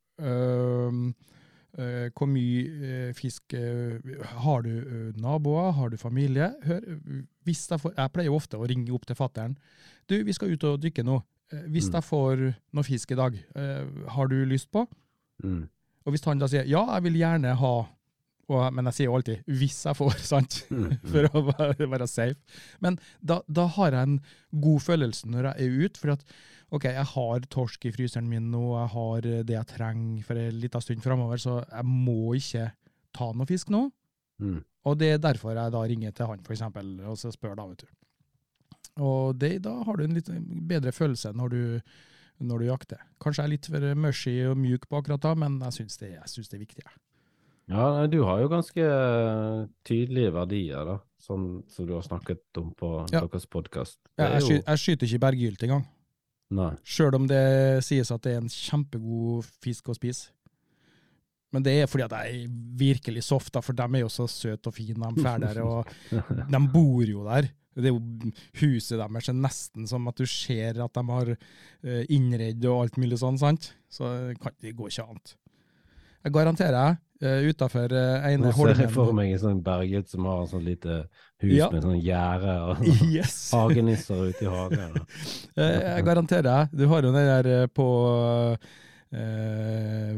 Eh, 1.77 2.07
hvor 2.15 2.27
mye 2.31 2.61
eh, 2.87 3.13
fisk 3.13 3.51
eh, 3.53 3.97
Har 4.45 4.61
du 4.63 5.11
naboer? 5.19 5.71
Har 5.75 5.89
du 5.91 5.97
familie? 5.99 6.53
Hør, 6.63 6.79
hvis 7.43 7.65
jeg, 7.69 7.79
får, 7.81 7.93
jeg 7.97 8.11
pleier 8.15 8.29
jo 8.31 8.35
ofte 8.37 8.55
å 8.57 8.67
ringe 8.69 8.93
opp 8.95 9.05
til 9.05 9.15
fattern. 9.19 9.57
Du, 10.09 10.15
vi 10.23 10.33
skal 10.33 10.53
ut 10.55 10.63
og 10.63 10.79
dykke 10.81 11.03
nå. 11.03 11.19
Hvis 11.69 11.89
Mm. 11.91 11.93
jeg 11.93 12.03
får 12.03 12.39
noe 12.73 12.83
fisk 12.83 13.11
i 13.11 13.15
dag, 13.19 13.35
har 14.09 14.27
du 14.27 14.37
lyst 14.49 14.71
på? 14.73 14.81
Mm. 15.43 15.67
Og 16.05 16.11
hvis 16.15 16.23
han 16.25 16.39
da 16.41 16.47
sier 16.49 16.65
ja, 16.65 16.81
jeg 16.95 17.03
vil 17.03 17.19
gjerne 17.19 17.53
ha 17.59 17.73
og, 18.45 18.73
Men 18.73 18.85
jeg 18.89 18.93
sier 18.93 19.09
jo 19.09 19.15
alltid 19.17 19.43
'hvis 19.47 19.85
jeg 19.85 19.97
får', 19.97 20.19
sant? 20.33 20.65
Mm. 20.69 20.83
Mm. 20.85 20.97
For 21.11 21.29
å 21.33 21.41
være, 21.49 21.89
være 21.89 22.07
safe. 22.07 22.37
Men 22.79 22.99
da, 23.21 23.41
da 23.49 23.65
har 23.65 23.91
jeg 23.91 24.03
en 24.03 24.19
god 24.61 24.81
følelse 24.85 25.27
når 25.27 25.49
jeg 25.49 25.65
er 25.65 25.85
ute. 25.85 25.99
For 25.99 26.13
at 26.13 26.25
OK, 26.71 26.85
jeg 26.89 27.05
har 27.05 27.39
torsk 27.49 27.85
i 27.85 27.91
fryseren 27.91 28.29
min 28.29 28.51
nå, 28.51 28.63
jeg 28.79 28.91
har 28.93 29.21
det 29.21 29.55
jeg 29.55 29.67
trenger 29.67 30.23
for 30.23 30.35
en 30.35 30.59
liten 30.59 30.81
stund 30.81 31.01
framover, 31.01 31.37
så 31.37 31.59
jeg 31.63 31.85
må 31.85 32.33
ikke 32.37 32.71
ta 33.15 33.31
noe 33.33 33.49
fisk 33.49 33.69
nå. 33.73 33.89
Mm. 34.41 34.63
Og 34.85 34.97
det 34.99 35.13
er 35.13 35.21
derfor 35.21 35.55
jeg 35.55 35.73
da 35.73 35.83
ringer 35.85 36.11
til 36.11 36.29
han, 36.29 36.41
eksempel, 36.41 36.99
og 37.09 37.17
så 37.17 37.31
spør 37.33 37.55
da, 37.57 37.67
vet 37.69 37.85
du. 37.85 37.93
Og 39.05 39.35
det, 39.39 39.63
da 39.65 39.73
har 39.83 39.97
du 39.97 40.05
en 40.05 40.15
litt 40.15 40.29
bedre 40.69 40.93
følelse 40.95 41.33
når 41.35 41.49
du, 41.49 41.63
når 42.45 42.61
du 42.61 42.67
jakter. 42.69 43.01
Kanskje 43.21 43.43
jeg 43.43 43.47
er 43.47 43.53
litt 43.55 43.71
for 43.71 43.99
mushy 43.99 44.35
og 44.49 44.59
mjuk 44.59 44.87
på 44.89 45.01
akkurat 45.01 45.23
da, 45.23 45.33
men 45.35 45.57
jeg 45.67 45.79
syns 45.81 45.99
det, 46.01 46.13
jeg 46.15 46.31
synes 46.31 46.51
det 46.51 46.59
er 46.59 46.63
viktig. 46.63 46.85
jeg. 46.85 47.01
Ja, 47.71 48.05
du 48.07 48.19
har 48.27 48.43
jo 48.43 48.49
ganske 48.51 48.83
eh, 48.85 49.63
tydelige 49.87 50.33
verdier, 50.35 50.85
da. 50.85 50.99
som, 51.17 51.63
som 51.71 51.87
du 51.87 51.95
har 51.95 52.03
snakket 52.05 52.43
om 52.61 52.69
på 52.77 52.89
Ja. 53.11 53.23
deres 53.25 53.47
podkast. 53.49 53.97
Jeg, 54.19 54.29
jeg, 54.35 54.41
sky, 54.45 54.57
jeg 54.61 54.81
skyter 54.83 55.07
ikke 55.09 55.23
berggylt 55.25 55.63
engang. 55.65 55.85
Sjøl 56.85 57.15
om 57.17 57.25
det 57.27 57.41
sies 57.83 58.11
at 58.13 58.21
det 58.21 58.35
er 58.35 58.43
en 58.43 58.51
kjempegod 58.53 59.47
fisk 59.65 59.89
å 59.89 59.95
spise. 59.97 60.29
Men 61.55 61.63
det 61.65 61.73
er 61.81 61.87
fordi 61.89 62.03
at 62.05 62.13
jeg 62.19 62.43
er 62.43 62.53
virkelig 62.77 63.23
soft, 63.25 63.53
da, 63.55 63.61
for 63.65 63.73
de 63.73 63.85
er 63.87 64.03
jo 64.03 64.11
så 64.13 64.27
søte 64.29 64.69
og 64.69 64.75
fine, 64.75 64.99
de 65.15 65.23
drar 65.23 65.41
der. 65.41 65.61
Og 65.63 65.89
de 66.51 66.61
bor 66.73 67.01
jo 67.07 67.23
der. 67.25 67.47
Det 67.75 67.89
er 67.89 67.95
jo 67.95 68.31
Huset 68.61 68.99
deres 69.01 69.27
er 69.31 69.35
nesten 69.35 69.87
som 69.89 70.05
at 70.07 70.19
du 70.21 70.27
ser 70.29 70.77
at 70.85 70.93
de 70.95 71.03
har 71.09 71.31
eh, 71.33 72.05
innredd 72.13 72.63
og 72.69 72.85
alt 72.85 72.99
mulig 73.01 73.17
sånn, 73.19 73.39
sant? 73.41 73.71
Så 73.91 74.11
det 74.61 74.75
går 74.77 74.93
ikke 74.93 75.07
annet. 75.09 75.33
Jeg 76.25 76.33
garanterer, 76.37 76.95
uh, 77.23 77.39
utafor 77.49 77.93
uh, 77.93 78.25
ene 78.27 78.49
Nå 78.49 78.53
ser 78.57 78.81
jeg 78.83 78.91
for 78.93 79.13
meg 79.15 79.31
en 79.35 79.41
sånn 79.41 79.61
berget 79.63 80.09
som 80.11 80.25
har 80.29 80.41
en 80.43 80.49
sånn 80.51 80.65
lite 80.65 80.97
hus 81.43 81.55
Ja. 81.57 81.69
med 81.71 81.83
sånn 81.85 81.99
gjerde 82.03 82.55
og 82.69 82.83
Yes! 83.15 83.37
hagenisser 83.55 84.29
ute 84.31 84.45
i 84.47 84.51
hagen. 84.51 84.97
Eh, 85.55 85.77
Jeg 85.95 86.03
garanterer 86.03 86.43
deg. 86.43 86.73
Du 86.75 86.87
har 86.91 87.05
jo 87.05 87.11
den 87.15 87.29
der 87.29 87.47
eh, 87.61 87.67
på 87.71 87.85
eh, 89.15 90.15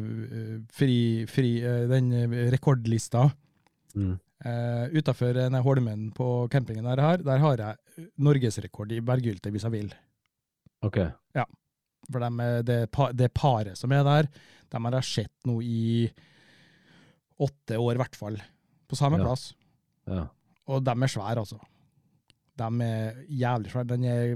fri, 0.73 0.97
fri 1.29 1.51
eh, 1.61 1.83
den 1.91 2.09
rekordlista. 2.53 3.27
Mm. 3.95 4.15
Uh, 4.45 4.85
Utafor 4.93 5.33
Holmen 5.65 6.11
på 6.13 6.47
campingen 6.53 6.85
der, 6.85 6.99
har, 7.01 7.17
der 7.25 7.39
har 7.41 7.57
jeg 7.57 8.05
norgesrekord 8.21 8.91
i 8.93 8.99
berggylte 9.01 9.49
hvis 9.53 9.65
jeg 9.65 9.73
vil. 9.73 9.87
OK. 10.85 10.99
For 12.11 12.23
eh, 12.23 12.59
det, 12.65 12.77
det 13.17 13.31
paret 13.33 13.77
som 13.77 13.91
er 13.91 14.05
der, 14.05 14.29
dem 14.71 14.85
har 14.89 14.99
jeg 14.99 15.09
sett 15.09 15.49
nå 15.49 15.57
i 15.65 16.05
åtte 17.39 17.77
år, 17.77 17.93
i 17.95 18.01
hvert 18.01 18.15
fall. 18.15 18.37
På 18.87 18.95
samme 18.95 19.17
Ja. 19.19 19.23
plass. 19.25 19.53
Ja. 20.07 20.27
Og 20.67 20.83
de 20.83 20.91
er 20.91 21.07
svære, 21.11 21.37
altså. 21.39 21.59
De 22.57 22.63
er 22.83 23.23
jævlig 23.29 23.71
svære. 23.71 23.87
Den 23.87 24.03
er 24.03 24.35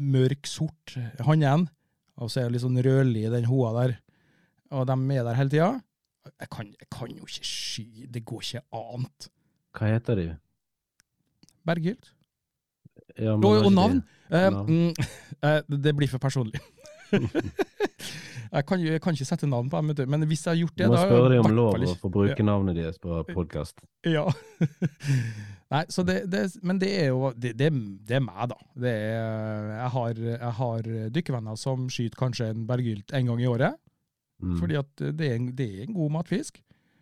mørk 0.00 0.46
sort, 0.46 0.96
hannen. 1.20 1.68
Og 2.16 2.30
så 2.30 2.40
er 2.40 2.44
det 2.48 2.52
litt 2.56 2.62
sånn 2.62 2.78
rødlig, 2.82 3.30
den 3.30 3.44
hoa 3.44 3.72
der. 3.82 3.98
Og 4.70 4.86
de 4.86 4.92
er 5.16 5.24
der 5.24 5.34
hele 5.34 5.50
tida. 5.50 5.80
Jeg 6.40 6.48
kan, 6.50 6.66
jeg 6.80 6.88
kan 6.90 7.08
jo 7.08 7.22
ikke 7.24 7.44
sky, 7.46 8.06
det 8.10 8.24
går 8.24 8.40
ikke 8.42 8.62
annet. 8.72 9.28
Hva 9.76 9.86
heter 9.92 10.16
de? 10.16 10.36
Berghild. 11.66 12.08
Ja, 13.18 13.34
Og, 13.36 13.72
navn? 13.72 14.00
de- 14.00 14.36
Eh, 14.36 14.50
Navn. 14.50 14.66
mm, 14.66 14.94
eh, 15.44 15.60
det 15.68 15.94
blir 15.96 16.08
for 16.08 16.18
personlig. 16.18 16.58
jeg, 18.52 18.66
kan, 18.66 18.80
jeg 18.84 19.00
kan 19.02 19.16
ikke 19.16 19.28
sette 19.28 19.48
navn 19.50 19.70
på 19.72 19.80
dem, 19.80 19.94
du. 19.96 20.04
men 20.06 20.26
hvis 20.30 20.44
jeg 20.46 20.52
har 20.52 20.60
gjort 20.60 20.76
Du 20.76 20.82
det 20.82 20.88
må 20.88 20.94
da 20.96 21.02
er 21.02 21.10
spørre 21.10 21.32
dem 21.34 21.48
om 21.48 21.56
lov 21.56 21.86
å 21.86 21.94
få 22.00 22.10
bruke 22.12 22.46
navnet 22.46 22.76
deres 22.78 22.98
på 23.02 23.20
podkast. 23.32 23.80
Ja. 24.06 24.26
Nei, 25.74 25.82
så 25.90 26.04
det, 26.06 26.20
det, 26.30 26.44
men 26.62 26.78
det 26.78 26.92
er 27.00 27.08
jo 27.10 27.32
det, 27.34 27.56
det, 27.58 27.70
er 28.14 28.22
meg, 28.22 28.44
da. 28.52 28.58
Det 28.78 28.92
er, 28.92 29.72
jeg, 29.72 29.90
har, 29.96 30.20
jeg 30.28 30.52
har 30.60 30.90
dykkervenner 31.16 31.58
som 31.58 31.88
skyter 31.90 32.20
kanskje 32.20 32.52
en 32.52 32.66
berggylt 32.68 33.10
en 33.16 33.32
gang 33.32 33.42
i 33.42 33.50
året, 33.50 33.82
Mm. 34.36 34.58
fordi 34.60 34.74
at 34.76 35.00
det 35.16 35.26
er, 35.30 35.34
en, 35.38 35.46
det 35.56 35.64
er 35.64 35.86
en 35.86 35.94
god 35.96 36.10
matfisk. 36.12 36.58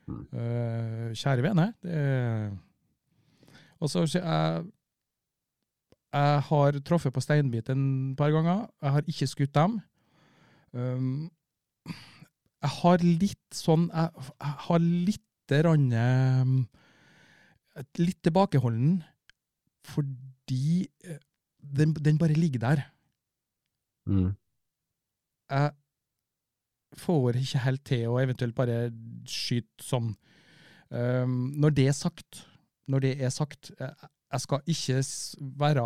Mm. 0.06 0.20
Eh, 0.38 1.08
kjære 1.18 1.42
vene. 1.42 1.64
Det 1.82 2.52
Og 3.82 3.90
så 3.90 4.04
så 4.06 4.20
jeg 4.20 4.64
Jeg 6.14 6.40
har 6.46 6.78
truffet 6.86 7.12
på 7.12 7.20
steinbit 7.20 7.68
en 7.70 8.14
par 8.14 8.30
ganger. 8.30 8.68
Jeg 8.82 8.92
har 8.92 9.02
ikke 9.10 9.26
skutt 9.26 9.54
dem. 9.54 9.80
Um, 10.74 11.30
jeg 12.64 12.72
har 12.80 13.02
litt 13.04 13.54
sånn 13.54 13.84
Jeg, 13.92 14.24
jeg 14.42 14.54
har 14.66 14.80
litt 14.82 15.52
rann 15.62 15.84
um, 15.94 16.54
Litt 18.00 18.18
tilbakeholden 18.26 19.02
fordi 19.84 20.86
eh, 21.04 21.18
den, 21.60 21.90
den 21.92 22.16
bare 22.16 22.32
ligger 22.32 22.62
der. 22.62 22.80
Mm. 24.08 24.30
jeg 25.50 25.72
får 26.96 27.36
ikke 27.36 27.62
helt 27.66 27.82
til 27.84 28.06
å 28.08 28.16
eventuelt 28.22 28.56
bare 28.56 28.78
skyte 29.28 29.84
sånn. 29.84 30.14
Um, 30.88 31.52
når 31.60 31.76
det 31.76 31.86
er 31.90 31.98
sagt, 31.98 32.40
når 32.88 33.04
det 33.04 33.12
er 33.28 33.34
sagt, 33.34 33.74
jeg, 33.76 34.08
jeg 34.32 34.44
skal 34.46 34.72
ikke 34.72 34.98
være 35.60 35.84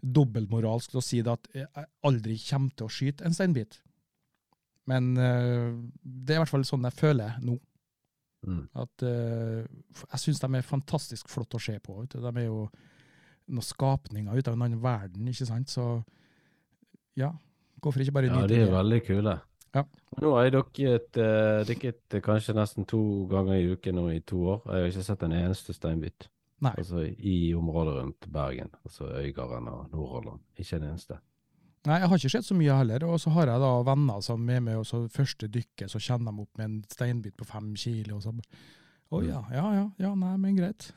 dobbeltmoralsk 0.00 0.96
å 0.96 1.04
si 1.04 1.20
det 1.20 1.36
at 1.36 1.48
jeg 1.52 1.86
aldri 2.08 2.40
kommer 2.46 2.72
til 2.72 2.88
å 2.88 2.94
skyte 2.94 3.28
en 3.28 3.36
steinbit. 3.36 3.82
Men 4.90 5.10
uh, 5.16 5.70
det 6.02 6.34
er 6.34 6.40
i 6.40 6.44
hvert 6.44 6.52
fall 6.52 6.66
sånn 6.66 6.86
jeg 6.88 6.98
føler 6.98 7.36
nå. 7.46 7.58
Mm. 8.48 8.62
At 8.82 9.04
uh, 9.04 9.60
jeg 10.06 10.22
syns 10.22 10.40
de 10.42 10.50
er 10.56 10.66
fantastisk 10.66 11.30
flotte 11.30 11.58
å 11.58 11.62
se 11.62 11.76
på. 11.82 11.98
Vet 12.00 12.16
du. 12.16 12.24
De 12.24 12.32
er 12.32 12.48
jo 12.48 12.64
noen 13.50 13.66
skapninger 13.66 14.34
ut 14.36 14.48
av 14.48 14.56
en 14.56 14.66
annen 14.66 14.82
verden, 14.82 15.28
ikke 15.30 15.48
sant? 15.48 15.70
Så 15.72 15.86
ja, 17.18 17.30
hvorfor 17.82 18.02
ikke 18.02 18.16
bare 18.16 18.30
Ja, 18.30 18.42
de 18.46 18.60
er 18.60 18.66
det? 18.66 18.74
veldig 18.74 19.00
kule. 19.06 19.38
Ja. 19.74 19.84
Nå 20.18 20.34
har 20.34 20.48
jeg 20.48 20.56
dukket, 20.56 21.16
uh, 21.22 21.62
dykket 21.68 22.16
eh, 22.18 22.22
kanskje 22.24 22.56
nesten 22.58 22.86
to 22.90 23.00
ganger 23.30 23.60
i 23.60 23.70
uken 23.70 24.00
nå 24.00 24.08
i 24.10 24.20
to 24.26 24.42
år. 24.56 24.62
Jeg 24.66 24.82
har 24.82 24.92
ikke 24.94 25.06
sett 25.06 25.26
en 25.26 25.36
eneste 25.38 25.74
steinbit. 25.76 26.26
Nei. 26.60 26.72
Altså 26.76 27.04
i 27.06 27.54
området 27.56 27.94
rundt 27.96 28.26
Bergen. 28.32 28.72
Altså 28.84 29.06
Øygarden 29.20 29.68
og 29.70 29.86
Nordhordland. 29.92 30.42
Ikke 30.58 30.76
en 30.76 30.90
eneste. 30.90 31.20
Nei, 31.88 31.96
jeg 32.02 32.10
har 32.12 32.18
ikke 32.20 32.32
sett 32.34 32.44
så 32.44 32.56
mye 32.56 32.76
heller. 32.76 33.06
Og 33.08 33.20
så 33.22 33.32
har 33.32 33.48
jeg 33.48 33.62
da 33.62 33.70
venner 33.88 34.24
som 34.24 34.50
er 34.52 34.60
med, 34.64 34.80
og 34.82 34.86
så 34.88 35.04
første 35.12 35.48
dykket, 35.48 35.88
så 35.92 36.00
kjenner 36.02 36.34
de 36.34 36.44
opp 36.44 36.60
med 36.60 36.66
en 36.66 36.76
steinbit 36.92 37.36
på 37.40 37.48
fem 37.48 37.72
kilo, 37.78 38.18
og 38.18 38.26
så 38.26 38.34
Å 39.10 39.18
Mm. 39.18 39.26
ja, 39.26 39.40
ja, 39.50 39.62
ja, 39.74 39.86
ja, 39.98 40.14
nei, 40.14 40.36
men 40.38 40.54
greit. 40.54 40.92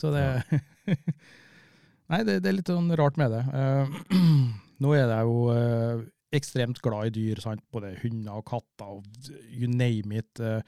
Så 0.00 0.08
det 0.14 0.22
Nei, 2.08 2.22
det, 2.24 2.38
det 2.40 2.48
er 2.48 2.54
litt 2.56 2.70
sånn 2.70 2.88
rart 2.96 3.18
med 3.20 3.34
det. 3.34 3.42
Uh, 3.52 4.16
nå 4.80 4.94
er 4.94 5.10
jeg 5.10 5.26
jo 5.28 5.42
uh, 5.52 6.06
ekstremt 6.32 6.80
glad 6.80 7.10
i 7.10 7.14
dyr, 7.18 7.42
sant? 7.42 7.60
både 7.74 7.94
hunder 8.00 8.38
og 8.38 8.46
katter 8.48 8.96
og 8.96 9.04
you 9.50 9.68
name 9.68 10.22
it. 10.22 10.40
Eh, 10.40 10.60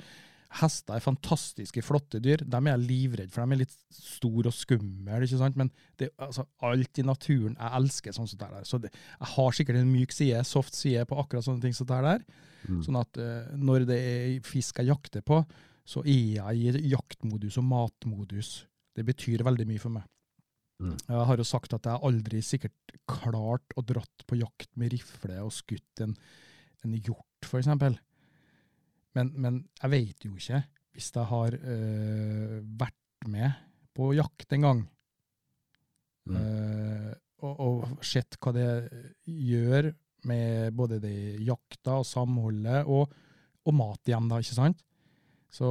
hester 0.59 0.96
er 0.96 1.05
fantastiske, 1.05 1.82
flotte 1.84 2.20
dyr. 2.24 2.40
De 2.40 2.59
er 2.59 2.70
jeg 2.72 2.84
livredd 2.86 3.32
for. 3.32 3.44
De 3.44 3.57
er 3.57 3.62
litt 3.62 3.74
store 3.92 4.49
og 4.49 4.57
skumle, 4.57 5.20
ikke 5.24 5.40
sant? 5.40 5.59
men 5.61 5.70
det, 6.01 6.11
altså, 6.16 6.46
alt 6.64 7.01
i 7.01 7.05
naturen 7.05 7.57
Jeg 7.59 7.74
elsker 7.80 8.16
sånn 8.16 8.30
som 8.30 8.40
det 8.40 8.51
der. 8.55 8.68
Så 8.68 8.80
det, 8.82 8.92
jeg 8.94 9.30
har 9.34 9.57
sikkert 9.59 9.80
en 9.80 9.92
myk 9.92 10.14
side, 10.14 10.40
soft 10.49 10.76
side 10.76 11.05
på 11.09 11.18
akkurat 11.20 11.44
sånne 11.44 11.64
ting 11.64 11.76
som 11.76 11.88
det 11.90 12.01
der. 12.07 12.24
Mm. 12.64 12.80
Sånn 12.86 13.01
at 13.01 13.20
uh, 13.20 13.51
når 13.61 13.88
det 13.90 13.99
er 13.99 14.38
fisk 14.46 14.80
jeg 14.80 14.90
jakter 14.90 15.24
på, 15.26 15.42
så 15.88 16.03
er 16.05 16.38
jeg 16.38 16.80
i 16.80 16.92
jaktmodus 16.92 17.61
og 17.61 17.68
matmodus. 17.68 18.53
Det 18.96 19.05
betyr 19.09 19.44
veldig 19.46 19.68
mye 19.68 19.82
for 19.82 19.94
meg. 19.94 20.09
Mm. 20.78 20.94
Jeg 20.94 21.28
har 21.30 21.40
jo 21.40 21.46
sagt 21.46 21.74
at 21.74 21.86
jeg 21.90 22.07
aldri 22.07 22.40
sikkert 22.44 22.99
klart 23.09 23.74
å 23.76 23.82
dratt 23.86 24.26
på 24.28 24.38
jakt 24.38 24.70
med 24.78 24.92
rifle 24.94 25.40
og 25.42 25.55
skutt 25.55 26.05
en, 26.05 26.14
en 26.86 26.94
hjort, 26.99 27.46
for 27.46 27.61
eksempel. 27.61 27.99
Men, 29.19 29.33
men 29.37 29.59
jeg 29.83 29.95
vet 29.95 30.29
jo 30.29 30.37
ikke, 30.39 30.62
hvis 30.95 31.11
jeg 31.14 31.27
har 31.33 31.59
øh, 31.59 32.61
vært 32.81 33.29
med 33.29 33.66
på 33.99 34.12
jakt 34.16 34.55
en 34.55 34.66
gang, 34.66 34.87
Mm. 36.29 36.37
øh, 36.37 37.12
og, 37.47 37.61
og 37.62 38.05
sett 38.05 38.37
hva 38.43 38.53
det 38.53 38.69
gjør 39.25 39.93
med 40.29 40.75
både 40.77 40.99
det 41.01 41.39
jakta 41.47 42.01
og 42.03 42.07
samholdet, 42.07 42.83
og, 42.91 43.12
og 43.64 43.77
mat 43.79 44.11
igjen, 44.11 44.29
da, 44.31 44.41
ikke 44.43 44.57
sant? 44.59 44.83
Så 45.49 45.69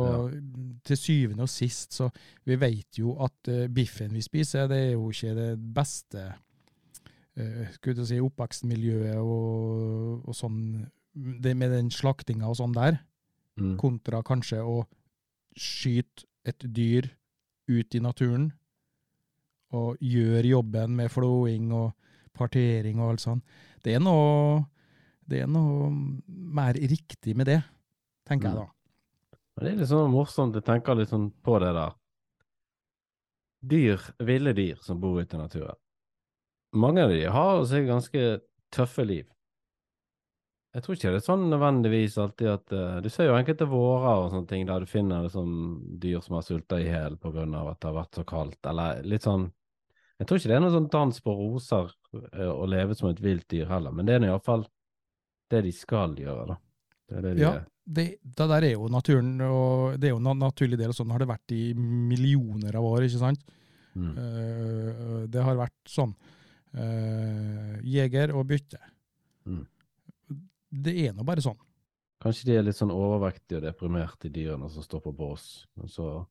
til 0.88 0.98
syvende 0.98 1.46
og 1.46 1.52
sist, 1.54 1.94
så 1.94 2.08
vi 2.50 2.56
vet 2.58 2.98
jo 2.98 3.12
at 3.22 3.52
uh, 3.54 3.68
biffen 3.70 4.16
vi 4.16 4.24
spiser, 4.26 4.66
det 4.72 4.80
er 4.88 4.94
jo 4.96 5.12
ikke 5.14 5.36
det 5.38 5.52
beste 5.76 6.24
uh, 6.32 7.68
skulle 7.76 8.02
jeg 8.02 8.10
si, 8.10 8.18
oppvekstmiljøet 8.26 9.20
og, 9.22 10.24
og 10.26 10.34
sånn, 10.34 10.58
det 11.14 11.54
med 11.60 11.76
den 11.76 11.92
slaktinga 11.94 12.50
og 12.50 12.58
sånn 12.58 12.74
der, 12.74 12.98
Mm. 13.58 13.76
kontra 13.82 14.22
kanskje 14.26 14.62
å 14.62 14.84
skyte 15.58 16.28
et 16.46 16.62
dyr 16.62 17.10
ut 17.68 17.96
i 17.96 18.02
naturen, 18.04 18.52
og 19.76 19.98
gjøre 20.00 20.48
jobben 20.48 20.96
med 20.96 21.12
flåing 21.12 21.72
og 21.76 21.92
partering 22.38 23.02
og 23.02 23.16
alt 23.16 23.24
sånt. 23.24 23.58
Det 23.84 23.98
er 23.98 24.04
noe, 24.04 24.62
det 25.28 25.42
er 25.44 25.50
noe 25.52 25.90
mer 26.28 26.78
riktig 26.78 27.36
med 27.36 27.50
det, 27.50 27.60
tenker 28.30 28.52
jeg 28.52 28.62
da. 28.62 28.68
Det 29.58 29.72
er 29.72 29.80
litt 29.82 29.90
sånn 29.90 30.14
morsomt, 30.14 30.56
jeg 30.56 30.68
tenker 30.68 30.96
litt 30.96 31.12
sånn 31.12 31.32
på 31.44 31.58
det 31.64 31.74
der. 31.76 31.98
Dyr, 33.68 34.04
ville 34.24 34.54
dyr 34.54 34.78
som 34.86 35.02
bor 35.02 35.18
ute 35.18 35.36
i 35.36 35.42
naturen. 35.42 35.80
Mange 36.78 37.08
av 37.08 37.12
de 37.12 37.24
har 37.26 37.64
seg 37.66 37.88
ganske 37.90 38.24
tøffe 38.72 39.04
liv. 39.08 39.26
Jeg 40.78 40.84
tror 40.86 40.94
ikke 40.94 41.10
det 41.10 41.18
er 41.18 41.26
sånn 41.26 41.46
nødvendigvis 41.50 42.16
alltid 42.22 42.50
at 42.52 42.74
uh, 42.78 42.98
Du 43.02 43.10
ser 43.10 43.32
jo 43.32 43.38
enkelte 43.38 43.66
vårer 43.70 44.20
og 44.22 44.28
sånne 44.30 44.50
ting 44.52 44.66
der 44.70 44.84
du 44.84 44.90
finner 44.90 45.24
liksom 45.26 45.54
dyr 46.02 46.20
som 46.22 46.36
har 46.38 46.44
sulta 46.46 46.78
i 46.78 46.86
hjel 46.86 47.16
pga. 47.18 47.46
at 47.48 47.80
det 47.82 47.88
har 47.90 47.96
vært 47.96 48.20
så 48.20 48.26
kaldt, 48.28 48.60
eller 48.70 49.00
litt 49.02 49.26
sånn 49.26 49.48
Jeg 50.20 50.28
tror 50.28 50.38
ikke 50.38 50.52
det 50.52 50.58
er 50.58 50.62
noen 50.62 50.76
sånn 50.76 50.92
dans 50.94 51.24
på 51.26 51.34
roser 51.40 51.90
uh, 52.14 52.52
å 52.54 52.68
leve 52.70 52.98
som 52.98 53.10
et 53.10 53.22
vilt 53.24 53.48
dyr 53.50 53.66
heller, 53.72 53.96
men 53.96 54.06
det 54.06 54.20
er 54.20 54.28
iallfall 54.28 54.68
det 55.50 55.64
de 55.64 55.72
skal 55.72 56.14
gjøre, 56.20 56.46
da. 56.52 56.58
Det 57.08 57.24
det 57.24 57.32
de 57.38 57.42
Ja, 57.42 57.52
det, 57.88 58.06
det 58.22 58.48
der 58.52 58.68
er 58.68 58.74
jo 58.76 58.90
naturen, 58.92 59.32
og 59.48 59.96
det 59.98 60.10
er 60.10 60.14
jo 60.14 60.20
en 60.20 60.42
naturlig 60.44 60.78
del, 60.78 60.92
og 60.92 60.98
sånn 60.98 61.14
har 61.16 61.24
det 61.24 61.30
vært 61.30 61.56
i 61.56 61.72
millioner 61.74 62.76
av 62.76 62.86
år, 62.86 63.08
ikke 63.08 63.22
sant? 63.22 63.48
Mm. 63.96 64.12
Uh, 64.14 65.24
det 65.32 65.42
har 65.42 65.58
vært 65.58 65.80
sånn. 65.90 66.14
Jeger 67.88 68.36
og 68.38 68.44
bytte. 68.52 68.78
Mm. 69.48 69.64
Det 70.70 70.94
er 71.06 71.16
nå 71.16 71.26
bare 71.28 71.44
sånn. 71.44 71.60
Kanskje 72.24 72.48
de 72.50 72.56
er 72.58 72.66
litt 72.66 72.78
sånn 72.78 72.94
overvektige 72.94 73.60
og 73.60 73.68
deprimerte, 73.68 74.28
de 74.28 74.42
dyrene 74.42 74.70
som 74.74 74.84
står 74.84 75.04
på 75.06 75.14
bås. 75.16 75.68
Men 75.78 75.92
så 75.92 76.26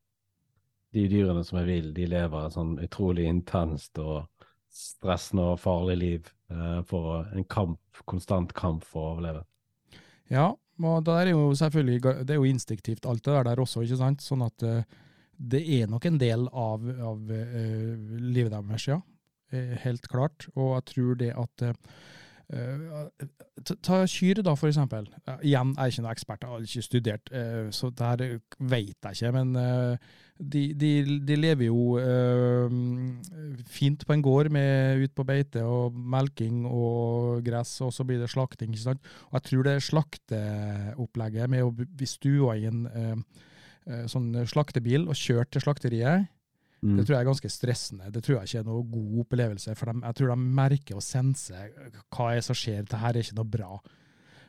De 0.94 1.02
dyrene 1.10 1.42
som 1.44 1.58
er 1.60 1.66
ville, 1.66 1.92
de 1.92 2.06
lever 2.08 2.46
et 2.46 2.54
sånn 2.54 2.76
utrolig 2.80 3.26
intenst 3.28 3.98
og 4.00 4.28
stressende 4.72 5.42
og 5.52 5.58
farlig 5.60 5.96
liv 5.98 6.30
eh, 6.48 6.78
for 6.88 7.26
en 7.36 7.44
kamp, 7.44 7.80
konstant 8.08 8.54
kamp 8.56 8.84
for 8.86 9.02
å 9.02 9.10
overleve. 9.16 9.42
Ja, 10.32 10.46
og 10.54 11.04
det 11.04 11.16
er 11.20 11.32
jo 11.32 11.50
selvfølgelig 11.58 12.14
det 12.24 12.32
er 12.32 12.40
jo 12.40 12.48
instinktivt 12.48 13.04
alt 13.04 13.24
det 13.26 13.34
der, 13.34 13.48
der 13.50 13.60
også, 13.60 13.82
ikke 13.84 13.98
sant? 14.00 14.24
Sånn 14.24 14.46
at 14.46 14.64
eh, 14.64 14.86
det 15.36 15.62
er 15.80 15.90
nok 15.90 16.06
en 16.08 16.20
del 16.22 16.46
av, 16.48 16.86
av 17.10 17.34
eh, 17.34 17.92
livet 18.22 18.54
deres, 18.54 18.88
ja. 18.88 19.00
Eh, 19.52 19.76
helt 19.82 20.08
klart. 20.08 20.48
Og 20.54 20.78
jeg 20.78 20.88
tror 20.94 21.20
det 21.20 21.34
at 21.36 21.66
Eh, 21.66 21.74
ta, 22.46 23.74
ta 23.82 24.02
kyr, 24.06 24.42
da, 24.46 24.54
for 24.58 24.70
eksempel. 24.70 25.08
Igjen, 25.40 25.72
jeg 25.74 25.82
er 25.82 25.90
ikke 25.90 26.04
noen 26.04 26.12
ekspert, 26.12 26.44
jeg 26.44 26.52
har 26.52 26.68
ikke 26.68 26.86
studert, 26.86 27.32
eh, 27.34 27.66
så 27.74 27.90
det 27.90 28.06
her 28.06 28.38
vet 28.58 29.08
jeg 29.08 29.18
ikke. 29.18 29.32
Men 29.34 29.56
eh, 29.60 30.12
de, 30.38 30.62
de, 30.76 30.90
de 31.26 31.38
lever 31.38 31.70
jo 31.70 31.96
eh, 31.98 32.76
fint 33.72 34.04
på 34.06 34.14
en 34.14 34.24
gård 34.24 34.50
med 34.52 35.02
ut 35.02 35.14
på 35.16 35.24
beite 35.26 35.64
og 35.64 35.96
melking 35.96 36.64
og 36.68 37.42
gress, 37.46 37.78
og 37.84 37.92
så 37.94 38.04
blir 38.06 38.20
det 38.20 38.30
slakting. 38.32 38.74
ikke 38.74 38.84
sant? 38.84 39.12
Og 39.30 39.38
jeg 39.38 39.48
tror 39.50 39.66
det 39.66 39.76
slakteopplegget 39.88 41.52
med 41.52 41.66
å 41.66 42.08
stua 42.08 42.56
i 42.60 42.68
en 42.68 42.86
eh, 42.92 43.16
eh, 43.88 44.06
sånn 44.12 44.32
slaktebil 44.46 45.08
og 45.08 45.18
kjøre 45.18 45.48
til 45.50 45.66
slakteriet, 45.66 46.30
Mm. 46.84 46.98
det 46.98 47.06
tror 47.06 47.14
jeg 47.16 47.22
er 47.24 47.28
ganske 47.30 47.50
stressende. 47.50 48.10
Det 48.12 48.22
tror 48.22 48.36
jeg 48.36 48.48
ikke 48.50 48.58
er 48.60 48.66
noe 48.68 48.82
god 48.92 49.20
opplevelse. 49.24 49.74
For 49.78 49.90
de, 49.90 50.02
jeg 50.04 50.18
tror 50.18 50.32
de 50.32 50.36
merker 50.60 50.98
og 50.98 51.02
senser 51.02 51.70
hva 52.12 52.26
er 52.36 52.44
som 52.44 52.58
skjer. 52.58 52.82
Dette 52.84 53.00
er 53.00 53.18
ikke 53.22 53.38
noe 53.38 53.48
bra. 53.56 53.70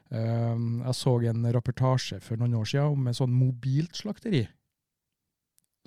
Um, 0.10 0.68
jeg 0.86 0.96
så 0.96 1.14
en 1.32 1.48
reportasje 1.52 2.20
for 2.24 2.40
noen 2.40 2.54
år 2.60 2.68
siden 2.70 2.94
om 2.96 3.08
en 3.10 3.18
sånn 3.18 3.34
mobilt 3.36 4.00
slakteri. 4.00 4.46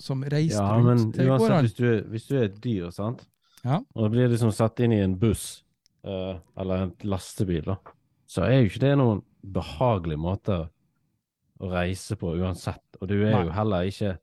Som 0.01 0.25
reiste 0.25 0.61
Ja, 0.61 0.77
men 0.81 0.99
rundt 0.99 1.15
til 1.17 1.29
gårdene. 1.29 1.61
hvis 1.65 1.77
du, 1.77 1.87
hvis 2.09 2.27
du 2.29 2.37
er 2.39 2.45
et 2.49 2.61
dyr, 2.65 2.91
sant, 2.93 3.27
Ja. 3.65 3.81
og 3.95 4.03
det 4.05 4.11
blir 4.12 4.29
liksom 4.33 4.53
satt 4.53 4.81
inn 4.81 4.93
i 4.93 5.01
en 5.05 5.17
buss, 5.21 5.62
uh, 6.05 6.39
eller 6.57 6.87
en 6.87 6.95
lastebil, 7.05 7.65
da, 7.65 7.77
så 8.27 8.45
er 8.45 8.61
jo 8.62 8.71
ikke 8.71 8.81
det 8.87 8.97
noen 8.99 9.23
behagelig 9.45 10.19
måte 10.19 10.71
å 11.61 11.71
reise 11.71 12.17
på 12.17 12.33
uansett, 12.41 12.83
og 13.01 13.09
du 13.09 13.19
er 13.27 13.33
Nei. 13.33 13.45
jo 13.45 13.51
heller 13.53 13.89
ikke 13.89 14.19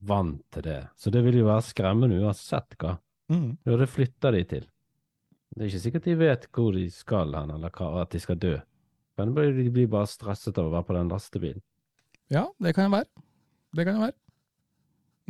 vant 0.00 0.42
til 0.54 0.64
det. 0.64 0.80
Så 0.96 1.12
det 1.12 1.22
vil 1.26 1.40
jo 1.40 1.48
være 1.48 1.66
skremmende 1.68 2.20
uansett 2.22 2.76
hva. 2.80 2.96
Mm. 3.30 3.58
Ja, 3.66 3.76
det 3.78 3.90
flytter 3.92 4.34
de 4.34 4.44
til. 4.48 4.68
Det 5.50 5.64
er 5.64 5.70
ikke 5.70 5.82
sikkert 5.82 6.06
de 6.06 6.16
vet 6.18 6.46
hvor 6.54 6.74
de 6.74 6.86
skal 6.94 7.34
hen, 7.36 7.52
eller 7.56 7.72
hva, 7.74 7.90
at 8.02 8.12
de 8.14 8.20
skal 8.22 8.38
dø. 8.40 8.56
Men 9.18 9.34
de 9.34 9.68
blir 9.68 9.90
bare 9.90 10.08
stresset 10.08 10.58
av 10.58 10.70
å 10.70 10.74
være 10.74 10.88
på 10.88 10.96
den 10.96 11.10
lastebilen. 11.12 11.62
Ja, 12.30 12.46
det 12.62 12.74
kan 12.76 12.86
jo 12.86 12.94
være. 12.94 13.24
Det 13.76 13.86
kan 13.86 13.98
jo 13.98 14.04
være. 14.06 14.16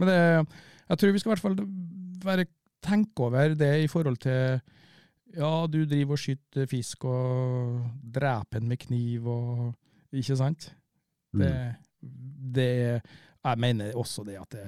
Men 0.01 0.09
det, 0.09 0.19
jeg 0.89 1.01
tror 1.01 1.15
vi 1.15 1.23
skal 1.23 1.31
i 1.31 1.35
hvert 1.35 1.45
fall 1.45 1.57
være, 2.25 2.47
tenke 2.85 3.27
over 3.27 3.57
det 3.59 3.75
i 3.85 3.89
forhold 3.93 4.21
til 4.23 4.61
Ja, 5.37 5.67
du 5.69 5.85
driver 5.87 6.17
og 6.17 6.19
skyter 6.19 6.67
fisk 6.67 7.05
og 7.07 7.83
dreper 8.03 8.59
den 8.59 8.71
med 8.71 8.81
kniv 8.81 9.29
og 9.29 9.75
Ikke 10.17 10.35
sant? 10.37 10.73
Det, 11.31 11.51
det 12.57 13.03
Jeg 13.45 13.59
mener 13.59 13.93
også 13.97 14.25
det 14.27 14.37
at 14.41 14.51
det, 14.51 14.67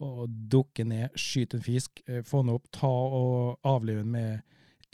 å 0.00 0.26
dukke 0.28 0.84
ned, 0.84 1.10
skyte 1.16 1.58
en 1.58 1.62
fisk, 1.64 2.02
eh, 2.08 2.22
få 2.22 2.42
den 2.44 2.54
opp, 2.54 2.70
ta 2.72 2.88
og 2.88 3.58
avlive 3.64 4.02
den 4.02 4.12
med 4.12 4.42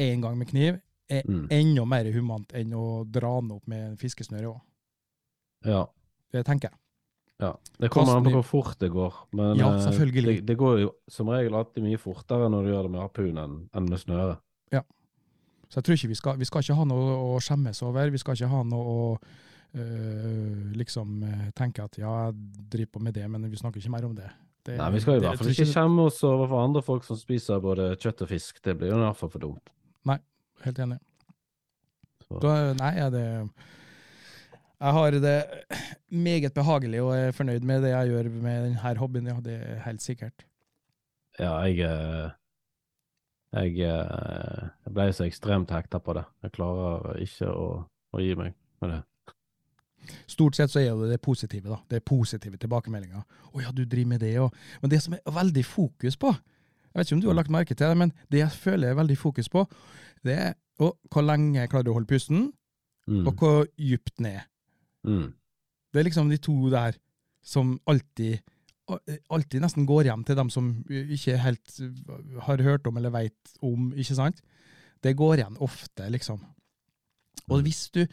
én 0.03 0.21
gang 0.23 0.39
med 0.39 0.49
kniv, 0.49 0.81
er 1.09 1.23
Mm. 1.27 1.47
enda 1.51 1.85
mer 1.87 2.05
humant 2.13 2.53
enn 2.53 2.73
å 2.75 3.05
dra 3.11 3.41
den 3.41 3.53
opp 3.53 3.67
med 3.69 3.97
fiskesnøre 3.99 4.51
òg. 4.51 4.61
Ja. 5.65 5.87
Det 6.33 6.45
tenker 6.45 6.71
jeg. 6.71 6.79
Ja, 7.39 7.53
Det 7.79 7.91
kommer 7.91 8.17
an 8.17 8.25
på 8.25 8.31
hvor 8.33 8.45
fort 8.45 8.79
det 8.79 8.91
går. 8.91 9.13
Men 9.33 9.57
Ja, 9.57 9.75
eh, 9.75 9.81
selvfølgelig. 9.87 10.37
Det, 10.41 10.47
det 10.47 10.57
går 10.59 10.81
jo 10.81 10.91
som 11.09 11.27
regel 11.29 11.53
alltid 11.55 11.83
mye 11.85 11.99
fortere 11.99 12.49
når 12.51 12.65
du 12.65 12.71
gjør 12.73 12.83
det 12.83 12.91
med 12.91 13.01
harpun 13.01 13.69
enn 13.75 13.89
med 13.89 13.99
snøre. 13.99 14.39
Så 15.69 15.81
jeg 15.81 15.85
tror 15.85 15.95
ikke 15.97 16.09
vi 16.09 16.15
skal, 16.15 16.37
vi 16.39 16.45
skal 16.47 16.63
ikke 16.63 16.75
ha 16.79 16.85
noe 16.85 17.15
å 17.35 17.41
skjemmes 17.43 17.83
over. 17.83 18.11
Vi 18.15 18.19
skal 18.23 18.37
ikke 18.37 18.49
ha 18.53 18.63
noe 18.63 18.85
å 18.87 19.19
øh, 19.75 20.73
liksom 20.79 21.23
øh, 21.23 21.47
tenke 21.57 21.83
at 21.83 21.99
ja, 21.99 22.13
jeg 22.27 22.35
driver 22.73 22.93
på 22.93 23.03
med 23.09 23.17
det, 23.17 23.27
men 23.31 23.51
vi 23.51 23.57
snakker 23.57 23.81
ikke 23.81 23.91
mer 23.91 24.07
om 24.07 24.15
det. 24.17 24.31
det 24.67 24.79
Nei, 24.79 24.91
Vi 24.95 25.01
skal 25.01 25.19
i 25.19 25.25
hvert 25.25 25.39
fall 25.39 25.51
ikke 25.51 25.69
skjemme 25.73 26.07
oss 26.11 26.23
overfor 26.27 26.63
andre 26.63 26.83
folk 26.83 27.05
som 27.05 27.19
spiser 27.19 27.61
både 27.61 27.95
kjøtt 27.97 28.23
og 28.27 28.31
fisk. 28.31 28.63
Det 28.65 28.77
blir 28.79 28.95
jo 28.95 29.01
i 29.01 29.05
hvert 29.05 29.21
fall 29.21 29.33
for 29.33 29.43
dumt. 29.43 29.75
Nei, 30.07 30.19
Helt 30.65 30.79
enig. 30.83 30.99
Da, 32.43 32.53
nei, 32.75 32.93
er 32.99 33.11
det 33.15 33.27
Jeg 34.77 34.93
har 34.97 35.17
det 35.23 35.37
meget 36.11 36.55
behagelig 36.55 37.03
og 37.05 37.13
er 37.15 37.37
fornøyd 37.37 37.65
med 37.65 37.85
det 37.87 37.93
jeg 37.93 38.11
gjør 38.11 38.31
med 38.35 38.65
denne 38.67 38.97
hobbyen, 38.99 39.31
ja. 39.31 39.37
Det 39.45 39.55
er 39.55 39.79
helt 39.87 40.03
sikkert. 40.03 40.47
Ja, 41.39 41.55
jeg 41.65 41.81
eh, 41.87 42.31
Jeg, 43.57 43.79
eh, 43.89 44.65
jeg 44.85 44.93
ble 44.93 45.07
så 45.15 45.25
ekstremt 45.25 45.71
hekta 45.73 46.01
på 46.03 46.17
det. 46.19 46.27
Jeg 46.45 46.53
klarer 46.59 47.23
ikke 47.23 47.49
å, 47.49 47.69
å 48.13 48.21
gi 48.21 48.35
meg 48.37 48.57
med 48.83 48.93
det. 48.93 49.03
Stort 50.27 50.55
sett 50.57 50.71
så 50.71 50.81
er 50.81 50.95
det 51.01 51.11
det 51.11 51.21
positive, 51.23 51.69
da. 51.69 51.77
Det 51.91 51.97
er 51.97 52.01
positive 52.01 52.57
tilbakemeldinger. 52.57 53.23
'Å 53.55 53.63
ja, 53.63 53.71
du 53.73 53.85
driver 53.85 54.07
med 54.09 54.21
det', 54.21 54.39
og 54.41 54.53
Men 54.83 54.91
det 54.91 55.03
som 55.03 55.15
er 55.15 55.21
veldig 55.31 55.65
fokus 55.65 56.17
på 56.17 56.33
Jeg 56.33 57.01
vet 57.01 57.07
ikke 57.07 57.15
om 57.17 57.21
du 57.21 57.27
har 57.29 57.35
lagt 57.35 57.51
merke 57.51 57.75
til 57.75 57.87
det, 57.87 57.97
men 57.97 58.13
det 58.31 58.39
jeg 58.39 58.51
føler 58.51 58.89
er 58.89 58.95
veldig 58.95 59.19
fokus 59.19 59.49
på, 59.49 59.67
det 60.25 60.33
er 60.39 60.55
å, 60.81 60.93
hvor 61.13 61.23
lenge 61.23 61.69
klarer 61.69 61.85
du 61.85 61.91
å 61.91 61.95
holde 61.95 62.07
pusten, 62.09 62.53
Mm. 63.07 63.27
og 63.27 63.35
hvor 63.37 63.67
dypt 63.79 64.19
ned. 64.21 64.41
Mm. 65.05 65.33
Det 65.93 66.01
er 66.01 66.05
liksom 66.05 66.29
de 66.31 66.37
to 66.39 66.71
der 66.71 66.93
som 67.45 67.79
alltid 67.87 68.41
alltid 69.31 69.61
nesten 69.61 69.87
går 69.87 70.05
hjem 70.05 70.25
til 70.25 70.37
dem 70.37 70.49
som 70.51 70.85
ikke 70.89 71.37
helt 71.39 71.81
har 72.43 72.63
hørt 72.63 72.87
om 72.87 72.97
eller 72.97 73.11
veit 73.11 73.57
om, 73.63 73.93
ikke 73.93 74.15
sant? 74.15 74.41
Det 75.03 75.17
går 75.17 75.37
igjen 75.39 75.57
ofte, 75.61 76.09
liksom. 76.11 76.41
Og 77.51 77.59
Mm. 77.59 77.65
hvis 77.65 77.91
du 77.93 78.07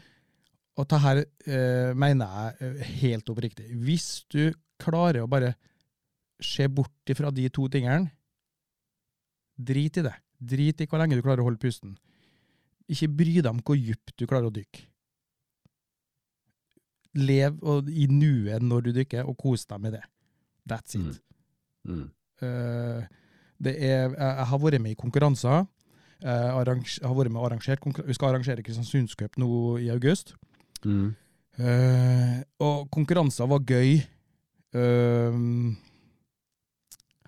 Og 0.79 0.89
det 0.89 0.99
her 1.03 1.21
eh, 1.21 1.91
mener 1.93 2.29
jeg 2.33 2.67
eh, 2.67 2.93
helt 3.03 3.29
oppriktig. 3.29 3.67
Hvis 3.85 4.23
du 4.33 4.53
klarer 4.81 5.23
å 5.23 5.29
bare 5.29 5.53
se 6.43 6.65
bort 6.67 7.11
ifra 7.13 7.29
de 7.31 7.45
to 7.53 7.67
tingene, 7.71 8.09
drit 9.53 9.99
i 10.01 10.05
det. 10.05 10.15
Drit 10.43 10.81
i 10.81 10.87
hvor 10.89 10.99
lenge 10.99 11.19
du 11.19 11.21
klarer 11.21 11.43
å 11.43 11.47
holde 11.47 11.61
pusten. 11.61 11.93
Ikke 12.89 13.11
bry 13.21 13.37
deg 13.37 13.51
om 13.51 13.61
hvor 13.63 13.77
dypt 13.79 14.15
du 14.17 14.25
klarer 14.25 14.49
å 14.49 14.55
dykke. 14.55 14.87
Lev 17.21 17.59
og, 17.61 17.91
i 17.93 18.07
nuet 18.09 18.65
når 18.65 18.87
du 18.87 18.95
dykker, 18.95 19.27
og 19.29 19.37
kos 19.37 19.67
deg 19.69 19.83
med 19.83 19.93
det. 19.99 20.01
That's 20.65 20.97
it. 20.97 21.19
Mm. 21.85 22.07
Eh, 22.41 23.05
det 23.63 23.75
er, 23.77 24.09
jeg, 24.09 24.17
jeg 24.17 24.47
har 24.49 24.63
vært 24.65 24.81
med 24.81 24.95
i 24.95 24.99
konkurranser. 24.99 25.67
Jeg 26.23 26.55
arrange, 26.55 26.87
har 27.03 27.15
vært 27.17 27.33
med 27.35 27.41
og 27.41 27.49
arrangert 27.49 27.83
Vi 28.07 28.15
skal 28.15 28.29
arrangere 28.29 28.63
Kristiansundscup 28.63 29.37
nå 29.37 29.47
i 29.83 29.89
august. 29.91 30.33
Mm. 30.85 31.09
Uh, 31.53 32.37
og 32.65 32.87
konkurranser 32.93 33.49
var 33.49 33.65
gøy. 33.67 33.97
Uh, 34.73 35.75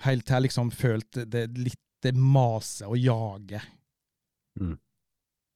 helt 0.05 0.25
til 0.25 0.37
jeg 0.37 0.47
liksom 0.47 0.71
følte 0.73 1.25
det 1.29 1.47
litt 1.57 1.81
det 2.05 2.13
maset 2.17 2.85
og 2.85 2.99
jaget. 3.01 3.63
Mm. 4.61 4.75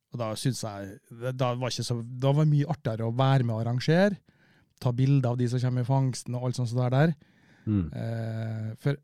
Og 0.10 0.22
da 0.22 0.32
syns 0.40 0.64
jeg 0.66 1.34
da 1.38 1.52
var, 1.54 1.70
ikke 1.70 1.86
så, 1.86 2.00
da 2.02 2.32
var 2.34 2.48
det 2.48 2.54
mye 2.56 2.70
artigere 2.74 3.06
å 3.06 3.14
være 3.14 3.46
med 3.46 3.54
og 3.54 3.62
arrangere. 3.62 4.18
Ta 4.82 4.94
bilder 4.96 5.34
av 5.34 5.38
de 5.38 5.50
som 5.52 5.62
kommer 5.62 5.86
i 5.86 5.90
fangsten 5.90 6.38
og 6.38 6.48
alt 6.48 6.58
sånt 6.58 6.74
det 6.74 6.90
der. 6.96 7.14
Mm. 7.70 7.86
Uh, 7.94 8.70
for 8.82 8.98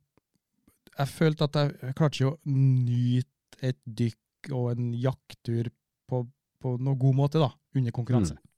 jeg 0.95 1.11
følte 1.11 1.49
at 1.49 1.59
jeg, 1.59 1.75
jeg 1.83 1.97
klarte 1.99 2.21
ikke 2.21 2.31
å 2.31 2.55
nyte 2.55 3.69
et 3.69 3.79
dykk 3.85 4.51
og 4.55 4.71
en 4.73 4.91
jakttur 5.01 5.69
på, 6.09 6.21
på 6.61 6.75
noe 6.85 6.99
god 7.01 7.17
måte 7.17 7.41
da, 7.41 7.51
under 7.75 7.95
konkurranse. 7.95 8.37
Mm. 8.37 8.51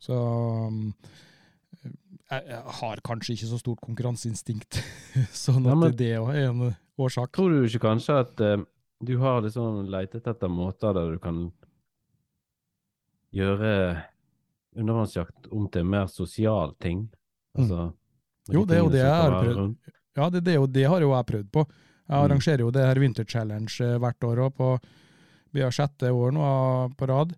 Så 0.00 0.16
um, 0.16 0.94
jeg, 2.30 2.60
har 2.80 3.00
kanskje 3.04 3.34
ikke 3.36 3.48
så 3.50 3.58
stort 3.60 3.80
konkurranseinstinkt, 3.84 4.78
sånn 5.44 5.64
Ja, 5.68 5.72
at 5.74 5.78
men- 5.82 5.96
det 5.98 6.12
er 6.16 6.48
en 6.48 6.62
årsak. 7.00 7.32
Tror 7.36 7.50
du 7.52 7.64
ikke 7.68 7.82
kanskje 7.88 8.18
at 8.22 8.40
uh, 8.40 8.64
du 9.04 9.14
har 9.22 9.40
liksom 9.44 9.84
leitet 9.92 10.26
etter 10.28 10.48
måter 10.52 10.94
der 10.96 11.12
du 11.16 11.18
kan 11.22 11.42
gjøre 13.34 13.72
undervannsjakt 14.76 15.48
om 15.54 15.68
til 15.70 15.84
en 15.84 15.90
mer 15.96 16.06
sosial 16.10 16.74
ting? 16.82 17.08
Altså, 17.58 17.90
Mm. 18.50 18.54
Jo, 18.56 18.64
det 18.66 18.74
er 18.74 18.80
jo 18.80 18.88
det 18.90 18.98
jeg 18.98 19.06
har 19.14 19.30
prøvd. 19.44 19.74
Ja, 20.16 20.24
det, 20.30 20.40
det, 20.42 20.54
det 20.74 20.84
har 20.88 21.00
jo 21.04 21.10
jeg 21.12 21.26
prøvd 21.28 21.50
på. 21.54 21.62
Jeg 22.08 22.16
Mm. 22.18 22.24
arrangerer 22.24 22.58
jo 22.64 22.70
det 22.74 22.82
her 22.86 22.98
Winter 22.98 23.24
Challenge 23.24 23.70
eh, 23.80 23.98
hvert 23.98 24.24
år 24.26 24.36
òg, 24.42 24.54
på 24.56 24.80
har 25.62 25.70
sjette 25.70 26.10
år 26.10 26.32
nå 26.34 26.46
på 26.98 27.06
rad. 27.06 27.36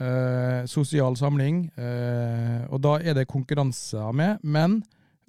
Eh, 0.00 0.64
sosial 0.66 1.16
samling. 1.20 1.66
Eh, 1.76 2.62
og 2.72 2.80
da 2.80 2.96
er 3.00 3.16
det 3.18 3.28
konkurranser 3.28 4.12
med, 4.16 4.40
men 4.42 4.80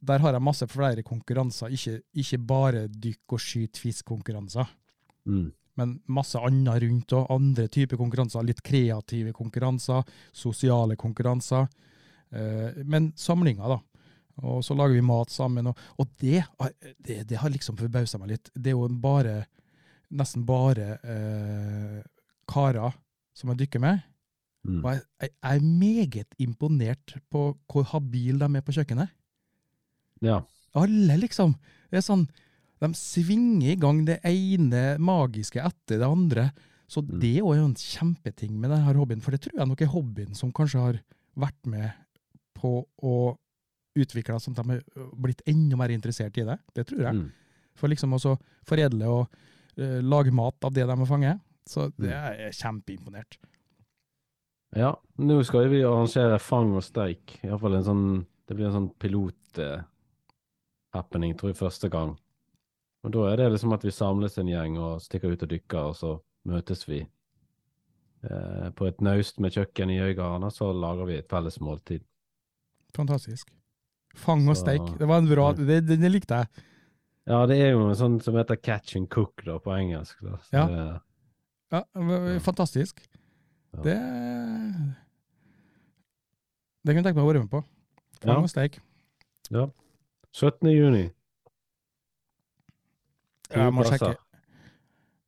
der 0.03 0.23
har 0.23 0.35
jeg 0.35 0.43
masse 0.43 0.67
flere 0.71 1.03
konkurranser, 1.03 1.71
ikke, 1.71 1.97
ikke 2.19 2.39
bare 2.47 2.87
dykk 2.87 3.35
og 3.35 3.43
skyt 3.43 3.79
fisk-konkurranser. 3.79 4.71
Mm. 5.27 5.51
Men 5.79 5.95
masse 6.11 6.39
annet 6.39 6.83
rundt 6.83 7.15
og 7.17 7.31
andre 7.33 7.67
typer 7.71 7.99
konkurranser. 7.99 8.45
Litt 8.45 8.61
kreative 8.63 9.33
konkurranser, 9.35 10.03
sosiale 10.31 10.95
konkurranser. 10.99 11.67
Eh, 12.31 12.83
men 12.85 13.11
samlinger, 13.19 13.75
da. 13.75 13.79
Og 14.43 14.63
så 14.65 14.75
lager 14.77 14.95
vi 14.95 15.05
mat 15.05 15.31
sammen. 15.33 15.67
Og, 15.71 15.83
og 15.99 16.15
det, 16.21 16.43
det, 17.03 17.23
det 17.29 17.41
har 17.41 17.51
liksom 17.51 17.77
forbausa 17.79 18.19
meg 18.21 18.35
litt. 18.35 18.53
Det 18.55 18.71
er 18.71 18.77
jo 18.77 18.87
bare, 19.01 19.41
nesten 20.13 20.45
bare 20.47 20.97
eh, 21.03 21.99
karer 22.49 22.95
som 23.33 23.51
jeg 23.51 23.65
dykker 23.65 23.83
med. 23.83 24.03
Mm. 24.65 24.79
Og 24.85 24.93
jeg, 24.93 25.01
jeg 25.21 25.29
jeg 25.43 25.57
er 25.57 25.61
meget 25.61 26.35
imponert 26.39 27.15
på 27.29 27.41
hvor 27.67 27.83
habil 27.91 28.37
de 28.39 28.45
er 28.55 28.61
på 28.63 28.71
kjøkkenet. 28.77 29.09
Ja. 30.23 30.41
Alle, 30.79 31.17
liksom. 31.19 31.55
Det 31.91 31.99
er 32.01 32.05
sånn, 32.05 32.27
De 32.83 32.89
svinger 32.99 33.71
i 33.71 33.75
gang 33.79 34.01
det 34.03 34.17
ene 34.27 34.97
magiske 34.99 35.61
etter 35.63 35.99
det 36.01 36.07
andre. 36.07 36.49
Så 36.89 36.99
Mm. 37.01 37.19
det 37.21 37.29
er 37.37 37.39
jo 37.39 37.51
en 37.53 37.75
kjempeting 37.75 38.57
med 38.59 38.71
denne 38.71 38.93
hobbyen, 38.97 39.21
for 39.21 39.31
det 39.31 39.39
tror 39.41 39.55
jeg 39.57 39.67
nok 39.69 39.81
er 39.81 39.85
hobbyen 39.93 40.35
som 40.35 40.51
kanskje 40.51 40.79
har 40.81 40.99
vært 41.37 41.65
med 41.65 41.93
på 42.59 42.85
å 43.01 43.37
utvikle 43.95 44.35
sånn 44.41 44.57
at 44.57 44.65
de 44.65 44.71
har 44.73 44.83
blitt 45.15 45.41
enda 45.47 45.77
mer 45.77 45.89
interessert 45.95 46.35
i 46.37 46.43
det. 46.43 46.59
Det 46.75 46.85
tror 46.87 46.99
jeg. 47.05 47.13
Mm. 47.15 47.31
For 47.75 47.87
liksom 47.87 48.11
å 48.13 48.37
foredle 48.65 49.05
og 49.07 49.29
uh, 49.79 50.01
lage 50.01 50.31
mat 50.33 50.55
av 50.63 50.73
det 50.73 50.85
de 50.85 50.97
har 50.97 51.05
fanget. 51.07 51.39
Så 51.65 51.87
det 51.97 52.09
Mm. 52.11 52.19
er 52.19 52.33
jeg 52.37 52.53
kjempeimponert. 52.53 53.37
Ja, 54.75 54.95
nå 55.21 55.35
skal 55.45 55.67
vi 55.69 55.83
arrangere 55.85 56.39
fang 56.41 56.71
og 56.77 56.83
steik. 56.83 57.35
Iallfall 57.45 57.75
en 57.77 57.83
sånn 57.87 58.05
Det 58.47 58.55
blir 58.57 58.65
en 58.67 58.73
sånn 58.75 58.89
pilot-happening, 58.99 61.31
tror 61.39 61.49
jeg, 61.53 61.57
første 61.57 61.87
gang. 61.89 62.17
Og 63.03 63.11
da 63.15 63.19
er 63.31 63.35
det 63.39 63.51
liksom 63.53 63.73
at 63.75 63.83
vi 63.87 63.91
samles 63.95 64.35
en 64.39 64.47
gjeng 64.51 64.73
og 64.83 64.99
stikker 65.03 65.31
ut 65.31 65.43
og 65.45 65.49
dykker, 65.53 65.83
og 65.91 65.95
så 65.95 66.09
møtes 66.51 66.81
vi 66.89 66.99
eh, 67.03 68.67
på 68.75 68.83
et 68.89 68.99
naust 69.03 69.35
med 69.39 69.51
kjøkken 69.55 69.89
i 69.95 70.01
Øygarden, 70.09 70.43
og 70.43 70.51
så 70.55 70.65
lager 70.75 71.05
vi 71.07 71.15
et 71.21 71.29
felles 71.31 71.57
måltid. 71.63 72.01
Fantastisk. 72.95 73.45
Fang 74.13 74.43
og 74.51 74.57
steik. 74.59 74.83
Det 74.99 75.07
var 75.09 75.17
en 75.23 75.31
bra 75.31 75.45
det, 75.57 75.79
det, 75.87 75.97
det 76.03 76.11
likte 76.13 76.35
jeg. 76.43 76.47
Ja, 77.31 77.39
det 77.47 77.57
er 77.63 77.69
jo 77.73 77.81
en 77.87 77.95
sånn 77.97 78.19
som 78.21 78.35
heter 78.37 78.55
catch 78.59 78.95
and 78.99 79.07
cook 79.09 79.35
da, 79.47 79.55
på 79.63 79.71
engelsk. 79.73 80.19
Da. 80.21 80.35
Så 80.43 80.51
Ja. 80.59 80.65
det- 80.67 81.01
Ja, 81.73 81.81
fantastisk. 82.43 82.99
Ja. 83.73 83.81
Det 83.83 83.97
Det 86.83 86.91
kunne 86.91 86.99
jeg 86.99 87.05
tenke 87.07 87.15
meg 87.21 87.23
å 87.25 87.31
være 87.31 87.43
med 87.45 87.51
på. 87.51 87.63
Fang 88.21 88.33
Ja. 88.35 88.41
og 88.41 88.49
steik. 88.51 88.79
ja. 89.51 89.67
17. 90.33 90.67
juni. 90.73 91.09
To 93.53 93.59
Jeg 93.59 93.73
må 93.73 93.83
sjekke, 93.85 94.15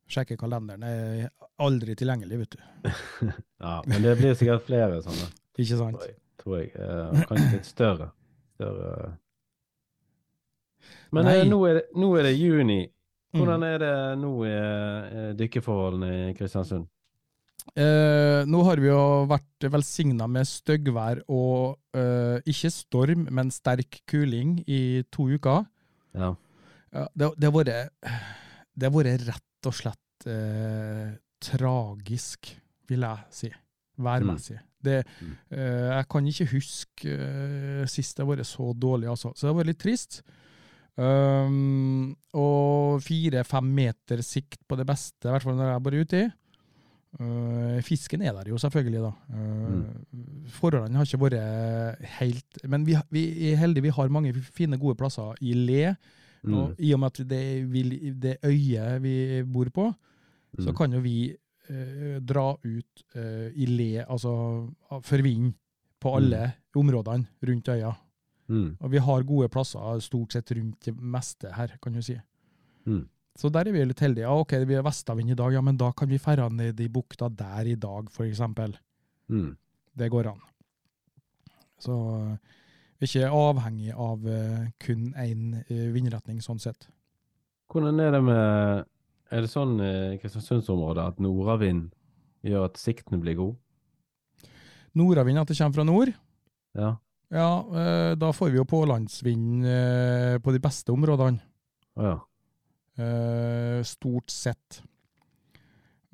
sjekke 0.10 0.38
kalenderen. 0.38 0.82
Jeg 0.82 1.26
er 1.26 1.30
aldri 1.60 1.96
tilgjengelig, 1.96 2.40
vet 2.40 2.50
du. 2.58 2.64
Ja, 3.62 3.82
men 3.86 4.02
det 4.02 4.18
blir 4.18 4.34
sikkert 4.36 4.66
flere 4.66 5.02
sånne. 5.06 5.30
Ikke 5.58 5.78
sant? 5.78 6.00
tror 6.00 6.08
jeg. 6.08 6.16
Tror 6.42 6.58
jeg. 6.58 6.72
Eh, 6.76 7.22
kanskje 7.30 7.52
litt 7.54 7.66
større. 7.70 8.10
større. 8.56 9.18
Men 11.12 11.28
eh, 11.28 11.44
nå, 11.48 11.60
er 11.70 11.74
det, 11.80 11.86
nå 11.96 12.10
er 12.20 12.24
det 12.24 12.36
juni. 12.40 12.82
Hvordan 13.36 13.60
Mm. 13.60 13.64
er 13.68 13.78
det 13.80 13.94
nå 14.20 14.32
i 14.46 14.50
eh, 14.50 15.34
dykkeforholdene 15.36 16.30
i 16.30 16.34
Kristiansund? 16.34 16.88
Eh, 17.76 18.46
nå 18.48 18.60
har 18.68 18.80
vi 18.80 18.88
jo 18.92 19.00
vært 19.28 19.66
velsigna 19.74 20.28
med 20.32 20.46
styggvær 20.48 21.24
og 21.34 21.80
eh, 21.98 22.38
ikke 22.48 22.70
storm, 22.72 23.26
men 23.34 23.50
sterk 23.52 23.98
kuling 24.08 24.60
i 24.70 25.02
to 25.12 25.26
uker. 25.34 25.66
Ja. 26.16 26.30
Ja, 26.96 27.08
det, 27.18 27.32
det 27.42 27.50
har 27.50 27.56
vært 27.58 28.14
Det 28.76 28.88
har 28.88 28.94
vært 28.96 29.26
rett 29.28 29.68
og 29.68 29.76
slett 29.76 30.28
eh, 30.30 31.18
tragisk, 31.44 32.54
vil 32.88 33.04
jeg 33.08 33.26
si. 33.34 33.52
Værmessig. 33.98 34.60
Det, 34.86 35.00
Mm. 35.20 35.34
eh, 35.50 35.90
jeg 35.98 36.08
kan 36.14 36.26
ikke 36.30 36.46
huske 36.54 37.10
eh, 37.10 37.86
sist 37.90 38.16
det 38.18 38.24
har 38.26 38.36
vært 38.36 38.46
så 38.46 38.70
dårlig, 38.78 39.10
altså. 39.10 39.32
Så 39.34 39.48
det 39.48 39.50
har 39.52 39.58
vært 39.64 39.72
litt 39.74 39.82
trist. 39.82 40.22
Um, 40.96 42.14
og 42.38 43.02
fire-fem 43.04 43.68
meter 43.76 44.22
sikt 44.24 44.62
på 44.70 44.78
det 44.80 44.86
beste, 44.88 45.26
i 45.28 45.32
hvert 45.34 45.44
fall 45.44 45.58
når 45.58 45.72
jeg 45.74 45.84
bare 45.88 46.04
ute 46.06 46.06
uti. 46.22 46.22
Uh, 47.16 47.78
fisken 47.82 48.22
er 48.22 48.34
der 48.36 48.50
jo, 48.52 48.58
selvfølgelig, 48.60 49.00
da. 49.06 49.12
Uh, 49.32 50.50
Forholdene 50.58 50.98
har 51.00 51.06
ikke 51.08 51.22
vært 51.22 52.02
helt 52.20 52.60
Men 52.68 52.84
vi, 52.86 52.98
vi 53.10 53.24
er 53.52 53.62
heldige, 53.62 53.86
vi 53.88 53.94
har 53.96 54.12
mange 54.12 54.34
fine, 54.34 54.78
gode 54.82 54.98
plasser 55.00 55.34
i 55.42 55.54
le. 55.54 55.96
Mm. 56.44 56.54
Og 56.54 56.76
I 56.80 56.92
og 56.94 57.00
med 57.00 57.08
at 57.14 57.30
det, 57.30 57.42
vil, 57.72 57.94
det 58.22 58.36
øyet 58.46 59.02
vi 59.02 59.44
bor 59.44 59.72
på, 59.74 59.88
så 60.60 60.70
Mm. 60.72 60.76
kan 60.78 60.94
jo 60.94 61.00
vi 61.02 61.36
eh, 61.70 62.20
dra 62.22 62.54
ut 62.54 63.04
eh, 63.16 63.50
i 63.56 63.66
le, 63.66 64.06
altså 64.08 64.70
for 65.02 65.22
vind, 65.24 65.54
på 66.00 66.14
alle 66.16 66.52
områdene 66.76 67.26
rundt 67.48 67.68
øya. 67.74 67.92
Mm. 68.48 68.78
Og 68.80 68.92
vi 68.92 68.98
har 68.98 69.24
gode 69.24 69.50
plasser 69.50 70.00
stort 70.00 70.34
sett 70.34 70.52
rundt 70.52 70.86
det 70.86 70.94
meste 71.02 71.50
her, 71.56 71.74
kan 71.82 71.94
du 71.94 72.02
si. 72.02 72.16
Mm. 72.86 73.08
Så 73.36 73.52
der 73.52 73.68
er 73.68 73.76
vi 73.76 73.84
litt 73.84 73.99
heldige. 73.99 74.24
Ja, 74.24 74.36
ok, 74.40 74.53
vi 74.68 74.78
er 74.78 74.86
vestavind 74.86 75.34
i 75.34 75.38
dag, 75.38 75.52
ja, 75.53 75.62
men 75.62 75.78
da 75.80 75.91
kan 75.91 76.07
vi 76.07 76.22
ferde 76.22 76.48
ned 76.56 76.80
i 76.80 76.88
bukta 76.91 77.28
der 77.28 77.68
i 77.68 77.76
dag, 77.76 78.07
eksempel. 78.24 78.78
Mm. 79.28 79.57
Det 79.95 80.12
går 80.12 80.30
an. 80.32 80.40
Så 81.84 81.95
eh, 82.16 82.53
vi 82.99 83.10
er 83.10 83.28
ikke 83.28 83.36
avhengig 83.36 83.91
av 83.91 84.24
uh, 84.24 84.62
kun 84.80 85.10
én 85.20 85.57
uh, 85.68 85.88
vindretning, 85.91 86.40
sånn 86.41 86.62
sett. 86.64 86.88
Hvordan 87.72 87.99
er 87.99 88.14
det 88.16 88.22
med 88.24 88.86
Er 89.34 89.41
det 89.41 89.49
sånn 89.49 89.80
i 89.82 90.18
Kristiansundsområdet 90.22 91.03
at 91.12 91.20
nordavind 91.20 91.90
gjør 92.45 92.68
at 92.70 92.78
sikten 92.80 93.20
blir 93.24 93.36
god? 93.40 93.56
Nordavind, 94.95 95.41
at 95.41 95.49
det 95.49 95.57
kommer 95.57 95.76
fra 95.76 95.84
nord, 95.84 96.14
Ja. 96.78 96.91
ja, 97.34 97.49
eh, 97.82 98.16
da 98.16 98.32
får 98.32 98.52
vi 98.53 98.60
jo 98.62 98.68
pålandsvind 98.70 99.66
eh, 99.66 100.38
på 100.40 100.53
de 100.53 100.62
beste 100.62 100.94
områdene. 100.94 101.41
Ja. 101.98 102.20
Eh, 102.98 103.80
stort 103.88 104.30
sett. 104.34 104.82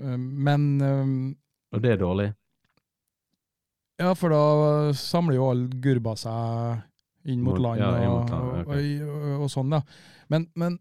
Eh, 0.02 0.18
men 0.18 0.68
eh, 0.82 1.12
Og 1.76 1.84
det 1.84 1.95
er 1.95 2.02
dårlig? 2.02 2.30
Ja, 4.02 4.14
for 4.18 4.34
da 4.34 4.94
samler 4.98 5.38
jo 5.38 5.49
alle 5.52 5.68
gurba 5.84 6.16
seg 6.18 6.82
inn 7.30 7.44
mot 7.45 7.60
land, 7.62 7.78
ja, 7.84 7.91
og, 8.10 8.24
mot 8.24 8.32
land, 8.34 8.64
ok. 8.64 8.72
og, 8.72 9.12
og, 9.14 9.44
og 9.45 9.52
sånn, 9.53 9.76
da. 9.76 9.84
Men, 10.34 10.48
men 10.58 10.80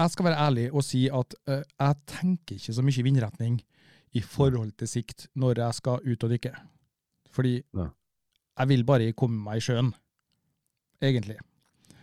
jeg 0.00 0.14
skal 0.14 0.30
være 0.30 0.40
ærlig 0.46 0.64
og 0.72 0.84
si 0.86 1.02
at 1.12 1.34
uh, 1.50 1.58
jeg 1.60 1.98
tenker 2.08 2.56
ikke 2.56 2.72
så 2.78 2.84
mye 2.86 3.04
vindretning 3.04 3.58
i 4.16 4.22
forhold 4.24 4.72
til 4.80 4.88
sikt 4.88 5.26
når 5.36 5.60
jeg 5.60 5.76
skal 5.82 6.00
ut 6.08 6.24
og 6.24 6.32
dykke. 6.32 6.54
Fordi 7.36 7.52
Ja. 7.76 7.90
jeg 8.62 8.68
vil 8.72 8.84
bare 8.88 9.12
komme 9.16 9.36
meg 9.44 9.60
i 9.60 9.64
sjøen, 9.66 9.92
egentlig. 11.04 11.36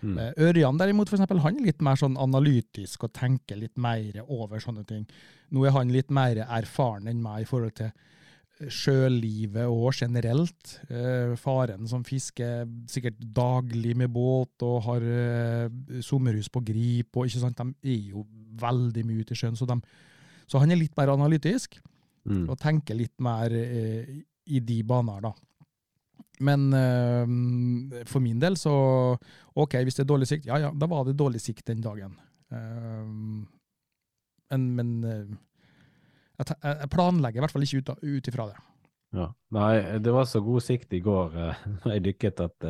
Mm. 0.01 0.17
Eh, 0.17 0.34
Ørjan 0.47 0.77
derimot, 0.80 1.09
for 1.09 1.17
eksempel, 1.17 1.41
han 1.43 1.57
er 1.59 1.65
litt 1.71 1.81
mer 1.84 1.97
sånn 1.99 2.15
analytisk 2.19 3.03
og 3.03 3.13
tenker 3.17 3.59
litt 3.59 3.77
mer 3.77 4.21
over 4.27 4.61
sånne 4.63 4.85
ting. 4.88 5.07
Nå 5.51 5.65
er 5.67 5.76
han 5.76 5.91
litt 5.91 6.11
mer 6.13 6.39
erfaren 6.45 7.09
enn 7.11 7.19
meg 7.23 7.43
i 7.43 7.49
forhold 7.49 7.76
til 7.81 7.89
eh, 7.89 8.69
sjølivet 8.71 9.67
og 9.67 9.91
generelt. 9.97 10.77
Eh, 10.88 11.35
faren 11.39 11.88
som 11.91 12.05
fisker 12.07 12.63
sikkert 12.88 13.19
daglig 13.19 13.95
med 13.99 14.13
båt 14.15 14.63
og 14.67 14.81
har 14.88 15.05
sommerhus 16.05 16.51
på 16.53 16.63
Grip, 16.63 17.11
og 17.15 17.27
ikke 17.27 17.43
sant, 17.43 17.59
de 17.59 17.93
er 17.95 18.11
jo 18.13 18.26
veldig 18.59 19.05
mye 19.07 19.23
ute 19.23 19.35
i 19.35 19.41
sjøen. 19.41 19.59
Så, 19.59 19.67
de, 19.67 19.80
så 20.47 20.63
han 20.63 20.71
er 20.71 20.80
litt 20.81 20.97
mer 20.99 21.15
analytisk 21.15 21.81
Mm. 22.30 22.49
og 22.51 22.59
tenker 22.59 22.97
litt 22.99 23.15
mer 23.23 23.49
i 23.49 24.59
de 24.59 24.76
baner, 24.84 25.21
da. 25.23 25.31
Men 26.39 26.69
uh, 26.71 28.03
for 28.07 28.23
min 28.23 28.39
del 28.39 28.55
så 28.59 28.71
OK, 29.59 29.73
hvis 29.83 29.97
det 29.97 30.05
er 30.05 30.11
dårlig 30.13 30.27
sikt, 30.29 30.45
ja 30.47 30.59
ja, 30.63 30.69
da 30.71 30.87
var 30.87 31.03
det 31.07 31.17
dårlig 31.19 31.41
sikt 31.43 31.65
den 31.67 31.81
dagen. 31.83 32.13
Uh, 32.51 33.43
men 34.49 34.63
men 34.75 34.93
eh, 35.05 35.25
jeg, 36.39 36.55
jeg 36.63 36.89
planlegger 36.89 37.37
i 37.37 37.43
hvert 37.43 37.51
fall 37.53 37.65
ikke 37.67 37.81
ut, 37.83 37.91
ut 38.01 38.29
ifra 38.31 38.47
det. 38.49 38.55
Ja. 39.19 39.27
Nei, 39.53 39.73
det 40.01 40.13
var 40.15 40.25
så 40.29 40.39
god 40.41 40.63
sikt 40.65 40.93
i 40.97 41.01
går 41.05 41.35
da 41.83 41.91
jeg 41.93 42.05
dykket 42.07 42.39
at 42.47 42.65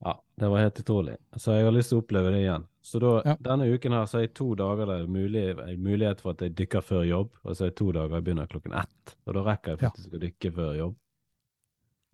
Ja, 0.00 0.14
det 0.40 0.48
var 0.48 0.62
helt 0.64 0.78
utrolig. 0.80 1.14
Så 1.36 1.52
jeg 1.56 1.64
har 1.68 1.74
lyst 1.76 1.92
til 1.92 2.00
å 2.00 2.02
oppleve 2.02 2.30
det 2.34 2.42
igjen. 2.42 2.62
Så 2.82 3.00
da, 3.00 3.22
Ja. 3.24 3.34
denne 3.40 3.66
uken 3.68 3.92
her 3.92 4.06
så 4.08 4.18
er 4.18 4.26
jeg 4.26 4.34
to 4.34 4.54
dager 4.56 4.86
der 4.88 5.06
mulig, 5.06 5.42
en 5.60 5.82
mulighet 5.84 6.20
for 6.24 6.32
at 6.32 6.40
jeg 6.44 6.54
dykker 6.56 6.80
før 6.84 7.04
jobb, 7.04 7.30
og 7.44 7.56
så 7.56 7.66
er 7.66 7.72
det 7.72 7.76
to 7.76 7.90
dager 7.92 8.16
jeg 8.16 8.24
begynner 8.24 8.48
klokken 8.48 8.76
ett. 8.80 9.14
Og 9.26 9.34
da 9.36 9.42
rekker 9.44 9.74
jeg 9.74 9.82
Ja. 9.82 9.90
faktisk 9.90 10.14
å 10.16 10.22
dykke 10.24 10.52
før 10.56 10.76
jobb. 10.78 10.96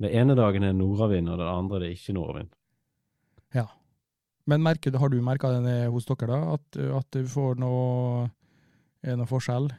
Den 0.03 0.13
ene 0.13 0.35
dagen 0.37 0.63
er 0.67 0.75
nordavind, 0.77 1.29
og 1.33 1.39
den 1.41 1.49
andre 1.49 1.79
det 1.81 1.89
er 1.89 1.97
ikke 1.97 2.15
nordavind. 2.17 2.51
Ja. 3.57 3.67
Men 4.47 4.63
merker, 4.63 4.95
har 5.01 5.09
du 5.11 5.17
merka 5.25 5.51
det 5.65 5.89
hos 5.91 6.05
dere, 6.07 6.27
da? 6.29 6.41
At, 6.59 6.77
at 7.01 7.17
du 7.17 7.25
får 7.31 7.57
noe 7.59 8.27
det 9.03 9.17
noe 9.19 9.27
forskjell? 9.31 9.71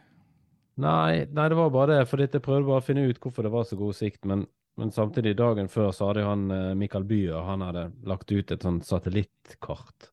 Nei, 0.78 1.26
nei, 1.34 1.48
det 1.50 1.58
var 1.58 1.72
bare 1.74 1.96
det, 2.00 2.08
for 2.10 2.22
jeg 2.22 2.30
prøvde 2.44 2.68
bare 2.68 2.82
å 2.82 2.86
finne 2.86 3.08
ut 3.10 3.18
hvorfor 3.24 3.48
det 3.48 3.52
var 3.54 3.64
så 3.66 3.78
god 3.80 3.96
sikt, 3.98 4.26
men, 4.30 4.44
men 4.78 4.92
samtidig, 4.94 5.34
dagen 5.40 5.70
før 5.74 5.90
så 5.96 6.12
hadde 6.12 6.26
han 6.28 6.44
eh, 6.54 6.74
Mikael 6.78 7.06
Byer, 7.10 7.40
han 7.48 7.64
hadde 7.66 7.88
lagt 8.08 8.30
ut 8.32 8.54
et 8.54 8.62
sånt 8.66 8.86
satellittkart. 8.86 10.12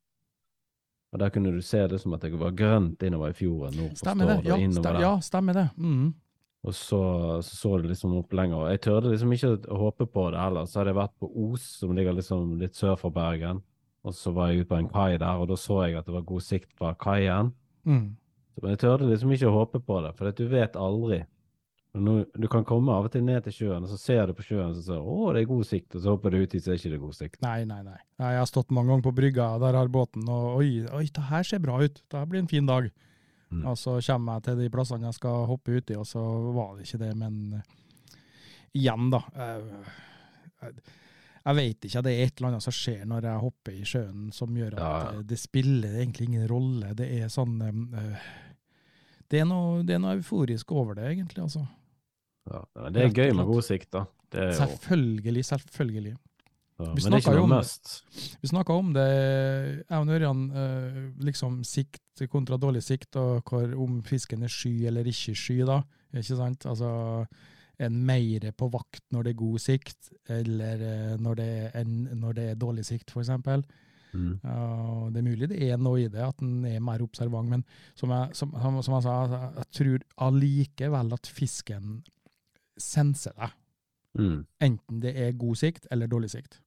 Og 1.14 1.20
der 1.20 1.30
kunne 1.30 1.52
du 1.54 1.60
se 1.62 1.82
det 1.90 2.00
som 2.02 2.14
at 2.16 2.24
det 2.26 2.32
var 2.40 2.56
grønt 2.58 3.02
innover 3.06 3.30
i 3.34 3.36
fjorden, 3.38 3.76
nord 3.78 3.92
for 3.92 4.00
Stemmer 4.02 4.30
det. 4.32 4.38
Stord 4.40 4.48
Ja, 4.48 4.56
og 4.56 4.64
innover 4.64 4.80
stem, 4.82 4.94
der. 4.96 5.04
ja 5.04 5.12
stemmer 5.28 5.58
det. 5.60 5.66
Mm. 5.78 6.08
Og 6.64 6.72
så, 6.72 6.98
så 7.44 7.56
så 7.58 7.76
det 7.78 7.90
liksom 7.90 8.16
opp 8.16 8.32
lenger. 8.32 8.70
Jeg 8.72 8.82
tørde 8.86 9.12
liksom 9.12 9.32
ikke 9.36 9.52
å 9.68 9.80
håpe 9.82 10.06
på 10.08 10.30
det 10.32 10.40
heller. 10.40 10.64
Så 10.64 10.80
hadde 10.80 10.94
jeg 10.94 11.00
vært 11.02 11.16
på 11.20 11.28
Os, 11.46 11.66
som 11.82 11.92
ligger 11.96 12.16
liksom 12.16 12.56
litt 12.60 12.78
sør 12.78 12.96
for 13.00 13.12
Bergen. 13.14 13.60
Og 14.04 14.16
så 14.16 14.32
var 14.36 14.50
jeg 14.50 14.64
ute 14.64 14.70
på 14.72 14.78
en 14.80 14.88
kai 14.92 15.14
der, 15.16 15.40
og 15.40 15.48
da 15.48 15.56
så 15.60 15.82
jeg 15.84 15.98
at 16.00 16.08
det 16.08 16.16
var 16.16 16.24
god 16.28 16.44
sikt 16.44 16.72
fra 16.76 16.92
kaien. 17.00 17.52
Mm. 17.88 18.16
Men 18.60 18.74
jeg 18.74 18.82
tørde 18.84 19.08
liksom 19.10 19.32
ikke 19.34 19.48
å 19.50 19.56
håpe 19.58 19.80
på 19.84 20.00
det, 20.04 20.12
for 20.16 20.32
du 20.36 20.44
vet 20.48 20.76
aldri. 20.80 21.22
Nå, 21.94 22.14
du 22.34 22.48
kan 22.50 22.64
komme 22.66 22.90
av 22.90 23.06
og 23.06 23.12
til 23.14 23.22
ned 23.22 23.44
til 23.46 23.54
sjøen, 23.54 23.84
og 23.86 23.90
så 23.92 23.96
ser 24.00 24.26
du 24.26 24.34
på 24.34 24.42
sjøen 24.42 24.72
og 24.72 24.80
så 24.80 24.96
du, 24.96 25.04
å, 25.06 25.28
det 25.34 25.44
er 25.44 25.50
god 25.52 25.66
sikt, 25.68 25.94
og 25.94 26.02
så 26.02 26.14
hopper 26.16 26.34
du 26.34 26.40
uti, 26.42 26.58
så 26.58 26.72
er 26.72 26.80
ikke 26.80 26.90
det 26.90 26.98
god 27.04 27.16
sikt. 27.20 27.38
Nei, 27.44 27.60
nei. 27.68 27.82
Nei, 27.86 28.00
Jeg 28.18 28.40
har 28.40 28.48
stått 28.50 28.74
mange 28.74 28.90
ganger 28.90 29.06
på 29.06 29.14
brygga, 29.20 29.46
der 29.62 29.78
har 29.78 29.92
båten, 29.94 30.26
og 30.26 30.58
oi, 30.58 30.70
oi, 30.90 31.04
det 31.14 31.26
her 31.30 31.46
ser 31.46 31.62
bra 31.62 31.78
ut. 31.84 32.02
Det 32.02 32.18
her 32.18 32.26
blir 32.30 32.42
en 32.42 32.50
fin 32.50 32.66
dag. 32.66 32.90
Mm. 33.54 33.64
Og 33.70 33.78
så 33.78 33.96
kommer 34.06 34.38
jeg 34.40 34.46
til 34.48 34.60
de 34.64 34.68
plassene 34.74 35.08
jeg 35.10 35.16
skal 35.20 35.46
hoppe 35.50 35.78
uti, 35.78 35.96
og 36.00 36.06
så 36.08 36.22
var 36.56 36.74
det 36.76 36.86
ikke 36.88 37.00
det. 37.04 37.12
Men 37.20 37.38
eh, 37.60 37.72
igjen, 38.80 39.08
da. 39.14 39.20
eh, 39.34 39.94
jeg, 40.64 40.74
jeg 41.44 41.58
vet 41.60 41.86
ikke, 41.90 42.02
det 42.06 42.12
er 42.14 42.24
et 42.24 42.38
eller 42.40 42.48
annet 42.54 42.64
som 42.64 42.72
skjer 42.74 43.02
når 43.10 43.26
jeg 43.28 43.42
hopper 43.44 43.74
i 43.76 43.84
sjøen 43.88 44.28
som 44.32 44.54
gjør 44.56 44.78
at 44.78 44.80
Ja, 44.80 44.92
ja. 45.04 45.14
eh, 45.18 45.24
det 45.28 45.38
spiller 45.42 45.98
egentlig 46.00 46.30
ingen 46.30 46.48
rolle. 46.50 46.94
Det 46.96 47.08
er 47.20 47.28
sånn 47.32 47.58
eh, 47.62 48.28
det, 49.28 49.42
er 49.42 49.48
noe, 49.48 49.82
det 49.84 49.96
er 49.98 50.02
noe 50.04 50.16
euforisk 50.18 50.72
over 50.72 50.96
det, 50.98 51.10
egentlig. 51.12 51.42
altså. 51.44 51.66
Ja. 52.50 52.62
Det 52.92 53.02
er 53.06 53.12
gøy 53.16 53.32
med 53.36 53.48
god 53.48 53.64
sikt, 53.66 53.90
da. 53.94 54.04
Det 54.34 54.48
Selvfølgelig, 54.58 55.44
selvfølgelig. 55.46 56.16
Ja, 56.74 56.90
vi 56.90 57.04
men 57.04 57.12
det 57.14 57.18
er 57.20 57.22
ikke 57.22 57.32
om 57.38 57.52
noe 57.52 57.60
must. 57.60 57.90
Vi 58.42 58.50
snakka 58.50 58.74
om 58.74 58.88
det, 58.96 59.10
jeg 59.84 59.98
og 60.00 60.08
Ørjan, 60.16 60.40
eh, 60.58 60.96
liksom 61.22 61.60
sikt 61.66 62.24
kontra 62.32 62.58
dårlig 62.58 62.82
sikt, 62.82 63.14
og 63.20 63.46
hvor, 63.46 63.68
om 63.84 64.00
fisken 64.06 64.42
er 64.42 64.50
sky 64.50 64.72
eller 64.90 65.06
ikke 65.06 65.36
sky, 65.38 65.60
da. 65.68 65.80
Ikke 66.14 66.38
sant? 66.38 66.66
Altså, 66.70 66.90
en 67.78 68.02
mer 68.06 68.50
på 68.58 68.70
vakt 68.74 69.04
når 69.14 69.26
det 69.26 69.34
er 69.34 69.40
god 69.44 69.62
sikt, 69.62 70.12
eller 70.30 70.84
eh, 70.90 71.14
når 71.22 71.40
det 71.40 71.48
er, 71.54 71.72
en, 71.84 71.96
når 72.18 72.38
det 72.38 72.50
er 72.50 72.60
dårlig 72.66 72.86
sikt, 72.90 73.14
eksempel. 73.22 73.62
Mm. 74.14 74.38
Uh, 74.44 75.10
det 75.10 75.18
er 75.18 75.26
mulig 75.26 75.48
det 75.50 75.58
er 75.66 75.78
noe 75.82 76.04
i 76.04 76.06
det, 76.06 76.22
at 76.22 76.42
en 76.42 76.62
er 76.70 76.82
mer 76.82 77.02
observant, 77.02 77.50
men 77.50 77.64
som 77.98 78.12
jeg, 78.14 78.36
som, 78.38 78.52
som, 78.62 78.76
som 78.86 78.94
jeg 78.94 79.06
sa, 79.06 79.14
altså, 79.24 79.40
jeg 79.58 79.70
tror 79.78 80.04
allikevel 80.28 81.16
at 81.16 81.30
fisken 81.30 82.00
senser 82.78 83.34
deg 83.38 83.60
Mm. 84.14 84.44
enten 84.62 85.00
det 85.02 85.10
er 85.18 85.32
god 85.34 85.58
sikt 85.58 85.88
eller 85.90 86.06
dårlig 86.06 86.30
sikt. 86.30 86.60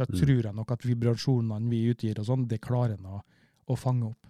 Så 0.00 0.06
jeg 0.06 0.14
Mm. 0.14 0.20
tror 0.26 0.42
jeg 0.42 0.54
nok 0.54 0.70
at 0.72 0.80
vibrasjonene 0.88 1.68
vi 1.70 1.80
utgir 1.92 2.18
og 2.18 2.24
sånn, 2.26 2.48
det 2.48 2.60
klarer 2.60 2.94
en 2.98 3.04
å, 3.06 3.22
å 3.68 3.76
fange 3.76 4.06
opp. 4.06 4.26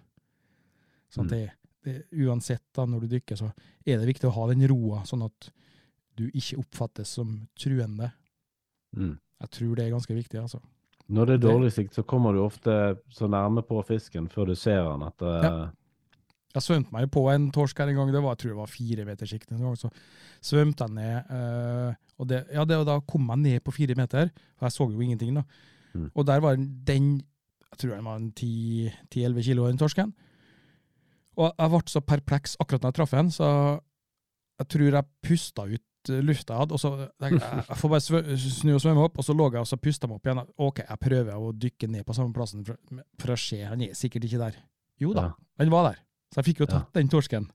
At 1.17 1.23
Mm. 1.25 1.29
det, 1.29 1.51
det, 1.83 2.03
uansett 2.11 2.61
da, 2.73 2.85
når 2.85 3.01
du 3.01 3.07
dykker, 3.07 3.35
så 3.37 3.51
er 3.85 3.97
det 3.99 4.07
viktig 4.07 4.27
å 4.29 4.33
ha 4.33 4.47
den 4.47 4.67
roa, 4.67 5.03
sånn 5.05 5.23
at 5.25 5.49
du 6.17 6.29
ikke 6.31 6.59
oppfattes 6.59 7.07
som 7.07 7.47
truende. 7.57 8.11
Mm. 8.95 9.17
Jeg 9.41 9.49
tror 9.51 9.75
det 9.75 9.85
er 9.87 9.91
ganske 9.95 10.13
viktig, 10.15 10.39
altså. 10.41 10.59
Når 11.09 11.25
det 11.25 11.33
er 11.43 11.47
dårlig 11.49 11.71
sikt, 11.73 11.93
så 11.93 12.03
kommer 12.05 12.33
du 12.33 12.39
ofte 12.39 12.97
så 13.09 13.27
nærme 13.29 13.63
på 13.65 13.81
fisken 13.85 14.27
før 14.29 14.47
du 14.47 14.55
ser 14.55 14.83
den 14.83 15.03
at 15.03 15.17
det 15.17 15.43
Ja. 15.43 15.71
Jeg 16.53 16.65
svømte 16.65 16.91
meg 16.91 17.07
på 17.13 17.23
en 17.31 17.49
torsk 17.55 17.77
her 17.79 17.91
en 17.91 17.95
gang, 18.01 18.09
det 18.11 18.21
var, 18.23 18.33
jeg 18.35 18.43
tror 18.43 18.51
det 18.51 18.59
var 18.59 18.71
fire 18.71 19.05
meter 19.07 19.29
sikt 19.29 19.51
en 19.55 19.61
gang, 19.63 19.75
så 19.79 19.91
svømte 20.43 20.87
jeg 20.87 20.95
ned, 20.97 21.29
eh, 21.37 21.99
og, 22.19 22.27
det, 22.27 22.41
ja, 22.51 22.65
det, 22.67 22.79
og 22.81 22.87
da 22.89 22.97
kom 23.07 23.29
jeg 23.31 23.43
ned 23.45 23.61
på 23.63 23.73
fire 23.75 23.95
meter, 23.95 24.31
for 24.59 24.67
jeg 24.67 24.75
så 24.75 24.89
jo 24.91 25.05
ingenting 25.05 25.37
da. 25.39 25.45
Mm. 25.93 26.09
Og 26.15 26.27
der 26.27 26.43
var 26.43 26.59
den, 26.59 27.13
jeg 27.71 27.79
tror 27.79 27.95
den 27.95 28.09
var 28.09 28.19
en 28.19 28.33
10-11 28.35 29.45
kilo, 29.47 29.67
den 29.69 29.79
torsken. 29.79 30.11
Og 31.39 31.53
jeg 31.55 31.71
ble 31.71 31.81
så 31.87 32.03
perpleks 32.03 32.57
akkurat 32.59 32.83
når 32.83 32.91
jeg 32.91 32.99
traff 32.99 33.15
den, 33.15 33.31
så 33.31 33.47
jeg 34.61 34.69
tror 34.75 34.97
jeg 34.99 35.09
pusta 35.23 35.65
ut 35.71 36.11
eh, 36.11 36.21
lufta 36.27 36.53
jeg 36.53 36.65
hadde, 36.65 36.75
og 36.75 36.83
så 36.83 36.91
jeg, 37.07 37.39
jeg 37.39 37.79
får 37.79 37.93
bare 37.95 38.37
snu 38.43 38.73
og 38.75 38.83
svømme 38.83 39.07
opp, 39.07 39.17
og 39.17 39.25
så 39.25 39.35
lå 39.37 39.47
jeg 39.53 39.63
og 39.63 39.71
så 39.71 39.79
pusta 39.79 40.09
meg 40.11 40.19
opp 40.19 40.27
igjen. 40.27 40.43
Ok, 40.67 40.83
jeg 40.83 41.03
prøver 41.07 41.39
å 41.39 41.55
dykke 41.55 41.89
ned 41.95 42.05
på 42.07 42.17
samme 42.17 42.35
plassen 42.35 42.67
for, 42.67 42.77
for 43.23 43.33
å 43.33 43.39
se, 43.39 43.63
han 43.65 43.87
er 43.87 43.95
sikkert 43.97 44.27
ikke 44.27 44.43
der. 44.43 44.59
Jo 45.01 45.15
da, 45.17 45.31
Ja. 45.31 45.69
var 45.71 45.91
der. 45.93 46.01
Så 46.31 46.39
jeg 46.41 46.45
fikk 46.51 46.59
jo 46.63 46.67
Ja. 46.69 46.79
tatt 46.79 46.93
den 46.93 47.09
torsken. 47.11 47.49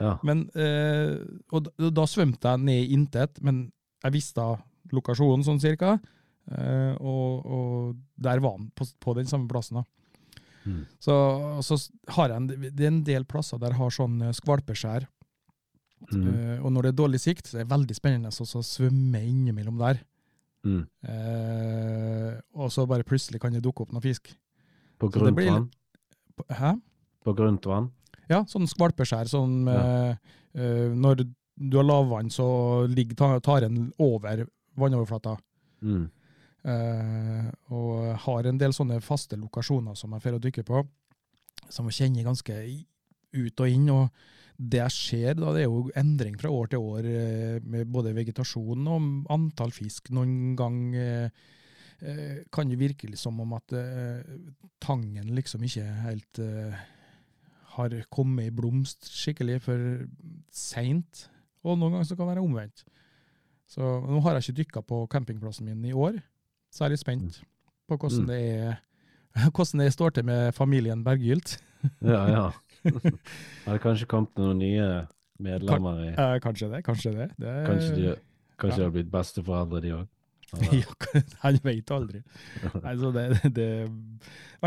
ja. 0.00 0.18
Men, 0.24 0.48
eh, 0.54 1.18
og 1.52 1.64
da, 1.76 1.90
da 1.90 2.04
svømte 2.08 2.40
jeg 2.54 2.60
ned 2.64 2.82
i 2.88 2.92
intet, 2.96 3.42
men 3.42 3.70
jeg 4.02 4.12
visste 4.12 4.40
lokasjonen 4.92 5.44
sånn 5.44 5.60
cirka, 5.60 5.98
eh, 6.50 6.94
og, 7.00 7.46
og 7.46 7.96
der 8.18 8.40
var 8.40 8.56
han 8.56 8.70
på, 8.74 8.86
på 9.00 9.14
den 9.14 9.26
samme 9.26 9.48
plassen. 9.48 9.76
da. 9.82 9.84
Mm. 10.64 10.86
Så, 11.00 11.14
så 11.62 11.76
har 12.14 12.28
jeg 12.28 12.36
en, 12.36 12.46
det 12.46 12.80
er 12.80 12.86
en 12.92 13.02
del 13.04 13.24
plasser 13.24 13.58
der 13.58 13.70
jeg 13.74 13.78
har 13.82 13.90
sånn 13.90 14.22
eh, 14.22 14.32
skvalpeskjær, 14.32 15.08
Mm. 16.10 16.24
eh, 16.26 16.58
og 16.66 16.72
når 16.74 16.82
det 16.82 16.88
er 16.90 16.96
dårlig 16.98 17.20
sikt, 17.22 17.46
så 17.46 17.60
er 17.60 17.62
det 17.62 17.70
veldig 17.70 17.94
spennende 17.94 18.32
å 18.34 18.62
svømme 18.66 19.20
innimellom 19.22 19.76
der. 19.78 20.00
Mm. 20.66 20.80
Eh, 21.06 22.40
og 22.58 22.72
så 22.74 22.86
bare 22.90 23.06
plutselig 23.06 23.38
kan 23.40 23.52
det 23.54 23.62
dukke 23.62 23.84
opp 23.84 23.92
noe 23.94 24.02
fisk. 24.02 24.32
På 24.98 25.06
grunt 25.14 25.38
vann? 25.38 25.68
Hæ? 26.50 26.72
På 27.22 27.34
grunt 27.38 27.66
vann? 27.70 27.86
Ja, 28.30 28.44
sånn 28.44 28.66
skvalpeskjær. 28.70 29.28
Sånn, 29.28 29.66
Ja. 29.66 30.10
eh, 30.10 30.16
eh, 30.54 30.88
når 30.94 31.24
du 31.58 31.76
har 31.76 31.84
lavvann, 31.84 32.30
så 32.30 32.86
ligger 32.88 33.14
ta- 33.16 33.40
taren 33.40 33.92
over 33.98 34.46
vannoverflata. 34.78 35.38
Mm. 35.82 36.10
Eh, 36.64 37.50
og 37.74 38.16
har 38.18 38.46
en 38.46 38.58
del 38.58 38.70
sånne 38.72 39.00
faste 39.02 39.36
lokasjoner 39.36 39.96
som 39.96 40.12
jeg 40.12 40.22
får 40.22 40.38
å 40.38 40.40
dykke 40.40 40.64
på, 40.64 40.86
som 41.68 41.86
jeg 41.90 41.98
kjenner 42.10 42.24
ganske 42.24 42.84
ut 43.34 43.60
og 43.60 43.68
inn. 43.68 43.88
og 43.90 44.10
det 44.62 44.78
jeg 44.78 44.90
ser, 44.92 45.34
da, 45.34 45.52
det 45.52 45.62
er 45.62 45.70
jo 45.70 45.90
endring 45.96 46.36
fra 46.38 46.48
år 46.50 46.68
til 46.70 46.78
år 46.78 47.04
eh, 47.04 47.58
med 47.64 47.88
både 47.90 48.12
vegetasjon 48.14 48.86
og 48.86 49.26
antall 49.32 49.70
fisk. 49.74 50.10
Noen 50.10 50.54
gang 50.54 50.94
eh, 50.94 51.30
kan 52.52 52.68
det 52.68 52.78
virke 52.78 53.10
som 53.16 53.40
om 53.40 53.54
at 53.54 53.72
tangen 54.80 55.34
liksom 55.34 55.62
ikke 55.64 55.84
helt 56.04 56.38
eh, 56.38 56.74
har 57.76 57.94
kommet 58.12 58.48
i 58.50 58.54
blomst 58.54 59.08
skikkelig 59.10 59.60
for 59.64 59.84
seint, 60.52 61.26
og 61.64 61.78
noen 61.78 61.94
ganger 61.96 62.08
så 62.10 62.16
kan 62.18 62.26
det 62.28 62.34
være 62.36 62.44
omvendt. 62.44 62.84
Så 63.72 63.80
nå 64.04 64.20
har 64.24 64.36
jeg 64.36 64.44
ikke 64.50 64.58
dykka 64.62 64.82
på 64.84 64.98
campingplassen 65.12 65.68
min 65.68 65.84
i 65.88 65.94
år, 65.96 66.18
så 66.72 66.84
jeg 66.84 66.90
er 66.90 66.94
litt 66.96 67.04
spent 67.04 67.38
på 67.88 67.96
hvordan 67.96 68.24
Mm. 68.24 68.26
det 68.28 68.40
er 68.42 68.80
hvordan 69.54 69.80
det 69.80 69.92
står 69.94 70.10
til 70.18 70.24
med 70.28 70.52
familien 70.54 71.04
Berggylt. 71.04 71.58
Ja, 72.02 72.26
ja. 72.30 72.44
Har 73.64 73.72
det 73.76 73.80
kanskje 73.82 74.06
kommet 74.10 74.36
noen 74.38 74.58
nye 74.58 75.06
medlemmer 75.42 76.02
i 76.04 76.12
kanskje 76.42 76.68
det, 76.70 76.82
kanskje 76.86 77.12
det. 77.16 77.28
det 77.40 77.54
Kanskje 77.66 77.94
de, 77.96 78.12
kanskje 78.58 78.76
de 78.76 78.82
ja. 78.82 78.86
har 78.86 78.92
blitt 78.94 79.10
besteforeldre, 79.10 79.80
de 79.82 79.92
òg? 79.96 80.06
Han 81.42 81.58
vet 81.64 81.92
aldri. 81.94 82.22
Altså 82.82 83.10
det, 83.14 83.26
det, 83.56 83.68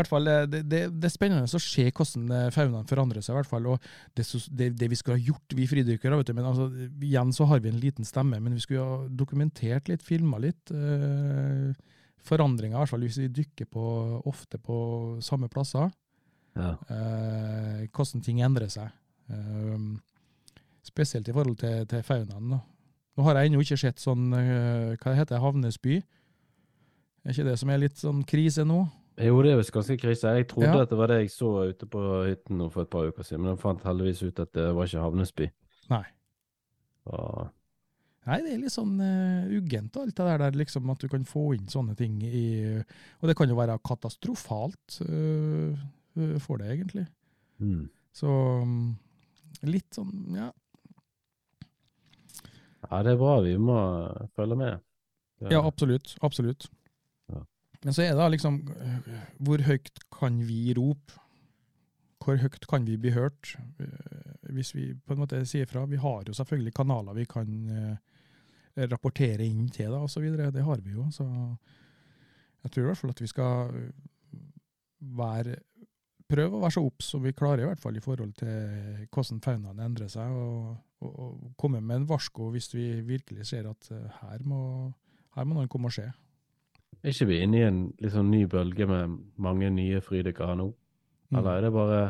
fall, 0.08 0.28
eh, 0.30 0.46
det, 0.50 0.62
det, 0.66 0.80
det 0.92 1.08
er 1.08 1.14
spennende 1.14 1.46
å 1.46 1.62
se 1.62 1.86
hvordan 1.86 2.32
eh, 2.34 2.46
faunaen 2.54 2.88
forandrer 2.90 3.24
seg. 3.24 3.36
hvert 3.38 3.50
fall, 3.50 3.68
det, 4.16 4.90
vi 4.90 4.98
skulle 4.98 5.18
ha 5.18 5.26
gjort, 5.28 5.56
vi 5.56 5.68
fridykkere, 5.70 6.18
men 6.34 6.48
altså, 6.48 6.68
igjen 7.02 7.34
så 7.36 7.48
har 7.52 7.62
vi 7.62 7.70
en 7.72 7.82
liten 7.82 8.08
stemme, 8.08 8.40
men 8.42 8.56
vi 8.56 8.64
skulle 8.64 8.86
ha 8.86 8.98
dokumentert 9.08 9.90
litt, 9.92 10.04
filma 10.06 10.40
litt. 10.42 10.74
Øh, 10.74 11.70
forandringer, 12.26 12.74
i 12.74 12.80
hvert 12.82 12.90
fall 12.90 13.06
hvis 13.06 13.20
vi 13.22 13.30
dykker 13.30 13.68
på, 13.70 13.86
ofte 14.26 14.58
på 14.58 14.76
samme 15.22 15.46
plasser. 15.52 15.92
Ja. 16.56 16.72
Øh, 16.90 17.84
hvordan 17.92 18.24
ting 18.24 18.40
endrer 18.42 18.72
seg. 18.72 18.90
Øh, 19.30 19.78
spesielt 20.86 21.28
i 21.28 21.34
forhold 21.34 21.58
til, 21.60 21.86
til 21.86 22.02
faunaen. 22.06 22.56
Da. 22.56 22.64
Nå 23.16 23.24
har 23.24 23.38
jeg 23.40 23.50
ennå 23.50 23.62
ikke 23.64 23.78
sett 23.80 24.02
sånn, 24.02 24.28
eh, 24.36 24.96
hva 25.00 25.12
det 25.12 25.18
heter 25.22 25.40
havnesby. 25.40 26.02
Er 27.24 27.32
ikke 27.32 27.46
det 27.48 27.58
som 27.58 27.70
er 27.72 27.80
litt 27.80 27.96
sånn 27.98 28.22
krise 28.28 28.64
nå? 28.68 28.82
Jo, 29.16 29.38
det 29.42 29.54
er 29.54 29.56
visst 29.62 29.72
ganske 29.72 29.96
krise. 29.96 30.28
Jeg 30.36 30.48
trodde 30.50 30.74
Ja. 30.74 30.82
at 30.84 30.90
det 30.90 30.98
var 30.98 31.08
det 31.08 31.22
jeg 31.22 31.30
så 31.32 31.70
ute 31.70 31.86
på 31.88 32.00
hytten 32.28 32.70
for 32.70 32.82
et 32.82 32.90
par 32.90 33.06
uker 33.08 33.24
siden, 33.24 33.42
men 33.42 33.54
jeg 33.56 33.62
fant 33.62 33.82
heldigvis 33.82 34.22
ut 34.22 34.40
at 34.40 34.52
det 34.52 34.66
var 34.76 34.84
ikke 34.84 35.00
Havnesby. 35.00 35.50
Nei. 35.90 36.04
Og, 37.06 37.48
Nei, 38.26 38.40
det 38.42 38.52
er 38.52 38.58
litt 38.58 38.74
sånn 38.74 38.98
uh, 39.00 39.46
uggent, 39.54 39.96
alt 39.96 40.16
det 40.18 40.24
der, 40.26 40.50
liksom, 40.58 40.90
at 40.90 40.98
du 40.98 41.06
kan 41.08 41.22
få 41.24 41.54
inn 41.54 41.68
sånne 41.70 41.94
ting 41.96 42.16
i 42.26 42.82
Og 43.22 43.28
det 43.30 43.36
kan 43.38 43.48
jo 43.48 43.54
være 43.54 43.78
katastrofalt 43.86 44.96
eh, 45.06 46.38
for 46.42 46.58
det, 46.58 46.72
egentlig. 46.74 47.06
mm. 47.62 47.88
Så 48.12 48.26
um, 48.62 48.96
litt 49.62 49.94
sånn, 49.94 50.34
ja. 50.34 50.50
Ja, 52.90 53.02
det 53.02 53.12
er 53.12 53.20
bra. 53.20 53.40
Vi 53.44 53.56
må 53.58 53.76
følge 54.36 54.56
med. 54.56 54.78
Det- 55.40 55.52
Ja, 55.52 55.60
absolutt. 55.66 56.16
Absolutt. 56.22 56.68
Ja. 57.32 57.40
Men 57.84 57.92
så 57.92 58.02
er 58.02 58.08
det 58.14 58.18
da 58.18 58.28
liksom 58.28 58.60
øh, 58.72 59.08
Hvor 59.38 59.62
høyt 59.66 59.90
kan 60.18 60.38
vi 60.48 60.72
rope? 60.78 61.12
Hvor 62.24 62.36
høyt 62.40 62.66
kan 62.70 62.86
vi 62.86 62.96
bli 62.96 63.10
hørt? 63.10 63.56
øh, 63.78 64.52
Hvis 64.54 64.74
vi 64.74 64.94
på 64.94 65.12
en 65.12 65.18
måte 65.20 65.44
sier 65.46 65.66
fra. 65.66 65.84
Vi 65.84 65.96
har 65.96 66.22
jo 66.28 66.32
selvfølgelig 66.32 66.74
kanaler 66.74 67.12
vi 67.14 67.24
kan 67.24 67.48
rapportere 68.76 69.44
inn 69.46 69.68
til, 69.68 69.90
da, 69.90 70.06
videre. 70.20 70.50
Det 70.52 70.64
har 70.64 70.76
vi 70.84 70.90
jo. 70.90 71.06
Så 71.10 71.24
jeg 72.62 72.70
tror 72.72 72.82
i 72.82 72.86
hvert 72.86 72.96
fall 72.98 73.10
at 73.10 73.20
vi 73.20 73.26
skal 73.26 73.70
være 75.00 75.56
Prøve 76.26 76.58
å 76.58 76.60
være 76.64 76.74
så 76.74 76.82
obs 76.82 77.12
som 77.12 77.22
vi 77.22 77.34
klarer, 77.36 77.62
i 77.62 77.68
hvert 77.68 77.82
fall 77.82 77.96
i 77.96 78.02
forhold 78.02 78.32
til 78.40 79.06
hvordan 79.14 79.42
faunaen 79.44 79.82
endrer 79.84 80.10
seg, 80.10 80.32
og, 80.34 80.72
og, 81.06 81.18
og 81.22 81.50
komme 81.60 81.80
med 81.80 82.00
en 82.00 82.08
varsko 82.10 82.50
hvis 82.54 82.72
vi 82.74 82.88
virkelig 83.06 83.46
ser 83.52 83.68
at 83.70 83.90
øh, 83.94 84.08
her 84.24 84.42
må 84.42 84.62
her 85.36 85.44
må 85.44 85.58
noen 85.58 85.70
komme 85.70 85.90
og 85.90 85.96
skje. 85.96 86.08
Er 87.02 87.12
ikke 87.12 87.28
vi 87.28 87.42
inne 87.44 87.60
i 87.60 87.66
en 87.66 87.80
liksom 88.02 88.30
ny 88.32 88.46
bølge 88.50 88.88
med 88.88 89.18
mange 89.42 89.68
nye 89.70 90.00
frydykkere 90.02 90.56
nå? 90.58 90.70
Mm. 91.28 91.38
Eller 91.38 91.50
er 91.52 91.66
det 91.66 91.72
bare 91.74 92.00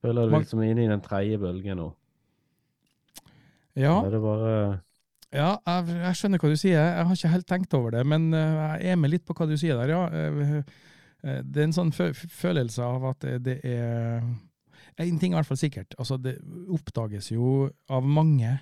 Føler 0.00 0.26
du 0.26 0.32
liksom 0.32 0.62
inne 0.64 0.86
i 0.86 0.88
den 0.88 1.02
tredje 1.04 1.36
bølgen 1.38 1.76
nå? 1.76 1.90
Ja, 3.76 3.98
Eller 4.00 4.06
er 4.08 4.14
det 4.16 4.22
bare 4.24 4.54
ja 5.30 5.50
jeg, 5.62 5.98
jeg 6.00 6.18
skjønner 6.18 6.40
hva 6.42 6.48
du 6.50 6.58
sier. 6.58 6.80
Jeg 6.80 7.06
har 7.06 7.14
ikke 7.14 7.32
helt 7.36 7.46
tenkt 7.46 7.74
over 7.78 7.92
det, 7.94 8.00
men 8.08 8.32
øh, 8.34 8.62
jeg 8.82 8.94
er 8.96 8.98
med 8.98 9.12
litt 9.12 9.26
på 9.28 9.36
hva 9.38 9.46
du 9.46 9.54
sier 9.60 9.78
der, 9.78 9.92
ja. 9.92 10.62
Eh, 11.24 11.42
Det 11.44 11.60
er 11.60 11.68
en 11.68 11.76
sånn 11.76 11.92
følelse 11.92 12.82
av 12.84 13.04
at 13.12 13.26
det, 13.44 13.58
er 13.64 14.22
en 15.00 15.18
ting 15.18 15.32
er 15.32 15.38
i 15.38 15.40
hvert 15.40 15.48
fall 15.48 15.60
sikkert. 15.60 15.94
Altså, 15.98 16.16
det 16.20 16.38
oppdages 16.68 17.30
jo 17.32 17.70
av 17.88 18.04
mange 18.04 18.58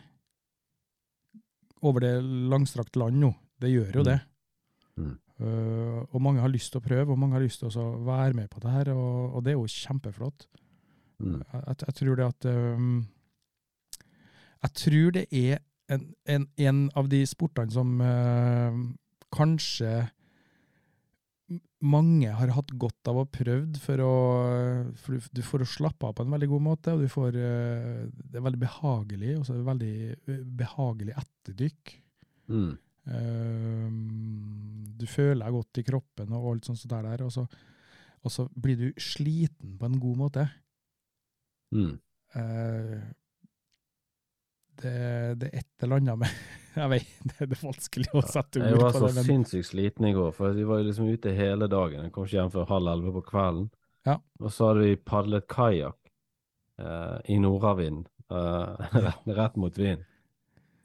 over 1.83 2.03
det 2.03 2.15
langstrakte 2.23 2.99
land 2.99 3.19
nå. 3.23 3.33
Det 3.59 3.71
gjør 3.71 3.95
jo 3.95 4.03
Mm. 4.03 4.05
det. 4.05 4.21
Mm. 4.99 5.19
Uh, 5.41 6.03
og 6.11 6.21
mange 6.23 6.41
har 6.41 6.49
lyst 6.51 6.73
til 6.73 6.81
å 6.81 6.85
prøve, 6.85 7.13
og 7.13 7.19
mange 7.19 7.35
har 7.35 7.43
lyst 7.43 7.61
til 7.61 7.71
å 7.71 8.05
være 8.05 8.35
med 8.35 8.51
på 8.51 8.59
det 8.61 8.71
her, 8.71 8.89
og, 8.91 9.35
og 9.37 9.45
det 9.45 9.53
er 9.53 9.59
jo 9.59 9.67
kjempeflott. 9.71 10.49
Mm. 11.21 11.43
Jeg, 11.53 11.77
jeg, 11.87 11.95
tror 11.95 12.17
det 12.17 12.25
at 12.27 12.45
um, 12.45 13.07
Jeg 14.63 14.73
tror 14.75 15.11
det 15.11 15.27
er 15.31 15.59
en, 15.89 16.15
en, 16.27 16.49
en 16.59 16.91
av 16.95 17.09
de 17.09 17.23
sportene 17.27 17.71
som 17.75 18.01
uh, 18.01 18.75
kanskje 19.35 20.09
mange 21.85 22.33
har 22.35 22.51
hatt 22.57 22.73
godt 22.81 23.11
av 23.11 23.21
å 23.21 23.29
prøvd 23.31 23.79
for 23.83 24.03
å, 24.03 24.15
for 24.99 25.15
du, 25.15 25.31
du 25.39 25.43
får 25.47 25.63
å 25.63 25.71
slappe 25.71 26.09
av 26.09 26.17
på 26.19 26.27
en 26.27 26.35
veldig 26.35 26.49
god 26.51 26.65
måte, 26.65 26.95
og 26.95 27.05
du 27.05 27.13
får, 27.13 27.39
uh, 27.39 28.03
det 28.09 28.41
er 28.41 28.45
veldig 28.49 28.63
behagelig, 28.65 29.37
og 29.39 29.47
så 29.47 29.55
er 29.55 29.61
det 29.61 29.71
veldig 29.71 29.95
uh, 30.27 30.45
behagelig 30.59 31.17
etterdykk. 31.23 31.95
Mm. 32.49 32.73
Eh, 33.09 33.89
du 34.99 35.07
føler 35.09 35.45
deg 35.45 35.57
godt 35.57 35.81
i 35.81 35.87
kroppen 35.87 36.35
og 36.37 36.51
alt 36.53 36.69
sånt 36.69 36.85
der, 36.91 37.07
der 37.07 37.25
og, 37.25 37.33
så, 37.33 37.47
og 38.25 38.35
så 38.35 38.49
blir 38.53 38.77
du 38.81 39.01
sliten 39.01 39.79
på 39.81 39.89
en 39.89 40.01
god 40.03 40.21
måte. 40.25 40.45
Mm. 41.75 41.95
Eh, 42.37 42.99
det, 44.83 44.95
det 45.41 45.51
er 45.51 45.63
et 45.63 45.85
eller 45.85 46.03
annet 46.03 46.21
med 46.23 46.41
Jeg 46.79 46.91
vet, 46.93 47.15
det 47.33 47.47
er 47.47 47.63
vanskelig 47.63 48.11
å 48.15 48.23
sette 48.23 48.61
Jeg 48.63 48.79
var 48.79 48.93
så 48.95 49.07
det, 49.09 49.15
men 49.17 49.27
sinnssykt 49.27 49.71
sliten 49.73 50.07
i 50.07 50.13
går, 50.15 50.31
for 50.37 50.55
vi 50.55 50.67
var 50.69 50.85
liksom 50.87 51.09
ute 51.11 51.33
hele 51.35 51.67
dagen. 51.71 52.05
Jeg 52.07 52.13
kom 52.15 52.29
ikke 52.29 52.37
hjem 52.37 52.53
før 52.55 52.69
halv 52.71 52.93
elleve 52.93 53.15
på 53.17 53.25
kvelden. 53.33 53.65
Ja. 54.07 54.15
Og 54.39 54.53
så 54.55 54.69
hadde 54.69 54.85
vi 54.85 55.01
padlet 55.11 55.49
kajakk 55.51 55.99
eh, 56.79 57.17
i 57.35 57.41
nordavind, 57.43 58.07
eh, 58.31 58.87
rett, 59.09 59.27
rett 59.41 59.59
mot 59.59 59.81
vind. 59.81 60.07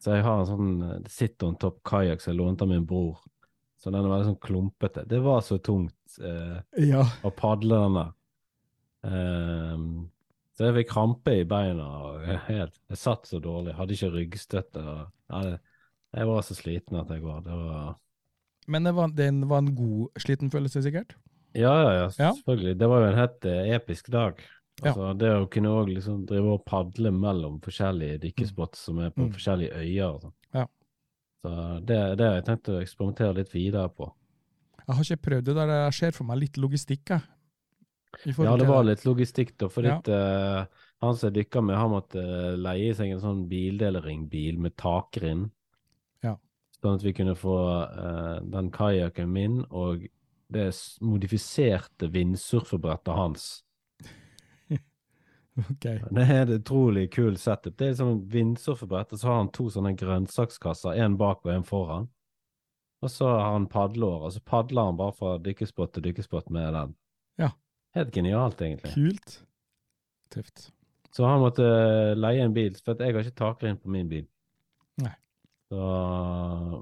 Så 0.02 0.18
jeg 0.18 0.26
har 0.26 0.42
en 0.42 0.50
sånn 0.50 0.74
eh, 0.88 0.98
sit 1.14 1.46
on 1.46 1.60
top 1.62 1.84
kajakk 1.88 2.24
som 2.24 2.34
jeg 2.34 2.42
lånte 2.42 2.66
av 2.66 2.74
min 2.74 2.88
bror. 2.90 3.22
Så 3.78 3.92
den 3.92 4.02
er 4.02 4.10
veldig 4.10 4.32
sånn 4.32 4.42
klumpete. 4.44 5.06
Det 5.08 5.20
var 5.22 5.44
så 5.46 5.60
tungt 5.62 6.18
eh, 6.24 6.58
ja. 6.88 7.06
å 7.22 7.32
padle 7.36 7.84
den 7.86 8.00
der. 8.00 8.12
Ehm, 9.04 9.88
så 10.54 10.68
jeg 10.68 10.76
fikk 10.80 10.90
krampe 10.94 11.34
i 11.42 11.44
beina. 11.50 11.86
og 12.06 12.22
jeg 12.28 12.40
helt, 12.52 12.80
jeg 12.90 12.98
satt 13.02 13.26
så 13.28 13.40
dårlig, 13.42 13.74
hadde 13.76 13.94
ikke 13.98 14.12
ryggstøtte. 14.14 14.84
Ja, 15.34 15.44
jeg 16.14 16.28
var 16.30 16.42
så 16.46 16.54
sliten 16.58 17.00
at 17.00 17.10
jeg 17.10 17.24
var. 17.24 17.42
Det 17.42 17.52
var 17.58 17.96
Men 18.68 18.84
det 18.84 18.94
var, 18.96 19.08
det 19.18 19.30
var 19.50 19.58
en 19.64 19.76
god 19.76 20.10
sliten 20.22 20.52
følelse, 20.54 20.84
sikkert? 20.86 21.16
Ja, 21.54 21.74
ja, 21.84 21.90
ja, 21.94 22.04
Ja. 22.20 22.32
selvfølgelig. 22.34 22.78
Det 22.80 22.90
var 22.90 23.00
jo 23.02 23.08
en 23.12 23.18
helt 23.20 23.46
eh, 23.46 23.74
episk 23.76 24.08
dag. 24.12 24.40
Ja. 24.84 24.90
Altså, 24.90 25.14
Det 25.18 25.30
å 25.30 25.50
kunne 25.50 25.70
også 25.70 25.94
liksom 25.94 26.26
drive 26.26 26.54
og 26.56 26.64
padle 26.66 27.12
mellom 27.12 27.60
forskjellige 27.62 28.22
dykkespots 28.24 28.80
som 28.88 29.00
er 29.00 29.10
på 29.12 29.28
Mm. 29.28 29.34
forskjellige 29.34 29.74
øyer. 29.76 30.14
og 30.16 30.22
sånn. 30.22 30.34
Ja. 30.54 30.66
Så 31.44 31.86
det, 31.86 32.18
det 32.18 32.26
har 32.26 32.36
jeg 32.40 32.46
tenkt 32.46 32.70
å 32.70 32.82
eksperimentere 32.82 33.36
litt 33.36 33.52
videre 33.54 33.90
på. 33.90 34.12
Jeg 34.88 34.96
har 34.96 35.04
ikke 35.04 35.22
prøvd 35.30 35.44
det 35.46 35.56
der, 35.56 35.68
jeg 35.86 35.94
ser 35.94 36.12
for 36.12 36.24
meg 36.26 36.38
litt 36.40 36.58
logistikk, 36.58 37.06
jeg. 37.10 37.22
Ja, 38.26 38.56
det 38.58 38.68
var 38.68 38.84
litt 38.88 39.04
logistikk, 39.06 39.58
da. 39.58 39.70
Fordi 39.70 39.90
Ja. 39.90 39.96
litt, 39.98 40.08
uh, 40.10 40.66
han 41.04 41.18
som 41.18 41.28
jeg 41.28 41.38
dykka 41.40 41.62
med, 41.62 41.76
han 41.76 41.92
måtte 41.92 42.22
eh, 42.22 42.56
leie 42.56 42.94
seg 42.96 43.12
en 43.12 43.20
sånn 43.20 43.48
bildelringbil 43.50 44.60
med 44.64 44.76
takrind. 44.80 45.50
Ja. 46.24 46.38
Sånn 46.80 46.96
at 46.96 47.04
vi 47.04 47.14
kunne 47.14 47.36
få 47.36 47.58
uh, 47.84 48.40
den 48.40 48.72
kajakken 48.72 49.32
min 49.32 49.66
og 49.70 50.06
det 50.54 50.70
modifiserte 51.02 52.08
vindsurfebrettet 52.14 53.14
hans. 53.14 53.64
Ok. 55.54 55.86
Det 55.86 56.24
er 56.24 56.48
et 56.48 56.50
utrolig 56.50 57.12
kul 57.14 57.36
setup. 57.38 57.76
Det 57.78 57.92
er 57.92 57.98
sånn 58.00 58.24
vindsurfebrett, 58.26 59.12
og 59.14 59.20
så 59.22 59.28
har 59.30 59.36
han 59.38 59.52
to 59.54 59.68
sånne 59.70 59.92
grønnsakskasser, 60.00 60.98
en 60.98 61.18
bak 61.20 61.44
og 61.46 61.52
en 61.54 61.68
foran. 61.68 62.08
Og 63.04 63.12
så 63.12 63.28
har 63.28 63.52
han 63.52 63.68
padleår, 63.70 64.24
og 64.26 64.34
så 64.34 64.42
padler 64.42 64.88
han 64.90 64.98
bare 64.98 65.14
fra 65.14 65.36
dykkespott 65.46 65.94
til 65.94 66.08
dykkespott 66.08 66.50
med 66.56 66.74
den. 66.74 66.96
Ja. 67.38 67.52
Helt 67.98 68.14
genialt, 68.16 68.62
egentlig. 68.66 68.94
Kult. 68.96 69.36
Tøft. 70.34 70.70
Så 71.14 71.28
han 71.30 71.44
måtte 71.44 71.66
leie 72.18 72.42
en 72.42 72.56
bil, 72.56 72.74
for 72.82 72.98
jeg 72.98 73.14
har 73.14 73.22
ikke 73.22 73.38
takrenn 73.38 73.78
på 73.78 73.92
min 73.94 74.10
bil. 74.10 74.26
Nei. 75.04 75.14
Så, 75.70 75.84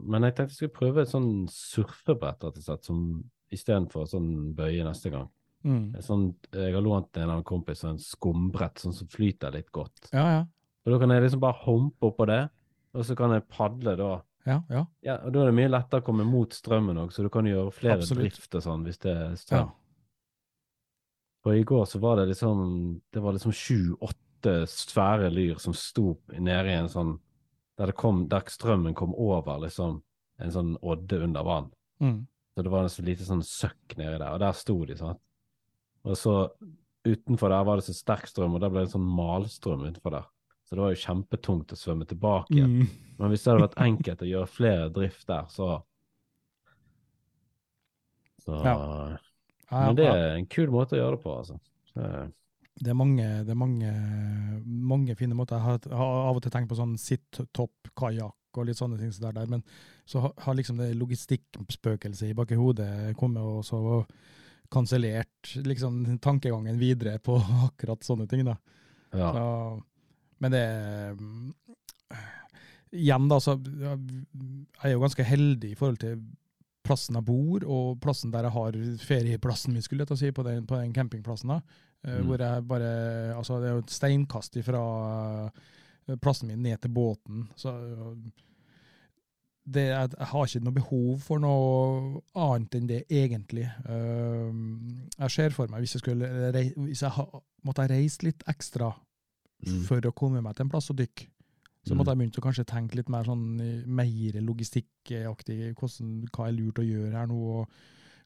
men 0.08 0.28
jeg 0.28 0.38
tenkte 0.38 0.54
jeg 0.54 0.60
skulle 0.60 0.78
prøve 0.78 1.04
et 1.04 1.12
sånn 1.12 1.30
surfebrett, 1.52 2.46
rett 2.48 2.62
og 2.62 2.64
slett, 2.64 2.88
som 2.88 3.04
istedenfor 3.52 4.08
sånn 4.08 4.32
bøye 4.56 4.86
neste 4.88 5.12
gang. 5.12 5.28
Mm. 5.68 6.00
Sånn, 6.02 6.30
jeg 6.56 6.74
har 6.74 6.84
lånt 6.84 7.20
en 7.20 7.28
annen 7.28 7.46
kompis 7.48 7.84
en 7.86 8.00
skumbrett, 8.02 8.80
sånn 8.82 8.96
som 8.96 9.12
flyter 9.12 9.54
litt 9.54 9.70
godt. 9.76 10.10
Ja, 10.16 10.26
ja. 10.38 10.42
Og 10.86 10.96
da 10.96 11.02
kan 11.04 11.14
jeg 11.14 11.28
liksom 11.28 11.44
bare 11.44 11.60
humpe 11.68 12.10
oppå 12.10 12.26
det, 12.32 12.42
og 12.96 13.06
så 13.06 13.16
kan 13.20 13.36
jeg 13.36 13.46
padle 13.52 13.98
da. 14.00 14.14
Ja, 14.48 14.58
ja. 14.74 14.86
Ja, 15.06 15.20
og 15.28 15.36
da 15.36 15.44
er 15.44 15.52
det 15.52 15.58
mye 15.60 15.70
lettere 15.70 16.02
å 16.02 16.08
komme 16.08 16.26
mot 16.26 16.56
strømmen 16.56 16.98
òg, 17.04 17.12
så 17.14 17.28
du 17.28 17.30
kan 17.34 17.46
gjøre 17.46 17.76
flere 17.76 18.00
Absolutt. 18.00 18.32
drifter 18.32 18.64
sånn 18.64 18.88
hvis 18.88 19.04
det 19.04 19.12
er 19.14 19.36
ja. 19.52 19.66
Og 21.46 21.58
i 21.58 21.64
går 21.66 21.86
så 21.90 22.00
var 22.00 22.20
det 22.20 22.28
liksom 22.30 23.02
Det 23.14 23.22
var 23.22 23.34
liksom 23.34 23.54
sju-åtte 23.56 24.54
svære 24.70 25.30
lyr 25.34 25.58
som 25.62 25.74
sto 25.74 26.16
nede 26.38 26.70
i 26.70 26.78
en 26.78 26.90
sånn 26.90 27.16
Der 27.78 27.92
det 27.92 27.98
kom 27.98 28.28
Der 28.30 28.46
strømmen 28.50 28.94
kom 28.98 29.16
over 29.16 29.62
liksom 29.66 30.02
en 30.42 30.54
sånn 30.54 30.70
odde 30.82 31.20
under 31.22 31.44
vann. 31.46 31.68
Mm. 32.02 32.24
Så 32.56 32.64
det 32.66 32.72
var 32.74 32.88
en 32.88 32.90
så 32.90 33.04
lite 33.06 33.26
sånn 33.28 33.44
søkk 33.46 33.94
nedi 33.94 34.16
der, 34.16 34.32
og 34.34 34.40
der 34.42 34.56
sto 34.58 34.74
de, 34.90 34.96
sant. 34.98 35.20
Og 36.02 36.18
så 36.18 36.34
utenfor 37.06 37.54
der 37.54 37.68
var 37.68 37.78
det 37.78 37.86
så 37.86 37.94
sterk 37.94 38.26
strøm, 38.26 38.56
og 38.58 38.64
der 38.64 38.72
ble 38.74 38.88
det 38.88 38.94
sånn 38.96 39.06
malstrøm 39.06 39.86
utenfor 39.86 40.16
der. 40.16 40.26
Så 40.66 40.74
det 40.74 40.82
var 40.82 40.96
jo 40.96 41.02
kjempetungt 41.04 41.76
å 41.76 41.78
svømme 41.78 42.10
tilbake 42.10 42.56
igjen. 42.56 42.74
Mm. 42.82 43.16
Men 43.20 43.34
hvis 43.34 43.46
det 43.46 43.52
hadde 43.54 43.66
vært 43.68 43.80
enkelt 43.88 44.26
å 44.26 44.32
gjøre 44.32 44.50
flere 44.50 44.90
drift 44.98 45.28
der, 45.30 45.50
så 45.54 45.70
Så 48.42 48.58
Ja. 48.66 48.76
Ja, 49.72 49.86
Men 49.88 49.96
det 49.96 50.06
er 50.12 50.36
en 50.36 50.46
kul 50.52 50.68
måte 50.74 50.98
å 50.98 51.00
gjøre 51.00 51.16
det 51.18 51.24
på, 51.24 51.34
altså. 51.38 51.60
Det- 52.82 52.90
er 52.90 52.98
mange, 52.98 53.26
det 53.46 53.52
er 53.52 53.60
mange, 53.60 53.92
mange 54.66 55.16
fine 55.16 55.36
måter. 55.38 55.56
Jeg 55.60 55.64
har, 55.64 55.98
har 55.98 56.30
av 56.30 56.36
og 56.36 56.42
til 56.44 56.52
tenkt 56.52 56.70
på 56.72 56.76
sånn 56.80 56.98
sitt-topp, 57.00 57.92
kajakk 57.96 58.58
og 58.58 58.66
litt 58.68 58.80
sånne 58.80 58.98
ting. 59.00 59.12
der, 59.12 59.46
Men 59.48 59.64
så 60.06 60.20
har, 60.22 60.34
har 60.38 60.56
liksom 60.56 60.78
det 60.78 60.96
logistikkspøkelset 60.98 62.30
i 62.30 62.34
bak 62.34 62.52
i 62.52 62.56
hodet 62.60 63.16
kommet 63.18 63.42
og 63.44 63.64
så 63.64 64.06
kansellert 64.72 65.56
liksom, 65.68 66.18
tankegangen 66.20 66.78
videre 66.80 67.20
på 67.20 67.38
akkurat 67.68 68.04
sånne 68.04 68.28
ting. 68.28 68.44
da. 68.46 68.58
Ja. 69.14 69.32
Så, 69.32 69.84
men 70.40 70.52
det 70.52 70.66
Igjen, 72.92 73.30
da, 73.32 73.38
så 73.40 73.54
jeg 73.56 74.00
er 74.84 74.92
jo 74.92 75.00
ganske 75.00 75.24
heldig 75.24 75.70
i 75.72 75.78
forhold 75.80 76.00
til 76.02 76.18
plassen 76.84 77.16
jeg 77.16 77.26
bor, 77.26 77.64
og 77.68 78.00
plassen 78.02 78.32
der 78.34 78.48
jeg 78.48 78.52
har 78.56 78.78
ferieplassen 79.06 79.74
min, 79.74 79.82
skulle 79.86 80.02
jeg 80.06 80.08
ta 80.12 80.16
si, 80.20 80.32
på 80.32 80.44
den, 80.48 80.66
på 80.68 80.80
den 80.82 80.94
campingplassen. 80.94 81.50
da, 81.50 81.62
eh, 82.04 82.20
Mm. 82.22 82.26
Hvor 82.28 82.38
jeg 82.42 82.68
bare 82.68 82.92
Altså, 83.38 83.60
det 83.62 83.68
er 83.70 83.74
jo 83.74 83.84
et 83.86 83.92
steinkast 83.94 84.58
fra 84.66 85.52
plassen 86.22 86.48
min 86.48 86.64
ned 86.64 86.78
til 86.82 86.90
båten. 86.90 87.48
Så 87.56 87.70
øh, 87.70 88.16
det, 89.72 89.84
jeg, 89.92 90.10
jeg 90.18 90.28
har 90.28 90.46
ikke 90.48 90.64
noe 90.66 90.74
behov 90.74 91.20
for 91.22 91.38
noe 91.40 92.22
annet 92.36 92.76
enn 92.76 92.88
det, 92.90 93.04
egentlig. 93.14 93.68
Jeg 95.20 95.30
ser 95.32 95.50
for 95.54 95.68
meg, 95.70 95.80
hvis 95.86 95.94
jeg, 95.96 96.02
skulle 96.02 96.28
hvis 96.88 97.04
jeg 97.06 97.12
måtte 97.64 97.82
ha 97.86 97.88
reist 97.94 98.24
litt 98.24 98.44
ekstra 98.50 98.94
Mm. 99.62 99.84
for 99.86 100.02
å 100.02 100.12
komme 100.18 100.40
meg 100.42 100.56
til 100.58 100.64
en 100.66 100.70
plass 100.74 100.88
og 100.90 100.96
dykke, 100.98 101.28
så 101.82 101.94
Mm. 101.94 101.98
måtte 101.98 102.12
jeg 102.12 102.18
begynt 102.20 102.38
å 102.38 102.46
kanskje 102.46 102.66
tenke 102.70 102.96
litt 102.96 103.10
mer 103.10 103.24
sånn 103.26 103.60
eh, 103.60 103.86
mer 103.88 104.42
logistikkaktig. 104.42 105.74
Hva 105.76 106.48
er 106.48 106.54
lurt 106.54 106.80
å 106.80 106.86
gjøre 106.86 107.18
her 107.18 107.28
nå, 107.28 107.40
og 107.62 107.70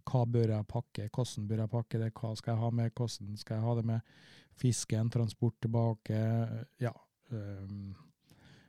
hva 0.05 0.25
bør 0.25 0.51
jeg 0.53 0.67
pakke, 0.67 1.09
hvordan 1.09 1.47
bør 1.47 1.61
jeg 1.63 1.71
pakke 1.71 2.01
det, 2.01 2.13
hva 2.13 2.35
skal 2.35 2.53
jeg 2.53 2.61
ha 2.61 2.69
med, 2.71 2.91
hvordan 2.93 3.37
skal 3.37 3.55
jeg 3.57 3.65
ha 3.65 3.75
det 3.75 3.85
med 3.85 4.01
fisken, 4.55 5.09
transport 5.09 5.55
tilbake, 5.61 6.19
ja. 6.79 6.91
Um, 7.31 7.95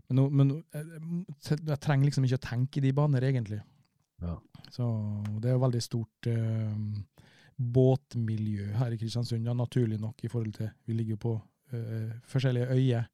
men, 0.09 0.17
no, 0.17 0.29
men 0.31 0.53
jeg, 0.73 1.59
jeg 1.67 1.81
trenger 1.83 2.07
liksom 2.07 2.25
ikke 2.25 2.39
å 2.39 2.47
tenke 2.47 2.79
i 2.79 2.85
de 2.87 2.93
baner, 2.97 3.27
egentlig. 3.27 3.61
Ja. 4.23 4.39
Så 4.73 4.87
det 5.43 5.51
er 5.51 5.59
jo 5.59 5.65
veldig 5.67 5.83
stort 5.85 6.31
um, 6.31 7.05
båtmiljø 7.57 8.71
her 8.79 8.95
i 8.95 8.99
Kristiansund, 9.01 9.47
ja, 9.47 9.55
naturlig 9.57 9.99
nok, 10.01 10.25
i 10.25 10.31
forhold 10.33 10.57
til 10.57 10.71
Vi 10.87 10.97
ligger 10.97 11.17
jo 11.17 11.23
på 11.27 11.35
uh, 11.75 12.17
forskjellige 12.31 12.71
øyer. 12.71 13.11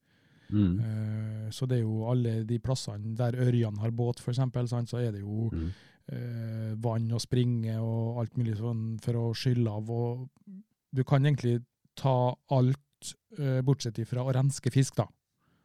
Mm. 0.52 0.80
Eh, 0.80 1.50
Så 1.52 1.66
det 1.68 1.78
er 1.78 1.82
jo 1.82 2.04
alle 2.08 2.44
de 2.48 2.58
plassene 2.58 3.14
der 3.16 3.32
Ørjan 3.32 3.76
har 3.78 3.90
båt, 3.90 4.20
eksempel, 4.26 4.68
så 4.68 4.98
er 5.00 5.12
det 5.12 5.20
jo 5.20 5.50
Mm. 5.52 5.70
eh, 6.08 6.74
vann 6.80 7.10
og 7.12 7.20
springe 7.20 7.76
og 7.80 8.18
alt 8.20 8.36
mulig 8.36 8.56
sånn 8.56 8.98
for 9.00 9.12
å 9.14 9.34
skylle 9.34 9.68
av. 9.70 9.90
Og 9.90 10.28
du 10.94 11.04
kan 11.04 11.22
egentlig 11.22 11.62
ta 11.96 12.34
alt, 12.50 13.14
eh, 13.38 13.60
bortsett 13.62 13.98
ifra 13.98 14.24
å 14.24 14.32
renske 14.32 14.70
fisk, 14.72 14.94
da. 14.96 15.06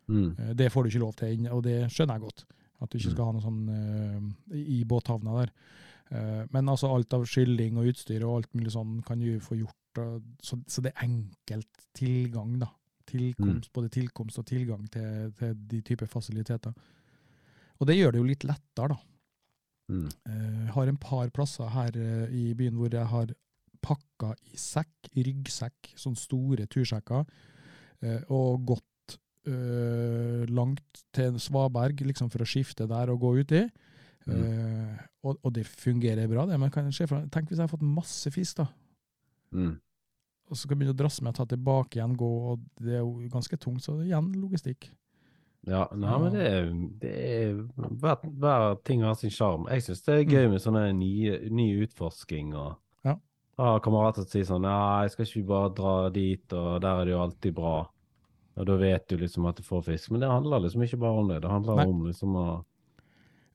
Mm. 0.10 0.56
Det 0.56 0.72
får 0.72 0.84
du 0.84 0.90
ikke 0.90 1.06
lov 1.06 1.16
til, 1.16 1.48
og 1.52 1.64
det 1.64 1.90
skjønner 1.92 2.14
jeg 2.20 2.22
godt. 2.22 2.46
At 2.82 2.90
du 2.90 2.98
ikke 2.98 3.08
Mm. 3.10 3.14
skal 3.14 3.26
ha 3.26 3.32
noe 3.32 3.42
sånn 3.42 4.36
i 4.54 4.84
båthavna 4.84 5.46
der. 5.46 6.48
Men 6.52 6.66
altså 6.70 6.94
alt 6.94 7.14
av 7.14 7.24
skylling 7.26 7.76
og 7.78 7.86
utstyr 7.88 8.24
og 8.24 8.36
alt 8.44 8.54
mulig 8.54 8.72
sånn 8.72 9.04
kan 9.04 9.20
du 9.20 9.40
få 9.40 9.58
gjort. 9.58 9.74
Så, 10.42 10.62
så 10.68 10.82
det 10.82 10.94
er 10.96 11.08
enkelt 11.08 11.68
tilgang, 11.94 12.60
da. 12.60 12.68
Tilkomst, 13.08 13.72
Både 13.74 13.92
tilkomst 13.94 14.40
og 14.42 14.48
tilgang 14.50 14.88
til, 14.92 15.32
til 15.38 15.58
de 15.72 15.82
typer 15.86 16.10
fasiliteter. 16.12 16.74
Og 17.78 17.88
det 17.88 17.98
gjør 17.98 18.16
det 18.16 18.22
jo 18.22 18.28
litt 18.28 18.48
lettere, 18.48 18.96
da. 18.96 18.98
Mm. 19.88 20.08
Jeg 20.28 20.72
har 20.76 20.90
en 20.92 21.00
par 21.00 21.30
plasser 21.32 21.70
her 21.72 21.96
eh, 21.96 22.34
i 22.36 22.50
byen 22.60 22.76
hvor 22.76 22.92
jeg 22.92 23.08
har 23.08 23.30
pakka 23.84 24.34
i 24.52 24.60
sekk, 24.60 25.12
i 25.16 25.24
ryggsekk, 25.24 25.94
sånne 25.96 26.20
store 26.20 26.68
tursekker, 26.72 27.24
eh, 28.04 28.22
og 28.34 28.66
gått 28.74 29.18
øh, 29.48 30.44
langt 30.52 31.06
til 31.16 31.38
Svaberg 31.40 32.04
liksom 32.04 32.32
for 32.34 32.44
å 32.44 32.50
skifte 32.50 32.90
der 32.90 33.14
og 33.14 33.22
gå 33.24 33.34
uti. 33.40 33.64
Eh, 34.28 34.96
og, 35.24 35.38
og 35.40 35.54
det 35.56 35.66
fungerer 35.70 36.28
bra, 36.28 36.46
det. 36.50 36.60
Men 36.60 36.74
kan 36.74 36.90
jeg 36.90 36.98
se 36.98 37.08
for, 37.10 37.24
tenk 37.32 37.50
hvis 37.50 37.60
jeg 37.62 37.68
har 37.68 37.72
fått 37.72 37.86
masse 37.86 38.32
fisk, 38.34 38.60
da. 38.64 38.68
Mm. 39.56 39.76
Og 40.48 40.56
så 40.56 40.64
skal 40.64 40.78
begynne 40.80 40.96
å 40.96 40.98
drasse 40.98 41.24
med 41.26 41.34
å 41.36 41.42
ta 41.42 41.46
tilbake 41.52 42.00
igjen, 42.00 42.16
gå, 42.16 42.30
og 42.54 42.62
det 42.80 42.96
er 42.96 43.04
jo 43.04 43.28
ganske 43.34 43.58
tungt. 43.60 43.84
Så 43.84 43.98
igjen 44.06 44.30
logistikk. 44.40 44.90
Ja, 45.68 45.82
nei, 45.92 46.14
men 46.22 46.32
det 46.32 46.46
er, 46.48 46.68
det 47.02 47.14
er 47.28 47.58
hver, 48.00 48.22
hver 48.24 48.78
ting 48.88 49.02
har 49.04 49.18
sin 49.20 49.34
sjarm. 49.34 49.66
Jeg 49.68 49.84
syns 49.84 50.06
det 50.06 50.14
er 50.14 50.32
gøy 50.38 50.48
med 50.54 50.64
sånne 50.64 50.86
nye, 50.96 51.42
ny 51.52 51.68
utforsking. 51.84 52.54
og 52.56 52.78
Ja. 53.04 53.18
Har 53.60 53.82
kamerater 53.84 54.24
som 54.24 54.32
sier 54.32 54.48
sånn 54.48 54.64
Nei, 54.64 55.04
jeg 55.04 55.16
skal 55.16 55.28
ikke 55.28 55.50
bare 55.52 55.74
dra 55.76 55.96
dit, 56.16 56.54
og 56.56 56.80
der 56.86 57.02
er 57.02 57.10
det 57.10 57.16
jo 57.18 57.22
alltid 57.26 57.58
bra. 57.60 57.76
Og 58.58 58.66
da 58.66 58.78
vet 58.80 59.10
du 59.12 59.18
liksom 59.20 59.46
at 59.50 59.60
du 59.60 59.66
får 59.68 59.84
fisk. 59.92 60.12
Men 60.12 60.24
det 60.24 60.32
handler 60.32 60.64
liksom 60.64 60.86
ikke 60.88 61.02
bare 61.04 61.20
om 61.20 61.28
det. 61.34 61.42
Det 61.44 61.52
handler 61.52 61.82
Nei. 61.82 61.88
om 61.92 62.06
liksom 62.08 62.40
å 62.40 62.48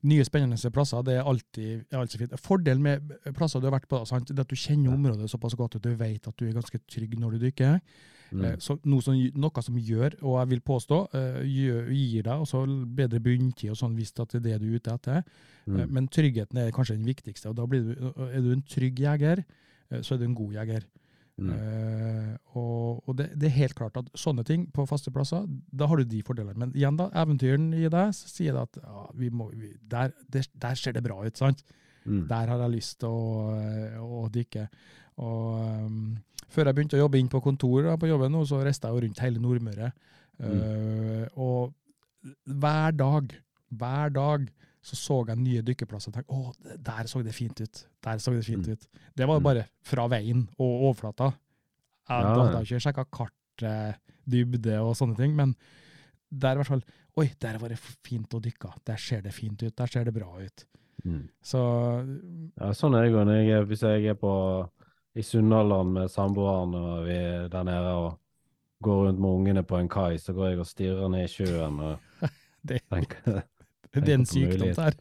Nye, 0.03 0.23
spennende 0.27 0.71
plasser, 0.75 1.03
det 1.07 1.13
er 1.15 1.23
alltid, 1.23 1.85
er 1.91 1.97
alltid 2.01 2.19
fint. 2.19 2.33
Fordelen 2.43 2.81
med 2.83 3.13
plasser 3.37 3.61
du 3.61 3.67
har 3.69 3.79
vært 3.79 3.87
på, 3.87 4.01
sant? 4.05 4.27
det 4.27 4.37
er 4.37 4.41
at 4.43 4.49
du 4.51 4.55
kjenner 4.59 4.91
området 4.93 5.29
såpass 5.31 5.55
godt 5.55 5.77
at 5.79 5.81
du 5.85 5.93
vet 5.95 6.27
at 6.27 6.35
du 6.37 6.45
er 6.47 6.53
ganske 6.57 6.79
trygg 6.91 7.15
når 7.19 7.37
du 7.37 7.45
dykker. 7.45 7.79
mm, 8.33 8.43
Eh, 8.43 8.55
Så 8.57 8.79
noe 8.83 9.01
som, 9.01 9.13
noe 9.35 9.61
som 9.61 9.75
gjør, 9.77 10.15
og 10.23 10.39
jeg 10.41 10.49
vil 10.49 10.61
påstå, 10.61 10.97
eh, 11.13 11.43
gjør, 11.45 11.91
gir 11.93 12.23
deg 12.23 12.33
også 12.41 12.63
bedre 12.95 13.19
bunntid 13.21 13.69
og 13.71 13.77
sånn 13.77 13.95
hvis 13.95 14.11
det 14.13 14.35
er 14.35 14.39
det 14.39 14.59
du 14.61 14.67
er 14.71 14.75
ute 14.79 14.91
etter. 14.93 15.23
mm, 15.67 15.79
Eh, 15.79 15.85
Men 15.85 16.07
tryggheten 16.07 16.57
er 16.57 16.71
kanskje 16.71 16.97
den 16.97 17.05
viktigste. 17.05 17.49
og 17.49 17.55
da 17.55 17.65
blir 17.65 17.83
du, 17.83 18.13
Er 18.33 18.41
du 18.41 18.51
en 18.51 18.61
trygg 18.63 18.95
jeger, 18.99 19.45
så 20.01 20.15
er 20.15 20.17
du 20.17 20.25
en 20.25 20.35
god 20.35 20.51
jeger. 20.53 20.83
Mm, 21.41 21.53
Uh, 21.53 22.33
og 22.53 23.03
og 23.09 23.15
det, 23.17 23.25
det 23.41 23.47
er 23.49 23.55
helt 23.55 23.75
klart 23.75 23.95
at 23.97 24.09
sånne 24.17 24.43
ting 24.45 24.67
på 24.71 24.85
faste 24.87 25.11
plasser, 25.11 25.47
da 25.73 25.87
har 25.89 25.97
du 25.97 26.03
de 26.05 26.21
fordelene. 26.25 26.55
Men 26.59 26.73
igjen, 26.77 26.97
da, 26.99 27.07
eventyren 27.23 27.71
i 27.73 27.87
deg 27.89 28.13
sier 28.15 28.53
det 28.53 28.61
at 28.67 28.77
ja, 28.83 29.05
vi 29.17 29.29
må, 29.33 29.49
vi, 29.57 29.71
der, 29.89 30.13
der, 30.29 30.45
der 30.61 30.77
ser 30.79 30.93
det 30.93 31.03
bra 31.03 31.17
ut, 31.25 31.37
sant? 31.37 31.63
mm, 32.05 32.27
Der 32.29 32.51
har 32.53 32.61
jeg 32.63 32.75
lyst 32.75 32.99
til 33.01 33.09
å, 33.09 33.49
å 34.03 34.27
dykke. 34.33 34.67
Og 35.25 35.85
um, 35.87 35.97
før 36.53 36.69
jeg 36.69 36.77
begynte 36.77 36.97
å 36.99 37.03
jobbe 37.03 37.19
inn 37.19 37.31
på 37.33 37.41
kontor 37.41 37.89
da, 37.89 37.97
på 37.97 38.11
jobben 38.11 38.31
nå, 38.33 38.43
så 38.45 38.61
reiste 38.63 38.87
jeg 38.87 38.93
jo 38.95 39.05
rundt 39.07 39.23
hele 39.25 39.41
Nordmøre. 39.41 39.91
Eh, 40.43 41.25
og 41.37 41.73
hver 42.45 42.95
dag, 42.97 43.33
hver 43.73 44.13
dag, 44.13 44.45
så 44.83 44.95
så 44.99 45.17
jeg 45.29 45.37
nye 45.39 45.61
dykkerplasser 45.63 46.11
og 46.11 46.15
tenkte 46.17 46.35
å, 46.35 46.77
der 46.83 47.07
så 47.07 47.21
det 47.23 47.33
fint 47.33 47.61
ut. 47.63 47.85
Der 48.03 48.17
så 48.19 48.33
det 48.35 48.43
fint 48.45 48.67
Mm. 48.67 48.73
ut. 48.73 48.87
Det 49.15 49.27
var 49.27 49.39
Mm. 49.39 49.43
bare 49.43 49.65
fra 49.81 50.07
veien 50.11 50.47
og 50.59 50.81
overflata. 50.89 51.29
Jeg, 52.09 52.19
Ja, 52.23 52.33
hadde 52.35 52.65
ikke 52.65 52.81
sjekka 52.83 53.05
kart, 53.09 53.63
eh, 53.63 53.93
dybde 54.27 54.75
og 54.83 54.95
sånne 54.95 55.15
ting, 55.15 55.35
men 55.35 55.55
der 56.31 56.53
i 56.53 56.55
hvert 56.61 56.67
fall 56.67 56.83
Oi, 57.15 57.27
der 57.39 57.59
var 57.59 57.69
det 57.69 57.77
fint 57.77 58.27
å 58.33 58.41
dykke. 58.41 58.71
Der 58.85 58.95
ser 58.97 59.21
det 59.21 59.31
fint 59.35 59.61
ut. 59.61 59.75
Der 59.75 59.85
ser 59.85 60.03
det 60.03 60.13
bra 60.15 60.31
ut. 60.41 60.65
mm. 61.05 61.29
Så 61.43 61.59
Ja, 62.59 62.71
sånn 62.73 62.95
er 62.97 63.03
det 63.03 63.11
jo 63.11 63.23
når 63.23 63.45
jeg 63.47 63.67
hvis 63.67 63.81
jeg 63.81 64.05
er 64.09 64.15
på 64.15 64.69
i 65.15 65.21
Sunnhordland 65.21 65.93
med 65.93 66.09
samboeren 66.09 66.73
og 66.73 67.05
vi 67.05 67.13
er 67.13 67.47
der 67.49 67.63
nede 67.63 67.93
og 67.93 68.17
går 68.83 69.07
rundt 69.07 69.19
med 69.19 69.29
ungene 69.29 69.63
på 69.63 69.77
en 69.79 69.87
kai, 69.87 70.17
så 70.17 70.33
går 70.33 70.49
jeg 70.49 70.59
og 70.59 70.65
stirrer 70.65 71.09
ned 71.09 71.23
i 71.23 71.27
sjøen 71.31 71.79
og 71.79 71.99
det, 72.65 72.81
tenker 72.89 73.43
det 74.05 74.09
er 74.09 74.19
en 74.19 74.25
sykdom 74.29 74.71
der. 74.77 74.95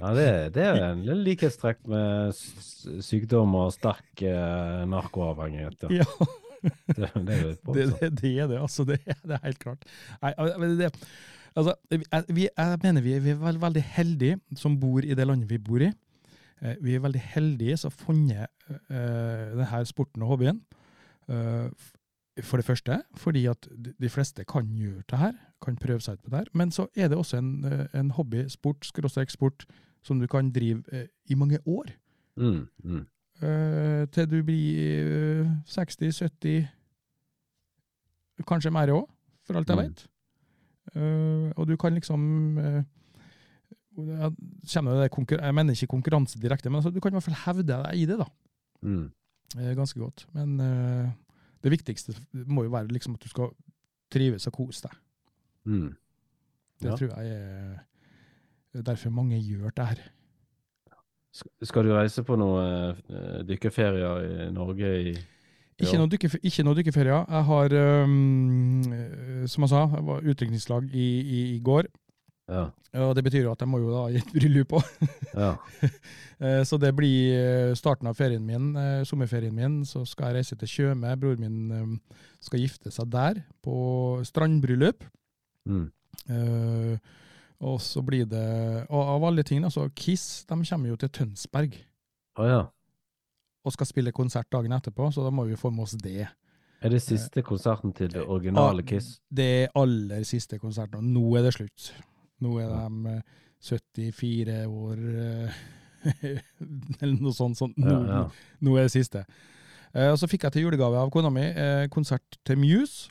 Ja, 0.00 0.12
det, 0.16 0.28
det 0.56 0.66
er 0.66 0.84
en 0.90 1.02
likhetstrekk 1.24 1.82
med 1.90 2.36
sykdom 3.04 3.56
og 3.60 3.74
sterk 3.76 4.22
eh, 4.24 4.86
narkoavhengighet. 4.88 5.90
Ja. 5.90 6.04
Ja. 6.04 6.30
Det, 6.60 7.08
det 7.24 7.34
er 7.38 7.54
Det, 7.74 7.84
det, 8.00 8.08
det 8.20 8.30
er 8.36 8.48
det, 8.50 8.58
altså. 8.60 8.84
Det, 8.84 8.98
det 9.06 9.32
er 9.32 9.44
helt 9.46 9.62
klart. 9.62 9.84
Nei, 10.20 10.34
det, 10.76 10.90
altså, 11.56 11.72
vi, 12.28 12.48
jeg 12.50 12.80
mener 12.82 13.00
vi, 13.00 13.14
vi 13.24 13.32
er 13.32 13.38
veld, 13.40 13.60
veldig 13.62 13.84
heldige 13.94 14.40
som 14.60 14.76
bor 14.80 15.00
i 15.00 15.16
det 15.16 15.24
landet 15.24 15.48
vi 15.48 15.56
bor 15.56 15.80
i. 15.80 15.88
Eh, 16.60 16.76
Vi 16.84 16.94
er 16.94 17.00
veldig 17.00 17.22
heldige 17.32 17.78
som 17.80 17.92
har 17.92 18.04
funnet 18.04 18.46
uh, 18.68 19.56
denne 19.56 19.80
sporten 19.88 20.22
og 20.26 20.34
hobbyen. 20.34 20.60
Uh, 21.30 21.72
for 22.44 22.60
det 22.60 22.66
første 22.68 23.00
fordi 23.20 23.46
at 23.50 23.68
de 23.70 23.94
de 24.00 24.08
fleste 24.12 24.44
kan 24.44 24.68
gjøre 24.76 25.02
det 25.10 25.18
her, 25.18 25.32
kan 25.62 25.76
prøve 25.76 26.00
seg 26.00 26.18
ut 26.18 26.24
på 26.24 26.32
det 26.32 26.38
her. 26.42 26.50
Men 26.54 26.70
så 26.74 26.86
er 26.96 27.08
det 27.08 27.18
også 27.18 27.38
en, 27.38 27.64
eh, 27.64 27.86
en 28.00 28.10
hobby, 28.16 28.46
sport, 28.48 28.84
skråstrek 28.86 29.30
sport, 29.30 29.66
som 30.02 30.20
du 30.20 30.26
kan 30.26 30.50
drive 30.52 30.82
eh, 30.92 31.06
i 31.28 31.34
mange 31.34 31.58
år. 31.66 31.92
Mm, 32.36 32.68
mm. 32.84 33.06
Uh, 33.40 34.04
til 34.12 34.26
du 34.28 34.42
blir 34.44 35.44
uh, 35.44 35.52
60-70, 35.64 36.66
kanskje 38.48 38.72
mer 38.72 38.92
òg, 38.92 39.06
for 39.46 39.56
alt 39.56 39.68
jeg 39.68 39.76
Mm. 39.76 39.82
vet. 39.84 40.06
Uh, 40.96 41.52
og 41.56 41.66
du 41.68 41.76
kan 41.76 41.94
liksom 41.94 42.20
det 43.96 44.20
Jeg 45.40 45.54
mener 45.54 45.72
ikke 45.72 45.86
konkurranse 45.86 46.38
direkte, 46.40 46.70
men 46.70 46.76
altså, 46.76 46.90
du 46.90 47.00
kan 47.00 47.12
i 47.12 47.16
hvert 47.16 47.22
fall 47.22 47.42
hevde 47.46 47.66
deg 47.66 47.94
i 47.94 48.06
det, 48.06 48.18
da. 48.18 48.24
Mm. 48.82 49.10
Ganske 49.76 50.00
godt. 50.00 50.26
Men 50.32 50.56
det 51.62 51.70
viktigste 51.70 52.14
må 52.32 52.62
jo 52.64 52.70
være 52.70 52.88
liksom 52.88 53.14
at 53.14 53.20
du 53.20 53.28
skal 53.28 53.50
trives 54.10 54.46
og 54.46 54.52
kose 54.52 54.88
deg. 54.88 54.96
Mm. 55.64 55.90
Det 56.80 56.96
tror 56.96 57.12
jeg 57.20 57.34
er 58.74 58.82
derfor 58.86 59.10
mange 59.10 59.38
gjør 59.42 59.70
det 59.76 59.86
her. 59.86 60.00
Skal 61.62 61.86
du 61.86 61.92
reise 61.94 62.24
på 62.26 62.36
noen 62.38 62.96
uh, 63.06 63.42
dykkerferier 63.46 64.24
i 64.24 64.48
Norge 64.54 64.88
i 64.98 65.12
Ikke 65.78 65.94
noen, 65.94 66.02
noe, 66.02 66.10
dykke, 66.10 66.30
ikke 66.42 66.64
noe 66.66 66.76
dykkerferier. 66.76 67.22
Jeg 67.24 67.44
har, 67.48 67.74
øh, 67.80 69.46
som 69.48 69.64
jeg 69.64 69.70
sa, 69.70 69.84
jeg 69.94 70.06
var 70.10 70.26
utdrikningslag 70.28 70.90
i, 70.92 71.06
i, 71.20 71.38
i 71.54 71.60
går. 71.64 71.88
Ja. 72.50 72.66
Og 73.00 73.14
det 73.16 73.22
betyr 73.24 73.46
jo 73.46 73.52
at 73.54 73.62
jeg 73.62 73.70
må 73.70 73.78
jo 73.80 73.94
da 73.94 74.02
i 74.10 74.18
et 74.20 74.34
bryllup 74.34 74.74
òg. 74.80 74.90
ja. 75.34 75.54
Så 76.68 76.78
det 76.80 76.94
blir 76.96 77.74
starten 77.76 78.08
av 78.08 78.16
ferien 78.16 78.44
min, 78.44 78.74
sommerferien 79.04 79.54
min. 79.56 79.80
Så 79.84 80.06
skal 80.08 80.30
jeg 80.30 80.40
reise 80.40 80.56
til 80.56 80.68
Tjøme. 80.68 81.16
Broren 81.20 81.40
min 81.44 81.98
skal 82.40 82.62
gifte 82.62 82.92
seg 82.92 83.10
der, 83.12 83.42
på 83.64 84.20
strandbryllup. 84.24 85.04
Mm. 85.68 85.90
Eh, 86.30 86.98
og 87.60 87.80
så 87.84 88.00
blir 88.02 88.24
det 88.24 88.86
Og 88.88 89.00
av 89.16 89.24
alle 89.28 89.42
ting, 89.44 89.64
altså 89.64 89.88
Kiss 89.94 90.44
de 90.48 90.56
kommer 90.64 90.88
jo 90.88 90.96
til 90.96 91.10
Tønsberg 91.12 91.74
Å 92.40 92.46
ja. 92.48 92.60
og 93.64 93.72
skal 93.74 93.86
spille 93.90 94.12
konsert 94.16 94.48
dagen 94.52 94.72
etterpå, 94.72 95.10
så 95.12 95.22
da 95.26 95.30
må 95.30 95.44
vi 95.44 95.56
få 95.60 95.68
med 95.70 95.82
oss 95.84 95.92
det. 96.00 96.26
Er 96.80 96.88
det 96.88 97.02
siste 97.04 97.42
konserten 97.44 97.92
til 97.92 98.08
det 98.08 98.22
originale 98.24 98.80
Ah, 98.80 98.86
Kiss? 98.88 99.18
Det 99.28 99.44
er 99.64 99.74
aller 99.76 100.22
siste 100.24 100.56
konserten. 100.58 100.96
og 100.96 101.04
Nå 101.04 101.36
er 101.36 101.42
det 101.44 101.52
slutt. 101.58 101.90
Nå 102.40 102.54
er 102.62 102.70
de 102.72 103.16
eh, 103.18 103.22
74 103.60 104.64
år 104.64 104.96
eh, 105.20 105.60
Eller 107.02 107.18
noe 107.20 107.34
sånt. 107.36 107.58
sånt. 107.60 107.76
Nå, 107.76 107.90
Ja, 107.90 108.00
ja. 108.22 108.22
nå 108.64 108.76
er 108.80 108.88
det 108.88 108.94
siste. 108.96 109.26
Eh, 109.92 110.08
og 110.08 110.16
så 110.18 110.26
fikk 110.30 110.46
jeg 110.48 110.52
til 110.56 110.62
julegave 110.70 110.96
av 110.96 111.10
kona 111.12 111.28
mi 111.30 111.44
eh, 111.50 111.84
konsert 111.92 112.38
til 112.48 112.56
Muse 112.56 113.10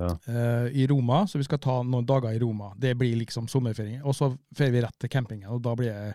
Ja. 0.00 0.10
eh, 0.32 0.70
i 0.80 0.86
Roma, 0.90 1.22
så 1.28 1.38
vi 1.38 1.44
skal 1.44 1.58
ta 1.62 1.82
noen 1.84 2.06
dager 2.08 2.32
i 2.32 2.40
Roma. 2.40 2.72
Det 2.80 2.94
blir 2.98 3.16
liksom 3.20 3.46
sommerferie. 3.48 4.00
Og 4.04 4.14
så 4.16 4.30
fer 4.56 4.70
vi 4.72 4.80
rett 4.82 4.96
til 4.98 5.10
campingen, 5.12 5.48
og 5.52 5.60
da 5.62 5.74
blir 5.76 5.92
det 5.92 6.14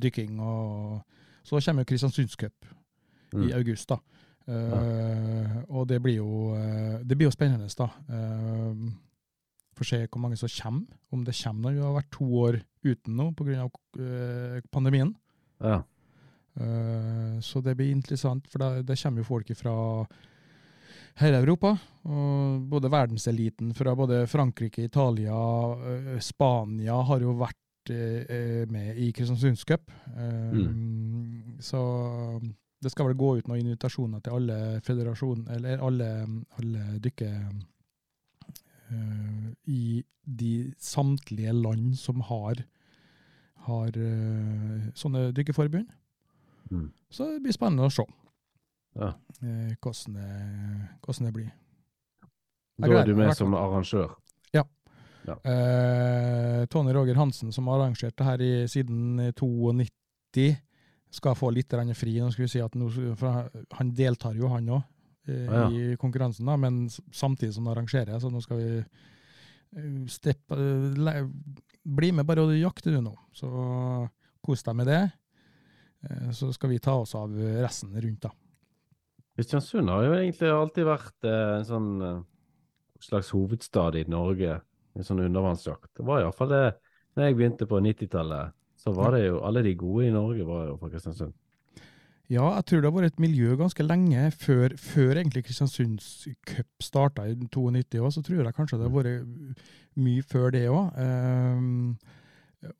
dykking 0.00 0.40
og 0.40 1.02
Så 1.46 1.60
kommer 1.62 1.84
jo 1.84 1.92
Kristiansundscup 1.92 2.64
i 3.34 3.36
Mm. 3.36 3.52
august, 3.54 3.88
da. 3.88 3.98
Eh, 4.48 5.62
Og 5.68 5.86
det 5.88 6.00
blir 6.02 6.16
jo 6.16 6.54
eh, 6.56 6.98
Det 7.04 7.16
blir 7.16 7.26
jo 7.28 7.30
spennende, 7.30 7.68
da. 7.78 7.88
Uh, 8.10 8.90
Får 9.76 9.84
se 9.84 10.06
hvor 10.06 10.18
mange 10.20 10.36
som 10.36 10.48
kommer. 10.48 10.86
Om 11.12 11.24
det 11.24 11.34
kommer 11.44 11.60
noen. 11.70 11.74
Vi 11.76 11.82
har 11.82 11.92
vært 12.00 12.10
to 12.10 12.24
år 12.24 12.62
uten 12.84 13.16
nå 13.16 13.30
pga. 13.36 13.68
Uh, 13.98 14.60
pandemien. 14.72 15.14
ja. 15.60 15.82
Uh, 16.58 17.38
så 17.40 17.60
det 17.62 17.76
blir 17.76 17.90
interessant, 17.92 18.46
for 18.48 18.58
da, 18.58 18.82
det 18.82 18.96
kommer 19.02 19.20
jo 19.20 19.24
folk 19.28 19.50
fra 19.58 20.06
hele 21.20 21.40
Europa. 21.42 21.74
Og 22.06 22.66
både 22.70 22.90
verdenseliten 22.92 23.72
fra 23.74 23.94
både 23.98 24.26
Frankrike, 24.30 24.84
Italia, 24.86 25.36
eh, 25.90 26.18
Spania 26.22 27.00
har 27.08 27.24
jo 27.24 27.34
vært 27.38 27.90
eh, 27.90 28.22
eh, 28.22 28.62
med 28.70 28.98
i 28.98 29.10
Kristiansundscup. 29.12 29.90
Mm. 30.16 31.56
Så 31.60 31.80
det 32.82 32.92
skal 32.92 33.08
vel 33.10 33.18
gå 33.18 33.30
ut 33.38 33.48
noen 33.48 33.64
invitasjoner 33.64 34.22
til 34.22 34.36
alle 34.38 34.80
federasjon, 34.84 35.46
eller 35.56 35.82
alle, 35.82 36.10
alle 36.60 36.98
dykker 37.02 37.48
i 39.66 40.04
de 40.22 40.50
samtlige 40.78 41.50
land 41.56 41.96
som 41.98 42.20
har, 42.28 42.60
har 43.66 43.96
sånne 44.94 45.24
dykkerforbund. 45.34 45.88
Mm. 46.70 46.92
Så 47.10 47.32
det 47.32 47.42
blir 47.42 47.56
spennende 47.56 47.88
å 47.88 47.94
se 47.96 48.04
Ja. 48.96 49.12
hvordan, 49.82 50.14
det, 50.16 50.28
hvordan 51.04 51.28
det 51.28 51.32
blir. 51.36 51.50
Da 52.76 52.92
er 53.00 53.08
du 53.08 53.14
med 53.16 53.36
som 53.36 53.54
arrangør? 53.56 54.08
som 54.08 54.16
arrangør. 54.16 54.22
Eh, 55.26 56.66
Tony 56.66 56.92
Roger 56.92 57.14
Hansen, 57.14 57.52
som 57.52 57.66
har 57.66 57.80
arrangert 57.80 58.16
det 58.16 58.26
her 58.26 58.42
i, 58.42 58.52
siden 58.70 59.18
eh, 59.20 59.32
92, 59.34 60.56
skal 61.10 61.34
få 61.38 61.50
litt 61.54 61.72
fri. 61.94 62.18
Nå 62.20 62.30
skal 62.32 62.44
vi 62.44 62.48
si 62.48 62.60
at 62.60 62.74
nå, 62.74 62.90
Han 63.78 63.90
deltar 63.94 64.34
jo, 64.34 64.48
han 64.48 64.68
òg, 64.68 64.82
eh, 65.28 65.48
Ah, 65.48 65.70
ja. 65.70 65.70
i 65.70 65.96
konkurransen, 65.96 66.46
da, 66.46 66.56
men 66.56 66.88
samtidig 67.12 67.54
som 67.54 67.66
han 67.66 67.76
arrangerer. 67.76 68.18
Så 68.20 68.30
nå 68.30 68.40
skal 68.42 68.56
vi 68.58 68.78
eh, 68.78 70.06
steppe, 70.06 70.56
le, 70.96 71.30
bli 71.84 72.12
med 72.12 72.26
bare 72.26 72.42
og 72.42 72.54
jakte 72.56 72.90
du 72.90 73.00
nå. 73.00 73.16
Så 73.32 73.48
kos 74.42 74.62
deg 74.62 74.76
med 74.76 74.86
det. 74.86 75.10
Eh, 76.06 76.30
så 76.30 76.52
skal 76.52 76.70
vi 76.70 76.78
ta 76.78 76.94
oss 76.94 77.14
av 77.14 77.34
resten 77.34 77.94
rundt, 77.94 78.22
da. 78.22 78.30
Kristiansund 79.36 79.92
har 79.92 80.06
jo 80.06 80.16
egentlig 80.16 80.50
alltid 80.52 80.88
vært 80.88 81.28
eh, 81.28 81.54
en 81.58 81.66
sånn 81.68 81.88
eh, 82.02 82.20
slags 83.04 83.32
hovedstad 83.36 83.98
i 84.00 84.06
Norge. 84.08 84.60
En 84.96 85.04
sånn 85.04 85.20
undervannsjakt. 85.26 85.90
Det 85.98 86.06
var 86.08 86.22
iallfall 86.22 86.54
det 86.54 86.62
når 87.16 87.26
jeg 87.26 87.36
begynte 87.36 87.68
på 87.68 87.80
90-tallet. 87.84 88.56
Så 88.80 88.92
var 88.96 89.12
det 89.12 89.26
jo 89.26 89.42
alle 89.44 89.64
de 89.64 89.74
gode 89.76 90.06
i 90.06 90.14
Norge 90.14 90.46
var 90.48 90.70
jo 90.70 90.78
fra 90.80 90.88
Kristiansund. 90.92 91.34
Ja, 92.32 92.46
jeg 92.56 92.64
tror 92.66 92.80
det 92.80 92.88
har 92.88 92.96
vært 92.96 93.12
et 93.12 93.22
miljø 93.22 93.54
ganske 93.60 93.84
lenge 93.86 94.30
før, 94.34 94.72
før 94.80 95.20
egentlig 95.20 95.44
Kristiansunds 95.46 96.26
cup 96.48 96.82
starta 96.82 97.28
i 97.28 97.36
92 97.36 98.00
òg, 98.00 98.08
så 98.16 98.22
tror 98.26 98.40
jeg 98.40 98.56
kanskje 98.56 98.80
det 98.80 98.88
har 98.88 98.96
vært 98.96 99.60
mye 100.02 100.24
før 100.26 100.50
det 100.56 100.64
òg. 100.72 100.96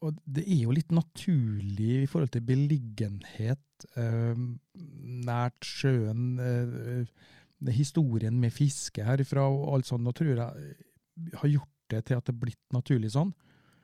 Og 0.00 0.18
det 0.26 0.44
er 0.46 0.62
jo 0.64 0.70
litt 0.74 0.92
naturlig 0.92 2.02
i 2.02 2.06
forhold 2.10 2.30
til 2.34 2.44
beliggenhet 2.46 3.86
eh, 3.96 4.34
nært 5.26 5.64
sjøen, 5.66 6.38
eh, 6.40 7.72
historien 7.72 8.36
med 8.40 8.52
fiske 8.52 9.04
herifra 9.04 9.46
og 9.48 9.74
alt 9.74 9.86
sånt. 9.86 10.06
og 10.06 10.14
tror 10.14 10.36
jeg 10.36 10.76
har 11.34 11.48
gjort 11.48 11.72
det 11.90 12.04
til 12.04 12.16
at 12.18 12.24
det 12.26 12.34
er 12.34 12.40
blitt 12.44 12.72
naturlig 12.74 13.10
sånn. 13.14 13.32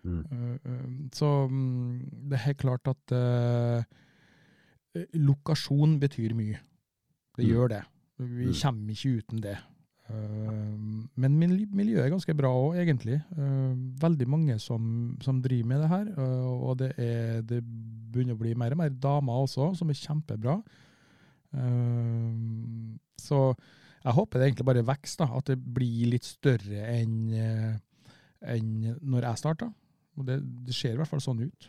Mm. 0.04 0.22
Uh, 0.32 0.56
uh, 0.66 1.08
Så 1.14 1.28
mm, 1.48 2.28
det 2.28 2.34
er 2.38 2.46
helt 2.48 2.58
klart 2.58 2.88
at 2.90 3.12
eh, 3.14 3.84
lokasjon 5.14 5.98
betyr 6.02 6.34
mye. 6.34 6.58
Det 7.36 7.44
Mm. 7.46 7.50
gjør 7.52 7.68
det. 7.68 7.82
Vi 8.18 8.46
Mm. 8.46 8.52
kommer 8.62 8.90
ikke 8.92 9.18
uten 9.18 9.40
det. 9.40 9.58
Uh, 10.12 11.09
Men 11.16 11.36
mil- 11.40 11.68
miljøet 11.72 12.05
er 12.05 12.12
ganske 12.12 12.34
bra 12.36 12.51
òg, 12.52 12.76
egentlig. 12.82 13.18
Uh, 13.36 13.72
Veldig 14.02 14.28
mange 14.28 14.59
som, 14.60 15.16
som 15.24 15.40
driver 15.43 15.68
med 15.72 15.84
det 15.84 15.90
her. 15.93 16.06
uh, 16.18 16.68
Og 16.68 16.78
det, 16.78 16.93
er, 17.01 17.43
det 17.43 17.62
begynner 18.12 18.36
å 18.36 18.43
bli 18.43 18.55
mer 18.55 18.76
og 18.76 18.82
mer 18.82 18.93
damer 18.93 19.44
også, 19.47 19.72
som 19.78 19.90
er 19.90 19.98
kjempebra. 20.01 20.59
Så 23.20 23.39
jeg 24.02 24.14
håper 24.16 24.39
det 24.40 24.47
egentlig 24.47 24.66
bare 24.66 24.84
vokser. 24.89 25.28
At 25.36 25.51
det 25.51 25.59
blir 25.60 26.10
litt 26.14 26.24
større 26.26 26.86
enn 26.90 27.16
eh, 27.36 27.74
enn 28.43 28.97
når 29.01 29.28
jeg 29.28 29.40
starta. 29.43 29.68
Og 30.18 30.26
det, 30.26 30.40
det 30.66 30.74
ser 30.76 30.97
i 30.97 31.01
hvert 31.01 31.10
fall 31.10 31.22
sånn 31.22 31.44
ut. 31.44 31.68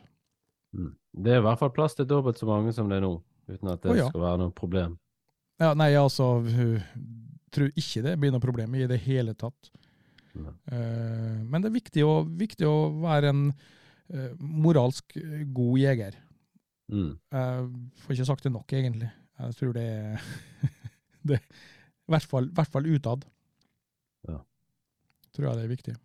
Mm. 0.73 0.91
Det 1.23 1.35
er 1.35 1.41
i 1.41 1.45
hvert 1.45 1.59
fall 1.61 1.71
plass 1.75 1.95
til 1.95 2.07
dobbelt 2.09 2.39
så 2.39 2.47
mange 2.49 2.73
som 2.73 2.89
det 2.89 2.97
er 2.97 3.05
nå, 3.05 3.13
uten 3.51 3.69
at 3.71 3.83
det 3.83 3.91
oh, 3.91 3.99
ja. 3.99 4.07
skal 4.09 4.23
være 4.23 4.41
noe 4.41 4.55
problem. 4.55 4.97
Ja, 5.61 5.75
nei, 5.77 5.91
altså 5.99 6.31
Tror 7.53 7.71
ikke 7.77 8.03
det 8.05 8.17
blir 8.21 8.33
noe 8.33 8.43
problem 8.43 8.75
i 8.77 8.87
det 8.89 8.99
hele 9.05 9.35
tatt. 9.37 9.71
Mm. 10.33 10.49
Uh, 10.49 11.41
men 11.45 11.61
det 11.61 11.69
er 11.69 11.75
viktig 11.75 12.05
å, 12.07 12.13
viktig 12.25 12.65
å 12.65 12.77
være 13.03 13.33
en 13.33 13.43
uh, 13.51 14.31
moralsk 14.39 15.17
eh, 15.19 15.43
god 15.53 15.81
jeger. 15.81 16.17
Mm. 16.93 17.11
Jeg 17.33 17.67
får 18.01 18.15
ikke 18.15 18.29
sagt 18.31 18.47
det 18.47 18.53
nok, 18.55 18.73
egentlig. 18.73 19.11
Jeg 19.43 19.57
tror 19.59 19.77
det 19.77 19.85
er 19.85 20.25
det, 21.29 21.39
I 21.39 22.15
hvert 22.15 22.29
fall, 22.29 22.49
hvert 22.53 22.73
fall 22.73 22.89
utad. 22.89 23.25
Ja. 24.29 24.41
Tror 25.33 25.49
jeg 25.49 25.59
det 25.59 25.67
er 25.67 25.73
viktig. 25.75 25.95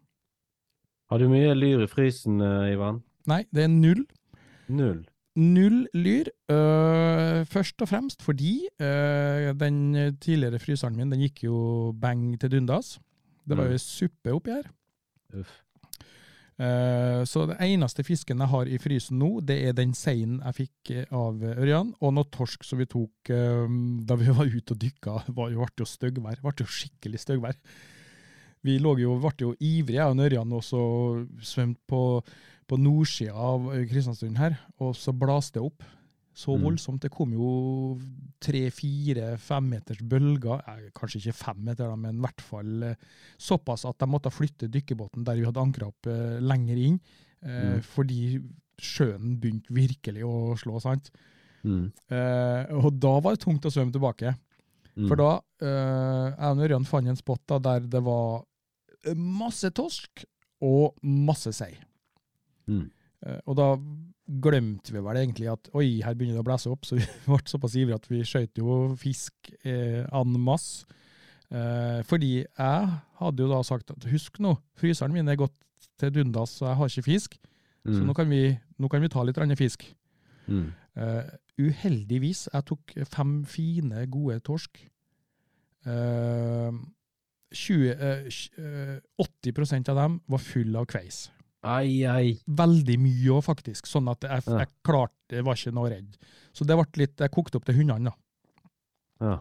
Har 1.08 1.20
du 1.20 1.30
mye 1.32 1.54
lyr 1.56 1.86
i 1.86 1.88
frysen, 1.88 2.42
Ivan? 2.68 3.00
Nei, 3.28 3.42
det 3.52 3.64
er 3.64 3.72
null. 3.72 4.04
Null. 4.68 5.06
Null 5.38 5.84
lyr, 5.94 6.28
øh, 6.50 7.44
først 7.46 7.82
og 7.84 7.88
fremst 7.92 8.22
fordi 8.26 8.56
øh, 8.82 9.52
den 9.60 9.78
tidligere 10.18 10.58
fryseren 10.58 10.96
min 10.98 11.12
den 11.14 11.22
gikk 11.22 11.44
jo 11.46 11.92
bang 12.00 12.32
til 12.40 12.50
dundas. 12.56 12.96
Det 13.48 13.56
var 13.56 13.70
jo 13.70 13.78
Mm. 13.78 13.84
suppe 13.84 14.34
oppi 14.34 14.50
her. 14.50 14.66
Uff. 15.38 15.54
Eh, 16.58 17.22
så 17.22 17.44
det 17.46 17.56
eneste 17.62 18.02
fisken 18.02 18.40
jeg 18.42 18.50
har 18.50 18.66
i 18.66 18.78
frysen 18.82 19.20
nå, 19.20 19.28
det 19.46 19.60
er 19.68 19.76
den 19.78 19.92
seinen 19.94 20.40
jeg 20.42 20.56
fikk 20.56 20.90
eh, 20.90 21.04
av 21.14 21.38
Ørjan, 21.38 21.92
og 22.02 22.16
noe 22.16 22.26
torsk 22.34 22.66
som 22.66 22.80
vi 22.80 22.88
tok 22.90 23.30
eh, 23.30 23.76
da 24.08 24.16
vi 24.18 24.32
var 24.40 24.50
ute 24.50 24.74
og 24.74 24.80
dykka. 24.82 25.14
Det 25.28 25.36
ble 25.36 25.52
jo 25.54 25.68
styggvær. 25.86 26.40
Det 26.40 26.42
ble 26.42 26.54
jo 26.58 26.66
skikkelig 26.66 27.22
styggvær. 27.22 27.60
Vi 28.66 28.74
jo, 28.82 29.14
ble 29.22 29.32
jo 29.38 29.52
ivrige, 29.62 30.00
jeg 30.00 30.10
og 30.10 30.18
Ørjan, 30.26 30.52
og 30.58 30.64
så 30.66 30.82
svømte 31.46 31.80
på, 31.86 32.02
på 32.68 32.76
nordsida 32.78 33.32
av 33.34 33.70
Kristiansund 33.88 34.36
her, 34.38 34.58
og 34.80 34.94
så 34.98 35.14
blaste 35.16 35.58
det 35.58 35.62
opp. 35.64 35.82
Så 36.38 36.54
Mm. 36.54 36.62
voldsomt. 36.68 37.00
Det 37.00 37.10
kom 37.10 37.32
jo 37.32 37.98
tre, 38.40 38.70
fire, 38.70 39.36
fem 39.38 39.64
meters 39.70 39.98
bølger. 39.98 40.60
Eh, 40.68 40.90
kanskje 40.94 41.18
ikke 41.18 41.34
fem 41.34 41.64
meter, 41.64 41.96
men 41.96 42.14
i 42.16 42.20
hvert 42.22 42.40
fall 42.40 42.82
eh, 42.84 42.94
såpass 43.38 43.84
at 43.88 43.98
de 43.98 44.06
måtte 44.06 44.30
flytte 44.30 44.68
dykkerbåten 44.70 45.24
der 45.24 45.34
vi 45.34 45.44
hadde 45.48 45.58
ankra 45.64 45.88
opp 45.88 46.06
eh, 46.06 46.38
lenger 46.38 46.76
inn, 46.76 47.00
eh, 47.42 47.74
Mm. 47.78 47.80
fordi 47.82 48.40
sjøen 48.78 49.40
begynte 49.40 49.72
virkelig 49.74 50.22
å 50.22 50.54
slå, 50.56 50.80
sant. 50.80 51.10
Mm. 51.64 51.90
Eh, 52.08 52.66
og 52.84 53.00
da 53.00 53.18
var 53.20 53.34
det 53.34 53.40
tungt 53.42 53.64
å 53.66 53.72
svømme 53.72 53.90
tilbake. 53.92 54.36
Mm. 54.96 55.08
For 55.08 55.16
da, 55.16 55.40
eh, 55.60 56.36
jeg 56.38 56.52
og 56.52 56.58
Ørjan 56.68 56.86
fant 56.86 57.08
en 57.08 57.16
spot 57.16 57.40
da, 57.48 57.58
der 57.58 57.80
det 57.80 58.02
var 58.04 58.44
masse 59.16 59.70
torsk 59.74 60.24
og 60.62 60.94
masse 61.02 61.52
sei. 61.52 61.74
Mm. 62.68 62.84
Eh, 63.26 63.40
og 63.46 63.56
da 63.58 63.68
glemte 64.44 64.92
vi 64.92 65.00
vel 65.00 65.16
egentlig 65.22 65.48
at 65.50 65.70
oi, 65.74 65.86
her 66.04 66.14
begynner 66.14 66.36
det 66.36 66.44
å 66.44 66.48
blæse 66.50 66.68
opp, 66.70 66.84
så 66.86 66.98
vi 66.98 67.04
ble 67.26 67.38
såpass 67.48 67.74
ivrige 67.80 67.96
at 67.98 68.08
vi 68.12 68.20
skjøt 68.28 68.60
jo 68.60 68.78
fisk 69.00 69.52
eh, 69.64 70.04
en 70.04 70.36
masse. 70.44 70.84
Eh, 71.48 72.02
fordi 72.04 72.32
jeg 72.44 72.90
hadde 73.22 73.40
jo 73.42 73.48
da 73.48 73.62
sagt 73.64 73.90
at 73.94 74.04
husk 74.12 74.36
nå, 74.44 74.52
fryseren 74.76 75.14
min 75.16 75.28
er 75.32 75.38
gått 75.40 75.56
til 75.98 76.12
dundas, 76.12 76.58
så 76.60 76.68
jeg 76.68 76.76
har 76.82 76.92
ikke 76.92 77.08
fisk. 77.10 77.38
Så 77.88 78.02
Mm. 78.02 78.06
nå 78.10 78.12
kan, 78.18 78.28
vi, 78.28 78.42
nå 78.78 78.88
kan 78.92 79.00
vi 79.00 79.08
ta 79.08 79.22
litt 79.24 79.38
annen 79.40 79.56
fisk. 79.56 79.86
Mm. 80.50 80.66
Eh, 80.98 81.28
uheldigvis, 81.62 82.48
jeg 82.52 82.64
tok 82.68 82.92
fem 83.08 83.30
fine, 83.48 84.02
gode 84.12 84.40
torsk. 84.44 84.76
Eh, 85.88 86.72
20, 87.54 87.90
eh, 87.94 88.28
eh, 88.60 88.98
80% 89.18 89.88
av 89.88 89.96
dem 90.02 90.18
var 90.28 90.38
full 90.44 90.76
av 90.76 90.84
kveis. 90.90 91.30
Ai, 91.66 92.04
ai. 92.06 92.38
Veldig 92.46 92.94
mye 93.02 93.32
òg, 93.34 93.42
faktisk. 93.48 93.88
Sånn 93.90 94.08
at 94.12 94.22
jeg, 94.22 94.42
Ja. 94.46 94.58
jeg 94.62 94.68
klarte 94.86 95.14
Jeg 95.30 95.44
var 95.44 95.54
ikke 95.58 95.74
noe 95.74 95.90
redd. 95.90 96.16
Så 96.54 96.64
det 96.64 96.76
ble 96.78 96.86
litt 97.02 97.18
Jeg 97.20 97.30
kokte 97.30 97.58
opp 97.58 97.64
til 97.66 97.74
hundene, 97.74 98.10
da. 98.10 98.14
Ja. 99.20 99.38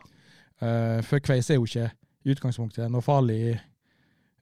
Uh, 0.57 1.01
for 1.05 1.21
kveis 1.21 1.49
er 1.51 1.59
jo 1.59 1.67
ikke 1.67 1.91
i 2.25 2.31
utgangspunktet 2.33 2.89
noe 2.89 3.05
farlig, 3.05 3.59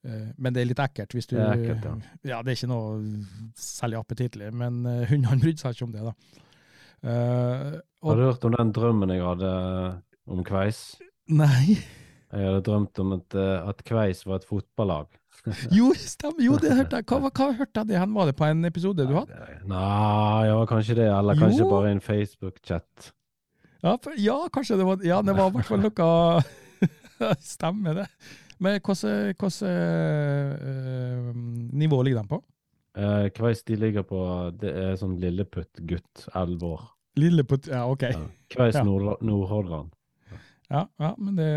uh, 0.08 0.30
men 0.38 0.54
det 0.56 0.62
er 0.62 0.70
litt 0.70 0.80
ekkelt 0.80 1.12
hvis 1.12 1.28
du 1.28 1.36
Det 1.36 1.44
er 1.44 1.60
ekkelt, 1.60 1.84
ja. 1.84 1.96
ja. 2.24 2.38
Det 2.42 2.54
er 2.54 2.56
ikke 2.56 2.72
noe 2.72 3.26
særlig 3.60 4.00
appetittlig, 4.00 4.54
men 4.56 4.86
uh, 4.88 5.04
hundene 5.12 5.42
brydde 5.44 5.60
seg 5.60 5.76
ikke 5.76 5.90
om 5.90 5.92
det, 5.92 6.06
da. 6.08 6.16
Og, 7.06 8.08
Har 8.10 8.16
du 8.18 8.24
hørt 8.24 8.46
om 8.48 8.56
den 8.56 8.72
drømmen 8.74 9.12
jeg 9.14 9.22
hadde 9.22 9.52
om 10.32 10.40
Kveis? 10.48 10.96
nei 11.30 11.76
Jeg 11.76 12.48
hadde 12.48 12.64
drømt 12.66 12.98
om 13.04 13.12
at, 13.20 13.36
at 13.36 13.84
Kveis 13.86 14.24
var 14.26 14.40
et 14.40 14.48
fotballag. 14.50 15.12
Jo, 15.72 15.92
stemmer. 16.00 16.42
Jo, 16.46 16.56
det 16.62 16.72
hørte 16.76 17.00
jeg. 17.02 17.06
Hva, 17.10 17.20
hva, 17.26 17.30
hva 17.30 17.48
hørte 17.60 17.82
jeg 17.84 17.90
det 17.92 18.00
hen? 18.02 18.14
Var 18.16 18.26
det 18.32 18.36
på 18.40 18.48
en 18.50 18.66
episode 18.66 19.06
du 19.06 19.14
hadde? 19.14 19.38
Nei, 19.70 20.48
ja, 20.50 20.58
kanskje 20.70 20.96
det. 20.98 21.10
Eller 21.12 21.38
kanskje 21.40 21.62
Jo. 21.64 21.70
bare 21.70 21.92
en 21.94 22.02
Facebook-chat. 22.02 23.12
Ja, 23.86 23.94
ja, 24.18 24.38
kanskje 24.54 24.80
det 24.80 24.86
var 24.88 25.04
Ja, 25.06 25.22
det 25.22 25.36
var 25.38 25.52
i 25.52 25.58
hvert 25.60 25.68
fall 25.70 25.84
noe 25.86 26.42
Stemmer 27.56 27.94
det. 28.02 28.08
Men 28.58 28.80
hvilket 28.80 29.62
uh, 29.62 31.32
nivå 31.76 32.02
ligger 32.04 32.24
den 32.24 32.30
på? 32.32 32.40
Eh, 32.96 33.28
Kveis 33.36 33.64
de 33.68 33.76
ligger 33.76 34.06
på 34.08 34.20
Det 34.56 34.72
er 34.72 34.94
sånn 35.00 35.18
lilleputt-gutt, 35.20 36.30
elleve 36.32 36.70
år. 36.78 36.86
Lilleputt 37.20 37.68
Ja, 37.68 37.84
OK. 37.92 38.06
Ja. 38.08 38.22
Kveis 38.56 38.78
Ja. 38.80 38.84
Nordhordland. 38.88 39.92
Ja, 40.72 40.86
ja, 41.00 41.12
men 41.20 41.36
det 41.38 41.50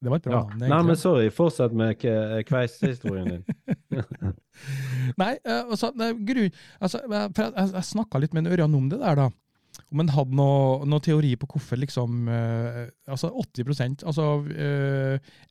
Det 0.00 0.10
var 0.12 0.16
et 0.20 0.22
bra 0.28 0.32
Ja. 0.32 0.42
navn, 0.54 0.68
Nei, 0.70 0.82
men 0.86 0.96
sorry. 0.96 1.28
Fortsett 1.34 1.72
med 1.74 1.96
kveisehistorien 1.98 2.44
Kveis-historien 2.46 3.26
din. 3.26 3.44
Nei, 5.18 5.32
eh, 5.44 5.64
altså, 5.64 5.90
grunn, 5.96 6.50
altså, 6.80 7.00
jeg- 7.02 7.32
for 7.34 7.42
jeg, 7.48 7.72
jeg, 7.72 7.82
snakka 7.88 8.20
litt 8.22 8.34
med 8.34 8.46
en 8.46 8.52
Ørjan 8.52 8.74
om 8.78 8.88
det 8.88 9.00
der, 9.00 9.14
da. 9.16 9.28
Om 9.92 9.98
han 10.02 10.08
hadde 10.08 10.34
noe, 10.34 10.84
noe 10.86 11.00
teori 11.00 11.36
på 11.38 11.46
hvorfor 11.46 11.78
liksom 11.78 12.26
uh, 12.28 12.88
Altså 13.06 13.28
80% 13.30 14.02
Altså 14.04 14.24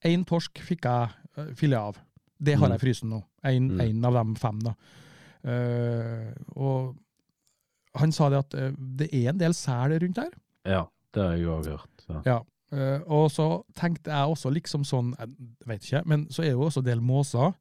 én 0.06 0.26
torsk 0.28 0.60
fikk 0.68 0.84
jeg 0.84 1.10
uh, 1.38 1.54
filet 1.56 1.78
av. 1.80 1.98
Det 2.38 2.56
har 2.58 2.68
Mm. 2.68 2.74
jeg 2.76 2.82
i 2.82 2.86
frysen 2.86 3.10
nå. 3.10 3.22
Én 3.46 3.70
Mm. 3.72 4.06
av 4.06 4.14
dem 4.14 4.36
fem, 4.36 4.60
da. 4.60 4.74
Uh, 5.48 6.34
og 6.56 6.96
han 7.96 8.12
sa 8.12 8.28
det 8.30 8.38
at 8.44 8.54
eh, 8.54 8.72
det 8.78 9.08
er 9.14 9.30
en 9.32 9.38
del 9.40 9.54
sel 9.54 9.96
rundt 10.00 10.18
her. 10.22 10.30
Ja, 10.66 10.84
det 11.14 11.24
har 11.24 11.34
jeg 11.38 11.48
òg 11.48 11.66
hørt. 11.72 12.04
Ja. 12.10 12.22
Ja. 12.26 12.40
Eh, 12.72 13.00
og 13.08 13.30
så 13.32 13.64
tenkte 13.76 14.12
jeg 14.12 14.34
også 14.34 14.52
liksom 14.52 14.84
sånn, 14.84 15.14
jeg 15.20 15.30
vet 15.70 15.86
ikke, 15.86 16.04
men 16.06 16.26
så 16.30 16.44
er 16.44 16.52
det 16.52 16.58
jo 16.58 16.66
også 16.68 16.84
en 16.84 16.90
del 16.90 17.02
måser 17.02 17.54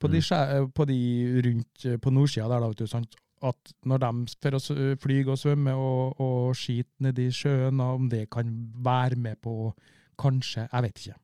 på 0.00 0.08
de, 0.10 0.18
Mm. 0.18 0.22
de, 0.22 0.56
eh, 0.56 0.68
på 0.74 0.86
de 0.88 1.42
rundt 1.46 1.84
eh, 1.86 1.98
på 1.98 2.10
nordsida 2.10 2.48
der, 2.48 2.60
da, 2.60 2.68
vet 2.68 2.78
du, 2.78 2.86
sant? 2.86 3.14
at 3.42 3.72
når 3.88 3.98
de 3.98 4.54
oss 4.54 4.70
og 4.70 5.38
svømme 5.38 5.72
og, 5.72 6.20
og 6.20 6.56
skite 6.56 6.90
nedi 7.00 7.30
sjøen, 7.32 7.80
om 7.80 8.08
det 8.10 8.28
kan 8.30 8.50
være 8.84 9.16
med 9.16 9.36
på 9.40 9.72
Kanskje, 10.20 10.68
jeg 10.72 10.82
vet 10.82 10.98
ikke. 10.98 11.14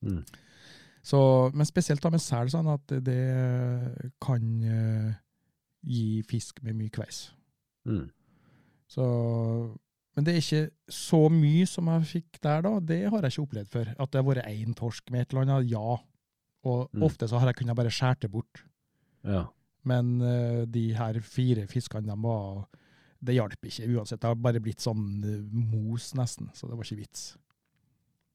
Mm. 0.00 0.24
Så, 1.02 1.50
men 1.52 1.66
spesielt 1.66 2.02
da 2.02 2.08
med 2.08 2.22
sel, 2.24 2.48
sånn 2.48 2.70
at 2.72 2.94
det 3.04 3.18
kan 4.24 4.46
uh, 4.64 5.12
gi 5.84 6.22
fisk 6.24 6.62
med 6.64 6.78
mye 6.78 6.88
kveis. 6.88 7.34
Mm. 7.84 8.06
Så, 8.88 9.04
men 10.20 10.26
det 10.26 10.34
er 10.34 10.42
ikke 10.42 10.92
så 10.92 11.20
mye 11.32 11.64
som 11.64 11.86
jeg 11.88 12.08
fikk 12.10 12.40
der 12.44 12.64
da, 12.66 12.74
det 12.84 12.98
har 13.08 13.24
jeg 13.24 13.32
ikke 13.32 13.44
opplevd 13.46 13.70
før. 13.72 13.92
At 13.96 14.10
det 14.12 14.20
har 14.20 14.26
vært 14.26 14.48
én 14.50 14.74
torsk 14.76 15.08
med 15.14 15.22
et 15.24 15.30
eller 15.32 15.46
annet, 15.46 15.70
ja. 15.72 15.94
Og 16.68 16.90
Mm. 16.92 17.02
ofte 17.06 17.28
så 17.28 17.38
har 17.40 17.48
jeg 17.48 17.56
kunnet 17.56 17.76
bare 17.76 17.88
skjære 17.88 18.20
det 18.20 18.30
bort. 18.30 18.60
Ja. 19.24 19.46
Men 19.84 20.20
uh, 20.20 20.66
de 20.68 20.92
her 20.92 21.20
fire 21.24 21.66
fiskene, 21.66 22.04
de 22.12 22.22
var 22.22 22.68
Det 23.24 23.34
hjalp 23.34 23.64
ikke 23.64 23.88
uansett. 23.96 24.20
Det 24.20 24.28
har 24.28 24.34
bare 24.34 24.60
blitt 24.60 24.80
sånn 24.80 25.24
uh, 25.24 25.48
mos, 25.52 26.14
nesten. 26.14 26.50
Så 26.54 26.66
det 26.68 26.76
var 26.76 26.84
ikke 26.84 27.00
vits. 27.00 27.36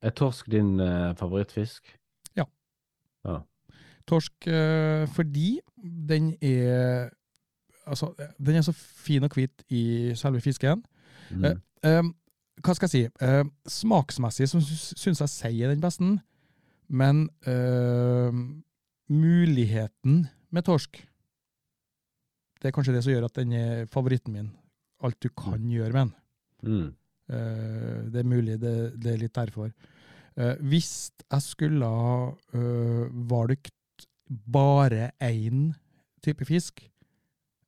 Er 0.01 0.09
torsk 0.13 0.49
din 0.49 0.79
uh, 0.79 1.13
favorittfisk? 1.17 1.93
Torsk 4.05 4.47
eh, 4.47 5.07
fordi 5.09 5.59
den 5.81 6.35
er 6.41 7.09
Altså, 7.87 8.13
den 8.37 8.55
er 8.55 8.61
så 8.61 8.71
fin 8.73 9.23
og 9.23 9.29
hvit 9.33 9.63
i 9.69 10.11
selve 10.17 10.41
fisken. 10.41 10.83
Mm. 11.29 11.61
Eh, 11.85 12.01
hva 12.65 12.73
skal 12.75 12.87
jeg 12.89 12.93
si? 12.95 13.25
Eh, 13.25 13.43
smaksmessig 13.69 14.47
så 14.49 14.61
sy- 14.63 14.95
syns 14.97 15.21
jeg 15.21 15.29
sei 15.33 15.61
er 15.61 15.73
den 15.73 15.83
beste, 15.83 16.07
men 16.89 17.25
eh, 17.45 18.31
muligheten 19.11 20.25
med 20.51 20.65
torsk 20.65 21.01
Det 22.61 22.69
er 22.71 22.73
kanskje 22.73 22.93
det 22.95 23.03
som 23.05 23.11
gjør 23.13 23.25
at 23.27 23.35
den 23.37 23.51
er 23.53 23.85
favoritten 23.91 24.33
min. 24.33 24.47
Alt 25.03 25.19
du 25.21 25.27
kan 25.37 25.61
gjøre 25.69 25.91
med 25.93 26.07
den. 26.07 26.13
Mm. 26.65 26.87
Eh, 27.29 27.99
det 28.09 28.21
er 28.23 28.29
mulig, 28.31 28.55
det, 28.61 28.71
det 29.03 29.11
er 29.13 29.19
litt 29.21 29.35
derfor. 29.35 29.69
Eh, 30.37 30.55
hvis 30.65 31.11
jeg 31.29 31.41
skulle 31.45 31.85
ha 31.85 32.15
eh, 32.57 33.03
valgt 33.29 34.07
bare 34.49 35.11
én 35.21 35.67
type 36.25 36.45
fisk, 36.49 36.81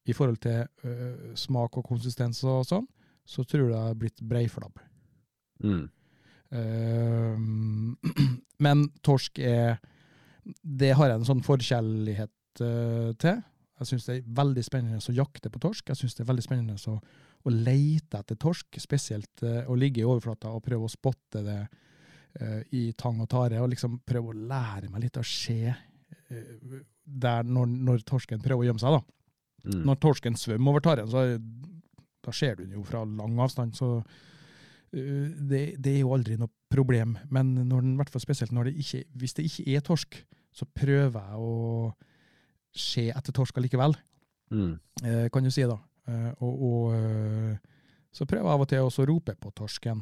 i 0.07 0.13
forhold 0.15 0.39
til 0.41 0.63
eh, 0.87 1.35
smak 1.37 1.77
og 1.77 1.85
konsistens 1.91 2.39
og 2.47 2.63
sånn, 2.65 2.87
så 3.27 3.43
tror 3.43 3.67
jeg 3.67 3.75
det 3.75 3.83
har 3.83 3.99
blitt 3.99 4.23
breiflabb. 4.23 4.79
Mm. 5.63 5.85
Uh, 6.47 7.35
men 8.63 8.85
torsk 9.03 9.41
er 9.43 9.81
Det 10.63 10.93
har 10.95 11.09
jeg 11.09 11.19
en 11.19 11.27
sånn 11.27 11.43
forkjærlighet 11.43 12.61
uh, 12.63 13.11
til. 13.19 13.41
Jeg 13.77 13.89
syns 13.89 14.07
det 14.07 14.15
er 14.15 14.29
veldig 14.37 14.63
spennende 14.63 15.01
å 15.01 15.17
jakte 15.17 15.51
på 15.51 15.61
torsk. 15.61 15.91
Jeg 15.91 15.99
syns 15.99 16.15
det 16.15 16.23
er 16.23 16.29
veldig 16.29 16.45
spennende 16.45 16.77
å, 16.93 16.95
å 17.43 17.53
leite 17.53 18.21
etter 18.21 18.39
torsk, 18.39 18.79
spesielt 18.79 19.43
uh, 19.43 19.67
å 19.67 19.75
ligge 19.75 20.01
i 20.01 20.07
overflata 20.07 20.53
og 20.55 20.63
prøve 20.65 20.87
å 20.87 20.93
spotte 20.93 21.43
det 21.45 21.59
eh, 22.39 22.63
i 22.79 22.81
tang 22.97 23.19
og 23.21 23.29
tare, 23.29 23.59
og 23.61 23.69
liksom 23.73 23.99
prøve 24.07 24.31
å 24.31 24.39
lære 24.49 24.89
meg 24.93 25.03
litt 25.03 25.19
å 25.19 25.25
se 25.25 25.75
der 27.07 27.47
når, 27.47 27.69
når 27.87 28.03
torsken 28.07 28.41
prøver 28.43 28.65
å 28.65 28.67
gjemme 28.67 28.81
seg. 28.81 28.97
da. 28.97 29.17
Mm. 29.67 29.83
Når 29.87 29.99
torsken 30.03 30.39
svømmer 30.39 30.73
over 30.73 30.83
taren, 30.83 31.11
så 31.11 31.23
da 32.27 32.33
ser 32.35 32.57
du 32.59 32.65
den 32.65 32.75
jo 32.77 32.83
fra 32.87 33.05
lang 33.07 33.39
avstand. 33.43 33.75
så 33.79 33.91
uh, 34.03 35.27
det, 35.39 35.63
det 35.79 35.95
er 35.95 36.01
jo 36.03 36.13
aldri 36.15 36.37
noe 36.39 36.51
problem. 36.71 37.15
Men 37.31 37.53
når 37.69 37.85
den, 37.87 38.19
spesielt 38.19 38.51
når 38.55 38.69
det 38.69 38.75
ikke, 38.83 39.03
hvis 39.15 39.33
det 39.39 39.47
ikke 39.47 39.67
er 39.77 39.85
torsk, 39.87 40.19
så 40.57 40.67
prøver 40.75 41.21
jeg 41.21 41.39
å 41.39 41.93
se 42.77 43.07
etter 43.13 43.35
torsk 43.35 43.57
allikevel, 43.61 43.95
Mm. 44.47 44.79
eh, 45.03 45.25
kan 45.27 45.43
du 45.43 45.51
si 45.51 45.65
da. 45.67 45.75
Eh, 46.07 46.29
og 46.39 46.61
og 46.63 46.93
eh, 46.95 47.57
så 48.15 48.25
prøver 48.25 48.45
jeg 48.47 48.53
av 48.53 48.61
og 48.63 48.69
til 48.71 48.85
også 48.85 49.03
å 49.03 49.07
rope 49.09 49.33
på 49.35 49.51
torsken. 49.51 49.99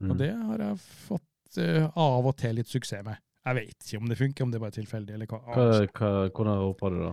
Mm. 0.00 0.10
Og 0.10 0.16
det 0.18 0.32
har 0.34 0.64
jeg 0.64 0.80
fått 1.06 1.58
eh, 1.62 1.86
av 1.86 2.26
og 2.26 2.34
til 2.40 2.56
litt 2.58 2.66
suksess 2.66 3.04
med. 3.06 3.20
Jeg 3.46 3.54
vet 3.60 3.86
ikke 3.86 4.00
om 4.02 4.10
det 4.10 4.18
funker, 4.18 4.44
om 4.44 4.50
det 4.50 4.60
bare 4.62 4.74
er 4.74 4.78
tilfeldig. 4.80 5.14
eller 5.14 5.30
hva. 5.30 5.38
Hva, 5.46 5.68
hva, 5.94 6.10
hvordan 6.30 6.58
roper 6.64 6.90
du 6.90 6.98
da? 7.04 7.12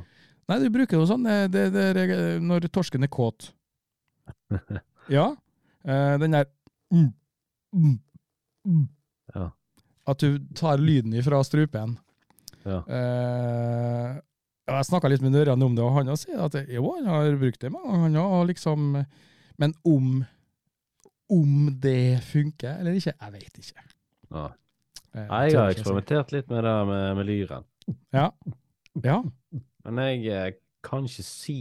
Nei, 0.50 0.58
du 0.64 0.70
bruker 0.74 0.98
jo 0.98 1.06
sånn 1.06 1.30
eh, 1.30 1.46
det, 1.54 1.68
det, 1.76 2.08
når 2.42 2.66
torsken 2.74 3.06
er 3.06 3.14
kåt. 3.14 3.52
Ja. 5.10 5.36
eh, 5.84 6.16
den 6.22 6.36
der 6.36 6.46
mm, 6.94 7.12
mm, 7.74 8.00
mm. 8.66 8.88
Ja. 9.34 9.52
At 10.10 10.22
du 10.22 10.38
tar 10.58 10.78
lyden 10.78 11.14
ifra 11.18 11.44
strupen. 11.44 11.98
Ja. 12.64 12.84
Eh, 12.86 14.20
jeg 14.70 14.86
snakka 14.86 15.10
litt 15.10 15.24
med 15.26 15.34
Nørjan 15.34 15.66
om 15.66 15.76
det, 15.78 15.82
og 15.86 15.96
han 15.98 16.12
sier 16.18 16.44
at 16.46 16.58
jo, 16.70 16.92
han 17.00 17.10
har 17.10 17.38
brukt 17.42 17.62
det 17.62 17.72
mange 17.74 17.90
ganger, 17.90 18.20
han 18.22 18.36
har 18.38 18.52
liksom 18.52 18.92
Men 19.60 19.74
om 19.84 20.22
om 21.30 21.70
det 21.82 22.24
funker 22.26 22.80
eller 22.80 22.96
ikke, 22.98 23.14
jeg 23.14 23.34
vet 23.34 23.60
ikke. 23.62 23.84
Ja. 24.34 24.46
Eh, 25.14 25.26
Nei, 25.28 25.44
Jeg 25.50 25.60
har 25.60 25.74
eksperimentert 25.74 26.32
litt 26.34 26.50
med 26.50 26.64
det 26.66 26.78
med, 26.90 27.04
med 27.20 27.28
lyren. 27.28 27.68
Ja. 28.14 28.30
ja. 29.04 29.20
Men 29.86 30.02
jeg 30.06 30.26
eh, 30.34 30.58
kan 30.86 31.06
ikke 31.06 31.26
si 31.26 31.60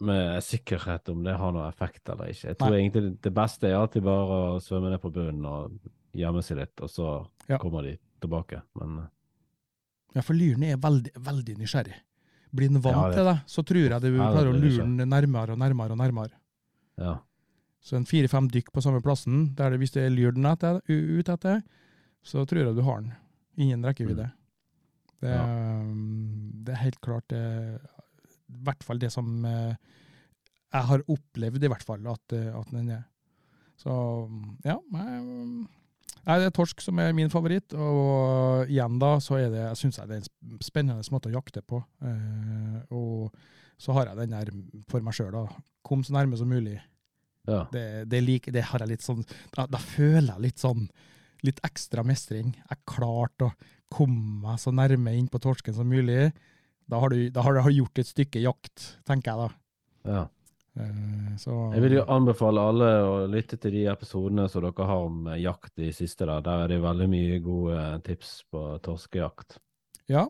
med 0.00 0.42
sikkerhet 0.44 1.08
om 1.10 1.22
det 1.24 1.36
har 1.36 1.52
noen 1.52 1.68
effekt 1.68 2.08
eller 2.08 2.30
ikke. 2.30 2.48
Jeg 2.52 2.58
tror 2.58 2.70
Nei. 2.70 2.80
egentlig 2.88 3.20
det- 3.20 3.34
beste 3.34 3.64
er 3.68 3.74
alltid 3.74 4.02
bare 4.04 4.56
å 4.56 4.60
svømme 4.62 4.90
ned 4.90 5.00
på 5.02 5.10
bunnen 5.12 5.44
og 5.44 5.78
gjemme 6.14 6.42
seg 6.42 6.56
litt, 6.58 6.80
og 6.80 6.88
så 6.88 7.26
Ja. 7.48 7.58
kommer 7.58 7.82
de 7.82 7.98
tilbake. 8.20 8.62
Men 8.76 8.98
eh, 8.98 9.06
Ja, 10.14 10.20
for 10.22 10.34
lyren 10.34 10.62
er 10.64 10.76
veldig, 10.76 11.12
veldig 11.14 11.56
nysgjerrig. 11.58 11.94
Blir 12.54 12.68
den 12.68 12.80
vant 12.80 12.96
Ja, 12.96 13.08
det- 13.08 13.14
til 13.16 13.24
det, 13.24 13.42
så 13.46 13.64
tror 13.64 13.88
jeg 13.90 14.00
du 14.00 14.16
Ja, 14.16 14.32
det 14.32 14.38
klarer 14.38 14.52
å 14.54 14.60
lure 14.60 14.78
den 14.96 14.96
nærmere 15.10 15.50
og 15.50 15.58
nærmere 15.58 15.90
og 15.90 15.98
nærmere. 15.98 16.30
ja. 16.98 17.18
Så 17.80 17.96
en 17.96 18.04
fire-fem 18.04 18.48
dykk 18.50 18.72
på 18.72 18.82
samme 18.82 19.00
plassen, 19.00 19.54
der 19.54 19.70
det, 19.70 19.78
hvis 19.80 19.92
det 19.92 20.02
er 20.02 20.10
lyr 20.10 20.32
den 20.34 20.44
etter, 20.44 20.80
ut 20.88 21.28
etter, 21.28 21.62
så 22.24 22.44
tror 22.46 22.64
jeg 22.66 22.74
du 22.74 22.82
har 22.82 23.00
den. 23.00 23.14
Ingen 23.56 23.82
rekkevidde. 23.82 24.32
Det, 25.20 25.30
Ja. 25.30 25.44
er- 25.46 25.84
det 26.64 26.68
er 26.74 26.76
helt 26.76 27.00
klart 27.00 27.28
det, 27.28 27.80
i 28.48 28.60
hvert 28.66 28.84
fall 28.86 29.00
det 29.00 29.10
som 29.14 29.44
eh, 29.46 29.74
jeg 30.68 30.88
har 30.90 31.04
opplevd, 31.08 31.64
i 31.64 31.70
hvert 31.72 31.86
fall, 31.86 32.06
at, 32.12 32.36
eh, 32.36 32.48
at 32.54 32.72
den 32.74 32.92
er. 32.96 33.04
Så 33.78 33.92
ja, 34.66 34.78
jeg, 34.78 35.66
Nei, 36.28 36.34
det 36.42 36.48
er 36.50 36.52
torsk 36.52 36.82
som 36.84 36.98
er 37.00 37.14
min 37.16 37.30
favoritt, 37.32 37.72
og 37.72 38.68
igjen 38.68 38.98
da, 39.00 39.14
så 39.22 39.38
er 39.38 39.46
det, 39.52 39.62
jeg 39.62 39.78
synes 39.80 40.00
det 40.00 40.16
er 40.18 40.18
en 40.18 40.58
spennende 40.64 41.14
måte 41.14 41.30
å 41.30 41.36
jakte 41.38 41.62
på. 41.64 41.78
Eh, 42.04 42.80
og 42.92 43.30
så 43.80 43.94
har 43.96 44.10
jeg 44.10 44.18
den 44.18 44.34
der 44.34 44.50
for 44.92 45.04
meg 45.04 45.16
sjøl, 45.16 45.30
da. 45.32 45.46
Kom 45.86 46.02
så 46.04 46.12
nærme 46.18 46.36
som 46.36 46.50
mulig. 46.50 46.76
ja. 47.48 47.62
Det, 47.72 48.04
det, 48.12 48.20
lik, 48.26 48.50
det 48.52 48.66
har 48.68 48.84
jeg 48.84 48.92
litt 48.92 49.06
sånn, 49.06 49.24
da, 49.54 49.64
da 49.70 49.80
føler 49.80 50.34
jeg 50.34 50.44
litt 50.50 50.60
sånn, 50.60 50.84
litt 51.46 51.62
ekstra 51.64 52.04
mestring. 52.04 52.52
Jeg 52.68 52.84
klarte 52.84 53.48
å 53.48 53.54
komme 53.94 54.42
meg 54.42 54.60
så 54.60 54.74
nærme 54.74 55.14
inn 55.16 55.30
på 55.32 55.40
torsken 55.40 55.78
som 55.78 55.88
mulig. 55.88 56.28
Da 56.88 56.98
har 57.02 57.12
du, 57.12 57.18
da 57.30 57.42
har 57.44 57.58
du 57.58 57.70
gjort 57.76 57.98
et 58.00 58.08
stykke 58.08 58.40
jakt, 58.40 58.84
tenker 59.06 59.32
jeg 59.34 59.38
da. 59.46 59.48
ja. 60.14 60.26
Eh, 60.78 61.32
så, 61.42 61.50
Jeg 61.74 61.82
vil 61.82 61.96
jo 61.96 62.04
anbefale 62.14 62.62
alle 62.70 62.88
å 63.02 63.14
lytte 63.26 63.56
til 63.58 63.72
de 63.74 63.80
episodene 63.90 64.44
som 64.48 64.62
dere 64.62 64.86
har 64.86 65.06
om 65.08 65.24
eh, 65.32 65.40
jakt 65.42 65.80
i 65.82 65.88
siste. 65.92 66.24
Der, 66.28 66.40
der 66.46 66.64
er 66.64 66.68
det 66.70 66.78
veldig 66.84 67.08
mye 67.10 67.38
gode 67.42 67.78
eh, 67.82 67.96
tips 68.06 68.44
på 68.52 68.62
torskejakt. 68.86 69.58
Ja. 70.08 70.28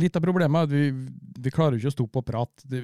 Litt 0.00 0.16
av 0.16 0.22
problemet 0.24 0.56
er 0.56 0.68
at 0.68 0.72
vi, 0.72 0.84
vi 1.44 1.52
klarer 1.52 1.76
jo 1.76 1.84
ikke 1.84 1.92
å 1.92 1.96
stå 1.98 2.06
på 2.10 2.22
og 2.22 2.26
prate. 2.28 2.66
Det, 2.68 2.80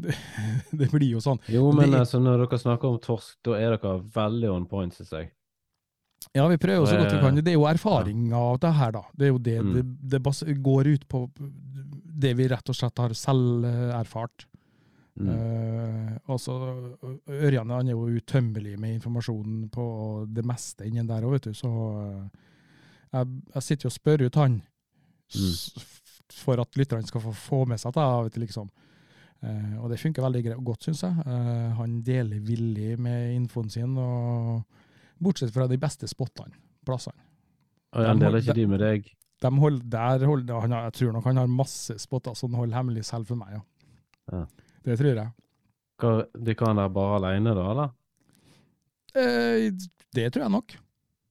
det, 0.00 0.16
det 0.80 0.88
blir 0.92 1.10
jo 1.14 1.20
sånn. 1.24 1.40
Jo, 1.52 1.68
men 1.76 1.92
Det- 1.92 2.00
altså, 2.04 2.20
når 2.24 2.44
dere 2.46 2.60
snakker 2.62 2.90
om 2.94 2.98
torsk, 3.04 3.36
da 3.46 3.56
er 3.60 3.76
dere 3.76 3.98
veldig 4.16 4.50
on 4.54 4.66
point, 4.70 4.96
synes 4.96 5.12
jeg. 5.16 5.30
Ja, 6.36 6.44
vi 6.46 6.58
prøver 6.60 6.84
jo 6.84 6.86
så 6.86 6.98
godt 7.00 7.14
vi 7.14 7.20
kan. 7.22 7.40
Det 7.40 7.52
er 7.52 7.58
jo 7.58 7.66
erfaring 7.66 8.28
av 8.36 8.58
det 8.62 8.70
her, 8.76 8.92
da. 8.92 9.02
Det 9.16 9.26
er 9.26 9.32
jo 9.32 9.38
det 9.38 9.56
Mm. 9.60 9.72
det, 9.74 10.20
det 10.20 10.56
går 10.62 10.86
ut 10.86 11.08
på, 11.08 11.24
det 12.20 12.34
vi 12.36 12.48
rett 12.48 12.68
og 12.68 12.76
slett 12.76 12.98
har 12.98 13.14
selv 13.16 13.64
eh, 13.64 14.00
erfart. 14.00 14.46
Mm. 15.20 15.28
Uh, 15.28 16.12
altså, 16.32 16.54
Ørjan 17.28 17.70
han 17.74 17.88
er 17.88 17.92
jo 17.96 18.06
utømmelig 18.08 18.78
med 18.78 18.94
informasjon 18.94 19.68
på 19.72 19.84
det 20.32 20.44
meste 20.46 20.86
innen 20.86 21.08
der 21.08 21.26
òg, 21.26 21.34
vet 21.34 21.48
du. 21.50 21.54
Så 21.54 21.70
eh, 22.04 22.28
jeg, 23.12 23.26
jeg 23.54 23.62
sitter 23.66 23.88
jo 23.88 23.90
og 23.90 23.96
spør 23.96 24.24
ut 24.26 24.38
han 24.40 24.60
mm. 25.34 25.82
for 26.44 26.62
at 26.62 26.78
lytterne 26.78 27.06
skal 27.08 27.24
få, 27.26 27.32
få 27.32 27.64
med 27.68 27.80
seg 27.82 27.96
det. 27.96 28.36
liksom. 28.44 28.70
Uh, 29.42 29.76
og 29.82 29.90
det 29.90 29.98
funker 30.00 30.22
veldig 30.22 30.44
gre- 30.46 30.62
godt, 30.64 30.84
syns 30.84 31.02
jeg. 31.02 31.26
Uh, 31.26 31.72
han 31.80 32.00
deler 32.06 32.40
villig 32.44 32.98
med 33.00 33.34
infoen 33.34 33.70
sin, 33.72 33.96
og 33.98 34.62
bortsett 35.22 35.52
fra 35.54 35.66
de 35.70 35.76
beste 35.80 36.08
spottene, 36.10 36.54
plassene. 36.86 37.20
Og 37.92 38.04
jeg 38.06 38.16
de- 38.16 38.24
deler 38.24 38.38
ikke 38.44 38.54
de 38.60 38.66
med 38.70 38.80
deg? 38.80 39.08
De 39.40 39.50
holder, 39.56 39.84
der 39.88 40.26
holder, 40.28 40.60
han 40.60 40.70
jeg 40.76 40.92
tror 40.98 41.12
nok 41.16 41.24
han 41.24 41.36
har 41.40 41.46
masse 41.48 41.94
spotter 41.98 42.34
som 42.36 42.52
han 42.52 42.60
holder 42.64 42.76
hemmelig 42.76 43.04
selv 43.08 43.26
for 43.26 43.36
meg, 43.40 43.54
ja. 43.56 43.62
Ja. 44.32 44.44
Det 44.84 44.98
tror 45.00 45.14
jeg. 45.16 45.30
Hva, 46.00 46.12
de 46.44 46.54
kan 46.54 46.76
være 46.76 46.92
bare 46.96 47.16
alene 47.20 47.54
da, 47.56 47.64
eller? 47.72 47.90
Eh, 49.16 49.70
det 50.14 50.28
tror 50.32 50.44
jeg 50.46 50.52
nok. 50.54 50.74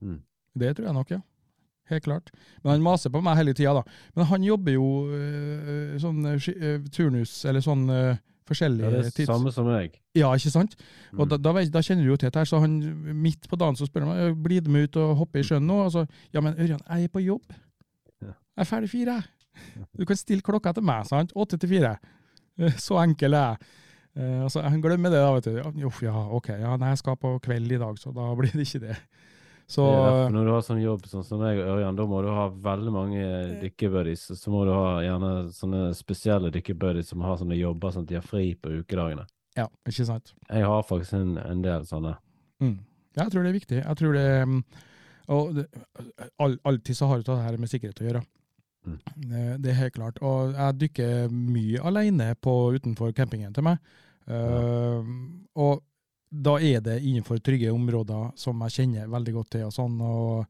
Mm. 0.04 0.20
Det 0.60 0.72
tror 0.76 0.86
jeg 0.90 0.94
nok, 0.96 1.10
ja. 1.14 1.20
Helt 1.90 2.04
klart. 2.04 2.30
Men 2.62 2.72
han 2.76 2.82
maser 2.84 3.10
på 3.10 3.22
meg 3.24 3.38
hele 3.40 3.54
tida, 3.56 3.72
da. 3.80 3.82
Men 4.14 4.28
han 4.30 4.44
jobber 4.46 4.76
jo 4.76 4.84
øh, 5.10 5.96
sånn 6.02 6.20
øh, 6.30 6.84
turnus, 6.94 7.32
eller 7.50 7.64
sånn 7.64 7.88
øh, 7.90 8.12
forskjellige 8.50 8.84
Ja, 8.86 8.90
det 8.96 9.06
er 9.06 9.14
tids... 9.16 9.30
samme 9.30 9.52
som 9.54 9.66
meg. 9.70 9.96
Ja, 10.18 10.30
ikke 10.36 10.50
sant? 10.52 10.76
Og 11.16 11.24
Mm. 11.24 11.28
da, 11.30 11.36
da, 11.38 11.52
da 11.78 11.80
kjenner 11.86 12.04
du 12.04 12.10
jo 12.10 12.16
til 12.20 12.26
dette, 12.28 12.38
her, 12.42 12.48
så 12.50 12.60
han 12.60 12.78
midt 13.22 13.48
på 13.48 13.56
dagen 13.58 13.76
så 13.78 13.86
spør 13.88 14.06
han 14.06 14.12
meg 14.16 14.42
blir 14.44 14.60
du 14.66 14.70
med 14.74 14.88
ut 14.90 14.96
og 15.02 15.16
hoppe 15.22 15.40
i 15.40 15.46
sjøen 15.46 15.66
nå. 15.66 15.78
Og 15.86 15.92
så, 15.94 16.06
ja, 16.34 16.40
men 16.44 16.54
Ørjan, 16.58 16.80
jeg 16.88 17.04
er 17.08 17.12
på 17.14 17.22
jobb. 17.24 17.52
Ja. 18.22 18.34
Jeg 18.34 18.66
er 18.66 18.70
ferdig 18.72 18.90
fire. 18.90 19.20
jeg. 19.20 19.86
Du 19.98 20.04
kan 20.08 20.16
stille 20.16 20.42
klokka 20.42 20.72
til 20.74 20.82
meg, 20.86 21.06
sant? 21.06 21.32
Åtte 21.36 21.58
til 21.60 21.68
fire. 21.68 21.96
Eh, 22.58 22.72
Så 22.76 22.98
enkel 23.02 23.34
er 23.34 23.54
jeg. 23.54 23.70
Eh, 24.16 24.42
altså, 24.42 24.62
han 24.66 24.80
glemmer 24.82 25.10
det, 25.12 25.20
da, 25.22 25.32
vet 25.36 25.44
du. 25.44 25.56
Ja, 25.60 25.86
Uff, 25.86 26.02
ja, 26.02 26.12
ok. 26.36 26.48
Ja, 26.58 26.76
nei, 26.76 26.88
jeg 26.94 26.98
skal 26.98 27.16
på 27.16 27.38
kveld 27.44 27.70
i 27.72 27.78
dag, 27.78 27.98
så 27.98 28.10
da 28.14 28.32
blir 28.34 28.50
det 28.52 28.66
ikke 28.66 28.80
det. 28.88 28.96
Så 29.70 29.84
er 29.86 30.32
når 30.34 30.46
du 30.46 30.50
har 30.50 30.62
sånn 30.66 30.80
jobb 30.82 31.04
sånn 31.06 31.22
som 31.26 31.38
meg 31.42 31.60
og 31.62 31.76
Ørjan, 31.76 31.98
da 31.98 32.06
må 32.10 32.20
du 32.24 32.30
ha 32.34 32.48
veldig 32.50 32.94
mange 32.94 33.26
dykkerbuddies. 33.60 34.24
Så 34.40 34.50
må 34.50 34.64
du 34.66 34.72
ha 34.74 34.96
gjerne 35.04 35.30
sånne 35.54 35.82
spesielle 35.94 36.50
dykkerbuddies 36.56 37.12
som 37.12 37.22
har 37.22 37.38
sånne 37.38 37.58
jobber 37.58 37.94
sånn 37.94 38.08
at 38.08 38.10
de 38.10 38.18
har 38.18 38.26
fri 38.26 38.48
på 38.58 38.72
ukedagene. 38.80 39.28
ja, 39.58 39.68
ikke 39.86 40.06
sant. 40.08 40.34
Jeg 40.48 40.66
har 40.66 40.82
faktisk 40.88 41.14
en, 41.18 41.36
en 41.38 41.62
del 41.62 41.86
sånne. 41.86 42.16
Mm. 42.62 42.76
Ja, 43.14 43.24
jeg 43.24 43.32
tror 43.32 43.46
det 43.46 43.50
er 43.50 43.58
viktig. 43.58 43.78
Jeg 43.80 43.98
tror 44.00 44.12
det 44.14 44.26
mm, 44.48 44.60
Og 45.30 45.54
det, 45.54 45.64
all, 46.42 46.58
alltid 46.66 46.96
så 46.96 47.06
har 47.06 47.20
du 47.20 47.30
det 47.30 47.38
her 47.44 47.58
med 47.62 47.70
sikkerhet 47.70 48.02
å 48.02 48.08
gjøre. 48.08 48.22
Mm. 48.86 48.98
Det, 49.14 49.44
det 49.62 49.70
er 49.70 49.80
helt 49.84 49.94
klart. 49.94 50.18
Og 50.26 50.54
jeg 50.56 50.78
dykker 50.80 51.30
mye 51.30 51.82
alene 51.86 52.32
på, 52.42 52.56
utenfor 52.74 53.14
campingen 53.14 53.54
til 53.54 53.66
meg. 53.70 53.78
Uh, 54.30 55.06
og 55.58 55.82
da 56.30 56.56
er 56.62 56.82
det 56.84 57.00
innenfor 57.02 57.40
trygge 57.42 57.72
områder 57.74 58.30
som 58.38 58.60
jeg 58.66 58.76
kjenner 58.78 59.10
veldig 59.10 59.34
godt 59.34 59.50
til. 59.56 59.66
og 59.66 59.74
sånn, 59.74 59.96
og 60.00 60.44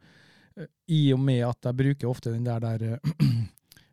eh, 0.61 0.69
I 0.93 1.03
og 1.17 1.23
med 1.25 1.45
at 1.49 1.71
jeg 1.71 1.79
bruker 1.81 2.11
ofte 2.11 2.35
den 2.35 2.45
der, 2.45 2.61
der 2.61 2.99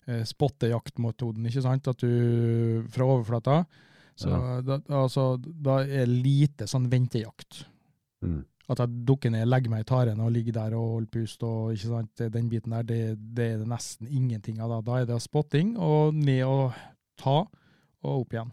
eh, 0.08 0.24
spottejaktmetoden, 0.34 1.48
ikke 1.48 1.64
sant? 1.64 1.88
At 1.88 2.04
du 2.04 2.84
fra 2.92 3.08
overflata 3.08 3.62
så 4.18 4.30
da, 4.66 4.80
altså, 4.98 5.36
da 5.38 5.84
er 5.86 6.10
lite 6.10 6.66
sånn 6.70 6.88
ventejakt. 6.90 7.68
Mm. 8.26 8.40
At 8.68 8.82
jeg 8.82 9.04
dukker 9.08 9.32
ned, 9.32 9.46
legger 9.48 9.72
meg 9.72 9.84
i 9.84 9.88
taren 9.88 10.24
og 10.24 10.32
ligger 10.34 10.56
der 10.58 10.76
og 10.76 10.96
holder 10.96 11.12
pust, 11.14 11.44
og 11.46 11.76
ikke 11.76 11.92
sant, 11.92 12.24
den 12.34 12.50
biten 12.52 12.74
der, 12.74 12.88
det, 12.88 13.02
det 13.38 13.50
er 13.54 13.62
det 13.62 13.70
nesten 13.70 14.10
ingenting 14.10 14.58
av. 14.60 14.74
Da, 14.74 14.80
da 14.90 14.98
er 15.00 15.10
det 15.12 15.20
spotting, 15.24 15.76
og 15.78 16.18
ned 16.18 16.42
og 16.50 16.74
ta, 17.22 17.44
og 18.02 18.24
opp 18.24 18.34
igjen. 18.34 18.52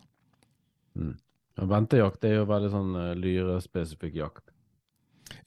Mm. 1.00 1.14
Ja, 1.54 1.68
Ventejakt 1.70 2.20
det 2.22 2.32
er 2.32 2.40
jo 2.40 2.48
veldig 2.50 2.70
sånn 2.72 2.94
uh, 2.98 3.10
lyrespesifikk 3.18 4.16
jakt. 4.18 4.50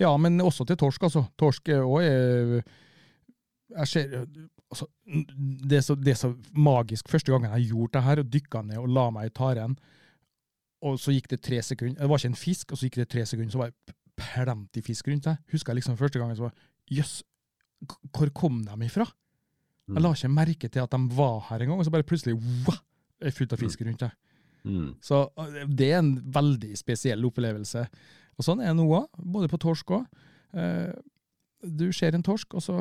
Ja, 0.01 0.11
men 0.21 0.39
også 0.41 0.65
til 0.67 0.77
torsk, 0.79 1.03
altså. 1.07 1.25
Torsk 1.39 1.69
er 1.73 1.83
òg 1.85 2.03
Jeg 2.03 3.89
ser 3.91 4.13
altså, 4.71 4.87
det, 5.05 5.77
er 5.77 5.85
så, 5.85 5.95
det 5.95 6.13
er 6.13 6.19
så 6.19 6.31
magisk. 6.53 7.09
Første 7.09 7.31
gangen 7.31 7.51
jeg 7.51 7.71
gjorde 7.71 7.97
det 7.97 8.03
her, 8.07 8.21
og 8.23 8.33
dykka 8.33 8.63
ned 8.65 8.81
og 8.81 8.89
la 8.97 9.07
meg 9.13 9.29
i 9.29 9.35
taren, 9.35 9.77
og 10.85 10.99
så 11.01 11.13
gikk 11.15 11.31
det 11.31 11.39
tre 11.41 11.57
sekunder 11.65 12.03
Det 12.03 12.09
var 12.09 12.21
ikke 12.21 12.33
en 12.33 12.37
fisk, 12.37 12.71
og 12.71 12.77
så 12.77 12.87
gikk 12.87 12.99
det 13.01 13.07
tre 13.09 13.25
sekunder, 13.25 13.53
så 13.53 13.63
var 13.63 13.71
det 13.73 13.95
plenty 14.17 14.83
fisk 14.85 15.07
rundt 15.09 15.29
deg. 15.29 15.39
Husker 15.53 15.73
jeg 15.73 15.81
liksom 15.81 15.97
første 15.97 16.21
gangen 16.21 16.37
så 16.37 16.47
var 16.47 16.57
Jøss, 16.93 17.21
hvor 18.15 18.29
kom 18.35 18.61
de 18.65 18.85
ifra? 18.85 19.07
Jeg 19.87 20.03
la 20.03 20.11
ikke 20.11 20.29
merke 20.31 20.69
til 20.69 20.83
at 20.83 20.91
de 20.91 21.15
var 21.15 21.39
her 21.49 21.63
engang, 21.63 21.79
og 21.79 21.87
så 21.87 21.91
bare 21.93 22.07
plutselig 22.07 22.35
wow, 22.35 22.79
er 23.23 23.35
fullt 23.35 23.53
av 23.55 23.61
fisk 23.61 23.83
rundt 23.87 24.03
deg. 24.03 24.15
Mm. 24.67 24.89
Så 25.01 25.21
det 25.69 25.87
er 25.93 25.99
en 26.01 26.13
veldig 26.33 26.73
spesiell 26.77 27.23
opplevelse. 27.29 27.87
Og 28.37 28.45
sånn 28.45 28.61
er 28.61 28.73
det 28.73 28.77
nå 28.81 28.85
òg, 28.93 29.07
både 29.17 29.49
på 29.49 29.57
torsk 29.63 29.93
òg. 29.97 30.05
du 31.63 31.87
ser 31.91 32.15
en 32.15 32.23
torsk, 32.23 32.53
og 32.53 32.61
så 32.63 32.77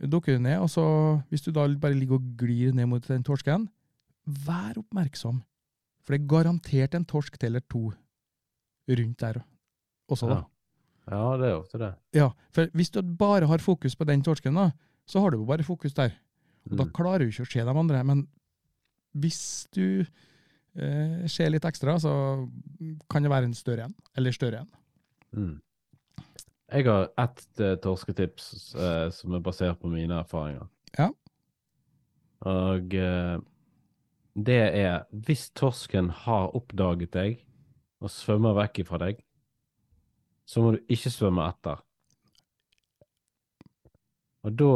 dukker 0.00 0.36
du 0.38 0.42
ned, 0.42 0.58
og 0.64 0.70
så, 0.72 0.84
hvis 1.30 1.44
du 1.44 1.50
da 1.54 1.66
bare 1.80 1.94
ligger 1.94 2.18
og 2.18 2.30
glir 2.40 2.72
ned 2.74 2.88
mot 2.90 3.04
den 3.06 3.22
torsken, 3.26 3.68
vær 4.26 4.78
oppmerksom. 4.80 5.42
For 6.04 6.14
det 6.16 6.22
er 6.22 6.30
garantert 6.32 6.94
en 6.96 7.04
torsk 7.08 7.36
til 7.38 7.52
eller 7.52 7.64
to 7.70 7.90
rundt 8.90 9.18
der 9.22 9.42
også, 10.10 10.26
da. 10.26 10.40
Ja. 10.40 11.14
ja, 11.14 11.36
det 11.38 11.48
er 11.50 11.58
ofte 11.60 11.78
det. 11.78 11.90
Ja, 12.16 12.30
for 12.50 12.66
hvis 12.74 12.90
du 12.90 13.02
bare 13.02 13.46
har 13.46 13.58
fokus 13.62 13.94
på 13.94 14.06
den 14.08 14.22
torsken, 14.26 14.56
da, 14.58 14.70
så 15.06 15.20
har 15.22 15.30
du 15.30 15.38
jo 15.38 15.46
bare 15.46 15.62
fokus 15.66 15.94
der. 15.94 16.16
Og 16.70 16.76
da 16.76 16.84
Mm. 16.84 16.92
klarer 16.92 17.18
du 17.24 17.30
ikke 17.30 17.46
å 17.46 17.52
se 17.52 17.60
de 17.64 17.70
andre. 17.78 18.02
Men 18.04 18.26
hvis 19.16 19.66
du 19.72 20.04
eh, 20.76 21.26
skjer 21.30 21.54
litt 21.54 21.66
ekstra, 21.66 21.96
så 22.02 22.12
kan 23.10 23.24
det 23.24 23.32
være 23.32 23.50
en 23.50 23.56
større 23.56 23.88
en. 23.88 23.96
Eller 24.18 24.36
større 24.36 24.64
en. 24.64 24.70
Mm. 25.34 25.56
Jeg 26.70 26.86
har 26.86 27.08
ett 27.18 27.62
eh, 27.62 27.76
torsketips 27.82 28.74
eh, 28.78 29.06
som 29.14 29.34
er 29.34 29.42
basert 29.42 29.80
på 29.82 29.90
mine 29.90 30.20
erfaringer. 30.22 30.68
Ja. 30.98 31.08
Og 32.46 32.94
eh, 32.94 33.36
det 34.38 34.60
er 34.78 35.06
hvis 35.10 35.48
torsken 35.58 36.12
har 36.24 36.54
oppdaget 36.56 37.12
deg 37.16 37.40
og 38.00 38.12
svømmer 38.14 38.54
vekk 38.56 38.84
ifra 38.84 39.00
deg, 39.02 39.18
så 40.46 40.62
må 40.62 40.74
du 40.74 40.80
ikke 40.90 41.12
svømme 41.12 41.44
etter. 41.50 41.82
Og 44.46 44.54
da, 44.56 44.70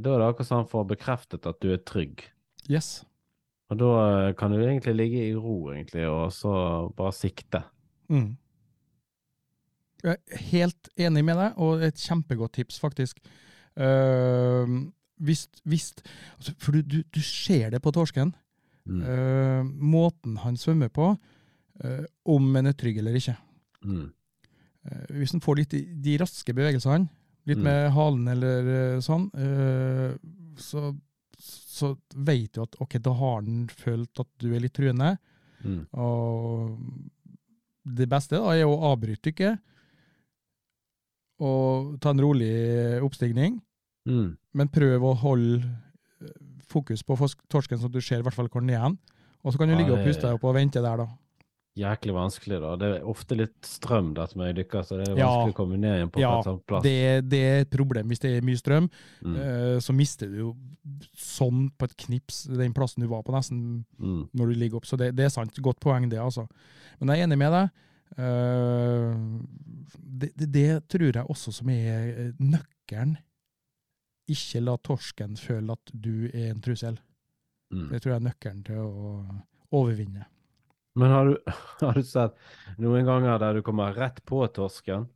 da 0.00 0.14
er 0.14 0.22
det 0.22 0.28
akkurat 0.30 0.48
sånn 0.48 0.70
for 0.70 0.88
bekreftet 0.88 1.46
at 1.46 1.58
du 1.60 1.72
er 1.74 1.82
trygg. 1.84 2.24
Yes. 2.70 3.02
Og 3.72 3.78
da 3.80 3.90
eh, 4.28 4.34
kan 4.36 4.52
du 4.52 4.60
egentlig 4.60 4.92
ligge 4.98 5.20
i 5.30 5.34
ro, 5.34 5.72
egentlig, 5.72 6.04
og 6.10 6.32
så 6.36 6.52
bare 6.96 7.14
sikte. 7.16 7.62
Mm. 8.12 8.34
Jeg 10.02 10.18
er 10.18 10.42
helt 10.50 10.90
enig 11.00 11.22
med 11.24 11.38
deg, 11.38 11.60
og 11.62 11.84
et 11.86 12.00
kjempegodt 12.02 12.58
tips, 12.58 12.80
faktisk. 12.82 13.22
Uh, 13.72 14.90
hvis, 15.22 15.46
hvis, 15.64 15.86
altså, 16.36 16.52
for 16.60 16.76
du, 16.76 16.82
du, 16.82 16.98
du 17.08 17.20
ser 17.24 17.70
det 17.72 17.80
på 17.80 17.92
torsken. 17.94 18.34
Mm. 18.84 18.98
Uh, 19.06 19.62
måten 19.94 20.36
han 20.42 20.58
svømmer 20.58 20.90
på, 20.92 21.12
uh, 21.84 22.04
om 22.28 22.50
han 22.58 22.68
er 22.68 22.76
trygg 22.76 22.98
eller 23.00 23.16
ikke. 23.16 23.36
Mm. 23.86 24.10
Eh, 24.82 25.14
hvis 25.16 25.32
han 25.32 25.42
får 25.42 25.60
litt 25.60 25.78
de 26.04 26.18
raske 26.20 26.54
bevegelsene, 26.54 27.08
litt 27.46 27.62
Mm. 27.62 27.64
med 27.66 27.88
halen 27.94 28.28
eller 28.30 29.00
sånn, 29.02 29.24
så, 30.58 30.92
så 31.40 31.94
vet 32.14 32.52
du 32.54 32.62
at 32.62 32.76
ok, 32.80 32.98
da 33.02 33.12
har 33.18 33.40
han 33.40 33.64
følt 33.72 34.20
at 34.22 34.28
du 34.38 34.50
er 34.54 34.60
litt 34.64 34.74
truende. 34.76 35.14
Mm. 35.64 35.84
Og 35.94 36.78
det 37.86 38.08
beste 38.10 38.38
da 38.38 38.52
er 38.54 38.66
å 38.68 38.76
avbryte 38.92 39.30
dykket 39.30 39.58
og 41.42 41.96
ta 42.02 42.12
en 42.14 42.22
rolig 42.22 42.52
oppstigning, 43.02 43.60
Mm. 44.02 44.36
men 44.58 44.68
prøv 44.68 45.04
å 45.06 45.12
holde 45.14 45.60
eh, 45.62 46.30
fokus 46.66 47.04
på 47.06 47.14
torsken 47.48 47.78
så 47.78 47.86
du 47.90 48.00
ser 48.02 48.18
i 48.18 48.22
hvert 48.26 48.34
fall 48.34 48.48
hvor 48.50 48.60
den 48.60 48.70
er 48.70 48.80
igjen. 48.80 48.96
Og 49.44 49.52
så 49.52 49.58
kan 49.60 49.68
du 49.70 49.76
ligge 49.76 49.94
og 49.94 50.02
puste 50.02 50.26
deg 50.26 50.34
opp 50.34 50.44
og 50.44 50.56
vente 50.56 50.82
der, 50.82 50.96
da. 50.98 51.06
Jæklig 51.78 52.12
vanskelig, 52.12 52.58
da. 52.60 52.70
Det 52.76 52.88
er 52.98 53.06
ofte 53.08 53.36
litt 53.38 53.64
strøm 53.64 54.10
der 54.14 54.26
som 54.28 54.42
jeg 54.44 54.56
dykker, 54.58 54.82
så 54.84 54.98
det 55.00 55.06
er 55.08 55.16
Ja. 55.16 55.28
vanskelig 55.30 55.54
å 55.54 55.56
komme 55.56 55.78
ned 55.80 55.94
igjen 55.96 56.10
på 56.12 56.20
Ja, 56.20 56.32
en 56.36 56.44
sånn 56.44 56.60
plass. 56.68 56.82
Det, 56.84 57.28
det 57.30 57.40
er 57.40 57.60
et 57.62 57.70
problem 57.70 58.08
hvis 58.12 58.20
det 58.20 58.32
er 58.36 58.44
mye 58.44 58.60
strøm. 58.60 58.90
Mm. 59.24 59.36
Uh, 59.36 59.78
så 59.80 59.94
mister 59.96 60.28
du 60.28 60.36
jo 60.36 60.50
sånn 61.16 61.70
på 61.78 61.88
et 61.88 61.96
knips 61.96 62.42
den 62.50 62.74
plassen 62.76 63.00
du 63.00 63.08
var 63.08 63.22
på, 63.22 63.32
nesten 63.32 63.86
Mm. 63.98 64.28
når 64.34 64.52
du 64.52 64.54
ligger 64.60 64.76
opp. 64.76 64.84
Så 64.84 64.98
det, 64.98 65.14
det 65.16 65.24
er 65.24 65.32
sant. 65.32 65.56
Godt 65.64 65.80
poeng, 65.80 66.10
det, 66.10 66.18
altså. 66.20 66.46
Men 67.00 67.08
jeg 67.08 67.20
er 67.22 67.26
enig 67.30 67.38
med 67.38 67.52
deg. 67.52 67.70
Uh, 68.20 69.40
det, 69.96 70.32
det, 70.36 70.88
tror 70.88 71.08
jeg 71.12 71.24
også 71.26 71.52
som 71.56 71.68
er 71.72 72.12
eh, 72.12 72.32
nøkkelen. 72.38 73.16
Ikke 74.28 74.60
la 74.62 74.76
torsken 74.76 75.36
føle 75.40 75.72
at 75.72 75.90
du 75.94 76.28
er 76.34 76.50
en 76.52 76.60
trussel. 76.60 76.98
Mm. 77.72 77.88
Det 77.88 78.02
tror 78.02 78.12
jeg 78.12 78.20
er 78.20 78.28
nøkkelen 78.28 78.62
til 78.68 78.76
å 78.76 79.24
overvinne. 79.72 80.26
Men 80.98 81.10
har 81.14 81.30
du, 81.30 81.52
har 81.80 81.98
du 81.98 82.06
sett 82.06 82.36
noen 82.82 83.08
ganger 83.08 83.40
der 83.42 83.58
du 83.58 83.66
kommer 83.66 83.94
rett 83.96 84.22
på 84.28 84.44
torsken? 84.54 85.08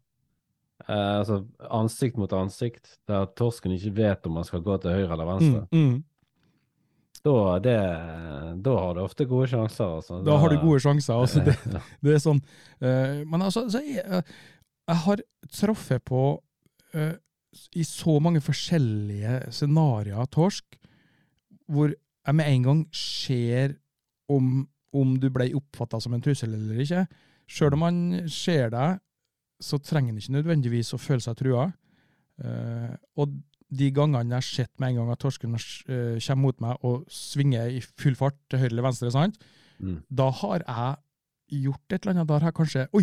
Eh, 0.87 1.15
altså 1.21 1.41
ansikt 1.73 2.19
mot 2.21 2.33
ansikt, 2.37 2.99
der 3.09 3.29
torsken 3.39 3.75
ikke 3.77 3.95
vet 3.97 4.29
om 4.29 4.37
man 4.39 4.47
skal 4.47 4.63
gå 4.65 4.77
til 4.83 4.95
høyre 4.95 5.17
eller 5.17 5.31
venstre. 5.33 5.65
Mm, 5.73 5.89
mm. 5.89 6.05
Da, 7.27 7.37
det, 7.59 7.77
da 8.63 8.75
har 8.79 8.95
du 8.95 9.03
ofte 9.03 9.27
gode 9.27 9.49
sjanser. 9.51 9.97
Altså. 9.99 10.21
Da 10.27 10.37
har 10.39 10.53
du 10.53 10.61
gode 10.63 10.79
sjanser. 10.85 11.17
Altså 11.19 11.43
det, 11.47 11.57
det 12.05 12.15
er 12.15 12.23
sånn. 12.23 12.43
Uh, 12.79 13.25
men 13.27 13.43
altså, 13.43 13.65
så 13.73 13.83
jeg, 13.83 14.05
jeg 14.87 15.01
har 15.03 15.23
truffet 15.51 16.05
på 16.07 16.23
uh, 16.95 17.15
i 17.75 17.83
så 17.89 18.19
mange 18.23 18.43
forskjellige 18.45 19.41
scenarioer 19.55 20.29
torsk, 20.31 20.79
hvor 21.67 21.91
jeg 21.91 22.39
med 22.39 22.53
en 22.53 22.67
gang 22.69 22.85
ser 22.95 23.75
om, 24.31 24.69
om 24.97 25.17
du 25.21 25.29
ble 25.33 25.51
oppfatta 25.59 26.01
som 26.03 26.15
en 26.17 26.23
trussel 26.25 26.55
eller 26.57 26.81
ikke. 26.85 27.05
Sjøl 27.47 27.77
om 27.77 27.85
han 27.87 27.99
ser 28.33 28.71
deg, 28.75 29.03
så 29.63 29.79
trenger 29.81 30.13
han 30.13 30.21
ikke 30.21 30.37
nødvendigvis 30.39 30.95
å 30.97 31.01
føle 31.01 31.25
seg 31.25 31.39
trua. 31.39 31.69
Uh, 32.43 32.93
og 33.17 33.33
de 33.73 33.89
gangene 33.95 34.35
jeg 34.35 34.37
har 34.37 34.47
sett 34.47 34.73
med 34.83 34.93
en 34.93 34.99
gang 35.01 35.13
at 35.15 35.23
torsken 35.23 35.55
uh, 35.57 36.19
kommer 36.21 36.43
mot 36.43 36.61
meg 36.63 36.85
og 36.87 37.07
svinger 37.11 37.73
i 37.73 37.81
full 37.83 38.15
fart 38.19 38.37
til 38.53 38.61
høyre 38.63 38.75
eller 38.75 38.87
venstre, 38.91 39.11
sant? 39.15 39.39
Mm. 39.77 39.99
da 40.09 40.31
har 40.33 40.63
jeg 40.65 41.63
gjort 41.67 41.93
et 41.93 41.99
eller 42.07 42.15
annet. 42.15 42.29
Da 42.29 42.39
har 42.39 42.49
jeg 42.49 42.57
kanskje 42.57 42.85
Oi, 42.97 43.03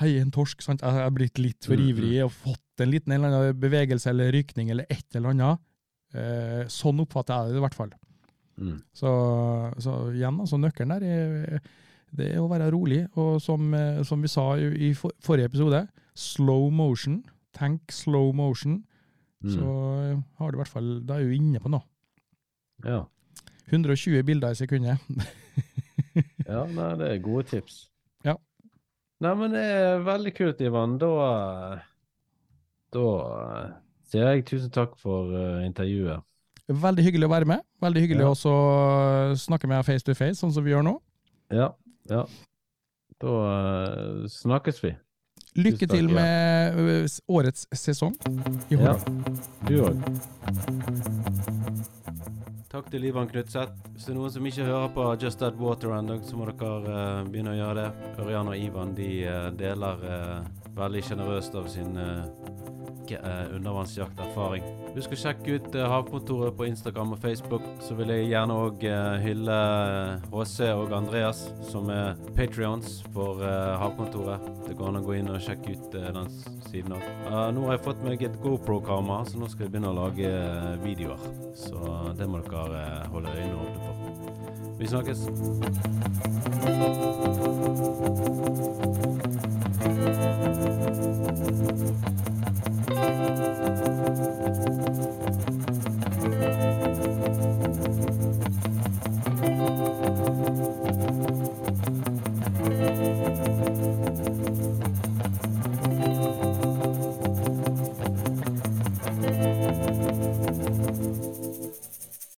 hei, 0.00 0.14
en 0.18 0.30
torsk. 0.34 0.62
sant? 0.64 0.82
Jeg 0.82 0.96
har 0.96 1.10
blitt 1.14 1.38
litt 1.38 1.68
for 1.68 1.76
Mm, 1.78 1.88
ivrig 1.90 2.14
og 2.24 2.32
fått 2.32 2.82
en 2.82 2.90
liten 2.90 3.12
en 3.12 3.20
eller 3.20 3.36
annen 3.38 3.60
bevegelse 3.60 4.08
eller 4.10 4.32
rykning 4.34 4.70
eller 4.72 4.88
et 4.90 5.06
eller 5.14 5.30
annet. 5.34 5.60
Uh, 6.14 6.62
sånn 6.70 7.02
oppfatter 7.02 7.34
jeg 7.48 7.54
det 7.54 7.60
i 7.60 7.64
hvert 7.64 7.76
fall. 7.78 7.92
Mm. 8.56 8.78
Så, 8.94 9.10
så 9.82 9.96
igjen, 10.12 10.40
altså, 10.40 10.58
nøkkelen 10.60 10.94
der 10.94 11.06
er, 11.08 11.68
det 12.14 12.30
er 12.32 12.42
å 12.42 12.48
være 12.50 12.70
rolig. 12.74 13.04
Og 13.18 13.40
som, 13.42 13.72
eh, 13.74 14.02
som 14.06 14.22
vi 14.22 14.30
sa 14.30 14.52
i, 14.60 14.70
i 14.88 14.92
for, 14.98 15.14
forrige 15.24 15.52
episode, 15.52 15.84
slow 16.14 16.70
motion. 16.74 17.22
Tenk 17.54 17.92
slow 17.92 18.32
motion. 18.36 18.82
Så 18.82 18.94
Mm. 19.44 19.50
Så 19.50 20.22
har 20.38 20.50
du 20.50 20.56
i 20.56 20.62
hvert 20.62 20.72
fall, 20.72 20.90
da 21.04 21.18
er 21.18 21.28
du 21.28 21.34
inne 21.36 21.60
på 21.60 21.68
noe. 21.68 21.84
Ja. 22.84 23.02
120 23.68 24.22
bilder 24.24 24.54
i 24.54 24.56
sekundet. 24.56 25.02
ja, 26.48 26.64
nei, 26.64 26.90
det 27.00 27.10
er 27.10 27.20
gode 27.24 27.44
tips. 27.50 27.90
Ja. 28.24 28.38
Nei, 29.20 29.34
men 29.40 29.52
det 29.52 29.64
er 29.64 30.04
veldig 30.04 30.32
kult, 30.36 30.62
Ivan. 30.64 30.96
Da 31.00 31.10
Da 32.94 33.04
eh, 33.04 33.70
sier 34.08 34.30
jeg 34.30 34.46
tusen 34.46 34.72
takk 34.72 34.94
for 35.00 35.32
uh, 35.34 35.64
intervjuet. 35.66 36.22
Veldig 36.68 37.04
hyggelig 37.04 37.28
å 37.28 37.32
være 37.34 37.44
med. 37.44 37.60
Veldig 37.84 38.00
hyggelig 38.06 38.24
Ja. 38.24 38.30
også 38.32 38.50
å 38.50 39.36
snakke 39.36 39.68
med 39.68 39.78
deg 39.78 39.84
face 39.84 40.04
to 40.04 40.14
face, 40.14 40.40
sånn 40.40 40.52
som 40.52 40.64
vi 40.64 40.70
gjør 40.72 40.84
nå. 40.86 40.98
Ja. 41.52 41.74
Ja. 42.08 42.24
Da 43.20 43.28
uh, 43.28 44.28
snakkes 44.28 44.80
vi. 44.82 44.94
Lykke 45.54 45.86
til 45.86 46.08
med 46.10 47.10
årets 47.30 47.66
sesong 47.72 48.16
i 48.70 48.74
Ja. 48.80 48.96
Du 49.68 49.84
òg. 49.84 50.00
Takk 52.74 52.88
til 52.90 53.04
Ivan 53.06 53.28
Knutseth. 53.30 53.70
Hvis 53.92 54.08
det 54.08 54.10
er 54.10 54.18
noen 54.18 54.32
som 54.34 54.46
ikke 54.46 54.64
hører 54.66 54.88
på 54.96 55.04
Just 55.22 55.38
That 55.38 55.54
Water 55.60 55.92
ennå, 55.94 56.16
så 56.26 56.34
må 56.34 56.48
dere 56.48 56.72
uh, 56.88 57.28
begynne 57.28 57.52
å 57.52 57.58
gjøre 57.60 57.84
det. 57.84 57.90
Ørjan 58.24 58.50
og 58.50 58.56
Ivan 58.58 58.94
de 58.96 59.10
uh, 59.28 59.50
deler 59.54 60.02
eh, 60.10 60.63
veldig 60.76 61.04
sjenerøst 61.08 61.54
av 61.58 61.68
sin 61.72 61.98
uh, 61.98 62.24
undervannsjakterfaring. 63.54 64.64
Husk 64.94 65.12
å 65.12 65.18
sjekke 65.18 65.58
ut 65.58 65.74
eh, 65.76 65.84
Havkontoret 65.90 66.54
på 66.56 66.64
Instagram 66.70 67.12
og 67.12 67.20
Facebook. 67.20 67.66
Så 67.84 67.92
vil 67.98 68.08
jeg 68.14 68.30
gjerne 68.30 68.56
òg 68.64 68.86
hylle 69.20 69.58
HC 70.32 70.70
og 70.72 70.94
Andreas, 70.96 71.42
som 71.68 71.90
er 71.92 72.16
patrions 72.38 73.02
for 73.12 73.44
eh, 73.44 73.74
Havkontoret. 73.82 74.54
Det 74.64 74.78
går 74.78 74.88
an 74.88 74.96
å 74.98 75.04
gå 75.04 75.12
inn 75.18 75.28
og 75.30 75.42
sjekke 75.44 75.74
ut 75.76 75.94
eh, 75.98 76.08
den 76.16 76.28
siden 76.70 76.92
òg. 76.96 77.04
nå 77.54 77.60
har 77.66 77.72
jeg 77.76 77.84
fått 77.84 78.00
meg 78.06 78.22
et 78.24 78.40
GoPro-kamera, 78.42 79.24
så 79.28 79.34
nå 79.38 79.46
skal 79.52 79.66
jeg 79.66 79.72
begynne 79.74 79.92
å 79.92 79.98
lage 79.98 80.26
eh, 80.30 80.74
videoer. 80.84 81.20
Så 81.58 81.76
det 82.18 82.26
må 82.30 82.36
dere 82.48 82.80
eh, 82.80 83.08
holde 83.12 83.30
øynene 83.36 83.60
åpne 83.62 83.80
for. 83.84 83.94
Vi 84.80 84.86
snakkes. 84.90 85.20